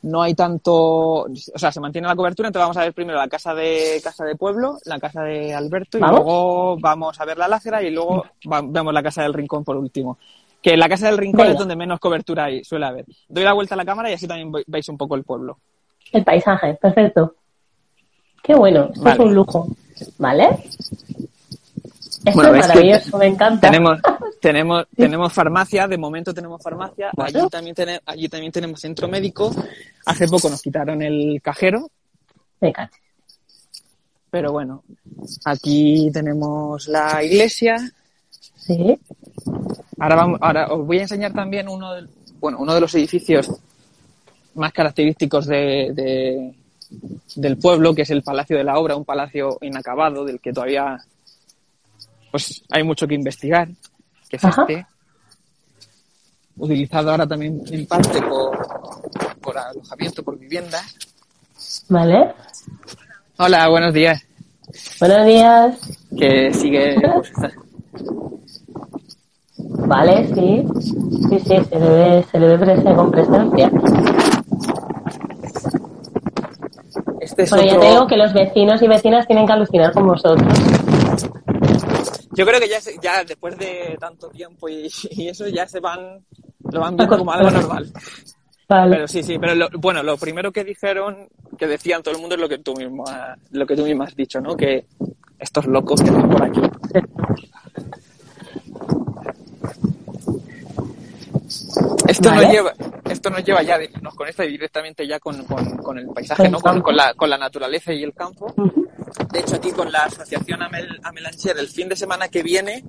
no 0.03 0.21
hay 0.21 0.33
tanto. 0.33 0.73
O 1.23 1.27
sea, 1.55 1.71
se 1.71 1.79
mantiene 1.79 2.07
la 2.07 2.15
cobertura. 2.15 2.47
Entonces 2.47 2.63
vamos 2.63 2.77
a 2.77 2.81
ver 2.81 2.93
primero 2.93 3.17
la 3.17 3.27
casa 3.27 3.53
de 3.53 3.99
casa 4.03 4.23
de 4.25 4.35
pueblo, 4.35 4.77
la 4.85 4.99
casa 4.99 5.23
de 5.23 5.53
Alberto 5.53 5.97
y 5.97 6.01
Vamos. 6.01 6.19
luego 6.19 6.77
vamos 6.79 7.19
a 7.19 7.25
ver 7.25 7.37
la 7.37 7.47
lácera 7.47 7.81
y 7.83 7.91
luego 7.91 8.23
va- 8.51 8.61
vemos 8.63 8.93
la 8.93 9.03
casa 9.03 9.23
del 9.23 9.33
rincón 9.33 9.63
por 9.63 9.75
último. 9.77 10.17
Que 10.61 10.75
la 10.77 10.89
casa 10.89 11.07
del 11.07 11.17
rincón 11.17 11.39
Venga. 11.43 11.51
es 11.53 11.59
donde 11.59 11.75
menos 11.75 11.99
cobertura 11.99 12.45
hay, 12.45 12.63
suele 12.63 12.85
haber. 12.85 13.05
Doy 13.29 13.43
la 13.43 13.53
vuelta 13.53 13.75
a 13.75 13.77
la 13.77 13.85
cámara 13.85 14.09
y 14.09 14.13
así 14.13 14.27
también 14.27 14.51
ve- 14.51 14.63
veis 14.67 14.87
un 14.89 14.97
poco 14.97 15.15
el 15.15 15.23
pueblo. 15.23 15.57
El 16.11 16.23
paisaje, 16.23 16.73
perfecto. 16.75 17.35
Qué 18.43 18.55
bueno, 18.55 18.89
esto 18.93 19.01
Vale. 19.03 19.13
es 19.13 19.19
un 19.19 19.35
lujo. 19.35 19.67
¿Vale? 20.17 20.47
Esto 22.25 22.31
Bueno, 22.33 22.55
es 22.55 22.67
maravilloso, 22.67 23.17
me 23.17 23.27
encanta. 23.27 23.67
Tenemos, 23.69 23.99
tenemos, 24.41 24.85
tenemos 24.95 25.33
farmacia, 25.33 25.87
de 25.87 25.97
momento 25.97 26.33
tenemos 26.33 26.61
farmacia, 26.61 27.11
allí 27.17 27.39
también, 27.49 27.75
tenemos, 27.75 28.01
allí 28.05 28.27
también 28.29 28.51
tenemos 28.51 28.79
centro 28.81 29.07
médico. 29.07 29.51
Hace 30.05 30.27
poco 30.27 30.49
nos 30.49 30.61
quitaron 30.61 31.01
el 31.01 31.39
cajero, 31.41 31.89
Me 32.59 32.73
cacho. 32.73 32.97
pero 34.29 34.51
bueno, 34.51 34.83
aquí 35.45 36.09
tenemos 36.13 36.87
la 36.87 37.23
iglesia. 37.23 37.77
Sí, 38.57 38.99
Ahora 39.99 40.15
vamos, 40.15 40.39
ahora 40.41 40.67
os 40.73 40.85
voy 40.85 40.99
a 40.99 41.03
enseñar 41.03 41.33
también 41.33 41.67
uno 41.67 41.93
del, 41.93 42.09
bueno, 42.39 42.57
uno 42.59 42.73
de 42.73 42.81
los 42.81 42.93
edificios 42.95 43.49
más 44.55 44.71
característicos 44.73 45.45
de, 45.47 45.91
de- 45.93 46.55
del 47.35 47.57
pueblo, 47.57 47.93
que 47.93 48.01
es 48.03 48.09
el 48.09 48.23
Palacio 48.23 48.57
de 48.57 48.63
la 48.63 48.77
Obra, 48.79 48.95
un 48.95 49.05
palacio 49.05 49.57
inacabado 49.61 50.25
del 50.25 50.39
que 50.39 50.51
todavía 50.53 50.97
pues 52.31 52.63
hay 52.71 52.83
mucho 52.83 53.07
que 53.07 53.15
investigar, 53.15 53.67
que 54.29 54.35
es 54.37 54.43
Ajá. 54.43 54.61
este, 54.67 54.85
utilizado 56.57 57.11
ahora 57.11 57.25
también 57.27 57.61
en 57.71 57.85
parte 57.87 58.21
por, 58.21 58.57
por 59.41 59.57
alojamiento, 59.57 60.23
por 60.23 60.37
vivienda. 60.37 60.79
¿vale? 61.89 62.33
Hola, 63.37 63.67
buenos 63.69 63.93
días. 63.93 64.21
Buenos 64.99 65.25
días. 65.25 65.77
Que 66.17 66.53
sigue 66.53 66.95
pues, 67.01 67.31
Vale, 69.87 70.27
sí. 70.35 70.63
Sí, 71.29 71.39
sí, 71.39 71.65
se 71.69 71.79
le 71.79 71.89
ve, 71.89 72.25
se 72.31 72.39
le 72.39 72.47
ve 72.47 72.59
presen- 72.59 72.95
con 72.95 73.11
presencia. 73.11 73.71
este 77.21 77.43
es 77.43 77.49
Bueno, 77.49 77.65
ya 77.65 77.71
otro- 77.71 77.81
te 77.81 77.89
digo 77.89 78.07
que 78.07 78.17
los 78.17 78.33
vecinos 78.33 78.81
y 78.81 78.87
vecinas 78.87 79.25
tienen 79.27 79.45
que 79.47 79.53
alucinar 79.53 79.91
con 79.93 80.07
vosotros. 80.07 80.53
Yo 82.39 82.45
creo 82.45 82.59
que 82.61 82.69
ya, 82.69 82.79
se- 82.79 82.95
ya 83.01 83.21
después 83.25 83.57
de 83.57 83.97
tanto 83.99 84.29
tiempo 84.29 84.69
y, 84.69 84.89
y 85.11 85.27
eso 85.27 85.45
ya 85.49 85.67
se 85.67 85.81
van, 85.81 86.23
lo 86.71 86.79
van 86.79 86.95
viendo 86.95 87.17
como 87.17 87.31
algo 87.33 87.51
normal. 87.51 87.91
Vale. 88.69 88.95
Pero 88.95 89.07
sí, 89.09 89.23
sí, 89.23 89.37
pero 89.37 89.55
lo- 89.55 89.67
bueno, 89.77 90.01
lo 90.03 90.15
primero 90.15 90.49
que 90.53 90.63
dijeron, 90.63 91.27
que 91.57 91.67
decían 91.67 92.01
todo 92.01 92.15
el 92.15 92.21
mundo 92.21 92.35
es 92.35 92.41
lo 92.41 92.47
que 92.47 92.59
tú 92.59 92.73
mismo, 92.75 93.03
ha- 93.09 93.35
lo 93.51 93.65
que 93.67 93.75
tú 93.75 93.83
mismo 93.83 94.03
has 94.03 94.15
dicho, 94.15 94.39
¿no? 94.39 94.55
Que 94.55 94.85
estos 95.37 95.65
locos 95.65 96.01
que 96.01 96.07
están 96.09 96.29
por 96.29 96.43
aquí. 96.43 96.61
Esto 102.07 102.29
Vale. 102.29 102.41
nos 102.43 102.51
lleva, 102.53 102.73
esto 103.09 103.29
nos 103.29 103.43
lleva 103.43 103.61
ya, 103.63 103.77
nos 104.01 104.15
conecta 104.15 104.43
directamente 104.43 105.05
ya 105.07 105.19
con, 105.19 105.43
con- 105.45 105.77
con 105.77 105.97
el 105.99 106.07
paisaje, 106.07 106.43
Con 106.43 106.51
¿no? 106.75 106.81
Con, 106.83 106.95
la, 106.95 107.13
con 107.13 107.29
la 107.29 107.37
naturaleza 107.37 107.93
y 107.93 108.03
el 108.03 108.13
campo. 108.13 108.53
De 109.31 109.39
hecho, 109.39 109.55
aquí 109.55 109.71
con 109.71 109.91
la 109.91 110.03
asociación 110.03 110.61
Amel, 110.61 110.99
Amelancher, 111.03 111.57
el 111.57 111.67
fin 111.67 111.89
de 111.89 111.95
semana 111.95 112.27
que 112.27 112.43
viene 112.43 112.83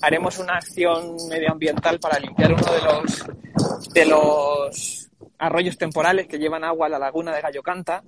haremos 0.00 0.38
una 0.38 0.54
acción 0.56 1.16
medioambiental 1.28 1.98
para 1.98 2.18
limpiar 2.18 2.52
uno 2.52 2.72
de 2.72 2.80
los, 2.82 3.92
de 3.92 4.06
los 4.06 5.10
arroyos 5.38 5.76
temporales 5.76 6.26
que 6.26 6.38
llevan 6.38 6.64
agua 6.64 6.86
a 6.86 6.90
la 6.90 6.98
laguna 6.98 7.34
de 7.34 7.40
Gallo 7.40 7.62
Canta, 7.62 8.02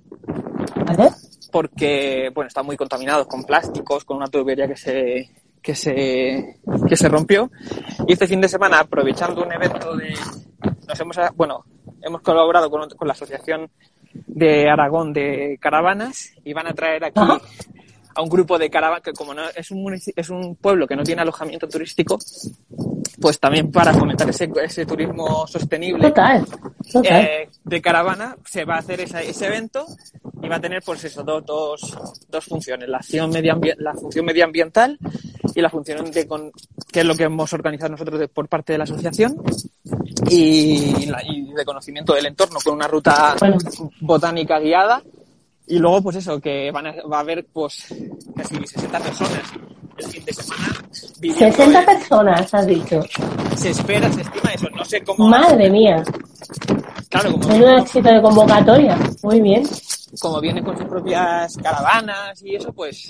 ¿Vale? 0.85 1.11
porque 1.51 2.31
bueno, 2.33 2.47
están 2.47 2.65
muy 2.65 2.77
contaminados 2.77 3.27
con 3.27 3.43
plásticos, 3.43 4.05
con 4.05 4.17
una 4.17 4.27
tubería 4.27 4.67
que 4.67 4.77
se, 4.77 5.31
que 5.61 5.75
se, 5.75 6.59
que 6.87 6.95
se 6.95 7.09
rompió. 7.09 7.51
Y 8.07 8.13
este 8.13 8.27
fin 8.27 8.41
de 8.41 8.47
semana, 8.47 8.79
aprovechando 8.79 9.43
un 9.43 9.51
evento 9.51 9.95
de, 9.95 10.13
nos 10.87 10.99
hemos, 10.99 11.17
bueno, 11.35 11.65
hemos 12.01 12.21
colaborado 12.21 12.69
con, 12.69 12.89
con 12.89 13.07
la 13.07 13.13
asociación 13.13 13.69
de 14.27 14.69
Aragón 14.69 15.13
de 15.13 15.57
caravanas 15.61 16.31
y 16.43 16.53
van 16.53 16.67
a 16.67 16.73
traer 16.73 17.03
aquí 17.05 17.19
a 18.17 18.21
un 18.21 18.29
grupo 18.29 18.57
de 18.57 18.69
caravanas 18.69 19.03
que 19.03 19.11
como 19.13 19.33
no, 19.33 19.41
es 19.55 19.71
un 19.71 19.93
es 19.93 20.29
un 20.29 20.55
pueblo 20.55 20.87
que 20.87 20.95
no 20.95 21.03
tiene 21.03 21.21
alojamiento 21.21 21.67
turístico, 21.67 22.17
pues 23.19 23.39
también 23.39 23.71
para 23.71 23.93
fomentar 23.93 24.29
ese, 24.29 24.49
ese 24.63 24.85
turismo 24.85 25.45
sostenible 25.47 26.07
Total. 26.09 26.45
Total. 26.91 27.21
eh, 27.25 27.49
de 27.63 27.81
caravana 27.81 28.35
se 28.45 28.63
va 28.63 28.75
a 28.75 28.79
hacer 28.79 29.01
esa- 29.01 29.21
ese 29.21 29.47
evento 29.47 29.85
y 30.41 30.47
va 30.47 30.55
a 30.57 30.61
tener 30.61 30.81
pues 30.85 31.03
eso 31.03 31.23
dos, 31.23 31.45
dos, 31.45 31.97
dos 32.29 32.45
funciones 32.45 32.87
la 32.87 32.97
acción 32.97 33.31
la 33.79 33.93
función 33.93 34.25
medioambiental 34.25 34.97
y 35.53 35.61
la 35.61 35.69
función 35.69 36.09
de 36.11 36.27
con, 36.27 36.51
que 36.91 36.99
es 37.01 37.05
lo 37.05 37.15
que 37.15 37.23
hemos 37.23 37.51
organizado 37.51 37.91
nosotros 37.91 38.19
de- 38.19 38.27
por 38.29 38.47
parte 38.47 38.73
de 38.73 38.77
la 38.77 38.83
asociación 38.85 39.35
y, 40.29 41.05
la- 41.07 41.21
y 41.23 41.44
de 41.55 41.65
conocimiento 41.65 42.13
del 42.13 42.25
entorno 42.27 42.59
con 42.63 42.73
una 42.75 42.87
ruta 42.87 43.35
botánica 44.01 44.59
guiada 44.59 45.01
y 45.67 45.79
luego 45.79 46.01
pues 46.03 46.17
eso 46.17 46.39
que 46.39 46.69
van 46.71 46.87
a, 46.87 46.93
va 47.11 47.17
a 47.17 47.21
haber 47.21 47.45
pues 47.51 47.87
casi 48.35 48.55
60 48.55 48.99
personas 48.99 49.41
el 49.97 50.05
fin 50.07 50.25
de 50.25 50.33
semana 50.33 50.67
viviendo 51.19 51.55
60 51.55 51.79
en- 51.79 51.85
personas, 51.85 52.53
has 52.53 52.67
dicho. 52.67 52.99
se 53.55 53.69
espera 53.71 54.11
se 54.11 54.21
estima 54.21 54.51
eso 54.53 54.67
no 54.75 54.85
sé 54.85 55.01
cómo 55.03 55.27
Madre 55.27 55.69
mía. 55.69 56.03
claro 57.09 57.31
como 57.31 57.47
Menudo 57.47 57.77
éxito 57.77 58.09
de 58.09 58.21
convocatoria. 58.21 58.97
Muy 59.23 59.41
bien. 59.41 59.63
como 60.19 60.39
vienen 60.41 60.63
con 60.63 60.77
sus 60.77 60.85
propias 60.85 61.57
caravanas 61.57 62.41
y 62.43 62.55
eso, 62.55 62.71
pues, 62.71 63.09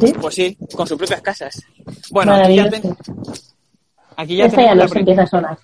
Sí. 0.00 0.12
pues 0.20 0.34
sí, 0.34 0.56
con 0.74 0.86
sus 0.86 0.96
propias 0.98 1.20
casas. 1.20 1.62
Bueno, 2.10 2.34
aquí 2.34 2.56
ya, 2.56 2.68
ten- 2.70 2.96
aquí 4.16 4.36
ya 4.36 4.46
Esta 4.46 4.62
ya 4.62 4.74
nos 4.74 4.90
pri- 4.90 5.00
empieza 5.00 5.22
a 5.22 5.26
sonar. 5.26 5.58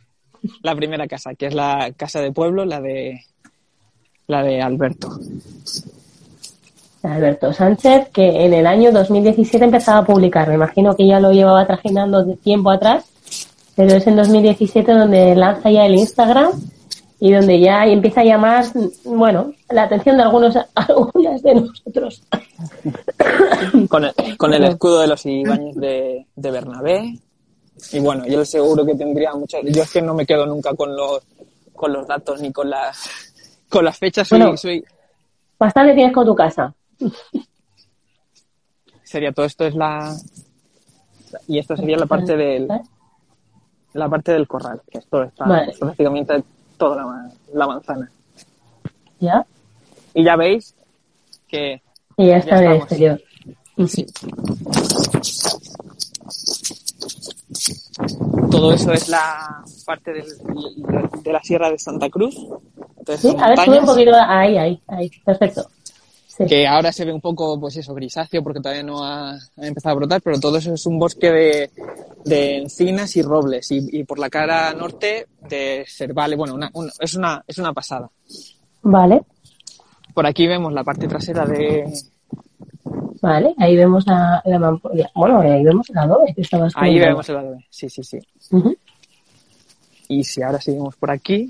La 0.62 0.74
primera 0.74 1.06
casa, 1.06 1.34
que 1.34 1.46
es 1.46 1.54
la 1.54 1.92
casa 1.96 2.20
de 2.20 2.32
pueblo, 2.32 2.64
la 2.64 2.80
de 2.80 3.20
la 4.26 4.42
de 4.42 4.62
Alberto. 4.62 5.18
Alberto 7.02 7.52
Sánchez, 7.52 8.08
que 8.10 8.44
en 8.44 8.52
el 8.52 8.66
año 8.66 8.92
2017 8.92 9.64
empezaba 9.64 9.98
a 9.98 10.04
publicar. 10.04 10.48
Me 10.48 10.54
imagino 10.54 10.94
que 10.94 11.06
ya 11.06 11.18
lo 11.18 11.32
llevaba 11.32 11.66
trajinando 11.66 12.24
de 12.24 12.36
tiempo 12.36 12.70
atrás, 12.70 13.04
pero 13.74 13.94
es 13.94 14.06
en 14.06 14.16
2017 14.16 14.92
donde 14.92 15.34
lanza 15.34 15.70
ya 15.70 15.86
el 15.86 15.94
Instagram 15.94 16.52
y 17.18 17.32
donde 17.32 17.60
ya 17.60 17.86
empieza 17.86 18.20
a 18.20 18.24
llamar, 18.24 18.64
bueno, 19.04 19.52
la 19.70 19.84
atención 19.84 20.16
de 20.16 20.22
algunos, 20.22 20.58
algunas 20.74 21.42
de 21.42 21.54
nosotros. 21.54 22.22
Con 23.88 24.04
el, 24.04 24.36
con 24.36 24.54
el 24.54 24.64
escudo 24.64 25.00
de 25.00 25.06
los 25.06 25.24
Ibáñez 25.26 25.76
de, 25.76 26.26
de 26.36 26.50
Bernabé. 26.50 27.18
Y 27.92 27.98
bueno, 28.00 28.26
yo 28.26 28.44
seguro 28.44 28.84
que 28.86 28.94
tendría 28.94 29.32
muchas. 29.34 29.60
Yo 29.64 29.82
es 29.82 29.90
que 29.90 30.02
no 30.02 30.14
me 30.14 30.24
quedo 30.26 30.46
nunca 30.46 30.74
con 30.74 30.94
los, 30.96 31.22
con 31.74 31.92
los 31.92 32.06
datos 32.06 32.40
ni 32.40 32.52
con 32.52 32.68
las, 32.70 33.08
con 33.68 33.84
las 33.84 33.98
fechas. 33.98 34.28
Soy, 34.28 34.38
Bueno. 34.40 34.56
soy, 34.56 34.84
Bastante 35.58 35.94
tienes 35.94 36.12
con 36.14 36.24
tu 36.26 36.34
casa. 36.34 36.74
sería 39.02 39.32
todo 39.32 39.46
esto 39.46 39.64
es 39.66 39.74
la. 39.74 40.14
Y 41.46 41.58
esto 41.58 41.76
sería 41.76 41.96
la 41.96 42.06
parte 42.06 42.36
del, 42.36 42.68
la 43.92 44.08
parte 44.08 44.32
del 44.32 44.48
corral, 44.48 44.80
que 44.90 44.98
esto 44.98 45.22
está 45.22 45.44
Vale. 45.44 45.72
prácticamente 45.78 46.42
toda 46.76 46.96
la, 46.96 47.04
ma- 47.06 47.30
la 47.52 47.66
manzana. 47.66 48.10
¿Ya? 49.20 49.44
Y 50.14 50.24
ya 50.24 50.34
veis 50.36 50.74
que 51.46 51.82
Y 52.16 52.26
ya 52.28 52.38
está 52.38 52.56
Ya 52.56 52.64
en 52.64 52.70
el 52.72 52.76
exterior. 52.78 53.22
Sí. 53.86 54.06
Todo 58.50 58.72
eso 58.72 58.92
es 58.92 59.08
la 59.08 59.62
parte 59.86 60.12
del- 60.12 61.22
de 61.22 61.32
la 61.32 61.42
Sierra 61.42 61.70
de 61.70 61.78
Santa 61.78 62.08
Cruz. 62.08 62.34
Entonces, 62.98 63.30
Sí, 63.32 63.36
a 63.40 63.48
ver, 63.48 63.58
sube 63.64 63.78
un 63.80 63.86
poquito. 63.86 64.10
Ahí, 64.14 64.56
ahí, 64.58 64.82
ahí. 64.88 65.10
Perfecto. 65.24 65.66
Sí. 66.26 66.46
que 66.46 66.66
ahora 66.66 66.90
se 66.90 67.04
ve 67.04 67.12
un 67.12 67.20
poco, 67.20 67.60
pues 67.60 67.76
eso, 67.76 67.92
grisáceo 67.92 68.42
porque 68.42 68.60
todavía 68.60 68.82
no 68.82 69.04
ha, 69.04 69.32
ha 69.32 69.66
empezado 69.66 69.92
a 69.92 69.96
brotar, 69.98 70.22
pero 70.22 70.40
todo 70.40 70.56
eso 70.56 70.72
es 70.72 70.86
un 70.86 70.98
bosque 70.98 71.30
de, 71.30 71.70
de 72.24 72.56
encinas 72.58 73.14
y 73.16 73.22
robles. 73.22 73.70
Y, 73.72 73.98
y 74.00 74.04
por 74.04 74.18
la 74.18 74.30
cara 74.30 74.72
norte 74.72 75.26
de 75.48 75.84
cervales. 75.86 76.38
Bueno, 76.38 76.54
una- 76.54 76.70
una- 76.72 76.92
es, 76.98 77.14
una, 77.14 77.44
es 77.46 77.58
una 77.58 77.74
pasada. 77.74 78.08
Vale, 78.82 79.20
Por 80.14 80.26
aquí 80.26 80.46
vemos 80.46 80.72
la 80.72 80.82
parte 80.82 81.06
trasera 81.06 81.44
de... 81.44 81.84
vale. 83.20 83.54
Ahí 83.58 83.76
vemos 83.76 84.06
la, 84.06 84.42
la 84.44 84.58
mampolla. 84.58 85.10
Bueno, 85.14 85.40
ahí 85.40 85.64
vemos 85.64 85.88
el 85.90 85.98
adobe 85.98 86.32
que 86.34 86.40
estabas 86.42 86.72
Ahí 86.76 86.90
comentando. 86.92 87.06
vemos 87.08 87.28
el 87.28 87.36
adobe. 87.36 87.66
Sí, 87.70 87.88
sí, 87.90 88.02
sí. 88.02 88.18
Y 90.08 90.24
si 90.24 90.42
ahora 90.42 90.60
seguimos 90.60 90.96
por 90.96 91.10
aquí, 91.10 91.48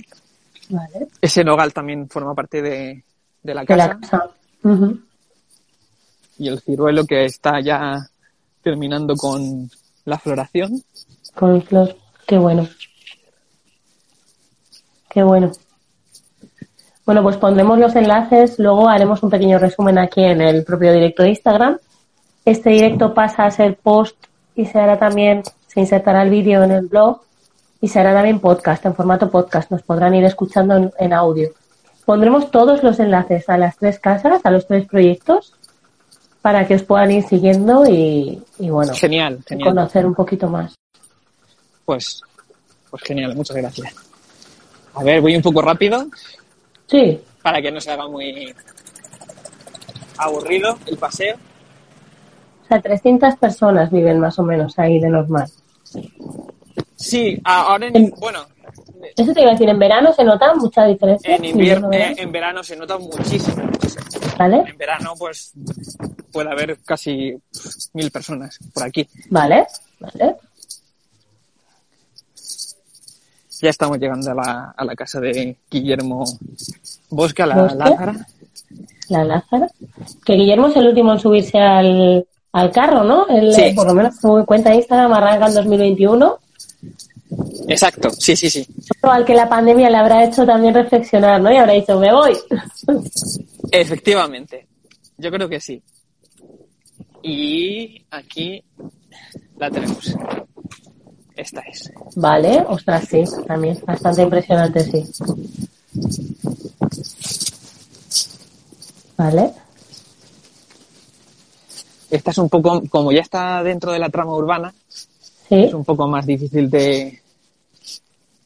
Vale. 0.68 1.08
ese 1.20 1.42
nogal 1.44 1.72
también 1.72 2.08
forma 2.08 2.34
parte 2.34 2.60
de, 2.62 3.02
de 3.42 3.54
la 3.54 3.62
De 3.62 3.66
casa. 3.66 3.86
la 3.88 3.98
casa. 4.00 4.30
Ujú. 4.62 5.00
y 6.38 6.48
el 6.48 6.60
ciruelo 6.60 7.04
que 7.06 7.24
está 7.24 7.60
ya 7.60 7.96
terminando 8.62 9.14
con 9.16 9.70
la 10.04 10.18
floración. 10.18 10.82
Con 11.34 11.62
flor. 11.62 11.96
Qué 12.26 12.36
bueno. 12.38 12.68
Qué 15.08 15.22
bueno. 15.22 15.50
Bueno, 17.10 17.24
pues 17.24 17.38
pondremos 17.38 17.76
los 17.76 17.96
enlaces, 17.96 18.56
luego 18.60 18.88
haremos 18.88 19.20
un 19.24 19.30
pequeño 19.30 19.58
resumen 19.58 19.98
aquí 19.98 20.22
en 20.22 20.40
el 20.40 20.62
propio 20.62 20.92
directo 20.92 21.24
de 21.24 21.30
Instagram. 21.30 21.76
Este 22.44 22.70
directo 22.70 23.12
pasa 23.14 23.46
a 23.46 23.50
ser 23.50 23.76
post 23.78 24.14
y 24.54 24.64
se 24.64 24.78
hará 24.78 24.96
también, 24.96 25.42
se 25.66 25.80
insertará 25.80 26.22
el 26.22 26.30
vídeo 26.30 26.62
en 26.62 26.70
el 26.70 26.86
blog 26.86 27.20
y 27.80 27.88
se 27.88 27.98
hará 27.98 28.14
también 28.14 28.38
podcast, 28.38 28.86
en 28.86 28.94
formato 28.94 29.28
podcast. 29.28 29.72
Nos 29.72 29.82
podrán 29.82 30.14
ir 30.14 30.22
escuchando 30.22 30.76
en, 30.76 30.92
en 31.00 31.12
audio. 31.12 31.50
Pondremos 32.04 32.48
todos 32.52 32.84
los 32.84 33.00
enlaces 33.00 33.48
a 33.48 33.58
las 33.58 33.76
tres 33.76 33.98
casas, 33.98 34.42
a 34.44 34.50
los 34.52 34.68
tres 34.68 34.86
proyectos, 34.86 35.52
para 36.42 36.64
que 36.68 36.76
os 36.76 36.84
puedan 36.84 37.10
ir 37.10 37.24
siguiendo 37.24 37.86
y, 37.88 38.40
y 38.60 38.70
bueno, 38.70 38.94
genial. 38.94 39.40
conocer 39.64 40.06
un 40.06 40.14
poquito 40.14 40.48
más. 40.48 40.76
Pues, 41.84 42.22
pues 42.88 43.02
genial, 43.02 43.34
muchas 43.34 43.56
gracias. 43.56 43.96
A 44.94 45.02
ver, 45.02 45.20
voy 45.20 45.34
un 45.34 45.42
poco 45.42 45.60
rápido 45.60 46.06
Sí, 46.90 47.20
para 47.42 47.62
que 47.62 47.70
no 47.70 47.80
se 47.80 47.90
haga 47.92 48.08
muy 48.08 48.54
aburrido 50.18 50.78
el 50.86 50.96
paseo. 50.98 51.36
O 52.64 52.66
sea, 52.68 52.80
300 52.80 53.36
personas 53.36 53.90
viven 53.90 54.18
más 54.20 54.38
o 54.38 54.42
menos 54.42 54.78
ahí 54.78 55.00
de 55.00 55.08
normal. 55.08 55.48
Sí, 56.96 57.40
ahora 57.44 57.86
en, 57.86 57.96
En- 57.96 58.10
bueno, 58.18 58.46
Eso 59.16 59.32
te 59.32 59.40
iba 59.40 59.50
a 59.50 59.52
decir, 59.54 59.68
en 59.68 59.78
verano 59.78 60.12
se 60.12 60.24
nota 60.24 60.54
mucha 60.54 60.84
diferencia. 60.84 61.34
en 61.36 61.44
invierno, 61.44 61.88
¿no? 61.88 61.94
en 61.94 62.32
verano 62.32 62.62
se 62.62 62.76
nota 62.76 62.98
muchísimo. 62.98 63.56
¿Vale? 64.38 64.62
En 64.66 64.76
verano, 64.78 65.14
pues, 65.18 65.52
puede 66.32 66.50
haber 66.50 66.78
casi 66.84 67.34
mil 67.94 68.10
personas 68.10 68.58
por 68.72 68.84
aquí. 68.84 69.08
Vale, 69.30 69.66
vale. 69.98 70.36
Ya 73.60 73.70
estamos 73.70 73.98
llegando 73.98 74.30
a 74.30 74.34
la, 74.34 74.74
a 74.76 74.84
la 74.84 74.94
casa 74.94 75.20
de 75.20 75.56
Guillermo 75.70 76.24
Bosque, 77.10 77.42
a 77.42 77.46
la 77.46 77.56
¿Bosque? 77.62 77.76
Lázara. 77.78 78.26
La 79.08 79.24
Lázara. 79.24 79.66
Que 80.24 80.34
Guillermo 80.34 80.68
es 80.68 80.76
el 80.76 80.86
último 80.88 81.12
en 81.12 81.18
subirse 81.20 81.58
al, 81.58 82.26
al 82.52 82.70
carro, 82.70 83.04
¿no? 83.04 83.26
Él, 83.28 83.52
Sí. 83.54 83.72
por 83.74 83.86
lo 83.86 83.94
menos 83.94 84.16
su 84.16 84.44
cuenta 84.46 84.70
de 84.70 84.76
Instagram 84.76 85.12
arranca 85.12 85.48
en 85.48 85.54
2021. 85.54 86.38
Exacto, 87.68 88.10
sí, 88.10 88.34
sí, 88.34 88.48
sí. 88.50 88.66
Al 89.02 89.24
que 89.24 89.34
la 89.34 89.48
pandemia 89.48 89.90
le 89.90 89.96
habrá 89.98 90.24
hecho 90.24 90.44
también 90.46 90.74
reflexionar, 90.74 91.40
¿no? 91.40 91.52
Y 91.52 91.56
habrá 91.56 91.74
dicho, 91.74 91.98
me 92.00 92.12
voy. 92.12 92.36
Efectivamente, 93.70 94.66
yo 95.18 95.30
creo 95.30 95.48
que 95.48 95.60
sí. 95.60 95.82
Y 97.22 98.04
aquí 98.10 98.64
la 99.58 99.70
tenemos. 99.70 100.14
Esta 101.40 101.60
es. 101.60 101.90
Vale, 102.16 102.64
ostras, 102.68 103.06
sí, 103.08 103.24
también 103.46 103.74
es 103.76 103.82
bastante 103.84 104.22
impresionante, 104.22 104.80
sí. 104.80 105.06
Vale, 109.16 109.52
Esta 112.10 112.30
es 112.30 112.38
un 112.38 112.48
poco, 112.50 112.82
como 112.90 113.10
ya 113.12 113.20
está 113.20 113.62
dentro 113.62 113.92
de 113.92 113.98
la 114.00 114.10
trama 114.10 114.34
urbana, 114.34 114.74
sí, 115.48 115.64
es 115.64 115.72
un 115.74 115.84
poco 115.84 116.06
más 116.08 116.26
difícil 116.26 116.68
de... 116.68 117.22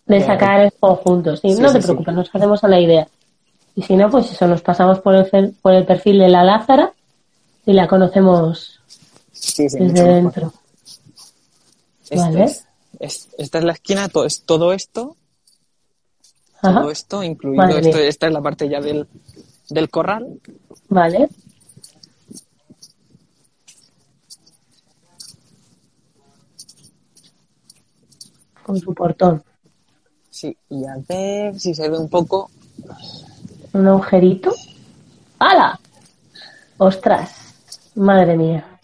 de 0.07 0.21
sacar 0.25 0.61
el 0.61 0.73
conjunto, 0.79 1.37
sí, 1.37 1.53
Sí, 1.55 1.61
no 1.61 1.69
sí, 1.69 1.79
te 1.79 1.83
preocupes, 1.83 2.15
nos 2.15 2.31
hacemos 2.33 2.63
a 2.63 2.69
la 2.69 2.79
idea. 2.81 3.09
Y 3.75 3.83
si 3.83 3.97
no, 3.97 4.09
pues 4.09 4.31
eso, 4.31 4.47
nos 4.47 4.63
pasamos 4.63 5.01
por 5.01 5.15
el, 5.17 5.53
por 5.61 5.73
el 5.75 5.85
perfil 5.85 6.21
de 6.21 6.29
la 6.29 6.45
Lázara 6.45 6.93
y 7.67 7.73
la 7.73 7.89
conocemos 7.89 8.79
desde 9.57 9.79
dentro. 10.05 10.53
Este 12.05 12.17
Vale. 12.17 12.45
es- 12.45 12.65
es- 13.01 13.29
esta 13.39 13.59
es 13.59 13.65
la 13.65 13.73
esquina, 13.73 14.09
todo, 14.09 14.25
es, 14.25 14.43
todo 14.45 14.73
esto, 14.73 15.17
Ajá, 16.63 16.81
todo 16.81 16.91
esto, 16.91 17.23
incluido 17.23 17.79
esto, 17.79 17.99
esta 17.99 18.27
es 18.27 18.33
la 18.33 18.41
parte 18.43 18.69
ya 18.69 18.81
del, 18.81 19.07
del 19.71 19.91
corral. 19.91 20.41
vale. 20.89 21.29
Con 28.63 28.79
su 28.79 28.95
portón. 28.95 29.43
Sí, 30.31 30.57
y 30.71 30.85
a 30.87 30.97
ver 31.09 31.59
si 31.59 31.75
se 31.75 31.89
ve 31.89 31.99
un 31.99 32.09
poco. 32.09 32.51
Un 33.73 33.87
agujerito. 33.87 34.55
¡Hala! 35.39 35.79
¡Ostras! 36.79 37.91
Madre 37.95 38.37
mía. 38.37 38.81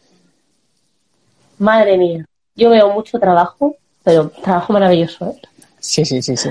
Madre 1.59 1.97
mía. 1.99 2.25
Yo 2.55 2.71
veo 2.71 2.91
mucho 2.93 3.19
trabajo, 3.19 3.77
pero 4.03 4.31
trabajo 4.43 4.73
maravilloso, 4.73 5.27
¿eh? 5.31 5.41
Sí, 5.79 6.05
sí, 6.05 6.21
sí, 6.23 6.37
sí. 6.37 6.49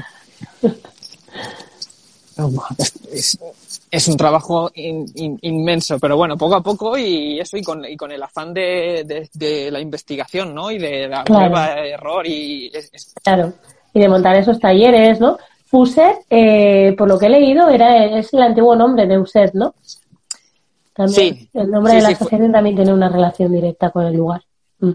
Es, 3.91 4.07
un 4.07 4.15
trabajo 4.17 4.71
in- 4.75 5.05
in- 5.15 5.39
inmenso, 5.41 5.99
pero 5.99 6.15
bueno, 6.15 6.37
poco 6.37 6.55
a 6.55 6.61
poco 6.63 6.97
y 6.97 7.39
eso, 7.39 7.57
y 7.57 7.61
con, 7.63 7.83
y 7.85 7.97
con 7.97 8.11
el 8.11 8.21
afán 8.23 8.53
de, 8.53 9.03
de- 9.05 9.29
de 9.33 9.71
la 9.71 9.79
investigación, 9.79 10.53
¿no? 10.53 10.71
Y 10.71 10.77
de 10.77 11.07
la 11.07 11.23
Claro. 11.23 11.51
prueba, 11.51 11.73
error 11.79 12.25
y... 12.27 12.67
es- 12.73 12.89
es- 12.93 13.13
Claro. 13.23 13.53
Y 13.93 13.99
de 13.99 14.07
montar 14.07 14.35
esos 14.35 14.59
talleres, 14.59 15.19
¿no? 15.19 15.37
FUSET, 15.65 16.17
eh, 16.29 16.95
por 16.97 17.07
lo 17.07 17.17
que 17.19 17.25
he 17.25 17.29
leído, 17.29 17.67
era 17.69 18.05
es 18.05 18.33
el 18.33 18.41
antiguo 18.43 18.75
nombre 18.75 19.05
de 19.05 19.17
USET, 19.19 19.53
¿no? 19.53 19.73
También, 20.93 21.35
Sí. 21.35 21.49
El 21.53 21.71
nombre 21.71 21.93
Sí, 21.93 21.97
de 21.97 22.03
la 22.03 22.09
sí, 22.09 22.15
fue- 22.15 22.25
asociación 22.25 22.51
también 22.51 22.75
tiene 22.75 22.93
una 22.93 23.09
relación 23.09 23.51
directa 23.51 23.89
con 23.89 24.05
el 24.05 24.13
lugar. 24.15 24.41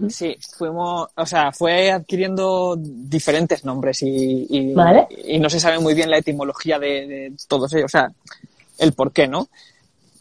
Sí, 0.09 0.35
fuimos, 0.56 1.09
o 1.15 1.27
sea, 1.27 1.52
fue 1.52 1.90
adquiriendo 1.90 2.74
diferentes 2.78 3.65
nombres 3.66 4.02
y, 4.02 4.47
y, 4.48 4.73
Vale. 4.73 5.06
y 5.27 5.39
no 5.39 5.51
se 5.51 5.61
sabe 5.61 5.78
muy 5.78 5.93
bien 5.93 6.09
la 6.09 6.16
etimología 6.16 6.78
de, 6.78 7.06
de 7.06 7.32
todos 7.47 7.70
ellos, 7.74 7.86
o 7.86 7.89
sea, 7.89 8.11
el 8.78 8.94
por 8.94 9.12
qué, 9.12 9.28
¿no? 9.28 9.48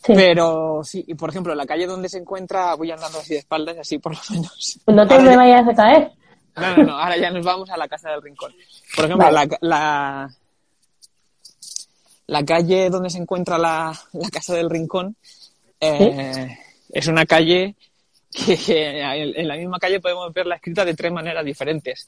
Sí. 0.06 0.14
Pero 0.16 0.82
sí, 0.84 1.06
y 1.08 1.14
por 1.14 1.30
ejemplo, 1.30 1.56
la 1.56 1.66
calle 1.66 1.88
donde 1.88 2.10
se 2.10 2.18
encuentra, 2.18 2.76
voy 2.76 2.92
andando 2.92 3.20
así 3.20 3.36
de 3.36 3.40
espaldas, 3.40 3.78
así 3.78 4.00
por 4.00 4.14
lo 4.14 4.20
menos. 4.32 4.80
No 4.88 5.08
te 5.08 5.18
me 5.20 5.38
vayas 5.38 5.66
a 5.66 5.74
caer. 5.74 6.12
No, 6.58 6.78
no, 6.78 6.84
no, 6.84 6.98
ahora 7.00 7.18
ya 7.18 7.32
nos 7.32 7.46
vamos 7.46 7.70
a 7.70 7.78
la 7.78 7.88
Casa 7.88 8.10
del 8.10 8.22
Rincón. 8.22 8.54
Por 8.96 9.06
ejemplo, 9.06 9.32
Vale. 9.32 9.48
la, 9.48 9.58
la, 9.62 10.30
la 12.28 12.46
calle 12.46 12.90
donde 12.90 13.10
se 13.10 13.18
encuentra 13.18 13.58
la, 13.58 13.98
la 14.12 14.30
Casa 14.30 14.54
del 14.56 14.70
Rincón 14.70 15.16
eh, 15.80 16.58
es 16.92 17.08
una 17.08 17.26
calle 17.26 17.76
que, 18.46 18.58
que 18.58 19.02
en 19.02 19.48
la 19.48 19.56
misma 19.56 19.80
calle 19.80 20.00
podemos 20.00 20.34
verla 20.34 20.56
escrita 20.56 20.84
de 20.86 20.94
tres 20.94 21.12
maneras 21.12 21.46
diferentes. 21.46 22.08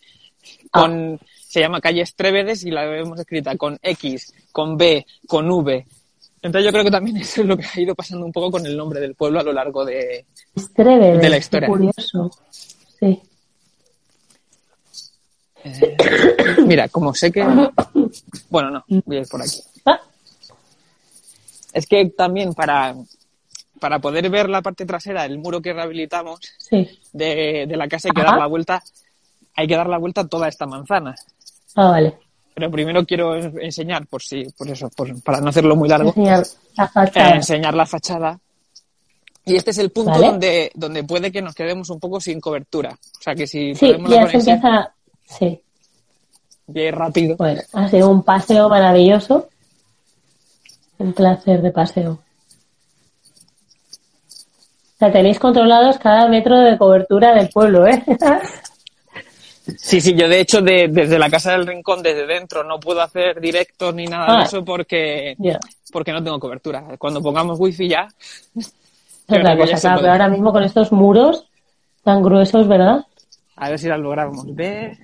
Ah. 0.72 0.81
Con, 0.81 1.19
Se 1.47 1.60
llama 1.60 1.81
calle 1.81 2.02
Estrévedes 2.02 2.64
y 2.64 2.72
la 2.72 2.85
vemos 2.85 3.19
escrita 3.19 3.56
con 3.56 3.80
X, 3.81 4.34
con 4.52 4.77
B, 4.77 5.06
con 5.27 5.49
V. 5.49 5.85
Entonces 6.41 6.65
yo 6.65 6.72
creo 6.72 6.84
que 6.84 6.91
también 6.91 7.18
eso 7.22 7.41
es 7.41 7.47
lo 7.47 7.57
que 7.57 7.65
ha 7.65 7.80
ido 7.80 7.95
pasando 7.95 8.26
un 8.26 8.31
poco 8.31 8.52
con 8.52 8.65
el 8.65 8.77
nombre 8.77 8.99
del 8.99 9.15
pueblo 9.15 9.39
a 9.39 9.43
lo 9.43 9.53
largo 9.53 9.84
de... 9.84 10.26
De 11.18 11.30
la 11.30 11.30
qué 11.30 11.38
historia. 11.38 11.68
curioso. 11.68 12.31
Sí. 12.52 13.22
eh, 15.64 15.97
mira, 16.65 16.88
como 16.89 17.14
sé 17.14 17.31
que... 17.31 17.43
Bueno, 18.49 18.69
no, 18.69 18.85
voy 19.06 19.18
a 19.18 19.22
ir 19.22 19.27
por 19.27 19.41
aquí. 19.41 19.60
Ah, 19.85 19.99
Es 21.73 21.88
que 21.88 22.06
también 22.10 22.53
para, 22.53 22.95
para 23.86 23.99
poder 23.99 24.28
ver 24.32 24.49
la 24.49 24.64
parte 24.64 24.84
trasera 24.84 25.22
del 25.22 25.38
muro 25.38 25.62
que 25.62 25.72
rehabilitamos 25.72 26.40
sí. 26.57 26.90
de, 27.14 27.68
de 27.68 27.78
la 27.78 27.88
casa 27.88 28.07
hay 28.07 28.14
que 28.16 28.22
Ajá. 28.22 28.32
dar 28.32 28.40
la 28.40 28.48
vuelta, 28.48 28.82
hay 29.56 29.68
que 29.68 29.76
dar 29.76 29.88
la 29.88 29.99
vuelta 29.99 30.22
a 30.22 30.28
toda 30.28 30.48
esta 30.48 30.66
manzana. 30.66 31.14
Ah, 31.76 31.91
vale. 31.91 32.18
Pero 32.56 32.72
primero 32.72 33.06
quiero 33.06 33.36
en- 33.36 33.62
enseñar, 33.62 34.07
por 34.07 34.24
si, 34.24 34.44
por 34.57 34.68
eso, 34.72 34.90
por- 34.90 35.22
para 35.22 35.40
no 35.40 35.49
hacerlo 35.49 35.76
muy 35.76 35.88
largo, 35.88 36.10
Enseñar 36.10 36.44
la 36.76 36.86
eh, 36.86 36.90
fachada. 36.91 37.36
enseñar 37.36 37.74
la 37.76 37.86
fachada. 37.86 38.40
Y 39.45 39.56
este 39.56 39.70
es 39.70 39.78
el 39.78 39.91
punto 39.91 40.14
Vale. 40.14 40.26
donde, 40.30 40.72
donde 40.74 41.03
puede 41.03 41.32
que 41.32 41.44
nos 41.44 41.53
quedemos 41.53 41.88
un 41.91 41.99
poco 41.99 42.20
sin 42.20 42.41
cobertura. 42.41 42.90
O 43.20 43.22
sea 43.22 43.36
que 43.36 43.45
si 43.45 43.76
Sí, 43.76 43.86
perdemos 43.86 44.10
la 44.10 44.16
ya 44.16 44.28
se 44.32 44.38
empieza. 44.52 44.94
Sí. 45.28 45.62
bien 46.66 46.95
rápido. 46.95 47.36
Bueno, 47.38 47.62
ha 47.74 47.88
sido 47.88 48.10
un 48.10 48.24
paseo 48.24 48.68
maravilloso. 48.68 49.48
Un 50.98 51.14
placer 51.14 51.62
de 51.62 51.72
paseo. 51.72 52.18
Sea, 55.06 55.11
tenéis 55.14 55.38
controlados 55.40 55.98
cada 55.99 56.27
metro 56.27 56.57
de 56.60 56.77
cobertura 56.77 57.34
del 57.36 57.49
pueblo, 57.49 57.86
¿eh? 57.88 58.03
Sí, 59.80 59.99
sí, 59.99 60.14
yo 60.14 60.30
de 60.30 60.40
hecho 60.41 60.61
de- 60.61 60.88
desde 60.91 61.18
la 61.18 61.27
casa 61.27 61.53
del 61.53 61.65
rincón, 61.65 62.03
desde 62.03 62.27
dentro, 62.27 62.64
no 62.64 62.80
puedo 62.80 63.02
hacer 63.02 63.41
directos 63.41 63.95
ni 63.95 64.06
nada 64.06 64.26
de 64.27 64.41
Ah. 64.41 64.44
eso 64.44 64.64
porque, 64.64 65.36
porque 65.91 66.11
no 66.11 66.23
tengo 66.23 66.40
cobertura. 66.40 66.84
Cuando 66.99 67.19
pongamos 67.19 67.60
wifi 67.60 67.88
ya, 67.90 68.07
Es 68.56 68.76
otra 69.27 69.56
ya 69.56 69.57
cosa, 69.57 69.80
claro, 69.82 70.02
pero 70.02 70.11
ahora 70.11 70.27
mismo 70.30 70.52
con 70.52 70.61
estos 70.64 70.91
muros 70.91 71.48
tan 72.03 72.22
gruesos, 72.22 72.68
¿verdad? 72.68 73.06
a 73.56 73.69
ver 73.69 73.80
si 73.80 73.88
la 73.88 73.98
logramos 73.98 74.53
ver. 74.53 74.98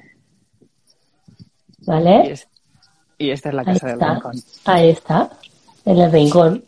Y, 1.80 1.86
¿Vale? 1.88 2.32
es- 2.34 2.48
y 3.18 3.32
esta 3.32 3.49
es 3.49 3.56
la 3.56 3.64
casa 3.65 3.88
del 3.88 3.99
rincón. 3.99 4.34
Ahí 4.65 4.90
está. 4.91 5.30
En 5.86 5.98
el 5.98 6.11
rincón. 6.11 6.64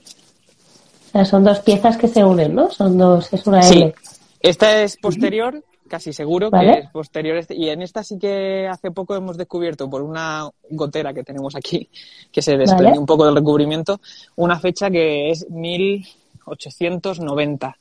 Sea, 1.13 1.23
son 1.25 1.43
dos 1.43 1.59
piezas 1.59 1.95
que 1.97 2.07
se 2.09 2.23
unen, 2.23 2.55
¿no? 2.55 2.69
Son 2.71 2.97
dos, 2.97 3.31
es 3.31 3.45
una 3.47 3.61
Sí, 3.63 3.81
L. 3.83 3.93
esta 4.41 4.81
es 4.81 4.97
posterior, 4.97 5.63
casi 5.87 6.11
seguro 6.11 6.49
Vale. 6.49 6.73
que 6.73 6.79
es 6.79 6.89
posterior. 6.89 7.37
este- 7.37 7.55
Y 7.55 7.69
en 7.69 7.81
esta 7.83 8.03
sí 8.03 8.17
que 8.17 8.67
hace 8.67 8.89
poco 8.91 9.15
hemos 9.15 9.37
descubierto 9.37 9.87
por 9.89 10.01
una 10.01 10.49
gotera 10.71 11.13
que 11.13 11.23
tenemos 11.23 11.55
aquí, 11.55 11.87
que 12.31 12.41
se 12.41 12.57
desprende 12.57 12.85
Vale. 12.91 12.99
un 12.99 13.05
poco 13.05 13.25
del 13.25 13.35
recubrimiento, 13.35 13.99
una 14.37 14.59
fecha 14.59 14.89
que 14.89 15.29
es 15.29 15.47
1890. 15.49 17.77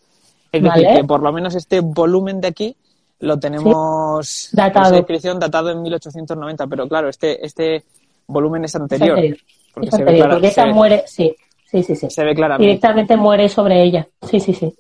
Es 0.53 0.63
decir, 0.63 0.85
Vale. 0.85 0.97
que 1.01 1.05
por 1.05 1.23
lo 1.23 1.33
menos 1.33 1.55
este 1.55 1.81
volumen 1.81 2.39
de 2.41 2.49
aquí 2.49 2.77
lo 3.21 3.39
tenemos 3.39 4.49
Datado. 4.53 4.87
esa 4.87 4.95
descripción 4.97 5.39
datado 5.41 5.71
en 5.71 5.81
1890, 5.81 6.67
pero 6.67 6.87
claro, 6.89 7.09
este, 7.09 7.47
este 7.47 7.85
volumen 8.27 8.65
es 8.65 8.75
anterior. 8.77 9.11
anterior. 9.17 9.39
Porque, 9.73 9.89
Es 9.89 9.95
se, 9.95 10.05
ve 10.05 10.17
clara- 10.17 10.33
porque 10.35 10.47
se 10.49 10.51
esta 10.51 10.65
ve- 10.67 10.73
muere, 10.75 11.05
sí, 11.07 11.35
sí, 11.73 11.83
sí, 11.83 11.97
sí. 11.97 12.11
se 12.11 12.25
ve 12.25 12.35
claramente. 12.35 12.67
Directamente 12.67 13.17
muere 13.17 13.49
sobre 13.49 13.83
ella. 13.83 14.07
Sí, 14.31 14.39
sí, 14.39 14.55
sí. 14.55 14.73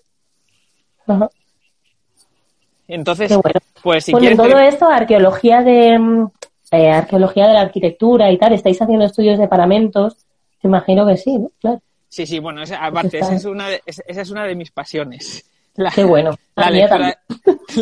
Ajá. 1.06 1.28
Entonces, 2.86 3.30
bueno. 3.30 3.60
pues 3.82 4.04
si 4.04 4.12
bueno, 4.12 4.28
en 4.28 4.36
quieres... 4.36 4.52
todo 4.52 4.62
esto, 4.62 4.86
arqueología 4.86 5.62
de 5.62 5.98
mm, 5.98 6.30
eh, 6.72 6.90
arqueología 6.90 7.48
de 7.48 7.54
la 7.54 7.62
arquitectura 7.62 8.30
y 8.30 8.38
tal, 8.38 8.52
estáis 8.52 8.80
haciendo 8.80 9.04
estudios 9.06 9.38
de 9.38 9.48
paramentos, 9.48 10.16
te 10.60 10.68
imagino 10.68 11.06
que 11.06 11.16
sí, 11.16 11.38
¿no? 11.38 11.50
Claro. 11.60 11.80
Sí, 12.08 12.26
sí, 12.26 12.38
bueno, 12.38 12.62
esa- 12.62 12.84
aparte, 12.84 13.18
esa 13.18 13.34
es, 13.34 13.44
una 13.46 13.68
de, 13.68 13.82
esa 13.86 14.20
es 14.20 14.30
una 14.30 14.44
de 14.44 14.54
mis 14.54 14.70
pasiones. 14.70 15.50
La, 15.74 15.90
Qué 15.90 16.04
bueno. 16.04 16.32
La 16.54 16.70
mí 16.70 16.78
lectura, 16.78 17.18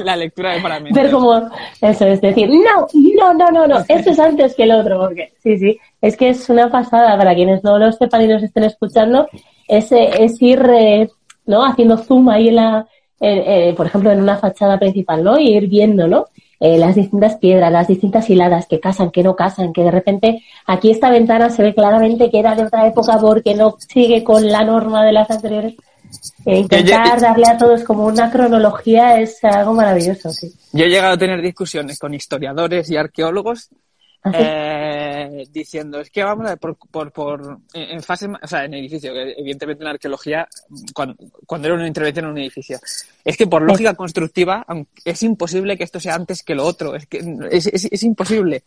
la 0.04 0.16
lectura 0.16 0.52
de 0.52 0.60
paramentos. 0.60 1.02
Ver 1.02 1.10
cómo 1.10 1.50
eso 1.80 2.06
es 2.06 2.20
decir, 2.20 2.48
no, 2.48 2.86
no, 3.16 3.34
no, 3.34 3.50
no, 3.50 3.66
no, 3.66 3.84
esto 3.88 4.10
es 4.10 4.18
antes 4.18 4.54
que 4.54 4.62
el 4.62 4.70
otro, 4.70 5.00
porque 5.00 5.32
sí, 5.42 5.58
sí, 5.58 5.78
es 6.00 6.16
que 6.16 6.28
es 6.28 6.48
una 6.48 6.70
pasada 6.70 7.18
para 7.18 7.34
quienes 7.34 7.64
no 7.64 7.78
lo 7.78 7.90
sepan 7.90 8.22
y 8.22 8.28
nos 8.28 8.42
estén 8.44 8.62
escuchando, 8.62 9.28
es, 9.66 9.90
es 9.90 10.40
ir, 10.40 10.64
eh, 10.72 11.08
¿no? 11.46 11.64
Haciendo 11.64 11.98
zoom 11.98 12.28
ahí 12.28 12.48
en 12.48 12.56
la, 12.56 12.86
eh, 13.20 13.70
eh, 13.70 13.74
por 13.76 13.86
ejemplo, 13.86 14.10
en 14.10 14.22
una 14.22 14.38
fachada 14.38 14.78
principal, 14.78 15.22
¿no? 15.22 15.38
Y 15.38 15.48
ir 15.48 15.68
viendo, 15.68 16.08
¿no? 16.08 16.26
Eh, 16.58 16.78
las 16.78 16.94
distintas 16.94 17.36
piedras, 17.36 17.72
las 17.72 17.88
distintas 17.88 18.28
hiladas 18.30 18.66
que 18.66 18.80
casan, 18.80 19.10
que 19.10 19.22
no 19.22 19.34
casan, 19.36 19.72
que 19.72 19.82
de 19.82 19.90
repente 19.90 20.42
aquí 20.66 20.90
esta 20.90 21.10
ventana 21.10 21.50
se 21.50 21.62
ve 21.62 21.74
claramente 21.74 22.30
que 22.30 22.38
era 22.38 22.54
de 22.54 22.64
otra 22.64 22.86
época 22.86 23.18
porque 23.18 23.54
no 23.54 23.76
sigue 23.78 24.22
con 24.24 24.46
la 24.46 24.64
norma 24.64 25.04
de 25.04 25.12
las 25.12 25.30
anteriores. 25.30 25.74
Eh, 26.44 26.58
intentar 26.58 27.20
darle 27.20 27.46
a 27.48 27.56
todos 27.56 27.82
como 27.84 28.06
una 28.06 28.30
cronología 28.30 29.20
es 29.20 29.42
algo 29.44 29.72
maravilloso, 29.74 30.30
sí. 30.30 30.52
Yo 30.72 30.84
he 30.84 30.88
llegado 30.88 31.14
a 31.14 31.18
tener 31.18 31.40
discusiones 31.42 31.98
con 31.98 32.12
historiadores 32.14 32.90
y 32.90 32.96
arqueólogos 32.96 33.68
Así. 34.22 34.36
eh, 34.38 35.46
diciendo, 35.50 35.98
es 36.00 36.10
que 36.10 36.22
vamos 36.22 36.44
a 36.46 36.50
ver, 36.50 36.58
por, 36.58 36.76
por, 36.76 37.10
por- 37.10 37.58
en 37.72 38.02
fase, 38.02 38.26
o 38.42 38.46
sea, 38.46 38.64
en 38.66 38.74
edificio, 38.74 39.14
que 39.14 39.32
evidentemente 39.38 39.82
en 39.82 39.88
arqueología, 39.88 40.46
cuando, 40.94 41.14
cuando 41.46 41.68
era 41.68 41.74
una 41.74 41.86
intervención 41.88 42.26
en 42.26 42.30
un 42.32 42.38
edificio, 42.38 42.78
es 43.24 43.36
que 43.36 43.46
por 43.46 43.62
lógica 43.62 43.94
constructiva 43.94 44.66
es 45.04 45.22
imposible 45.22 45.78
que 45.78 45.84
esto 45.84 46.00
sea 46.00 46.14
antes 46.16 46.42
que 46.42 46.54
lo 46.54 46.66
otro, 46.66 46.94
es 46.96 47.06
que 47.06 47.18
es, 47.50 47.66
es, 47.66 47.88
es 47.90 48.02
imposible. 48.02 48.62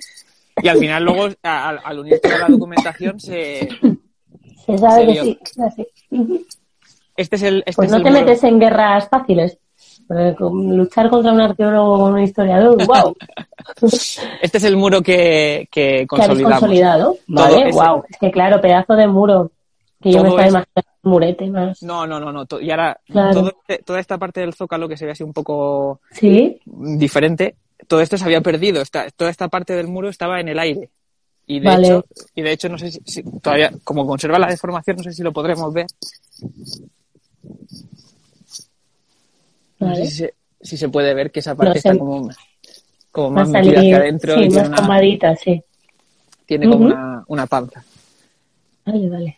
Y 0.62 0.68
al 0.68 0.78
final 0.80 1.04
luego, 1.04 1.26
al, 1.44 1.80
al 1.84 2.00
unir 2.00 2.20
toda 2.20 2.38
la 2.40 2.48
documentación, 2.48 3.20
se, 3.20 3.70
Se 4.66 4.78
sabe 4.78 5.06
se 5.06 5.14
que 5.14 5.22
sí. 5.22 5.40
así. 5.62 5.88
Este 7.16 7.36
es 7.36 7.44
el, 7.44 7.58
este 7.66 7.74
Pues 7.76 7.88
es 7.88 7.92
no 7.92 7.98
el 7.98 8.04
te 8.04 8.10
muro. 8.12 8.22
metes 8.22 8.44
en 8.44 8.60
guerras 8.60 9.08
fáciles. 9.10 9.58
Luchar 10.40 11.10
contra 11.10 11.32
un 11.32 11.40
arqueólogo 11.42 11.94
o 11.94 12.08
un 12.10 12.20
historiador, 12.22 12.76
wow. 12.88 13.16
Este 14.42 14.58
es 14.58 14.64
el 14.66 14.76
muro 14.76 15.02
que, 15.02 15.68
que 15.72 16.00
que 16.02 16.08
consolidamos. 16.08 16.60
consolidado. 16.60 17.06
Todo 17.14 17.18
Vale, 17.28 17.70
ese- 17.70 17.80
wow. 17.80 18.04
Es 18.10 18.18
que 18.18 18.32
claro, 18.32 18.60
pedazo 18.62 18.96
de 18.96 19.08
muro. 19.08 19.52
Que 20.02 20.12
yo 20.12 20.22
me 20.22 20.30
estaba 20.30 20.44
es- 20.48 20.50
imaginando 20.52 20.92
un 21.04 21.12
murete 21.12 21.50
más. 21.50 21.82
No, 21.84 22.06
no, 22.06 22.20
no, 22.20 22.32
no. 22.34 22.46
Y 22.60 22.70
ahora, 22.72 23.00
Claro. 23.08 23.32
todo 23.34 23.48
este- 23.68 23.84
toda 23.84 24.00
esta 24.02 24.18
parte 24.18 24.42
del 24.42 24.54
zócalo 24.54 24.90
que 24.90 24.98
se 24.98 25.06
ve 25.06 25.12
así 25.14 25.24
un 25.24 25.32
poco 25.34 26.02
Sí, 26.12 26.60
diferente, 26.66 27.56
todo 27.88 28.02
esto 28.02 28.18
se 28.18 28.26
había 28.26 28.42
perdido. 28.42 28.82
Esta, 28.82 29.10
toda 29.12 29.32
esta 29.32 29.48
parte 29.48 29.74
del 29.74 29.88
muro 29.88 30.10
estaba 30.10 30.42
en 30.42 30.50
el 30.50 30.60
aire. 30.60 30.90
Y 31.48 31.60
de 31.62 31.68
Vale. 31.68 31.88
hecho, 31.88 32.06
y 32.36 32.42
de 32.42 32.52
hecho 32.52 32.68
no 32.70 32.78
sé 32.78 32.92
si, 32.92 33.00
si 33.06 33.24
todavía, 33.40 33.72
como 33.86 34.06
conserva 34.06 34.38
la 34.40 34.48
deformación, 34.48 34.98
no 34.98 35.04
sé 35.04 35.14
si 35.14 35.24
lo 35.24 35.32
podremos 35.32 35.74
ver. 35.74 35.86
No 39.80 39.88
vale. 39.88 40.06
sé 40.06 40.12
si 40.12 40.18
se, 40.18 40.34
si 40.62 40.78
se 40.78 40.90
puede 40.90 41.14
ver 41.14 41.32
que 41.32 41.40
esa 41.40 41.56
parte 41.56 41.70
No 41.76 41.82
sé. 41.82 41.90
está 41.90 41.98
como, 41.98 42.30
como 43.12 43.30
más 43.32 43.50
metida 43.50 43.80
hacia 43.80 43.98
adentro 43.98 44.34
sí, 44.36 44.40
y 44.44 44.48
tiene, 44.48 44.56
más 44.62 44.68
una, 44.70 44.78
tomadita, 44.78 45.36
sí. 45.36 45.64
tiene 46.46 46.70
como 46.70 46.86
una, 46.86 47.24
una 47.28 47.48
panza. 47.48 47.84
Vale, 48.86 49.10
vale. 49.10 49.38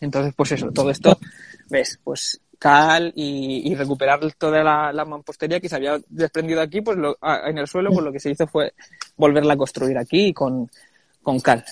Entonces, 0.00 0.32
pues 0.34 0.52
eso, 0.52 0.70
todo 0.72 0.90
esto, 0.90 1.18
ves, 1.68 1.98
pues 2.02 2.40
cal 2.58 3.12
y, 3.16 3.70
y 3.70 3.74
recuperar 3.74 4.20
toda 4.34 4.62
la, 4.62 4.92
la 4.92 5.04
mampostería 5.06 5.60
que 5.60 5.68
se 5.68 5.76
había 5.76 5.98
desprendido 6.08 6.60
aquí, 6.60 6.82
pues 6.82 6.98
lo- 6.98 7.16
en 7.46 7.56
el 7.56 7.66
suelo, 7.66 7.90
pues 7.90 8.04
lo 8.04 8.12
que 8.12 8.20
se 8.20 8.30
hizo 8.30 8.46
fue 8.46 8.72
volverla 9.16 9.54
a 9.54 9.56
construir 9.56 9.96
aquí 9.96 10.32
con, 10.34 10.70
con 11.22 11.40
cal. 11.40 11.64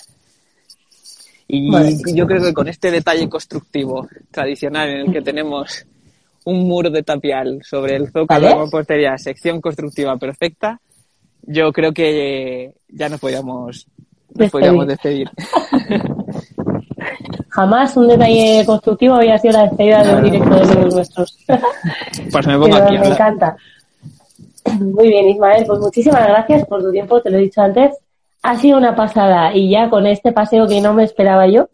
Y 1.51 1.71
Vale. 1.71 1.97
yo 2.13 2.27
creo 2.27 2.43
que 2.43 2.53
con 2.53 2.67
este 2.67 2.91
detalle 2.91 3.27
constructivo 3.27 4.07
tradicional 4.29 4.87
en 4.87 5.07
el 5.07 5.11
que 5.11 5.23
tenemos 5.23 5.83
un 6.45 6.67
muro 6.67 6.91
de 6.91 7.01
tapial 7.01 7.59
sobre 7.63 7.95
el 7.95 8.11
zócalo 8.11 8.69
Vale. 8.71 8.97
de 8.97 9.17
sección 9.17 9.59
constructiva 9.59 10.15
perfecta, 10.17 10.79
yo 11.41 11.73
creo 11.73 11.91
que 11.91 12.75
ya 12.87 13.09
nos 13.09 13.19
podríamos, 13.19 13.87
nos 14.35 14.51
podríamos 14.51 14.85
despedir. 14.85 15.27
Jamás 17.49 17.97
un 17.97 18.07
detalle 18.07 18.63
constructivo 18.63 19.15
había 19.15 19.39
sido 19.39 19.53
la 19.53 19.63
despedida 19.63 20.03
de 20.03 20.15
un 20.15 20.23
directo 20.23 20.55
de 20.55 20.75
los 20.75 20.93
nuestros. 20.93 21.35
Pues 22.31 22.45
me 22.45 22.53
pongo 22.53 22.69
Pero 22.69 22.85
aquí 22.85 22.99
me 22.99 23.07
encanta. 23.07 23.57
Muy 24.79 25.07
bien, 25.07 25.29
Ismael, 25.29 25.65
pues 25.65 25.79
muchísimas 25.79 26.27
gracias 26.27 26.67
por 26.67 26.83
tu 26.83 26.91
tiempo, 26.91 27.19
te 27.23 27.31
lo 27.31 27.39
he 27.39 27.41
dicho 27.41 27.59
antes. 27.59 27.95
Ha 28.43 28.55
sido 28.57 28.77
una 28.77 28.95
pasada 28.95 29.53
y 29.53 29.69
ya 29.69 29.89
con 29.89 30.07
este 30.07 30.31
paseo 30.31 30.67
que 30.67 30.79
no 30.81 30.93
me 30.93 31.03
esperaba 31.03 31.47
yo, 31.47 31.67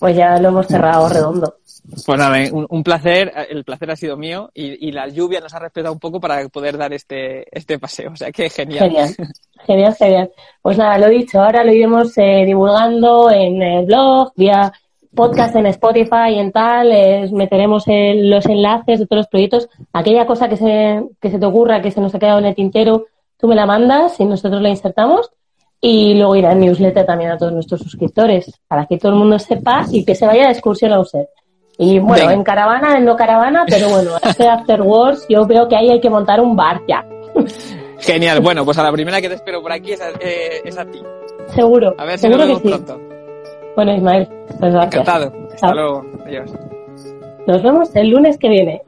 pues 0.00 0.16
ya 0.16 0.38
lo 0.38 0.48
hemos 0.48 0.66
cerrado 0.66 1.08
redondo. 1.08 1.54
Pues 2.06 2.18
nada, 2.18 2.36
un, 2.52 2.66
un 2.68 2.82
placer, 2.84 3.32
el 3.50 3.64
placer 3.64 3.90
ha 3.90 3.96
sido 3.96 4.16
mío 4.16 4.50
y, 4.54 4.88
y 4.88 4.92
la 4.92 5.08
lluvia 5.08 5.40
nos 5.40 5.52
ha 5.54 5.58
respetado 5.58 5.92
un 5.92 5.98
poco 5.98 6.20
para 6.20 6.48
poder 6.48 6.76
dar 6.78 6.92
este, 6.92 7.44
este 7.56 7.78
paseo, 7.78 8.12
o 8.12 8.16
sea 8.16 8.30
que 8.30 8.48
genial. 8.50 8.88
Genial, 8.88 9.14
genial, 9.66 9.94
genial. 9.96 10.30
Pues 10.62 10.78
nada, 10.78 10.98
lo 10.98 11.08
dicho, 11.08 11.40
ahora 11.42 11.64
lo 11.64 11.72
iremos 11.72 12.16
eh, 12.18 12.44
divulgando 12.46 13.30
en 13.30 13.60
el 13.62 13.86
blog, 13.86 14.32
vía 14.36 14.72
podcast 15.14 15.54
en 15.56 15.66
Spotify 15.66 16.30
y 16.34 16.38
en 16.38 16.52
tal, 16.52 16.90
eh, 16.92 17.28
meteremos 17.32 17.84
el- 17.88 18.30
los 18.30 18.46
enlaces 18.46 19.00
de 19.00 19.06
todos 19.06 19.18
los 19.20 19.28
proyectos. 19.28 19.68
Aquella 19.92 20.24
cosa 20.26 20.48
que 20.48 20.56
se, 20.56 21.02
que 21.20 21.30
se 21.30 21.38
te 21.38 21.46
ocurra, 21.46 21.82
que 21.82 21.90
se 21.90 22.00
nos 22.00 22.14
ha 22.14 22.18
quedado 22.18 22.38
en 22.38 22.46
el 22.46 22.54
tintero, 22.54 23.06
tú 23.38 23.48
me 23.48 23.54
la 23.56 23.66
mandas 23.66 24.18
y 24.20 24.24
nosotros 24.24 24.62
la 24.62 24.68
insertamos. 24.70 25.30
Y 25.84 26.14
luego 26.14 26.36
irá 26.36 26.52
en 26.52 26.60
newsletter 26.60 27.04
también 27.04 27.32
a 27.32 27.36
todos 27.36 27.52
nuestros 27.52 27.80
suscriptores, 27.80 28.52
para 28.68 28.86
que 28.86 28.98
todo 28.98 29.12
el 29.12 29.18
mundo 29.18 29.36
sepa 29.40 29.84
y 29.90 30.04
que 30.04 30.14
se 30.14 30.24
vaya 30.24 30.44
de 30.46 30.52
excursión 30.52 30.92
a 30.92 31.00
USED. 31.00 31.24
Y 31.76 31.98
bueno, 31.98 32.22
Venga. 32.22 32.32
en 32.34 32.44
caravana, 32.44 32.96
en 32.98 33.04
no 33.04 33.16
caravana, 33.16 33.64
pero 33.68 33.88
bueno, 33.88 34.12
este 34.22 34.46
After 34.48 34.80
Wars 34.82 35.26
yo 35.28 35.44
veo 35.44 35.66
que 35.66 35.74
ahí 35.74 35.90
hay 35.90 36.00
que 36.00 36.08
montar 36.10 36.40
un 36.40 36.54
bar 36.54 36.80
ya, 36.86 37.04
Genial. 37.98 38.40
Bueno, 38.40 38.64
pues 38.64 38.78
a 38.78 38.82
la 38.84 38.92
primera 38.92 39.20
que 39.20 39.28
te 39.28 39.34
espero 39.36 39.60
por 39.62 39.72
aquí 39.72 39.92
es 39.92 40.00
a, 40.00 40.10
eh, 40.20 40.60
es 40.64 40.78
a 40.78 40.84
ti. 40.84 41.00
seguro. 41.48 41.94
A 41.98 42.04
ver 42.04 42.18
si 42.18 42.28
nos 42.28 42.36
seguro 42.40 42.58
que 42.60 42.62
sí. 42.62 42.68
pronto. 42.74 43.00
Bueno, 43.74 43.94
Ismael, 43.94 44.28
pues 44.60 44.72
gracias. 44.72 44.94
Encantado. 45.08 45.32
Hasta 45.46 45.56
Chao. 45.66 45.74
luego. 45.74 46.04
Adiós. 46.26 46.52
Nos 47.46 47.62
vemos 47.62 47.96
el 47.96 48.08
lunes 48.10 48.38
que 48.38 48.48
viene. 48.48 48.82